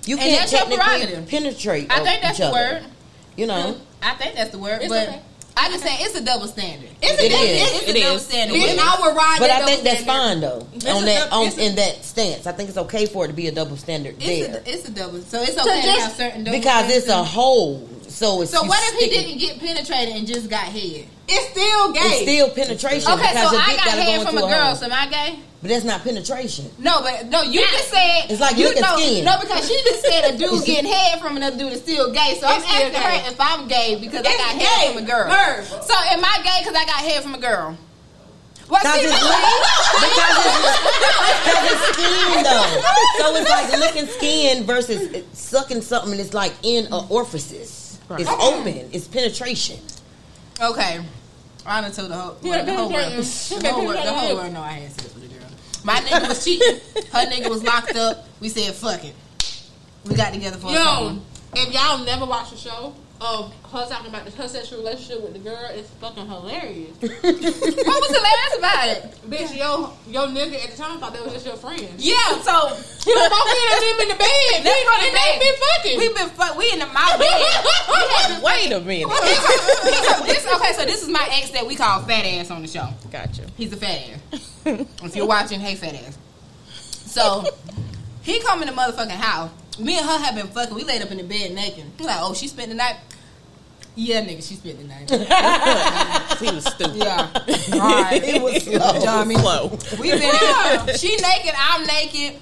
You 0.04 0.16
can't 0.18 0.38
that's 0.38 0.52
your 0.52 0.60
technically 0.60 0.84
prerogative. 0.84 1.28
penetrate. 1.28 1.90
I 1.90 2.00
think 2.04 2.20
that's 2.22 2.34
each 2.34 2.38
the 2.38 2.46
other. 2.46 2.74
word. 2.82 2.84
You 3.36 3.46
know, 3.46 3.76
I 4.02 4.14
think 4.14 4.34
that's 4.36 4.50
the 4.50 4.58
word, 4.58 4.80
It's 4.82 4.88
but 4.88 5.08
okay. 5.08 5.22
I 5.58 5.68
just 5.70 5.82
saying 5.84 5.98
it's 6.00 6.14
a 6.18 6.24
double 6.24 6.46
standard. 6.48 6.90
It's 7.00 7.20
a 7.22 7.26
It 7.26 7.28
double- 7.30 7.44
is. 7.44 7.62
It's, 7.62 7.72
It's 7.72 7.90
It 7.98 8.02
double 8.02 8.16
is. 8.16 8.26
standard. 8.26 8.54
bitch, 8.56 8.62
Women- 8.68 8.78
I 8.78 9.00
would 9.00 9.16
ride 9.16 9.36
but 9.38 9.50
I 9.50 9.64
think 9.64 9.82
that's 9.84 10.00
standard. 10.00 10.12
fine 10.12 10.40
though. 10.40 10.66
It's 10.74 10.86
on 10.86 11.04
that, 11.06 11.30
dou- 11.30 11.36
on 11.36 11.46
it's 11.46 11.56
a- 11.56 11.64
in 11.66 11.74
that 11.76 12.04
stance, 12.04 12.46
I 12.46 12.52
think 12.52 12.68
it's 12.68 12.78
okay 12.78 13.06
for 13.06 13.24
it 13.24 13.28
to 13.28 13.34
be 13.34 13.46
a 13.48 13.52
double 13.52 13.76
standard 13.76 14.16
It's 14.20 14.26
there 14.50 14.62
a, 14.62 14.68
it's 14.74 14.88
a 14.88 14.90
double. 14.92 15.22
So 15.22 15.40
it's 15.42 15.56
okay 15.58 15.80
to, 15.80 15.86
just- 15.86 16.00
have 16.02 16.12
certain 16.12 16.44
double 16.44 16.58
because 16.58 16.90
it's 16.90 17.08
a 17.08 17.24
whole. 17.24 17.88
So 18.16 18.40
it's 18.40 18.50
So 18.50 18.62
you 18.62 18.68
what 18.68 18.80
if 18.94 18.98
he 18.98 19.10
didn't 19.10 19.36
get 19.36 19.58
penetrated 19.60 20.16
and 20.16 20.26
just 20.26 20.48
got 20.48 20.64
head? 20.64 21.04
It's 21.28 21.46
still 21.52 21.92
gay. 21.92 22.00
It's 22.00 22.22
still 22.24 22.48
penetration. 22.48 23.12
Okay, 23.12 23.32
so 23.36 23.52
I 23.52 23.76
got 23.76 23.84
gotta 23.84 23.96
go 24.00 24.08
head 24.08 24.26
from 24.26 24.38
a 24.38 24.40
girl. 24.40 24.66
hole. 24.72 24.74
So 24.74 24.86
am 24.86 24.92
I 24.92 25.06
gay? 25.06 25.38
but 25.60 25.68
that's 25.68 25.84
not 25.84 26.00
penetration. 26.02 26.70
No, 26.78 27.02
but 27.02 27.28
no, 27.28 27.42
you 27.42 27.60
just 27.60 27.90
said 27.92 28.30
It's 28.32 28.40
like 28.40 28.56
you 28.56 28.68
licking 28.72 28.80
know, 28.88 28.96
skin. 28.96 29.22
No, 29.24 29.36
because 29.38 29.68
she 29.68 29.76
just 29.84 30.00
said 30.00 30.32
a 30.32 30.38
dude 30.38 30.64
getting 30.64 30.90
head 30.90 31.20
from 31.20 31.36
another 31.36 31.58
dude 31.58 31.72
is 31.74 31.82
still 31.82 32.10
gay. 32.10 32.38
So 32.40 32.46
I'm 32.46 32.56
It's 32.56 32.72
asking 32.72 32.92
gay. 32.92 33.04
her 33.04 33.30
if 33.32 33.36
I'm 33.38 33.68
gay 33.68 33.98
because 34.00 34.20
I 34.24 34.32
got 34.32 34.58
gay. 34.58 34.64
head 34.64 34.94
from 34.94 35.04
a 35.04 35.06
girl. 35.06 35.28
Merv. 35.28 35.66
So 35.68 35.92
am 36.08 36.24
I 36.24 36.40
gay 36.40 36.64
because 36.64 36.74
I 36.74 36.84
got 36.88 37.00
head 37.04 37.22
from 37.22 37.34
a 37.34 37.38
girl? 37.38 37.76
Well, 38.68 38.80
Because 38.80 38.96
see, 38.96 39.06
it's, 39.06 39.20
because 39.20 40.36
it's, 40.40 40.56
because 41.44 41.64
it's 41.68 41.84
skin 41.92 42.42
though. 42.48 42.80
So 43.18 43.36
it's 43.36 43.50
like 43.50 43.68
licking 43.78 44.06
skin 44.08 44.64
versus 44.64 45.22
sucking 45.34 45.82
something 45.82 46.12
and 46.12 46.20
it's 46.20 46.32
like 46.32 46.52
in 46.62 46.86
an 46.86 47.04
orifice. 47.10 47.85
It's 48.10 48.30
open. 48.30 48.88
It's 48.92 49.08
penetration. 49.08 49.78
Okay. 50.60 51.00
I 51.66 51.80
done 51.80 51.92
told 51.92 52.10
the 52.10 52.14
whole, 52.14 52.36
Yeah, 52.42 52.62
the 52.62 52.74
whole 52.74 52.92
world. 52.92 53.12
The 53.12 53.70
whole 53.72 53.86
world, 53.86 53.96
the 53.96 54.12
whole 54.12 54.36
world 54.36 54.52
know 54.52 54.60
I 54.60 54.72
had 54.72 54.92
sex 54.92 55.14
with 55.14 55.24
a 55.24 55.28
girl. 55.28 55.48
My 55.84 55.94
nigga 55.96 56.28
was 56.28 56.44
cheating. 56.44 56.80
Her 57.12 57.26
nigga 57.30 57.50
was 57.50 57.62
locked 57.64 57.96
up. 57.96 58.26
We 58.40 58.48
said, 58.48 58.72
fuck 58.74 59.04
it. 59.04 59.14
We 60.04 60.14
got 60.14 60.32
together 60.32 60.56
for 60.58 60.68
a 60.68 60.72
Yo, 60.72 61.18
if 61.54 61.74
y'all 61.74 62.04
never 62.04 62.26
watched 62.26 62.52
the 62.52 62.56
show 62.56 62.94
of 63.20 63.52
her 63.72 63.86
talking 63.88 64.08
about 64.08 64.28
her 64.28 64.48
sexual 64.48 64.78
relationship 64.78 65.22
with 65.22 65.32
the 65.32 65.38
girl, 65.38 65.68
it's 65.70 65.88
fucking 66.00 66.26
hilarious. 66.26 66.96
What 67.00 68.00
was 68.00 68.12
hilarious 68.12 68.54
about 68.58 68.88
it? 68.88 69.02
Bitch, 69.28 69.56
yo, 69.56 69.92
yo 70.08 70.26
nigga 70.28 70.62
at 70.62 70.70
the 70.70 70.76
time 70.76 70.98
thought 70.98 71.12
that 71.12 71.24
was 71.24 71.32
just 71.32 71.46
your 71.46 71.56
friend. 71.56 71.80
Yeah, 71.98 72.16
so 72.42 72.68
He 73.04 73.12
was 73.12 73.30
walking 73.30 73.56
in 73.56 73.80
them 73.80 74.00
in 74.02 74.08
the 74.08 74.18
bed. 74.20 74.64
That's 74.64 74.76
we, 74.76 74.84
what 74.84 75.02
it 75.02 75.14
and 75.16 75.40
been 75.40 75.56
fucking. 75.56 75.98
we 75.98 76.08
been 76.12 76.28
fuck. 76.36 76.58
We 76.58 76.72
in 76.72 76.78
the 76.80 76.86
my 76.86 77.16
bed. 77.16 77.40
We 77.88 77.96
had 77.96 78.28
been 78.28 78.42
Wait 78.42 78.72
a 78.72 78.80
minute. 78.80 79.08
this, 80.26 80.46
okay, 80.46 80.72
so 80.72 80.84
this 80.84 81.02
is 81.02 81.08
my 81.08 81.26
ex 81.32 81.50
that 81.50 81.66
we 81.66 81.74
call 81.76 82.02
fat 82.02 82.24
ass 82.24 82.50
on 82.50 82.62
the 82.62 82.68
show. 82.68 82.88
Gotcha. 83.10 83.42
He's 83.56 83.72
a 83.72 83.76
fat 83.76 84.10
ass. 84.32 84.50
if 84.66 85.16
you're 85.16 85.26
watching, 85.26 85.60
hey 85.60 85.74
fat 85.74 85.94
ass. 85.94 86.18
So 86.68 87.44
he 88.22 88.40
come 88.40 88.62
in 88.62 88.68
the 88.68 88.74
motherfucking 88.74 89.10
house. 89.10 89.50
Me 89.78 89.98
and 89.98 90.06
her 90.06 90.18
have 90.18 90.34
been 90.34 90.46
fucking. 90.48 90.74
We 90.74 90.84
laid 90.84 91.02
up 91.02 91.10
in 91.10 91.18
the 91.18 91.24
bed 91.24 91.52
naked. 91.52 91.84
He's 91.98 92.06
like, 92.06 92.16
oh, 92.20 92.34
she 92.34 92.48
spent 92.48 92.68
the 92.70 92.74
night. 92.74 92.96
Yeah, 93.94 94.20
nigga, 94.22 94.46
she 94.46 94.54
spent 94.56 94.78
the 94.78 94.84
night. 94.84 95.10
He 96.40 96.50
was 96.54 96.64
stupid. 96.66 96.96
Yeah, 96.96 97.30
all 97.72 98.02
right. 98.02 98.22
It 98.22 98.42
was 98.42 98.62
slow. 98.62 99.00
Dummy. 99.00 99.36
Slow. 99.36 99.78
We 99.98 100.10
been. 100.10 100.96
She 100.98 101.16
naked. 101.16 101.54
I'm 101.56 101.86
naked. 101.86 102.40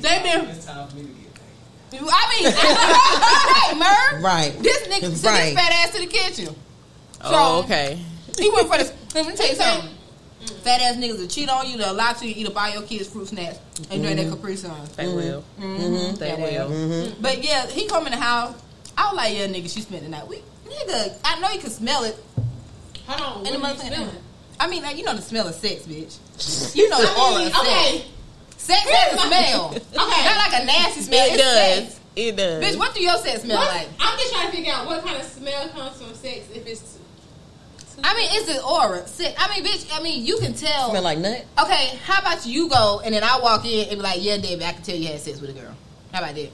they 0.00 0.22
been 0.22 0.46
It's 0.48 0.64
time 0.66 0.88
for 0.88 0.96
me 0.96 1.02
to 1.02 1.08
get 1.08 1.34
paid. 1.34 2.00
I 2.00 2.34
mean, 2.34 2.52
right, 2.52 3.74
Merv. 4.12 4.22
Right. 4.24 4.56
This 4.60 4.88
nigga 4.88 5.14
sent 5.14 5.24
Right. 5.24 5.44
his 5.44 5.54
fat 5.54 5.72
ass 5.72 5.90
to 5.94 6.00
the 6.00 6.06
kitchen. 6.06 6.54
Oh, 7.22 7.60
okay. 7.64 8.00
He 8.38 8.50
went 8.50 8.68
for 8.68 8.78
the. 8.78 8.92
Let 9.14 9.26
me 9.28 9.36
tell 9.36 9.48
you 9.48 9.54
something. 9.54 9.90
Fat 10.46 10.80
ass 10.80 10.96
niggas 10.96 11.18
will 11.18 11.26
cheat 11.26 11.48
on 11.48 11.68
you. 11.68 11.76
They'll 11.76 11.94
lie 11.94 12.12
to 12.14 12.26
you. 12.26 12.34
Eat 12.36 12.46
up 12.46 12.56
all 12.56 12.70
your 12.70 12.82
kids' 12.82 13.08
fruit 13.08 13.28
snacks 13.28 13.58
and 13.90 14.02
drink 14.02 14.18
their 14.18 14.30
Capri 14.30 14.56
Suns. 14.56 14.90
They 14.96 15.06
will. 15.06 15.44
Mm-hmm. 15.60 15.64
mm-hmm. 15.64 16.16
They 16.16 16.34
will. 16.34 16.70
Mm-hmm. 16.70 17.22
But 17.22 17.44
yeah, 17.44 17.66
he 17.66 17.86
come 17.88 18.06
in 18.06 18.12
the 18.12 18.18
house. 18.18 18.60
I 18.96 19.08
was 19.08 19.16
like, 19.16 19.36
yeah, 19.36 19.46
nigga, 19.46 19.72
she 19.72 19.80
spent 19.80 20.02
the 20.02 20.08
night. 20.08 20.26
We, 20.26 20.42
nigga, 20.66 21.18
I 21.24 21.38
know 21.40 21.50
you 21.50 21.60
can 21.60 21.70
smell 21.70 22.04
it. 22.04 22.16
Hold 23.06 23.20
on. 23.20 23.46
in 23.46 23.52
the 23.52 23.60
What 23.60 23.70
are 23.70 23.84
you 23.84 23.94
smelling? 23.94 24.16
I 24.58 24.68
mean, 24.68 24.82
like, 24.82 24.96
you 24.96 25.04
know 25.04 25.14
the 25.14 25.22
smell 25.22 25.46
of 25.46 25.54
sex, 25.54 25.82
bitch. 25.82 26.74
You 26.74 26.88
know 26.88 27.00
the 27.00 27.08
aura 27.20 27.46
of 27.46 27.52
sex. 27.52 27.60
Okay. 27.60 28.04
Sex 28.56 28.90
has 28.90 29.14
a 29.14 29.26
smell. 29.26 29.70
Okay. 29.70 29.84
Not 29.94 30.50
like 30.50 30.62
a 30.62 30.64
nasty 30.64 31.02
smell. 31.02 31.26
It 31.26 31.32
it's 31.34 31.42
does. 31.42 31.84
Sex. 31.92 32.00
It 32.16 32.36
does. 32.36 32.64
Bitch, 32.64 32.78
what 32.78 32.94
do 32.94 33.02
your 33.02 33.16
sex 33.18 33.42
smell 33.42 33.58
What? 33.58 33.68
like? 33.68 33.88
I'm 34.00 34.18
just 34.18 34.32
trying 34.32 34.50
to 34.50 34.56
figure 34.56 34.72
out 34.72 34.86
what 34.86 35.04
kind 35.04 35.16
of 35.18 35.22
smell 35.24 35.68
comes 35.68 36.00
from 36.00 36.14
sex 36.14 36.48
if 36.54 36.66
it's. 36.66 36.95
I 38.04 38.14
mean, 38.14 38.28
it's 38.32 38.50
an 38.50 38.62
aura. 38.62 39.06
Sex. 39.06 39.34
I 39.38 39.54
mean, 39.54 39.64
bitch, 39.64 39.98
I 39.98 40.02
mean, 40.02 40.24
you 40.24 40.38
can 40.38 40.52
tell. 40.54 40.90
Smell 40.90 41.02
like 41.02 41.18
nut. 41.18 41.44
Okay, 41.62 41.98
how 42.04 42.20
about 42.20 42.46
you 42.46 42.68
go 42.68 43.00
and 43.04 43.14
then 43.14 43.24
I 43.24 43.38
walk 43.40 43.64
in 43.64 43.88
and 43.88 43.98
be 43.98 44.02
like, 44.02 44.22
yeah, 44.22 44.36
Debbie, 44.36 44.64
I 44.64 44.72
can 44.72 44.82
tell 44.82 44.96
you 44.96 45.08
had 45.08 45.20
sex 45.20 45.40
with 45.40 45.50
a 45.50 45.52
girl. 45.52 45.74
How 46.12 46.20
about 46.20 46.34
that? 46.34 46.50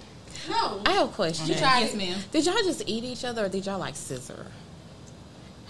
No. 0.48 0.82
I 0.86 0.92
have 0.92 1.08
a 1.08 1.12
question. 1.12 1.46
You 1.46 1.54
tried 1.54 1.80
yes, 1.80 1.94
it. 1.94 1.98
ma'am. 1.98 2.18
Did 2.30 2.46
y'all 2.46 2.54
just 2.56 2.82
eat 2.86 3.04
each 3.04 3.24
other 3.24 3.44
or 3.44 3.48
did 3.48 3.66
y'all 3.66 3.78
like 3.78 3.96
scissor? 3.96 4.46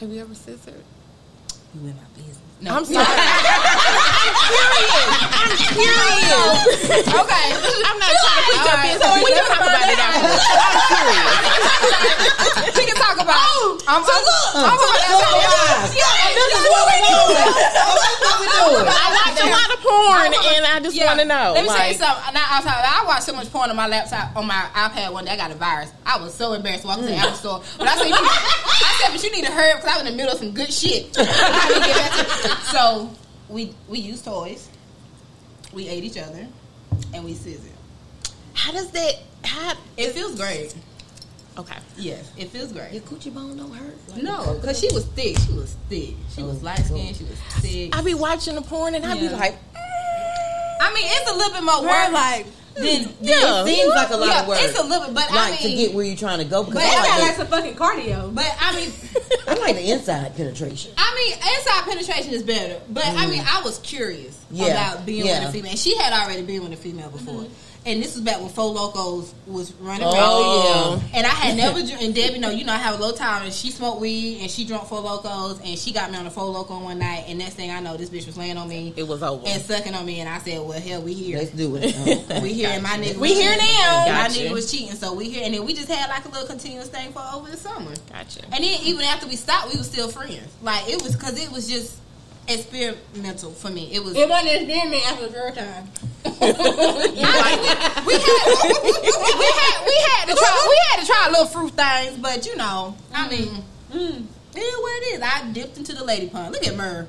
Have 0.00 0.10
you 0.10 0.20
ever 0.20 0.34
scissored? 0.34 0.82
You 1.74 1.88
in 1.88 1.96
my 1.96 2.02
business. 2.14 2.38
No. 2.62 2.70
I'm 2.78 2.84
sorry. 2.86 3.02
I'm 3.02 4.34
curious. 4.46 5.06
I'm 5.34 5.50
curious. 5.74 7.10
okay. 7.10 7.46
I'm 7.82 7.98
not 7.98 8.12
trying 8.22 8.38
to 8.38 8.46
put 8.46 8.54
your 8.54 8.70
Alright, 8.70 8.86
business. 8.86 9.02
so 9.02 9.18
we 9.18 9.26
we 9.26 9.34
can 9.34 9.42
talk 9.50 9.66
about 9.66 9.82
it 9.90 9.98
afterwards. 9.98 10.46
I'm 10.46 10.78
curious. 11.02 12.78
we 12.78 12.84
can 12.86 12.94
talk 13.02 13.18
about. 13.18 13.34
it. 13.34 13.82
I'm, 13.82 13.98
I'm, 13.98 14.14
I'm, 14.62 14.78
So 14.78 15.26
guys, 15.42 15.90
this 15.90 16.54
is 16.54 16.70
what 16.70 16.86
we 16.86 16.96
doing. 17.02 17.34
This 17.34 18.06
is 18.06 18.22
what 18.22 18.38
we 18.38 18.46
doing. 18.46 18.86
I 18.86 19.10
watch 19.10 19.42
a 19.42 19.50
lot 19.50 19.70
of 19.74 19.78
porn 19.82 20.30
and 20.54 20.62
I 20.62 20.78
just 20.82 20.94
want 21.02 21.18
to 21.18 21.26
know. 21.26 21.52
Let 21.58 21.62
me 21.66 21.68
tell 21.68 21.78
like, 21.82 21.92
you 21.92 21.98
something. 21.98 22.34
Now, 22.34 22.46
outside, 22.46 22.78
I 22.78 23.02
watched 23.06 23.24
so 23.26 23.32
much 23.34 23.50
porn 23.50 23.70
on 23.70 23.76
my 23.76 23.88
laptop, 23.88 24.36
on 24.36 24.46
my 24.46 24.62
iPad 24.74 25.12
one 25.12 25.24
day. 25.24 25.32
I 25.32 25.36
got 25.36 25.50
a 25.50 25.54
virus. 25.54 25.90
I 26.06 26.16
was 26.22 26.32
so 26.34 26.52
embarrassed 26.52 26.84
walking 26.84 27.04
to 27.04 27.10
the 27.10 27.16
Apple 27.16 27.34
store. 27.34 27.62
But 27.78 27.88
I 27.88 27.96
said, 27.96 28.06
you, 28.08 28.14
I 28.14 28.96
said, 29.02 29.10
but 29.12 29.22
you 29.24 29.30
need 29.32 29.44
to 29.46 29.52
hurry 29.52 29.72
up 29.72 29.80
because 29.80 29.92
I 29.92 29.98
was 29.98 30.06
in 30.06 30.12
the 30.12 30.16
middle 30.16 30.32
of 30.32 30.38
some 30.38 30.52
good 30.52 30.72
shit. 30.72 31.10
I 31.18 31.22
need 31.68 31.74
to 31.74 31.80
get 31.90 31.96
back 31.96 32.12
to- 32.42 32.51
so 32.70 33.10
we 33.48 33.74
we 33.88 33.98
used 33.98 34.24
toys. 34.24 34.68
We 35.72 35.88
ate 35.88 36.04
each 36.04 36.18
other, 36.18 36.46
and 37.14 37.24
we 37.24 37.34
scissored. 37.34 37.70
how 38.54 38.72
does 38.72 38.90
that? 38.90 39.14
How? 39.44 39.74
It 39.96 40.10
feels 40.12 40.34
great. 40.36 40.74
Okay. 41.58 41.76
Yes, 41.98 42.30
it 42.38 42.48
feels 42.48 42.72
great. 42.72 42.92
Your 42.92 43.02
coochie 43.02 43.32
bone 43.32 43.56
don't 43.56 43.72
hurt. 43.72 43.94
Like 44.08 44.22
No, 44.22 44.54
because 44.60 44.78
she 44.78 44.88
was 44.94 45.04
thick. 45.06 45.36
She 45.38 45.52
was 45.52 45.76
thick. 45.90 46.14
She 46.34 46.42
was 46.42 46.60
Oh, 46.62 46.64
light 46.64 46.78
skinned. 46.78 47.16
She 47.16 47.24
was 47.24 47.38
thick. 47.60 47.94
I 47.96 48.00
be 48.02 48.14
watching 48.14 48.54
the 48.54 48.62
porn 48.62 48.94
and 48.94 49.04
I 49.04 49.14
be 49.18 49.24
Yeah. 49.26 49.32
like, 49.32 49.56
I 50.80 50.92
mean, 50.94 51.04
it's 51.08 51.30
a 51.30 51.34
little 51.34 51.52
bit 51.52 51.62
more 51.62 51.82
work. 51.82 52.10
Like, 52.12 52.46
Then, 52.74 53.12
Yeah. 53.20 53.62
it 53.62 53.66
seems 53.66 53.88
like 53.94 54.10
a 54.10 54.16
lot 54.16 54.28
yeah, 54.28 54.42
of 54.42 54.48
work. 54.48 54.58
it's 54.62 54.78
a 54.78 54.82
little 54.82 55.06
bit, 55.06 55.14
but 55.14 55.30
like 55.30 55.52
I 55.52 55.56
to 55.56 55.68
get 55.68 55.94
where 55.94 56.04
you're 56.04 56.16
trying 56.16 56.38
to 56.38 56.44
go. 56.44 56.62
Because 56.64 56.82
But 56.82 56.90
I, 56.90 57.00
like 57.18 57.22
like 57.28 57.36
some 57.36 57.46
fucking 57.48 57.74
cardio. 57.74 58.34
but 58.34 58.46
I 58.60 58.74
mean, 58.76 58.90
I 59.48 59.54
like 59.54 59.76
the 59.76 59.90
inside 59.90 60.34
penetration. 60.36 60.92
I 60.96 61.14
mean, 61.14 61.32
inside 61.58 61.84
penetration 61.90 62.32
is 62.34 62.42
better. 62.42 62.80
But 62.88 63.06
I 63.06 63.26
mean, 63.26 63.42
I 63.46 63.62
was 63.62 63.78
curious 63.78 64.38
Mm. 64.52 64.58
Yeah, 64.58 64.92
about 64.92 65.06
being 65.06 65.24
with 65.24 65.48
a 65.48 65.52
female. 65.52 65.76
She 65.76 65.96
had 65.96 66.12
already 66.12 66.42
been 66.42 66.62
with 66.62 66.72
a 66.72 66.76
female 66.76 67.08
before. 67.08 67.46
And 67.84 68.00
this 68.02 68.14
was 68.14 68.22
back 68.24 68.38
when 68.40 68.48
Four 68.48 68.72
Lokos 68.74 69.32
was 69.46 69.72
running 69.74 70.06
Oh, 70.06 70.92
around. 71.00 71.02
And 71.14 71.26
I 71.26 71.30
had 71.30 71.56
never 71.56 71.78
and 72.00 72.14
Debbie 72.14 72.38
know, 72.38 72.50
you 72.50 72.64
know, 72.64 72.72
I 72.72 72.76
have 72.76 72.98
a 72.98 73.02
low 73.02 73.12
tolerance. 73.12 73.56
She 73.56 73.70
smoked 73.70 74.00
weed 74.00 74.40
and 74.40 74.48
she 74.50 74.64
drunk 74.64 74.86
Four 74.86 75.00
Lokos 75.02 75.60
and 75.66 75.76
she 75.78 75.92
got 75.92 76.10
me 76.12 76.16
on 76.16 76.26
a 76.26 76.30
Four 76.30 76.54
Loko 76.54 76.80
one 76.82 77.00
night 77.00 77.24
and 77.26 77.38
next 77.40 77.54
thing 77.54 77.70
I 77.72 77.80
know, 77.80 77.96
this 77.96 78.08
bitch 78.08 78.26
was 78.26 78.36
laying 78.38 78.56
on 78.56 78.68
me 78.68 78.92
it 78.96 79.02
was 79.06 79.22
over. 79.22 79.42
and 79.46 79.60
sucking 79.62 79.94
on 79.94 80.06
me 80.06 80.20
and 80.20 80.28
I 80.28 80.38
said, 80.38 80.60
Well 80.60 80.80
hell, 80.80 81.02
we 81.02 81.12
here. 81.12 81.38
Let's 81.38 81.50
do 81.50 81.74
it. 81.76 81.92
Oh, 81.96 82.12
okay. 82.24 82.40
We 82.42 82.52
here 82.52 82.68
and 82.70 82.82
my 82.84 82.90
nigga 82.90 83.16
We 83.16 83.34
here 83.34 83.56
now. 83.56 84.04
My 84.06 84.28
nigga 84.28 84.52
was 84.52 84.70
cheating, 84.70 84.94
so 84.94 85.12
we 85.14 85.28
here 85.30 85.42
and 85.44 85.52
then 85.54 85.64
we 85.64 85.74
just 85.74 85.88
had 85.88 86.08
like 86.08 86.24
a 86.24 86.28
little 86.28 86.46
continuous 86.46 86.88
thing 86.88 87.12
for 87.12 87.22
over 87.34 87.50
the 87.50 87.56
summer. 87.56 87.92
Gotcha. 88.10 88.42
And 88.52 88.62
then 88.62 88.78
even 88.84 89.02
after 89.02 89.26
we 89.26 89.34
stopped, 89.36 89.72
we 89.72 89.76
were 89.78 89.84
still 89.84 90.08
friends. 90.08 90.40
Like 90.62 90.88
it 90.88 91.02
was 91.02 91.16
because 91.16 91.36
it 91.42 91.50
was 91.50 91.68
just 91.68 91.98
experimental 92.48 93.50
for 93.52 93.70
me. 93.70 93.88
It 93.92 94.02
was. 94.04 94.16
It 94.16 94.28
wasn't 94.28 94.52
experimental 94.52 95.08
after 95.08 95.26
the 95.26 95.32
third 95.32 95.54
time. 95.54 95.88
I- 96.24 98.02
we 98.06 98.14
had 98.14 99.36
we 99.36 99.44
had 99.44 99.86
we 99.86 99.96
had 100.08 100.26
to 100.28 100.34
try 100.34 100.66
we 100.68 100.76
had 100.90 101.00
to 101.00 101.06
try 101.06 101.28
little 101.30 101.46
fruit 101.46 101.72
things, 101.72 102.18
but 102.18 102.46
you 102.46 102.56
know, 102.56 102.96
I 103.14 103.28
mean, 103.28 103.48
mm, 103.92 104.24
it 104.54 104.58
is 104.58 104.76
what 104.78 105.02
it 105.02 105.06
is. 105.16 105.22
I 105.22 105.50
dipped 105.52 105.78
into 105.78 105.94
the 105.94 106.04
lady 106.04 106.28
pond. 106.28 106.52
Look 106.52 106.66
at 106.66 106.76
Murr. 106.76 107.06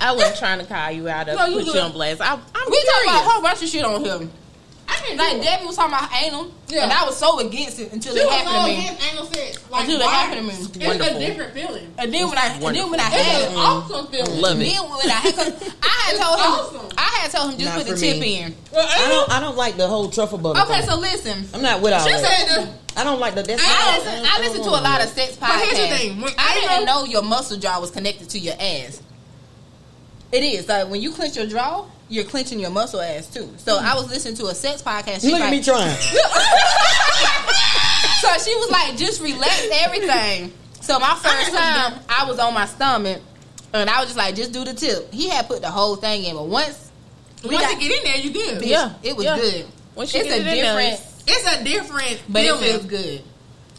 I 0.00 0.12
wasn't 0.12 0.36
trying 0.38 0.58
to 0.58 0.66
call 0.66 0.90
you 0.90 1.08
out 1.08 1.28
of 1.28 1.36
No, 1.36 1.46
you 1.46 1.56
put 1.58 1.66
you 1.66 1.72
good. 1.72 1.82
on 1.84 1.92
blast. 1.92 2.20
I, 2.20 2.32
I'm 2.34 2.40
We 2.40 2.44
talking 2.54 2.64
about 2.64 2.74
a 2.74 3.02
curious. 3.04 3.22
whole 3.32 3.42
bunch 3.42 3.62
of 3.62 3.68
shit 3.68 3.84
on 3.84 4.04
him. 4.04 4.30
I 5.06 5.16
can't 5.16 5.18
Like 5.18 5.32
do 5.32 5.38
it. 5.38 5.44
Debbie 5.44 5.66
was 5.66 5.76
talking 5.76 5.94
about 5.94 6.10
anal, 6.22 6.50
Yeah. 6.68 6.82
and 6.84 6.92
I 6.92 7.04
was 7.04 7.16
so 7.16 7.38
against 7.40 7.78
it 7.78 7.92
until 7.92 8.14
She 8.14 8.20
it 8.20 8.26
was 8.26 8.34
happened 8.34 8.54
so 8.54 8.60
to 8.60 8.66
me. 8.66 8.78
against 8.86 9.12
anal 9.12 9.26
sex. 9.26 9.58
Like, 9.70 9.80
Until 9.84 10.00
it 10.00 10.06
happened 10.06 10.40
to 10.40 10.54
me. 10.54 10.54
It's 10.60 10.86
Wonderful. 10.86 11.16
a 11.16 11.18
different 11.20 11.54
feeling. 11.54 11.94
And 11.98 12.12
then 12.14 12.28
when 12.28 12.38
I 12.38 12.46
and 12.46 12.62
then 12.76 12.90
when 12.90 13.00
I 13.00 13.06
It's 13.06 13.14
had 13.16 13.42
an 13.42 13.52
it, 13.52 13.56
awesome 13.56 14.06
feeling. 14.08 14.40
Love 14.40 14.58
then 14.58 14.82
when 14.90 15.10
I 15.10 15.14
had, 15.14 15.34
'cause 15.36 15.52
I 15.82 15.88
had 16.06 16.16
told 16.20 16.38
him 16.40 16.52
Awesome. 16.52 16.88
I 16.98 17.02
had 17.22 17.30
told 17.30 17.50
him 17.52 17.58
just 17.58 17.70
Not 17.70 17.78
put 17.78 17.86
the 17.86 17.92
for 17.94 18.00
tip 18.00 18.22
in. 18.22 18.56
Well, 18.72 18.88
I 18.88 19.08
don't. 19.08 19.30
I 19.30 19.40
don't 19.40 19.56
like 19.56 19.76
the 19.76 19.86
whole 19.88 20.08
truffle 20.10 20.38
butter. 20.38 20.60
Okay, 20.60 20.80
thing. 20.80 20.90
so 20.90 20.96
listen. 20.96 21.48
I'm 21.54 21.62
not 21.62 21.80
with 21.80 21.92
all 21.92 22.04
she 22.06 22.12
that. 22.12 22.20
said 22.48 22.64
the, 22.64 23.00
I 23.00 23.04
don't 23.04 23.20
like 23.20 23.34
the. 23.34 23.42
That's 23.42 23.62
I 23.64 23.98
listen, 23.98 24.24
I 24.26 24.38
listen 24.40 24.62
to 24.62 24.70
a 24.70 24.82
lot 24.82 25.02
of 25.02 25.08
sex 25.10 25.32
podcasts. 25.36 25.38
But 25.40 25.58
here's 25.76 25.78
the 25.90 25.96
thing, 25.98 26.20
when 26.20 26.32
I 26.38 26.54
didn't 26.60 26.84
know 26.86 27.04
your 27.04 27.22
muscle 27.22 27.56
jaw 27.58 27.78
was 27.80 27.90
connected 27.90 28.28
to 28.30 28.38
your 28.38 28.54
ass. 28.58 29.00
It 30.32 30.42
is. 30.42 30.68
Like 30.68 30.88
when 30.88 31.00
you 31.00 31.12
clench 31.12 31.36
your 31.36 31.46
jaw, 31.46 31.84
you're 32.08 32.24
clenching 32.24 32.58
your 32.60 32.70
muscle 32.70 33.00
ass 33.00 33.26
too. 33.32 33.48
So 33.58 33.78
I 33.78 33.94
was 33.94 34.08
listening 34.10 34.34
to 34.36 34.46
a 34.46 34.54
sex 34.54 34.82
podcast. 34.82 35.22
She 35.22 35.30
Look 35.32 35.40
at 35.40 35.50
me 35.50 35.62
trying. 35.62 35.90
so 38.20 38.28
she 38.44 38.54
was 38.56 38.70
like, 38.70 38.96
just 38.96 39.20
relax 39.20 39.66
everything. 39.72 40.52
So 40.80 40.98
my 41.00 41.14
first 41.14 41.50
time, 41.54 42.00
I 42.08 42.24
was 42.28 42.38
on 42.38 42.54
my 42.54 42.66
stomach, 42.66 43.20
and 43.72 43.90
I 43.90 43.98
was 44.00 44.06
just 44.06 44.16
like, 44.16 44.34
just 44.36 44.52
do 44.52 44.64
the 44.64 44.72
tip. 44.74 45.12
He 45.12 45.28
had 45.28 45.46
put 45.48 45.60
the 45.62 45.70
whole 45.70 45.96
thing 45.96 46.24
in, 46.24 46.34
but 46.36 46.46
once 46.46 46.90
we 47.42 47.50
once 47.54 47.60
got, 47.66 47.82
you 47.82 47.88
get 47.88 47.98
in 47.98 48.04
there, 48.04 48.16
you 48.18 48.30
good. 48.30 48.62
bitch, 48.62 48.68
Yeah, 48.68 48.94
it 49.02 49.16
was 49.16 49.24
yeah. 49.24 49.36
good. 49.36 49.66
Once 49.94 50.14
you 50.14 50.20
it's 50.20 50.28
get 50.28 50.38
a 50.38 50.40
it 50.42 50.46
in 50.46 50.62
there, 50.64 50.78
different, 50.90 51.24
It's 51.26 51.46
a 51.60 51.64
different 51.64 52.22
but 52.28 52.42
it 52.42 52.46
feeling. 52.46 52.62
feels 52.64 52.84
good. 52.86 53.22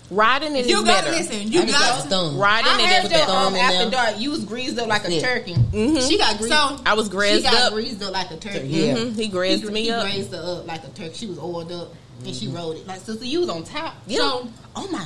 Riding 0.10 0.56
it 0.56 0.62
is 0.66 0.68
You 0.70 0.78
got 0.86 1.04
better. 1.04 1.12
to 1.12 1.18
listen. 1.18 1.36
I 1.36 1.40
You 1.42 1.62
just 1.64 1.74
got 1.74 2.00
got 2.00 2.10
thumb. 2.10 2.38
Riding 2.38 2.72
I 2.72 2.82
it 2.82 2.88
heard 2.88 3.06
is 3.06 3.12
your 3.12 3.20
better. 3.20 3.32
um, 3.34 3.56
after 3.56 3.78
there. 3.78 3.90
dark. 3.92 4.20
You 4.20 4.32
was 4.32 4.46
greased 4.46 4.80
up 4.80 4.88
like 4.88 5.06
a 5.06 5.12
Yeah. 5.14 5.22
turkey. 5.22 5.54
Mhm. 5.56 6.08
She 6.08 6.18
got 6.18 6.38
greased. 6.38 6.54
So- 6.54 6.80
I 6.86 6.94
was 6.94 7.10
greased 7.10 7.36
she 7.36 7.42
greased 7.42 7.54
got 7.58 7.64
up. 7.68 7.74
greased 7.74 8.02
up 8.04 8.14
like 8.14 8.32
a 8.32 8.38
turkey. 8.38 8.68
Yeah. 8.68 8.94
Mhm. 8.96 9.16
He 9.18 9.28
greased 9.28 9.64
he, 9.64 9.70
me 9.70 9.84
he 9.84 9.92
up. 9.92 10.06
raised 10.06 10.32
her 10.34 10.42
up 10.62 10.68
like 10.68 10.84
a 10.86 10.88
turkey. 10.90 11.14
She 11.14 11.26
was 11.26 11.38
oiled 11.40 11.72
up 11.74 11.94
and 12.26 12.34
she 12.36 12.48
rolled 12.48 12.78
it 12.78 12.88
like 12.88 13.02
so. 13.06 13.16
so 13.18 13.24
you 13.24 13.42
was 13.42 13.50
on 13.50 13.64
top. 13.64 13.96
Yeah. 14.08 14.20
So 14.20 14.48
oh 14.78 14.88
my. 14.92 15.06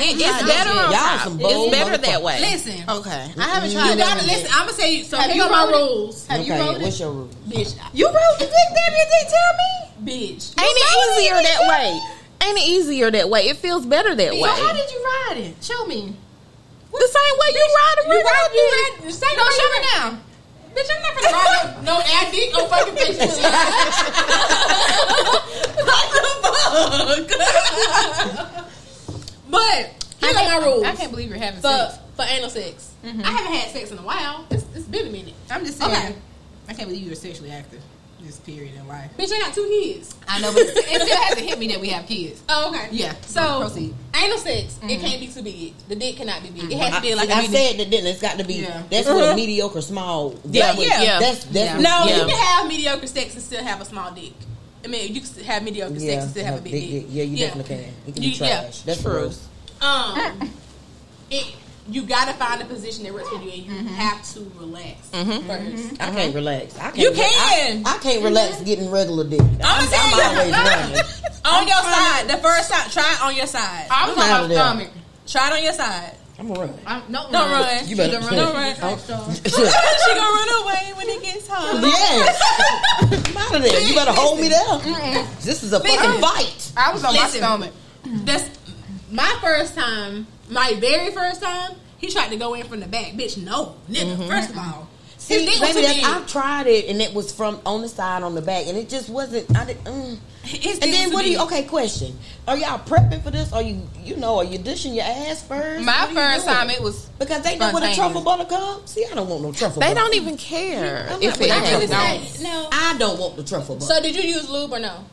It, 0.00 0.14
it's 0.14 0.22
better 0.22 0.46
yet. 0.46 0.68
on 0.68 0.92
top. 0.92 1.26
It's 1.40 1.70
better 1.72 1.96
that 1.96 2.22
way. 2.22 2.40
listen. 2.40 2.84
Okay, 2.88 3.32
I 3.36 3.42
haven't 3.42 3.70
You 3.70 3.76
tried 3.78 3.90
You 3.90 3.96
that. 3.96 3.98
gotta 3.98 4.18
one 4.18 4.26
listen. 4.28 4.42
yet. 4.44 4.50
I'm 4.54 4.66
gonna 4.66 4.78
tell 4.78 4.88
you. 4.88 5.02
So 5.04 5.16
Have 5.16 5.26
here 5.32 5.36
you 5.36 5.42
are 5.42 5.50
my 5.50 5.64
rules, 5.72 6.26
Have 6.28 6.46
you 6.46 6.52
Okay, 6.52 6.62
rolled 6.62 6.82
what's 6.82 6.96
it? 6.96 7.00
your 7.00 7.10
rule? 7.10 7.28
bitch. 7.48 7.74
You 7.94 8.06
rolled 8.06 8.38
the 8.38 8.44
dick, 8.44 8.50
Debbie. 8.52 8.96
You 8.96 9.06
didn't 9.10 9.32
tell 9.32 9.54
me. 9.58 10.12
Bitch. 10.12 10.54
Ain't 10.60 10.78
it 10.78 11.18
easier 11.18 11.42
that 11.42 11.68
way? 11.68 12.00
Ain't 12.48 12.58
easier 12.60 13.10
that 13.10 13.28
way? 13.28 13.48
It 13.48 13.56
feels 13.58 13.84
better 13.86 14.14
that 14.14 14.32
So 14.32 14.40
way. 14.40 14.48
how 14.48 14.72
did 14.72 14.90
you 14.90 15.04
ride 15.04 15.36
it? 15.38 15.62
Show 15.64 15.84
me. 15.86 16.14
the 16.92 17.08
same 17.08 17.34
way 17.38 17.48
you 17.52 17.66
ride 17.76 17.96
a 17.98 18.08
You 18.08 18.22
ride, 18.24 18.50
you 18.54 19.04
ride. 19.04 19.12
Say 19.12 19.26
No, 19.36 19.44
show 19.50 19.70
me 19.70 19.78
now. 19.94 20.18
Bitch, 20.74 20.90
I'm 20.94 21.02
not 21.02 21.12
gonna 21.16 21.36
ride 21.36 21.84
no, 21.84 21.92
no 21.94 22.00
ass 22.00 22.30
dick 22.30 22.54
on 22.56 22.68
fucking 22.68 22.94
Facebook. 22.98 24.48
but 29.50 29.94
here 30.20 30.30
are 30.30 30.60
my 30.60 30.60
rules 30.64 30.84
I 30.84 30.94
can't 30.94 31.10
believe 31.10 31.28
you're 31.28 31.38
having 31.38 31.60
for 31.60 31.68
sex. 31.68 31.98
for 32.16 32.24
anal 32.28 32.50
sex. 32.50 32.92
Mm-hmm. 33.04 33.22
I 33.24 33.30
haven't 33.30 33.52
had 33.54 33.70
sex 33.70 33.90
in 33.90 33.98
a 33.98 34.02
while. 34.02 34.46
It's, 34.50 34.64
it's 34.74 34.86
been 34.86 35.06
a 35.06 35.10
minute. 35.10 35.34
I'm 35.50 35.64
just 35.64 35.78
saying. 35.78 35.92
Okay. 35.92 36.14
I 36.68 36.74
can't 36.74 36.88
believe 36.88 37.02
you 37.04 37.10
were 37.10 37.14
sexually 37.16 37.50
active. 37.50 37.80
This 38.28 38.40
period 38.40 38.74
in 38.74 38.86
life. 38.86 39.10
Bitch, 39.16 39.32
I 39.32 39.38
got 39.38 39.54
two 39.54 39.66
kids. 39.66 40.14
I 40.28 40.38
know, 40.42 40.52
but 40.52 40.60
it 40.60 41.00
still 41.00 41.22
hasn't 41.22 41.48
hit 41.48 41.58
me 41.58 41.68
that 41.68 41.80
we 41.80 41.88
have 41.88 42.06
kids. 42.06 42.42
Oh, 42.46 42.68
okay. 42.68 42.88
Yeah. 42.92 43.14
So 43.22 43.60
proceed. 43.60 43.94
anal 44.14 44.36
sex, 44.36 44.76
it 44.82 44.84
mm-hmm. 44.84 45.00
can't 45.00 45.20
be 45.20 45.28
too 45.28 45.40
big. 45.40 45.72
The 45.88 45.96
dick 45.96 46.16
cannot 46.16 46.42
be 46.42 46.50
big. 46.50 46.64
It 46.64 46.70
mm-hmm. 46.72 46.78
has 46.78 46.94
to 46.96 47.00
be 47.00 47.12
I, 47.14 47.16
like 47.16 47.30
I 47.30 47.38
a 47.38 47.42
medium. 47.48 47.52
said 47.54 47.78
that. 47.78 47.90
Then 47.90 48.06
it's 48.06 48.20
got 48.20 48.36
to 48.36 48.44
be. 48.44 48.54
Yeah. 48.56 48.82
That's 48.90 49.08
what 49.08 49.16
a 49.16 49.26
mm-hmm. 49.28 49.36
mediocre 49.36 49.80
small. 49.80 50.34
Yeah, 50.44 50.66
that's 50.66 50.76
what- 50.76 50.86
yeah. 50.88 51.18
That's 51.20 51.44
that's 51.44 51.56
Yeah. 51.56 51.74
what- 51.76 51.82
No, 51.82 52.04
Yeah. 52.04 52.16
you 52.16 52.26
can 52.26 52.44
have 52.44 52.68
mediocre 52.68 53.06
sex 53.06 53.32
and 53.32 53.42
still 53.42 53.64
have 53.64 53.80
a 53.80 53.86
small 53.86 54.12
dick. 54.12 54.34
I 54.84 54.88
mean, 54.88 55.14
you 55.14 55.22
can 55.22 55.44
have 55.44 55.62
mediocre 55.62 55.98
sex 55.98 56.22
and 56.24 56.30
still 56.30 56.44
have 56.44 56.58
a 56.58 56.60
big, 56.60 56.72
dick. 56.72 57.06
Yeah, 57.08 57.22
you 57.22 57.36
definitely 57.38 57.76
can. 57.76 57.94
It 58.08 58.14
can 58.14 58.22
You- 58.22 58.30
be 58.32 58.36
trash. 58.36 58.50
yeah. 58.50 58.82
That's 58.84 59.00
True. 59.00 59.10
gross. 59.10 59.48
Um, 59.80 60.52
it 61.30 61.54
you 61.88 62.02
gotta 62.02 62.32
find 62.34 62.60
a 62.60 62.64
position 62.64 63.04
that 63.04 63.14
works 63.14 63.28
for 63.28 63.36
you, 63.36 63.50
and 63.50 63.62
you 63.62 63.72
mm-hmm. 63.72 63.86
have 63.88 64.22
to 64.34 64.40
relax 64.58 65.08
Mm-hmm. 65.10 65.50
1st 65.50 65.72
mm-hmm. 65.72 66.02
I 66.02 66.10
can't 66.10 66.34
relax. 66.34 66.76
I 66.78 66.82
can't 66.90 66.96
You 66.98 67.10
re- 67.10 67.16
can. 67.16 67.86
I, 67.86 67.94
I 67.94 67.98
can't 67.98 68.22
relax 68.22 68.56
mm-hmm. 68.56 68.64
getting 68.64 68.90
regular 68.90 69.24
dick. 69.24 69.40
I'm, 69.40 69.60
I'ma 69.62 69.86
I'm 69.92 70.36
always 70.36 70.52
running. 70.52 70.96
On 71.44 71.66
your 71.66 71.76
side, 71.82 72.28
the 72.28 72.36
first 72.38 72.70
time, 72.70 72.90
try 72.90 73.12
it 73.14 73.22
on 73.22 73.34
your 73.34 73.46
side. 73.46 73.86
I'm 73.90 74.10
I'm 74.10 74.10
on 74.10 74.16
my 74.16 74.40
of 74.42 74.48
there. 74.50 74.58
stomach. 74.58 74.90
Try 75.26 75.46
it 75.46 75.52
on 75.54 75.62
your 75.62 75.72
side. 75.72 76.14
I'm 76.38 76.50
a 76.50 76.54
run. 76.54 76.74
I'm, 76.86 77.02
no, 77.08 77.26
Don't 77.32 77.50
run. 77.50 77.88
You 77.88 77.96
better 77.96 78.20
Don't 78.20 78.30
Don't 78.30 78.54
run. 78.54 78.76
Oh. 78.82 78.96
she 79.44 79.50
gonna 79.50 80.20
run 80.20 80.62
away 80.62 80.92
when 80.94 81.08
it 81.08 81.22
gets 81.22 81.48
home. 81.48 81.82
Yes. 81.82 82.38
I'm 83.30 83.36
out 83.36 83.56
of 83.56 83.62
there. 83.62 83.80
You 83.80 83.94
better 83.94 84.12
hold 84.12 84.38
me 84.38 84.48
there. 84.48 85.24
This 85.40 85.62
is 85.62 85.72
a 85.72 85.80
fucking 85.80 86.20
fight. 86.20 86.72
I 86.76 86.92
was 86.92 87.02
on 87.02 87.14
Listen. 87.14 87.40
my 87.40 87.46
stomach. 87.46 87.72
That's 88.24 88.50
my 89.10 89.38
first 89.40 89.74
time, 89.74 90.26
my 90.50 90.74
very 90.78 91.10
first 91.12 91.42
time, 91.42 91.72
he 91.98 92.08
tried 92.08 92.28
to 92.30 92.36
go 92.36 92.54
in 92.54 92.66
from 92.66 92.80
the 92.80 92.86
back. 92.86 93.12
Bitch, 93.12 93.42
no, 93.42 93.76
nigga. 93.90 94.16
Mm-hmm. 94.16 94.28
First 94.28 94.50
of 94.50 94.58
all, 94.58 94.88
See, 95.18 95.44
his 95.44 95.60
maybe 95.60 95.82
that's. 95.82 96.04
I've 96.04 96.26
tried 96.26 96.66
it 96.68 96.86
and 96.86 97.02
it 97.02 97.12
was 97.12 97.32
from 97.32 97.60
on 97.66 97.82
the 97.82 97.88
side 97.88 98.22
on 98.22 98.34
the 98.34 98.40
back 98.40 98.66
and 98.66 98.78
it 98.78 98.88
just 98.88 99.08
wasn't. 99.10 99.54
I 99.56 99.64
did. 99.66 99.76
Mm. 99.84 100.18
His 100.42 100.78
And 100.78 100.90
then 100.92 101.12
what 101.12 101.24
do 101.24 101.30
you? 101.30 101.40
Okay, 101.42 101.64
question: 101.64 102.16
Are 102.46 102.56
y'all 102.56 102.78
prepping 102.78 103.22
for 103.22 103.30
this? 103.30 103.52
Are 103.52 103.60
you, 103.60 103.82
you 104.02 104.16
know, 104.16 104.38
are 104.38 104.44
you 104.44 104.56
dishing 104.56 104.94
your 104.94 105.04
ass 105.04 105.42
first? 105.42 105.84
My 105.84 105.92
What 105.92 106.04
are 106.04 106.08
you 106.08 106.14
first 106.14 106.46
time, 106.46 106.70
it 106.70 106.80
was 106.80 107.10
because 107.18 107.42
they 107.42 107.58
know 107.58 107.72
where 107.74 107.90
a 107.90 107.94
truffle 107.94 108.22
butter 108.22 108.46
comes. 108.46 108.90
See, 108.90 109.04
I 109.04 109.14
don't 109.14 109.28
want 109.28 109.42
no 109.42 109.52
truffle. 109.52 109.80
They 109.80 109.88
butter. 109.88 110.00
don't 110.00 110.14
even 110.14 110.36
care 110.38 111.06
I'm 111.10 111.20
if 111.20 111.38
not 111.38 111.40
it 111.40 111.40
with 111.40 111.42
I 111.42 111.48
that. 111.48 111.64
has. 111.66 111.72
really 111.74 112.26
say, 112.28 112.44
no. 112.44 112.68
I 112.72 112.96
don't 112.96 113.18
want 113.20 113.36
the 113.36 113.44
truffle 113.44 113.74
butter. 113.74 113.86
So 113.86 114.00
did 114.00 114.14
you 114.16 114.22
use 114.22 114.48
lube 114.48 114.72
or 114.72 114.78
no? 114.78 115.04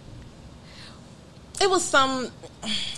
It 1.62 1.70
was 1.70 1.84
some 1.84 2.30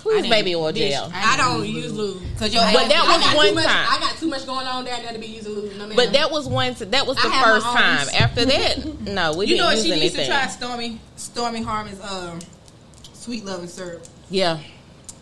who's 0.04 0.28
baby 0.28 0.56
oil 0.56 0.72
Bitch, 0.74 0.90
gel. 0.90 1.12
I 1.14 1.38
don't 1.38 1.68
use 1.68 1.94
lube. 1.94 2.22
because 2.34 2.54
your 2.54 2.64
But 2.64 2.88
that 2.90 3.04
I 3.06 3.18
was 3.18 3.26
got 3.26 3.36
one 3.36 3.48
too 3.50 3.56
much, 3.56 3.66
time. 3.66 3.88
I 3.90 4.00
got 4.00 4.18
too 4.18 4.28
much 4.28 4.46
going 4.46 4.66
on 4.68 4.86
down 4.86 5.04
there 5.04 5.14
to 5.14 5.20
be 5.20 5.28
using 5.28 5.54
lube. 5.54 5.76
No. 5.78 5.96
But 5.96 6.14
that 6.14 6.32
was 6.32 6.48
one. 6.48 6.74
That 6.74 7.06
was 7.06 7.18
the 7.18 7.28
I 7.30 7.44
first 7.44 7.66
time. 7.66 8.08
After 8.20 8.46
that, 8.46 9.02
no, 9.02 9.34
we 9.38 9.46
You 9.46 9.56
didn't 9.56 9.58
know 9.60 9.66
what? 9.68 9.76
use 9.78 9.86
She 9.86 9.92
needs 10.00 10.16
to 10.16 10.26
try 10.26 10.48
Stormy 10.48 11.00
Stormy 11.18 11.62
Harmon's 11.62 12.02
um, 12.02 12.40
sweet 13.14 13.46
loving 13.46 13.68
syrup. 13.68 14.06
Yeah, 14.30 14.60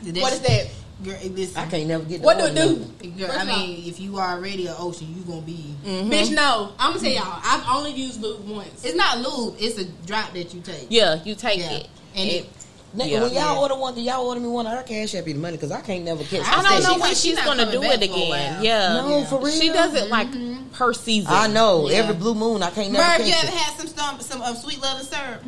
what 0.04 0.34
is 0.34 0.42
that? 0.42 0.68
Girl, 1.04 1.18
listen, 1.32 1.58
I 1.58 1.66
can't 1.66 1.88
never 1.88 2.06
get. 2.06 2.22
the 2.22 2.26
What 2.26 2.38
do 2.38 2.46
it 2.46 2.56
do? 2.56 3.10
Girl, 3.18 3.30
I 3.30 3.44
of 3.44 3.50
all- 3.50 3.58
mean, 3.68 3.84
if 3.86 4.00
you 4.00 4.18
are 4.18 4.38
already 4.38 4.68
an 4.68 4.76
ocean, 4.80 5.14
you 5.16 5.24
gonna 5.24 5.42
be. 5.42 5.76
Bitch, 5.84 6.34
no. 6.34 6.72
I'm 6.80 6.94
gonna 6.94 7.04
tell 7.04 7.12
y'all. 7.14 7.42
I've 7.44 7.66
only 7.70 7.92
used 7.92 8.22
lube 8.22 8.48
once. 8.48 8.86
It's 8.86 8.96
not 8.96 9.18
lube. 9.20 9.56
It's 9.60 9.78
a 9.78 9.84
drop 10.08 10.32
that 10.34 10.54
you 10.54 10.62
take. 10.62 10.88
yeah, 10.90 11.22
you 11.26 11.36
take 11.36 11.60
Yeah. 11.60 11.72
it. 11.72 11.88
And 12.16 12.30
It- 12.30 12.34
it- 12.46 12.46
Nigga, 12.46 12.65
Yeah. 13.04 13.22
when 13.24 13.34
y'all 13.34 13.54
Yeah. 13.54 13.58
order 13.60 13.76
one, 13.76 13.94
do 13.96 14.02
y'all 14.02 14.26
order 14.26 14.40
me 14.40 14.48
one? 14.48 14.66
I 14.68 14.82
cash 14.84 15.14
app 15.16 15.28
you 15.28 15.34
the 15.34 15.40
money 15.40 15.58
because 15.58 15.72
I 15.72 15.82
can't 15.82 16.04
never 16.06 16.24
catch. 16.24 16.42
I 16.46 16.62
don't 16.62 16.84
know 16.84 16.94
She- 16.96 17.00
when 17.02 17.10
she's 17.10 17.22
she's 17.22 17.40
gonna 17.42 17.70
do 17.72 17.82
it 17.84 18.02
again. 18.02 18.64
Yeah, 18.64 18.94
No, 18.94 19.26
for 19.26 19.40
real. 19.44 19.54
She 19.54 19.70
does 19.70 19.94
it 19.96 20.10
like 20.10 20.30
per 20.72 20.94
season. 20.94 21.32
I 21.34 21.48
know 21.48 21.90
Yeah. 21.90 21.98
every 21.98 22.16
blue 22.16 22.36
moon. 22.36 22.64
I 22.64 22.70
can't 22.70 22.92
never 22.92 23.04
Merv, 23.04 23.18
catch 23.18 23.28
you 23.28 23.34
it. 23.34 23.44
ever 23.44 23.58
had 23.58 23.78
some 23.78 23.88
storm, 23.88 24.22
some 24.22 24.42
um, 24.42 24.56
sweet 24.56 24.82
loving 24.82 25.06
syrup? 25.06 25.44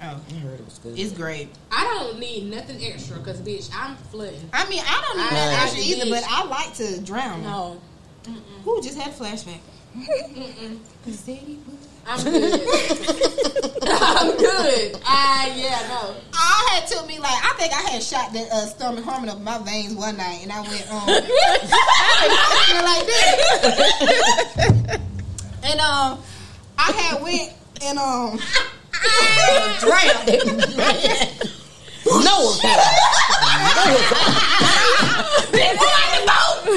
Oh, 0.00 0.04
I 0.06 0.34
heard 0.38 0.60
it 0.60 0.64
was 0.64 0.78
good. 0.78 0.96
it's 0.98 1.12
great. 1.12 1.48
I 1.72 1.82
don't 1.82 2.18
need 2.20 2.48
nothing 2.50 2.84
extra 2.84 3.16
because, 3.16 3.40
bitch, 3.40 3.68
I'm 3.74 3.96
flooding. 4.12 4.48
I 4.52 4.68
mean, 4.68 4.80
I 4.86 5.02
don't 5.08 5.16
need 5.18 5.26
I- 5.26 5.30
that 5.34 5.62
extra 5.64 5.82
did. 5.82 5.98
either, 5.98 6.10
but 6.10 6.24
I 6.28 6.44
like 6.46 6.74
to 6.76 7.00
drown. 7.00 7.42
No. 7.42 7.80
Who 8.64 8.80
just 8.80 8.96
had 8.96 9.08
a 9.08 9.16
flashback? 9.16 9.58
I'm 12.10 12.24
good. 12.24 12.42
I'm 13.82 14.36
good. 14.38 14.96
Ah, 15.04 15.46
yeah, 15.54 15.86
no. 15.88 16.14
I 16.32 16.68
had 16.72 16.86
took 16.86 17.06
me 17.06 17.18
like 17.18 17.34
I 17.34 17.52
think 17.58 17.74
I 17.74 17.82
had 17.90 18.02
shot 18.02 18.32
that 18.32 18.48
uh, 18.50 18.64
Stormy 18.64 19.02
Harmon 19.02 19.28
up 19.28 19.40
my 19.40 19.58
veins 19.58 19.94
one 19.94 20.16
night, 20.16 20.40
and 20.42 20.50
I 20.50 20.62
went 20.62 20.90
um, 20.90 21.02
I 21.06 22.80
like 22.82 23.04
this, 23.06 24.96
and 25.64 25.80
um, 25.80 26.18
I 26.78 26.92
had 26.92 27.22
went 27.22 27.52
and 27.82 27.98
um, 27.98 28.38
drowned. 29.80 30.28
no 32.24 32.40
one 32.40 32.58
can. 32.58 32.80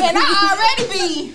and 0.04 0.18
I 0.18 0.20
already 0.52 0.86
be 0.92 1.34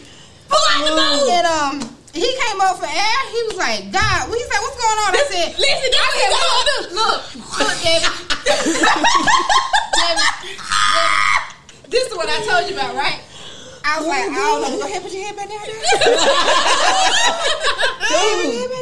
pull 0.48 0.58
out 0.70 0.84
the 0.84 0.90
boat. 0.92 1.28
And 1.30 1.46
um, 1.46 1.95
he 2.16 2.28
came 2.40 2.58
up 2.60 2.76
for 2.80 2.88
air. 2.88 3.20
He 3.30 3.40
was 3.52 3.56
like, 3.60 3.92
God, 3.92 4.28
he 4.32 4.40
said, 4.40 4.60
what's 4.64 4.78
going 4.80 4.98
on? 5.04 5.10
I 5.12 5.24
said, 5.28 5.48
Listen, 5.60 5.88
this 5.92 6.00
I 6.00 6.08
is 6.08 6.16
said, 6.16 6.30
what 6.32 6.64
look, 6.66 6.86
look, 6.96 7.20
look, 7.60 7.76
David. 7.84 8.12
David, 8.46 8.80
David, 9.96 10.30
This 11.92 12.04
is 12.10 12.14
what 12.16 12.28
I 12.28 12.38
told 12.44 12.68
you 12.70 12.76
about, 12.76 12.94
right? 12.96 13.20
I 13.84 13.98
was 13.98 14.06
like, 14.08 14.26
I 14.28 14.34
don't 14.34 14.62
know. 14.62 14.78
Go 14.78 14.86
ahead, 14.86 15.02
put 15.06 15.12
your 15.12 15.24
head 15.24 15.36
back 15.36 15.48
down 15.48 15.60
there. 15.62 15.78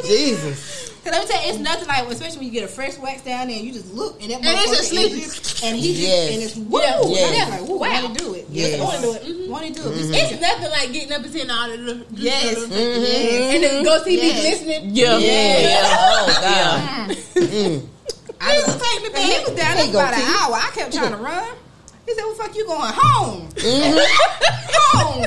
Jesus. 0.03 0.84
Cause 1.05 1.13
let 1.13 1.21
me 1.21 1.27
tell 1.31 1.43
you, 1.45 1.49
it's 1.51 1.59
nothing 1.59 1.87
like, 1.87 2.07
especially 2.09 2.37
when 2.39 2.45
you 2.47 2.51
get 2.51 2.63
a 2.63 2.67
fresh 2.67 2.97
wax 2.97 3.21
down 3.21 3.47
there, 3.47 3.57
and 3.57 3.63
you 3.67 3.71
just 3.71 3.93
look, 3.93 4.19
and 4.23 4.31
that 4.31 4.37
And 4.37 4.47
it's 4.47 4.71
just 4.75 4.89
sleepy. 4.89 5.67
and 5.67 5.77
he 5.77 5.93
just, 5.93 6.01
Yes. 6.01 6.33
and 6.33 6.41
it's 6.43 6.55
woo, 6.55 6.81
Yeah. 6.81 7.01
Yes. 7.05 7.37
yeah, 7.37 7.55
like, 7.59 7.69
woo, 7.69 7.77
Wow. 7.77 8.01
want 8.03 8.17
to 8.17 8.23
do 8.23 8.33
it, 8.33 8.45
Yes. 8.49 8.79
want 8.81 8.95
to 8.95 9.01
do 9.03 9.43
it, 9.43 9.47
want 9.49 9.65
to 9.67 9.73
do 9.73 9.81
it, 9.87 9.93
It's 10.15 10.41
nothing 10.41 10.71
like 10.71 10.91
getting 10.91 11.11
up 11.13 11.23
and 11.23 11.31
saying 11.31 11.49
all 11.51 11.69
the 11.69 12.05
yes, 12.15 12.55
Mm-hmm. 12.57 12.71
yes. 12.73 13.53
and 13.53 13.63
then 13.63 13.83
go 13.83 14.03
see 14.03 14.15
Yes. 14.17 14.43
me 14.43 14.49
listening. 14.49 14.95
Yeah, 14.95 15.17
Yeah. 15.19 15.95
Oh 15.95 16.39
God. 16.41 17.17
Mm. 17.35 17.81
I 18.41 18.57
was, 18.57 18.81
take 18.81 19.03
me 19.03 19.09
back. 19.09 19.21
He 19.21 19.43
was 19.43 19.59
down 19.59 19.75
there 19.77 19.85
for 19.85 19.91
about 19.91 20.13
an 20.15 20.21
hour. 20.21 20.55
I 20.55 20.71
kept 20.73 20.93
trying 20.93 21.11
to 21.11 21.17
run. 21.17 21.47
He 22.05 22.13
said, 22.13 22.23
"Well, 22.23 22.35
fuck 22.35 22.55
you 22.55 22.65
going 22.65 22.91
home? 22.93 23.49
Mm-hmm. 23.49 23.97
home? 24.97 25.21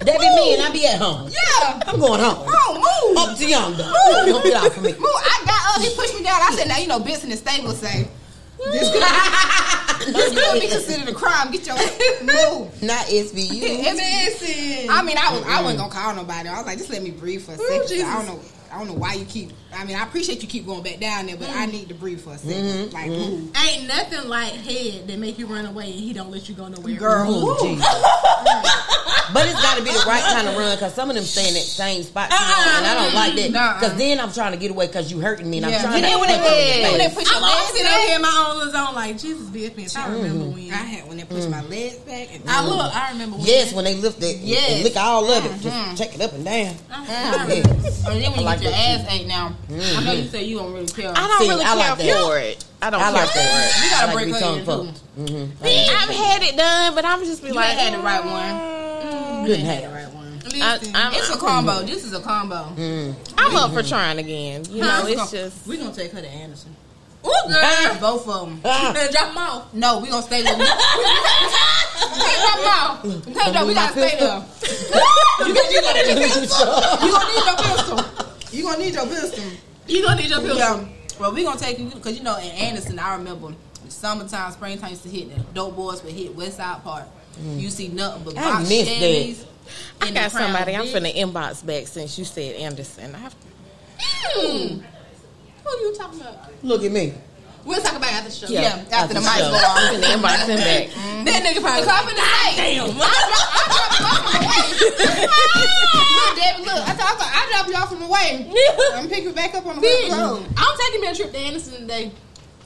That 0.00 0.18
be 0.18 0.28
me, 0.34 0.54
and 0.54 0.62
I 0.62 0.70
be 0.72 0.86
at 0.86 0.98
home. 1.00 1.28
Yeah, 1.30 1.80
I'm 1.86 2.00
going 2.00 2.20
home. 2.20 2.46
home. 2.48 2.76
Move, 2.80 3.18
Up 3.18 3.36
to 3.38 3.46
yonder. 3.46 3.84
Move, 3.84 4.26
Don't 4.26 4.44
get 4.44 4.54
out 4.54 4.72
for 4.72 4.80
me. 4.80 4.92
move." 4.92 5.00
I 5.04 5.42
got 5.44 5.76
up. 5.76 5.82
He 5.86 5.94
pushed 5.94 6.14
me 6.14 6.22
down. 6.24 6.40
I 6.40 6.54
said, 6.56 6.68
"Now 6.68 6.78
you 6.78 6.86
know, 6.88 6.98
Benson 7.00 7.30
and 7.30 7.38
Stabler 7.38 7.74
say 7.74 8.08
this 8.72 8.90
could, 8.92 9.02
this 10.14 10.32
could 10.34 10.60
be 10.60 10.68
considered 10.68 11.08
a 11.08 11.14
crime. 11.14 11.50
Get 11.52 11.66
your 11.66 11.76
move." 12.24 12.71
Not 12.82 13.06
SVU. 13.06 13.62
It's- 13.62 14.88
I 14.90 15.02
mean, 15.02 15.16
I 15.16 15.32
was 15.32 15.44
I 15.44 15.62
wasn't 15.62 15.78
gonna 15.78 15.92
call 15.92 16.14
nobody. 16.14 16.48
I 16.48 16.58
was 16.58 16.66
like, 16.66 16.78
just 16.78 16.90
let 16.90 17.02
me 17.02 17.10
breathe 17.10 17.42
for 17.42 17.52
a 17.52 17.56
second. 17.56 18.02
I 18.04 18.16
don't 18.16 18.26
know. 18.26 18.40
I 18.72 18.78
don't 18.78 18.88
know 18.88 18.94
why 18.94 19.14
you 19.14 19.26
keep. 19.26 19.50
I 19.74 19.84
mean, 19.84 19.96
I 19.96 20.02
appreciate 20.02 20.42
you 20.42 20.48
keep 20.48 20.64
going 20.64 20.82
back 20.82 20.98
down 20.98 21.26
there, 21.26 21.36
but 21.36 21.50
I 21.50 21.66
mm-hmm. 21.66 21.72
need 21.72 21.88
to 21.88 21.94
breathe 21.94 22.20
for 22.20 22.30
a 22.30 22.36
2nd 22.36 22.52
mm-hmm. 22.52 22.94
Like, 22.94 23.10
mm-hmm. 23.10 23.30
move. 23.30 23.56
Ain't 23.68 23.86
nothing 23.86 24.28
like 24.28 24.52
head 24.54 25.06
that 25.08 25.18
make 25.18 25.38
you 25.38 25.46
run 25.46 25.66
away 25.66 25.84
and 25.84 26.00
he 26.00 26.12
don't 26.14 26.30
let 26.30 26.48
you 26.48 26.54
go 26.54 26.68
nowhere. 26.68 26.96
girl, 26.96 27.30
Ooh, 27.30 27.46
move. 27.46 27.60
Jesus. 27.60 27.86
But 29.32 29.48
it's 29.48 29.60
got 29.62 29.78
to 29.78 29.84
be 29.84 29.90
the 29.90 30.04
right 30.06 30.22
kind 30.22 30.48
of 30.48 30.56
run 30.56 30.76
because 30.76 30.94
some 30.94 31.08
of 31.08 31.16
them 31.16 31.24
stay 31.24 31.48
in 31.48 31.54
that 31.54 31.64
same 31.64 32.02
spot 32.02 32.30
too 32.30 32.36
long, 32.36 32.76
and 32.76 32.86
I 32.86 32.94
don't 32.94 33.14
like 33.14 33.34
that. 33.36 33.54
Uh-uh. 33.54 33.80
Because 33.80 33.96
then 33.96 34.20
I'm 34.20 34.32
trying 34.32 34.52
to 34.52 34.58
get 34.58 34.70
away 34.70 34.86
because 34.86 35.10
you 35.10 35.20
hurting 35.20 35.48
me, 35.48 35.58
and 35.58 35.70
Yeah. 35.70 35.76
I'm 35.76 35.82
trying 35.82 35.94
And 35.96 36.04
then 36.04 36.12
to 36.12 36.18
when 36.20 36.28
they 36.28 36.38
punch 36.38 36.52
you 36.52 36.62
in 36.62 36.82
put- 36.82 36.92
when 36.92 36.98
they 37.00 37.14
push 37.14 37.26
your 37.30 37.36
I'm 37.36 37.44
all 37.44 37.50
legs 37.50 37.70
sitting 37.72 37.86
out 37.86 38.00
here 38.00 38.16
in 38.16 38.22
my 38.22 38.46
own 38.48 38.72
zone 38.72 38.94
like 38.94 39.18
Jesus, 39.18 39.48
bitch. 39.48 39.96
I 39.96 40.00
mm-hmm. 40.00 40.12
remember 40.12 40.44
when. 40.44 40.72
I 40.72 40.76
had 40.76 41.08
when 41.08 41.16
they 41.16 41.24
pushed 41.24 41.48
my 41.48 41.60
mm-hmm. 41.60 41.70
legs 41.70 41.96
back. 41.98 42.28
And 42.34 42.50
I 42.50 42.64
look. 42.66 42.94
I 42.94 43.12
remember 43.12 43.36
when. 43.36 43.46
Yes, 43.46 43.72
when 43.72 43.84
they 43.84 43.94
lift 43.94 44.22
it, 44.22 44.36
Yes. 44.38 44.70
and 44.70 44.84
lick 44.84 44.96
all 44.96 45.30
of 45.30 45.44
it, 45.44 45.52
just 45.60 45.76
mm-hmm. 45.76 45.94
check 45.94 46.14
it 46.14 46.20
up 46.20 46.32
and 46.32 46.44
down. 46.44 46.74
Uh-huh. 46.90 47.46
And 47.52 47.66
oh, 48.06 48.20
then 48.20 48.30
when 48.32 48.40
you 48.40 48.46
I 48.46 48.50
like 48.52 48.60
get 48.60 48.70
your 48.70 48.74
ass 48.74 49.06
ate 49.08 49.26
now, 49.26 49.54
I 49.70 50.04
know 50.04 50.12
you 50.12 50.24
say 50.28 50.44
you 50.44 50.58
don't 50.58 50.72
really 50.72 50.86
care. 50.86 51.12
I 51.14 51.26
don't 51.26 51.42
See, 51.42 51.48
really 51.48 51.64
I 51.64 51.74
like 51.74 51.98
care 51.98 52.16
for 52.22 52.38
it. 52.38 52.64
I 52.82 52.90
don't 52.90 53.00
I 53.00 53.04
care 53.04 53.12
like 53.12 53.28
for 53.30 53.38
that. 53.38 53.80
You 53.84 53.90
gotta 53.90 54.02
I 54.02 54.06
like 54.06 54.14
break 54.14 54.26
to 54.26 54.32
be 54.32 54.32
her 54.32 54.64
tongue 54.64 54.88
in. 54.88 54.94
Mm-hmm. 55.26 55.66
it. 55.66 55.90
I've 55.90 56.08
had 56.08 56.42
it 56.42 56.56
done, 56.56 56.94
but 56.94 57.04
I'm 57.04 57.24
just 57.24 57.42
be 57.42 57.48
You 57.48 57.54
like, 57.54 57.70
ain't 57.70 57.78
had 57.80 57.94
the 57.94 57.98
right 58.02 58.22
mm, 58.22 58.32
one. 58.32 58.91
Mm, 59.42 59.46
Couldn't 59.46 59.66
have 59.66 59.82
the 59.82 59.88
right 59.88 60.12
one. 60.14 60.22
I, 60.60 60.78
I'm, 60.94 61.14
It's 61.14 61.30
a 61.34 61.38
combo. 61.38 61.82
This 61.82 62.04
is 62.04 62.12
a 62.12 62.20
combo. 62.20 62.72
I'm 63.38 63.56
up 63.56 63.72
for 63.72 63.82
trying 63.82 64.18
again. 64.18 64.64
You 64.70 64.82
know, 64.82 65.04
it's 65.06 65.30
just 65.30 65.66
we're 65.66 65.78
gonna 65.78 65.94
take 65.94 66.12
her 66.12 66.20
to 66.20 66.28
Anderson. 66.28 66.74
Ooh, 67.24 67.30
girl. 67.48 67.96
Both 68.00 68.28
of 68.28 68.48
them. 68.48 68.60
Ah, 68.64 68.90
Better 68.92 69.12
drop 69.12 69.28
them 69.28 69.38
off. 69.38 69.74
No, 69.74 70.00
we 70.00 70.08
gonna 70.10 70.22
stay 70.22 70.42
with. 70.42 70.58
we 70.58 70.64
can't 70.64 72.40
drop 72.42 72.58
them 72.58 72.66
off. 72.66 73.04
We 73.26 73.32
can't 73.34 73.52
drop. 73.52 73.66
We 73.66 73.74
gotta 73.74 73.92
stay 73.92 74.18
there. 74.18 74.44
You 75.46 75.52
gonna 75.82 75.98
need 76.02 76.06
your 76.08 76.16
pistol. 76.16 76.66
You 77.06 77.12
gonna 77.12 77.28
need 77.28 77.44
your 77.46 77.56
pistol. 77.56 77.98
You 78.52 78.62
gonna 78.64 78.78
need 78.78 78.94
your 78.94 79.06
pistol. 79.06 79.44
You 79.86 80.02
gonna 80.02 80.20
need 80.20 80.30
your 80.30 80.40
pills. 80.40 80.58
Yeah. 80.58 80.84
Well, 81.20 81.32
we 81.32 81.44
gonna 81.44 81.58
take 81.60 81.78
you 81.78 81.86
because 81.86 82.16
you 82.18 82.24
know 82.24 82.36
in 82.38 82.50
Anderson, 82.50 82.98
I 82.98 83.14
remember 83.16 83.54
summertime, 83.88 84.50
springtime 84.52 84.90
used 84.90 85.02
to 85.04 85.08
hit 85.08 85.34
the 85.34 85.40
dope 85.54 85.76
boys 85.76 86.02
would 86.02 86.12
hit 86.12 86.34
West 86.34 86.56
Side 86.56 86.82
Park. 86.82 87.04
You 87.44 87.70
see 87.70 87.88
nothing 87.88 88.24
but. 88.24 88.38
I 88.38 88.40
box 88.58 88.68
missed 88.68 88.90
Chevys. 88.90 89.44
I 90.00 90.08
in 90.08 90.14
the 90.14 90.20
got 90.20 90.30
Crown 90.32 90.42
somebody 90.52 90.76
I'm 90.76 90.86
Vic. 90.86 90.94
finna 90.94 91.14
inbox 91.14 91.64
back 91.64 91.86
since 91.86 92.18
you 92.18 92.24
said 92.24 92.56
Anderson. 92.56 93.14
I 93.14 93.18
have 93.18 93.34
Mm. 94.36 94.82
Who 95.64 95.70
you 95.78 95.94
talking 95.96 96.20
about? 96.20 96.36
Look 96.64 96.82
at 96.84 96.90
me. 96.90 97.14
We'll 97.64 97.80
talk 97.80 97.94
about 97.96 98.10
it 98.10 98.14
after 98.14 98.30
the 98.30 98.34
show. 98.34 98.46
Yeah, 98.52 98.60
after, 98.90 98.94
after 98.94 99.14
the 99.14 99.20
the 99.20 99.26
mics 99.26 99.38
show. 99.38 99.50
go 99.50 99.56
off. 99.56 99.78
I'm 99.78 99.94
finna 99.94 100.10
inbox 100.16 100.48
him 100.48 100.56
back. 100.58 100.88
That 101.22 101.44
nigga 101.46 101.60
probably. 101.62 101.82
Because 101.82 101.94
I'm 101.94 102.04
finna 102.10 102.26
say, 102.26 102.74
Damn. 102.74 102.98
look, 104.98 106.34
David, 106.34 106.66
look, 106.66 106.82
I, 106.88 106.94
thought, 106.94 107.16
I 107.20 107.46
drop 107.50 107.68
you 107.68 107.74
off 107.74 107.88
from 107.90 108.00
the 108.00 108.08
way. 108.08 108.50
I'm 108.94 109.08
picking 109.08 109.24
you 109.28 109.32
back 109.32 109.54
up 109.54 109.64
on 109.66 109.76
the 109.76 109.82
Bitch, 109.86 110.10
road. 110.10 110.44
I'm 110.56 110.78
taking 110.78 111.00
me 111.00 111.06
a 111.08 111.14
trip 111.14 111.30
to 111.32 111.38
Anderson 111.38 111.74
today. 111.82 112.10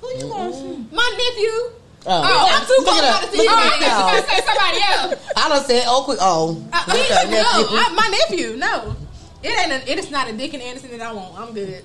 Who 0.00 0.08
you 0.14 0.20
going 0.22 0.52
to 0.52 0.56
see? 0.58 0.86
My 0.94 1.16
nephew. 1.18 1.72
Oh, 2.08 2.22
Oh, 2.24 2.48
I'm 2.52 2.66
too 2.66 2.84
close 2.84 3.02
at 3.02 3.20
to 3.22 3.36
see 3.36 3.42
you. 3.42 3.48
I 3.50 3.52
her. 3.52 3.84
thought 3.84 4.14
you 4.14 4.22
say 4.28 4.40
somebody 4.46 4.78
else. 5.16 5.32
I 5.36 5.48
done 5.48 5.64
said, 5.64 5.82
oh, 5.86 6.02
quick. 6.04 6.18
Oh, 6.20 6.62
Uh, 6.72 6.84
no, 6.88 6.94
nephew. 6.94 7.76
I, 7.78 7.92
my 7.94 8.08
nephew. 8.30 8.56
No, 8.56 8.96
it 9.42 9.48
ain't. 9.48 9.72
A, 9.72 9.90
it 9.92 9.98
is 9.98 10.10
not 10.10 10.28
a 10.28 10.32
Dick 10.32 10.54
and 10.54 10.62
Anderson 10.62 10.90
that 10.92 11.00
I 11.00 11.12
want. 11.12 11.38
I'm 11.38 11.52
good. 11.52 11.84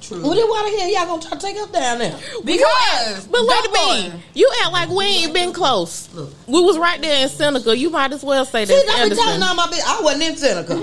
True. 0.00 0.22
Well, 0.22 0.34
then 0.34 0.46
why 0.48 0.70
the 0.70 0.78
hell 0.80 0.88
y'all 0.88 1.06
gonna 1.18 1.20
try 1.22 1.36
to 1.36 1.44
take 1.46 1.56
us 1.58 1.70
down 1.70 1.98
there? 1.98 2.16
Because, 2.44 3.26
But 3.26 3.42
wait 3.46 3.66
a 3.66 3.72
minute, 3.72 4.20
you 4.32 4.48
act 4.62 4.72
like 4.72 4.88
we 4.88 5.04
ain't 5.04 5.34
been 5.34 5.52
close. 5.52 6.08
Look. 6.14 6.32
We 6.46 6.60
was 6.62 6.78
right 6.78 6.98
there 7.02 7.22
in 7.24 7.28
Seneca. 7.28 7.76
You 7.76 7.90
might 7.90 8.12
as 8.12 8.22
well 8.24 8.44
say 8.46 8.64
See, 8.64 8.72
that 8.74 8.88
I 9.04 9.08
be 9.08 9.14
telling 9.16 9.42
all 9.42 9.54
my 9.54 9.66
bitch, 9.66 9.82
I 9.84 10.00
wasn't 10.00 10.22
in 10.22 10.36
Seneca. 10.36 10.74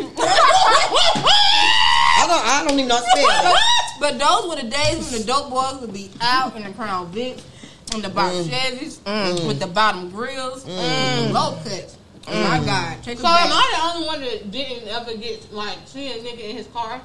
I 2.18 2.28
don't, 2.28 2.46
I 2.46 2.66
don't 2.68 2.78
even 2.78 2.88
know 2.90 2.98
spell. 3.00 3.56
But 4.00 4.20
those 4.20 4.48
were 4.50 4.62
the 4.62 4.70
days 4.70 5.10
when 5.12 5.22
the 5.22 5.26
dope 5.26 5.50
boys 5.50 5.80
would 5.82 5.94
be 5.94 6.12
out 6.22 6.56
in 6.56 6.64
the 6.64 6.72
Crown 6.72 7.08
Vic. 7.12 7.38
On 7.94 8.02
the 8.02 8.10
bottom 8.10 8.44
mm. 8.44 8.50
Chevys 8.50 9.00
mm. 9.00 9.48
with 9.48 9.60
the 9.60 9.68
bottom 9.68 10.10
grills, 10.10 10.66
mm. 10.66 10.78
mm. 10.78 11.32
low 11.32 11.56
cuts. 11.64 11.98
Oh 12.28 12.44
my 12.44 12.66
God, 12.66 13.04
take 13.04 13.20
So 13.20 13.28
am. 13.28 13.52
I 13.52 13.92
the 13.94 13.98
only 13.98 14.08
one 14.08 14.22
that 14.22 14.52
didn't 14.52 14.88
ever 14.88 15.16
get 15.16 15.52
like 15.54 15.78
see 15.86 16.12
a 16.12 16.16
nigga 16.16 16.50
in 16.50 16.56
his 16.58 16.68
car? 16.68 17.02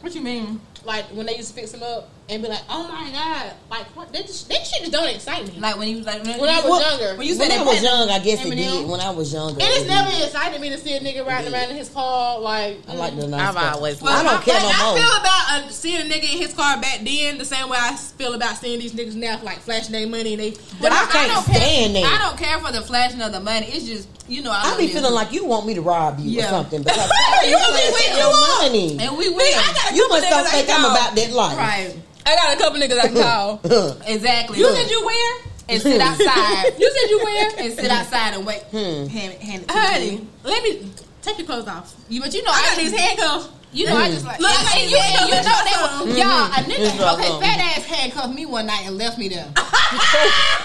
What 0.00 0.14
you 0.14 0.20
mean? 0.20 0.60
Like 0.84 1.04
when 1.06 1.26
they 1.26 1.36
used 1.36 1.48
to 1.50 1.54
fix 1.54 1.72
him 1.72 1.82
up 1.82 2.08
and 2.28 2.42
be 2.42 2.48
like, 2.48 2.62
"Oh 2.68 2.88
my 2.88 3.10
god!" 3.12 3.52
Like 3.70 3.86
what? 3.96 4.12
That, 4.12 4.26
just, 4.26 4.48
that 4.48 4.66
shit 4.66 4.80
just 4.80 4.92
don't 4.92 5.08
excite 5.08 5.46
me. 5.46 5.60
Like 5.60 5.76
when 5.78 5.88
you 5.88 5.98
was 5.98 6.06
like 6.06 6.24
when, 6.24 6.40
When 6.40 6.50
I 6.50 6.60
was 6.66 6.80
you- 6.82 6.86
younger. 6.88 7.18
When 7.18 7.26
you 7.26 7.34
said 7.34 7.48
When 7.50 7.60
I 7.60 7.62
was 7.64 7.82
young, 7.82 8.10
I 8.10 8.18
guess 8.18 8.44
it 8.44 8.50
did. 8.54 8.88
When 8.88 9.00
I 9.00 9.10
was 9.10 9.32
younger, 9.32 9.60
and 9.60 9.62
it 9.62 9.66
it's 9.76 9.78
did. 9.82 9.88
never 9.88 10.10
excited 10.24 10.60
me 10.60 10.68
to 10.70 10.78
see 10.78 10.94
a 10.94 11.00
nigga 11.00 11.24
riding 11.26 11.52
around 11.54 11.70
in 11.70 11.76
his 11.76 11.88
car. 11.88 12.40
Like 12.40 12.78
I 12.88 12.94
like 12.94 13.16
the 13.16 13.28
nice 13.28 13.40
I've 13.40 13.52
stuff. 13.54 13.74
always 13.76 14.02
I 14.02 14.22
don't 14.24 14.42
care 14.42 14.58
no 14.60 14.68
I 14.72 14.84
more. 14.90 14.96
feel 14.98 15.20
about 15.20 15.44
uh, 15.50 15.68
seeing 15.70 16.00
a 16.00 16.04
nigga 16.12 16.24
in 16.32 16.38
his 16.38 16.52
car 16.52 16.80
back 16.80 17.00
then 17.04 17.38
the 17.38 17.44
same 17.44 17.68
way 17.68 17.78
I 17.80 17.94
feel 17.96 18.34
about 18.34 18.56
seeing 18.56 18.80
these 18.80 18.92
niggas 18.92 19.14
now, 19.14 19.40
like 19.42 19.58
flashing 19.58 19.92
their 19.92 20.06
money 20.08 20.34
and 20.34 20.42
they. 20.42 20.50
But 20.80 20.90
I 20.92 21.06
can't 21.06 21.30
don't 21.32 21.44
stand 21.44 21.94
care. 21.94 22.02
that. 22.02 22.20
I 22.20 22.28
don't 22.28 22.38
care 22.38 22.58
for 22.58 22.72
the 22.72 22.82
flashing 22.82 23.22
of 23.22 23.32
the 23.32 23.40
money. 23.40 23.66
It's 23.68 23.86
just 23.86 24.08
you 24.28 24.42
know 24.42 24.50
I, 24.50 24.62
I 24.64 24.68
love 24.70 24.78
be 24.78 24.86
you. 24.86 24.92
feeling 24.94 25.14
like 25.14 25.32
you 25.32 25.44
want 25.46 25.66
me 25.66 25.74
to 25.74 25.80
rob 25.82 26.18
you 26.18 26.30
Yeah. 26.40 26.46
or 26.46 26.48
something 26.50 26.82
because 26.82 27.08
You 27.44 27.50
you 27.50 27.54
gonna 27.56 27.76
be 27.78 27.90
with 27.92 28.18
your 28.18 28.32
money. 28.58 28.98
and 28.98 29.16
we 29.16 29.28
will. 29.30 29.62
You 29.94 30.08
must 30.08 30.28
don't 30.28 30.48
think 30.48 30.68
I'm 30.68 30.84
about 30.84 31.14
that 31.14 31.30
life. 31.30 31.56
right. 31.56 31.94
I 32.26 32.34
got 32.34 32.54
a 32.54 32.58
couple 32.58 32.80
niggas 32.80 32.98
I 32.98 33.08
can 33.08 33.22
call. 33.22 33.60
Exactly. 34.06 34.58
you 34.58 34.68
said 34.74 34.90
you 34.90 35.06
wear 35.06 35.32
and 35.68 35.80
sit 35.82 36.00
outside. 36.00 36.72
You 36.78 36.90
said 36.90 37.10
you 37.10 37.20
wear 37.24 37.50
and 37.58 37.72
sit 37.72 37.90
outside 37.90 38.34
and 38.34 38.44
wait. 38.44 38.62
Hmm. 38.70 39.06
Hand, 39.06 39.34
hand 39.34 39.62
it 39.62 39.68
to 39.68 39.74
Honey, 39.78 40.10
me. 40.18 40.26
let 40.42 40.62
me 40.64 40.90
take 41.22 41.38
your 41.38 41.46
clothes 41.46 41.68
off. 41.68 41.94
You, 42.08 42.20
but 42.20 42.34
you 42.34 42.42
know 42.42 42.50
I 42.50 42.58
I, 42.58 42.62
got 42.68 42.76
these 42.78 42.92
handcuffs. 42.92 43.50
You 43.72 43.86
know 43.86 43.96
I 43.96 44.08
just 44.10 44.24
like 44.24 44.40
Look, 44.40 44.50
and, 44.50 44.68
I 44.68 44.80
and 44.80 44.90
you, 44.90 44.96
you 44.96 45.02
you 45.02 45.14
know 45.14 45.26
the 45.26 45.36
they 45.36 45.42
dress 45.42 46.00
were, 46.00 46.08
y'all 46.16 46.48
a 46.48 46.60
nigga 46.64 46.86
It's 46.86 47.00
okay 47.02 47.40
fat 47.40 47.58
ass 47.76 47.84
handcuffed 47.84 48.34
me 48.34 48.46
one 48.46 48.66
night 48.66 48.86
and 48.86 48.96
left 48.96 49.18
me 49.18 49.28
there. 49.28 49.46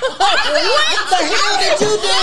What 0.02 0.38
the 1.10 1.18
hell 1.18 1.56
did 1.60 1.82
you 1.82 1.94
do? 1.98 2.18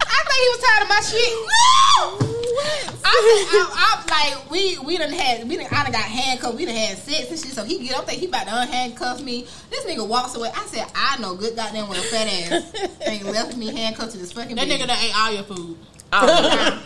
I 0.00 0.20
think 0.26 0.40
he 0.42 0.48
was 0.50 0.60
tired 0.60 0.82
of 0.82 0.88
my 0.88 1.00
shit. 1.00 2.33
I, 2.56 2.96
I, 3.04 3.68
I, 4.06 4.34
like 4.36 4.50
we 4.50 4.78
we 4.78 4.96
done 4.98 5.10
had 5.12 5.48
we 5.48 5.56
done 5.56 5.66
I 5.70 5.82
done 5.84 5.92
got 5.92 6.02
handcuffed. 6.02 6.54
We 6.56 6.64
done 6.64 6.74
had 6.74 6.96
sex 6.98 7.30
and 7.30 7.38
shit. 7.38 7.52
So 7.52 7.64
he 7.64 7.86
get 7.86 7.96
up 7.96 8.06
there. 8.06 8.16
He 8.16 8.26
about 8.26 8.44
to 8.46 8.52
unhandcuff 8.52 9.22
me. 9.22 9.46
This 9.70 9.84
nigga 9.84 10.06
walks 10.06 10.34
away. 10.34 10.50
I 10.54 10.64
said 10.66 10.86
I 10.94 11.18
know 11.18 11.34
good 11.34 11.56
goddamn 11.56 11.88
when 11.88 11.98
a 11.98 12.02
fat 12.02 12.26
ass 12.26 12.98
ain't 13.06 13.24
left 13.24 13.56
me 13.56 13.74
handcuffed 13.74 14.12
to 14.12 14.18
this 14.18 14.32
fucking 14.32 14.56
That 14.56 14.68
bed. 14.68 14.80
nigga 14.80 14.86
that 14.86 15.02
ate 15.02 15.16
all 15.16 15.32
your 15.32 15.42
food. 15.44 15.78
Oh, 16.12 16.82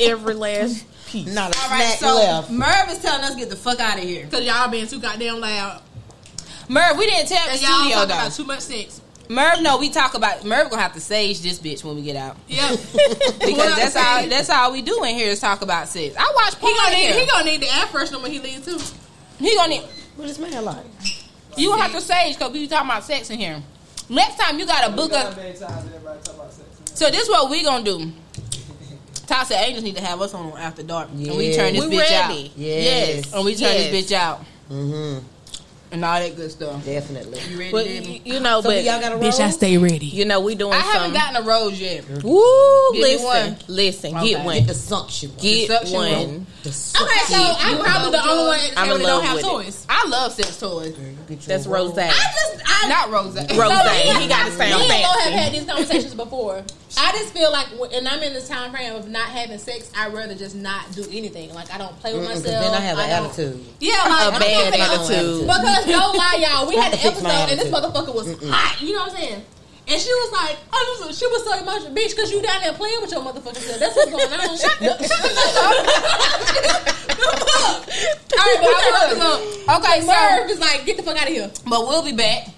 every 0.00 0.34
last 0.34 0.84
piece. 1.06 1.32
Not 1.34 1.54
a 1.54 1.58
All 1.62 1.70
right, 1.70 1.84
snack 1.84 1.98
so 1.98 2.14
left. 2.16 2.50
Merv 2.50 2.88
is 2.90 2.98
telling 3.00 3.22
us 3.24 3.30
to 3.32 3.38
get 3.38 3.48
the 3.48 3.56
fuck 3.56 3.80
out 3.80 3.96
of 3.98 4.04
here. 4.04 4.26
Cause 4.30 4.44
y'all 4.44 4.68
being 4.70 4.86
too 4.86 5.00
goddamn 5.00 5.40
loud. 5.40 5.82
Merv, 6.68 6.98
we 6.98 7.06
didn't 7.06 7.28
tell 7.28 7.44
the 7.46 7.52
y'all 7.52 7.78
studio 7.78 7.94
talking 7.94 8.08
though. 8.08 8.14
about 8.14 8.32
too 8.32 8.44
much 8.44 8.60
sex. 8.60 9.00
Merv, 9.28 9.60
no, 9.62 9.78
we 9.78 9.90
talk 9.90 10.14
about 10.14 10.44
Merv 10.44 10.70
gonna 10.70 10.82
have 10.82 10.94
to 10.94 11.00
sage 11.00 11.40
this 11.40 11.58
bitch 11.58 11.82
when 11.84 11.96
we 11.96 12.02
get 12.02 12.16
out 12.16 12.36
Yep. 12.48 12.70
because 13.40 13.76
that's 13.76 13.96
all 13.96 14.26
that's 14.28 14.50
all 14.50 14.72
we 14.72 14.82
do 14.82 15.02
in 15.04 15.14
here 15.14 15.30
is 15.30 15.40
talk 15.40 15.62
about 15.62 15.88
sex. 15.88 16.14
I 16.18 16.32
watch 16.36 16.54
He 16.54 16.60
porn 16.60 16.74
gonna 16.76 16.90
need 16.96 17.02
here. 17.02 17.20
he 17.20 17.26
gonna 17.26 17.44
need 17.44 17.60
the 17.60 17.66
air 17.66 17.86
freshener 17.86 18.22
when 18.22 18.30
he 18.30 18.38
leaves 18.40 18.64
too. 18.64 18.78
He 19.38 19.54
gonna 19.56 19.68
need. 19.68 19.82
What 20.16 20.28
is 20.30 20.38
man 20.38 20.64
like? 20.64 20.84
You 21.56 21.70
gonna 21.70 21.82
have 21.82 21.92
to 21.92 22.00
sage 22.00 22.36
because 22.36 22.52
we 22.52 22.60
be 22.60 22.66
talking 22.68 22.88
about 22.88 23.04
sex 23.04 23.30
in 23.30 23.38
here. 23.38 23.62
Next 24.08 24.38
time 24.38 24.58
you 24.58 24.66
gotta 24.66 24.92
book 24.94 25.12
How 25.12 25.28
a. 25.30 25.36
many 25.36 25.52
talk 25.58 25.70
about 25.70 26.52
sex? 26.52 26.80
So 26.94 27.10
this 27.10 27.28
what 27.28 27.50
we 27.50 27.62
gonna 27.64 27.84
do. 27.84 28.12
Toxic 29.26 29.56
Angels 29.58 29.82
need 29.82 29.96
to 29.96 30.02
have 30.02 30.20
us 30.20 30.32
on 30.34 30.56
after 30.56 30.84
dark, 30.84 31.08
and 31.10 31.36
we 31.36 31.52
turn 31.52 31.72
this 31.74 31.84
We 31.84 31.96
bitch 31.96 32.10
ready. 32.10 32.46
out. 32.46 32.56
Yes. 32.56 33.32
and 33.34 33.44
we 33.44 33.54
turn 33.56 33.74
Yes. 33.74 33.90
this 33.90 34.10
bitch 34.10 34.14
out 34.14 34.44
Mm-hmm. 34.70 35.26
And 35.92 36.04
all 36.04 36.18
that 36.18 36.36
good 36.36 36.50
stuff. 36.50 36.84
Definitely. 36.84 37.38
You 37.50 37.58
ready, 37.58 37.70
But 37.72 37.88
you, 37.88 38.20
you 38.34 38.40
know, 38.40 38.60
So 38.60 38.70
but 38.70 38.84
y'all 38.84 39.00
got 39.00 39.12
a 39.12 39.16
roll? 39.16 39.32
stay 39.32 39.78
ready. 39.78 40.06
you 40.06 40.24
know, 40.24 40.40
we 40.40 40.54
doing 40.54 40.72
I 40.74 40.78
haven't 40.78 41.02
some. 41.02 41.12
gotten 41.14 41.36
a 41.36 41.46
rose 41.46 41.80
yet. 41.80 42.04
Woo! 42.22 42.92
Give 42.92 43.02
me 43.02 43.16
Listen, 43.16 43.24
one. 43.24 43.56
listen, 43.68 44.16
Okay. 44.16 44.28
get 44.30 44.44
one, 44.44 44.58
Get 44.58 44.66
the 44.66 44.74
suction 44.74 45.30
one. 45.30 45.38
get 45.38 45.68
suction 45.68 45.94
one. 45.94 46.12
roll. 46.12 46.46
The 46.64 46.72
suction. 46.72 47.06
Okay, 47.06 47.20
so 47.26 47.54
I'm 47.58 47.78
probably 47.78 48.15
the 48.56 48.62
only 48.62 48.74
one 48.74 48.74
that 48.74 48.78
I'm 48.78 48.84
in 48.86 48.90
really 48.92 49.04
don't 49.04 49.14
love 49.16 49.24
have 49.24 49.36
with 49.36 49.44
it. 49.44 49.48
toys. 49.48 49.86
I 49.88 50.08
love 50.08 50.32
sex 50.32 50.58
toys, 50.60 50.96
That's 51.46 51.66
a 51.66 51.70
rose. 51.70 51.96
I 51.98 52.08
just 52.08 52.62
I 52.84 52.88
not 52.88 53.10
rose. 53.10 53.34
Rose. 53.36 53.46
So, 53.48 54.18
He 54.20 54.28
got 54.28 54.44
to 54.44 54.50
Me 54.50 54.56
sound 54.56 54.82
and 54.82 55.02
Lo 55.02 55.20
have 55.20 55.32
had 55.32 55.52
these 55.52 55.64
conversations 55.64 56.14
before. 56.14 56.62
I 56.98 57.12
just 57.12 57.32
feel 57.34 57.52
like, 57.52 57.66
when- 57.78 57.92
and 57.92 58.08
I'm 58.08 58.22
in 58.22 58.32
this 58.32 58.48
time 58.48 58.70
frame 58.70 58.94
of 58.94 59.08
not 59.08 59.28
having 59.28 59.58
sex. 59.58 59.90
I'd 59.94 60.14
rather 60.14 60.34
just 60.34 60.54
not 60.54 60.90
do 60.92 61.04
anything. 61.10 61.52
Like 61.54 61.72
I 61.72 61.78
don't 61.78 61.98
play 62.00 62.14
with 62.14 62.22
Mm-mm, 62.22 62.28
'cause 62.32 62.44
myself. 62.44 62.64
then 62.64 62.74
I 62.74 62.80
have 62.84 62.98
an 62.98 63.08
don't- 63.10 63.26
attitude. 63.30 63.64
Yeah, 63.80 63.92
like 63.96 64.32
A 64.32 64.36
I 64.36 64.38
bad 64.38 64.72
can't 64.74 64.92
attitude. 64.92 65.40
Because 65.46 65.86
no 65.86 66.10
lie, 66.12 66.46
y'all, 66.48 66.66
we 66.68 66.76
had 66.82 66.92
the 66.92 66.98
I 66.98 67.00
fix 67.02 67.22
my 67.22 67.30
episode 67.34 67.50
and 67.52 67.60
this 67.60 67.68
motherfucker 67.68 68.14
was 68.14 68.50
hot. 68.50 68.80
You 68.80 68.94
know 68.94 69.00
what 69.02 69.10
I'm 69.12 69.16
saying? 69.18 69.44
And 69.88 70.00
she 70.00 70.08
was 70.08 70.32
like, 70.32 70.58
oh, 70.72 71.12
she 71.14 71.26
was 71.26 71.44
so 71.44 71.58
emotional, 71.62 71.94
bitch, 71.94 72.10
because 72.10 72.32
you 72.32 72.42
down 72.42 72.60
there 72.60 72.72
playing 72.72 73.00
with 73.00 73.12
your 73.12 73.20
motherfucker 73.20 73.56
self. 73.56 73.78
That's 73.78 73.94
what's 73.94 74.10
going 74.10 74.32
on. 74.32 74.58
Shut 74.58 74.78
the 74.80 74.90
fuck. 75.06 76.96
All 78.36 78.42
right, 78.42 78.58
but 78.60 78.74
I 79.68 79.76
Okay, 79.78 80.00
so 80.00 80.06
Merv 80.06 80.50
is 80.50 80.58
like, 80.58 80.84
get 80.86 80.96
the 80.96 81.02
fuck 81.02 81.16
out 81.16 81.28
of 81.28 81.32
here. 81.32 81.50
but 81.68 81.86
we'll 81.86 82.04
be 82.04 82.12
back 82.12 82.48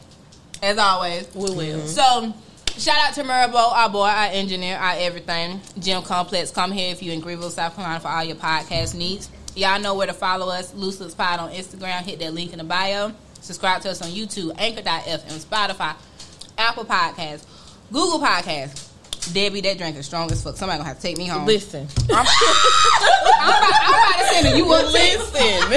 as 0.62 0.78
always. 0.78 1.28
We 1.34 1.50
will. 1.50 1.80
Mm-hmm. 1.80 1.86
So, 1.86 2.34
shout 2.78 2.96
out 2.98 3.14
to 3.14 3.22
Merbo, 3.24 3.72
our 3.72 3.90
boy, 3.90 4.06
our 4.06 4.28
engineer, 4.32 4.76
our 4.76 4.94
everything. 4.96 5.60
Gym 5.78 6.02
Complex, 6.02 6.50
come 6.50 6.72
here 6.72 6.92
if 6.92 7.02
you're 7.02 7.14
in 7.14 7.20
Greenville, 7.20 7.50
South 7.50 7.76
Carolina 7.76 8.00
for 8.00 8.08
all 8.08 8.24
your 8.24 8.36
podcast 8.36 8.94
needs. 8.94 9.30
Y'all 9.54 9.80
know 9.80 9.94
where 9.94 10.06
to 10.06 10.12
follow 10.12 10.48
us. 10.48 10.72
Loose 10.74 11.00
Lips 11.00 11.14
Pod 11.14 11.40
on 11.40 11.50
Instagram. 11.50 12.02
Hit 12.02 12.20
that 12.20 12.32
link 12.32 12.52
in 12.52 12.58
the 12.58 12.64
bio. 12.64 13.12
Subscribe 13.40 13.82
to 13.82 13.90
us 13.90 14.02
on 14.02 14.08
YouTube, 14.08 14.52
Anchor.fm, 14.58 15.22
and 15.22 15.40
Spotify, 15.40 15.94
Apple 16.58 16.84
Podcasts, 16.84 17.46
Google 17.92 18.18
Podcasts. 18.18 18.86
Debbie, 19.32 19.60
that 19.62 19.78
drink 19.78 19.96
is 19.96 20.06
strong 20.06 20.30
as 20.30 20.42
fuck. 20.42 20.56
Somebody 20.56 20.78
gonna 20.78 20.88
have 20.88 20.96
to 20.96 21.02
take 21.02 21.18
me 21.18 21.26
home. 21.26 21.44
Listen, 21.44 21.86
I'm, 22.10 22.10
I'm, 22.10 23.48
about, 23.48 23.72
I'm 23.82 23.94
about 23.94 24.18
to 24.18 24.24
send. 24.42 24.58
You 24.58 24.72
up 24.72 24.92
listen. 24.92 25.72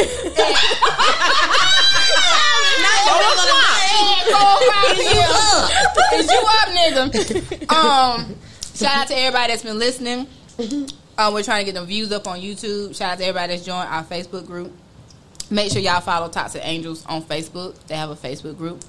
Is 6.13 6.31
you 6.31 6.39
up, 6.39 6.69
nigga? 6.69 7.73
Um, 7.73 8.35
shout 8.75 8.95
out 8.95 9.07
to 9.07 9.17
everybody 9.17 9.53
that's 9.53 9.63
been 9.63 9.79
listening. 9.79 10.27
Um, 11.17 11.33
we're 11.33 11.43
trying 11.43 11.65
to 11.65 11.71
get 11.71 11.79
the 11.79 11.85
views 11.85 12.11
up 12.11 12.27
on 12.27 12.39
YouTube. 12.39 12.95
Shout 12.95 13.13
out 13.13 13.17
to 13.19 13.25
everybody 13.25 13.53
that's 13.53 13.65
joined 13.65 13.89
our 13.89 14.03
Facebook 14.03 14.45
group. 14.45 14.71
Make 15.49 15.71
sure 15.71 15.81
y'all 15.81 15.99
follow 16.01 16.29
Toxic 16.29 16.61
Angels 16.63 17.05
on 17.05 17.23
Facebook. 17.23 17.75
They 17.87 17.95
have 17.95 18.09
a 18.09 18.15
Facebook 18.15 18.57
group. 18.57 18.83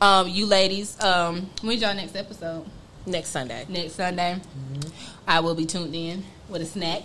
Um, 0.00 0.28
you 0.28 0.46
ladies, 0.46 0.98
um, 1.02 1.50
when's 1.62 1.82
y'all 1.82 1.94
next 1.94 2.16
episode? 2.16 2.64
Next 3.06 3.30
Sunday. 3.30 3.66
Next 3.68 3.94
Sunday. 3.94 4.40
I 5.28 5.40
will 5.40 5.54
be 5.54 5.66
tuned 5.66 5.94
in 5.94 6.24
with 6.48 6.62
a 6.62 6.66
snack 6.66 7.02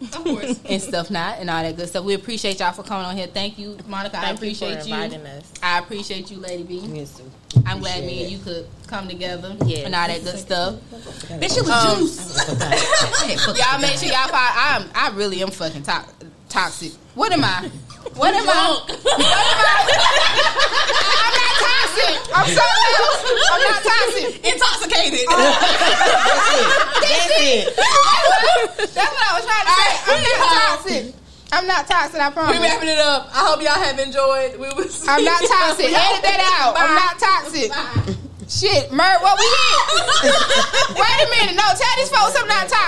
Of 0.00 0.12
course. 0.24 0.60
and 0.68 0.82
stuff 0.82 1.10
not 1.10 1.38
and 1.38 1.48
all 1.48 1.62
that 1.62 1.76
good 1.76 1.88
stuff. 1.88 2.04
We 2.04 2.14
appreciate 2.14 2.58
y'all 2.58 2.72
for 2.72 2.82
coming 2.82 3.06
on 3.06 3.16
here. 3.16 3.28
Thank 3.28 3.58
you, 3.58 3.76
Monica. 3.86 4.18
I 4.18 4.34
Thank 4.34 4.42
you 4.42 4.54
for 4.54 4.64
appreciate 4.64 4.86
you. 4.88 4.94
inviting 4.94 5.26
us. 5.26 5.52
I 5.62 5.78
appreciate 5.78 6.30
you, 6.32 6.38
Lady 6.38 6.64
B. 6.64 6.78
Yes, 6.92 7.12
sir. 7.16 7.24
I'm 7.66 7.78
glad 7.80 8.00
me 8.04 8.06
Appreciate 8.06 8.22
and 8.22 8.32
you 8.32 8.38
could 8.38 8.66
come 8.88 9.08
together 9.08 9.56
Yes. 9.64 9.84
and 9.86 9.94
all 9.94 10.06
that 10.08 10.24
good 10.24 10.38
stuff. 10.38 10.74
Bitch, 10.90 11.56
it 11.58 11.62
was 11.62 11.70
Um, 11.70 11.98
juice. 11.98 13.58
Y'all 13.58 13.80
make 13.80 13.98
sure 13.98 14.08
y'all 14.08 14.28
follow. 14.28 14.50
I'm 14.56 14.90
I 14.94 15.10
really 15.14 15.42
am 15.42 15.50
fucking 15.50 15.82
to- 15.84 16.04
toxic. 16.48 16.92
What 17.14 17.30
am 17.32 17.44
I? 17.44 17.70
What 18.14 18.34
am 18.34 18.48
I? 18.48 18.82
What 18.82 18.90
am 18.90 19.22
I? 19.22 19.82
I'm 21.22 21.34
not 21.38 21.54
toxic. 21.62 22.14
I'm 22.34 22.48
something 22.50 22.92
else. 22.98 23.20
I'm 23.52 23.62
not 23.62 23.80
toxic. 23.82 24.30
Intoxicated. 24.42 25.26
That's 27.02 27.28
it. 27.40 27.76
That's 28.92 29.12
what 29.12 29.24
I 29.24 29.32
was 29.38 29.44
trying 29.46 29.66
to 29.66 29.74
say. 29.78 29.90
I'm 30.12 30.22
not 30.22 30.38
toxic. 30.50 31.14
I'm 31.52 31.66
not 31.66 31.86
toxic. 31.86 32.20
I 32.20 32.30
promise. 32.30 32.52
we 32.52 32.58
promise. 32.58 32.72
wrapping 32.72 32.88
it 32.88 32.98
up. 32.98 33.28
I 33.32 33.44
hope 33.44 33.60
y'all 33.60 33.76
have 33.76 33.98
enjoyed. 34.00 34.56
We 34.58 34.68
was 34.72 35.04
I'm 35.06 35.24
not 35.24 35.40
toxic. 35.40 35.92
Edit 35.92 36.22
that 36.24 36.40
out. 36.60 36.74
I'm 36.76 36.94
not 36.96 37.20
toxic. 37.20 37.70
Shit, 38.52 38.92
Mer, 38.92 39.16
what 39.24 39.40
we 39.40 39.48
hit? 39.48 40.28
Wait 41.00 41.18
a 41.24 41.28
minute. 41.32 41.56
No, 41.56 41.64
tell 41.72 41.94
these 41.96 42.12
folks 42.12 42.36
I'm 42.36 42.48
not 42.48 42.68
toxic. 42.68 42.82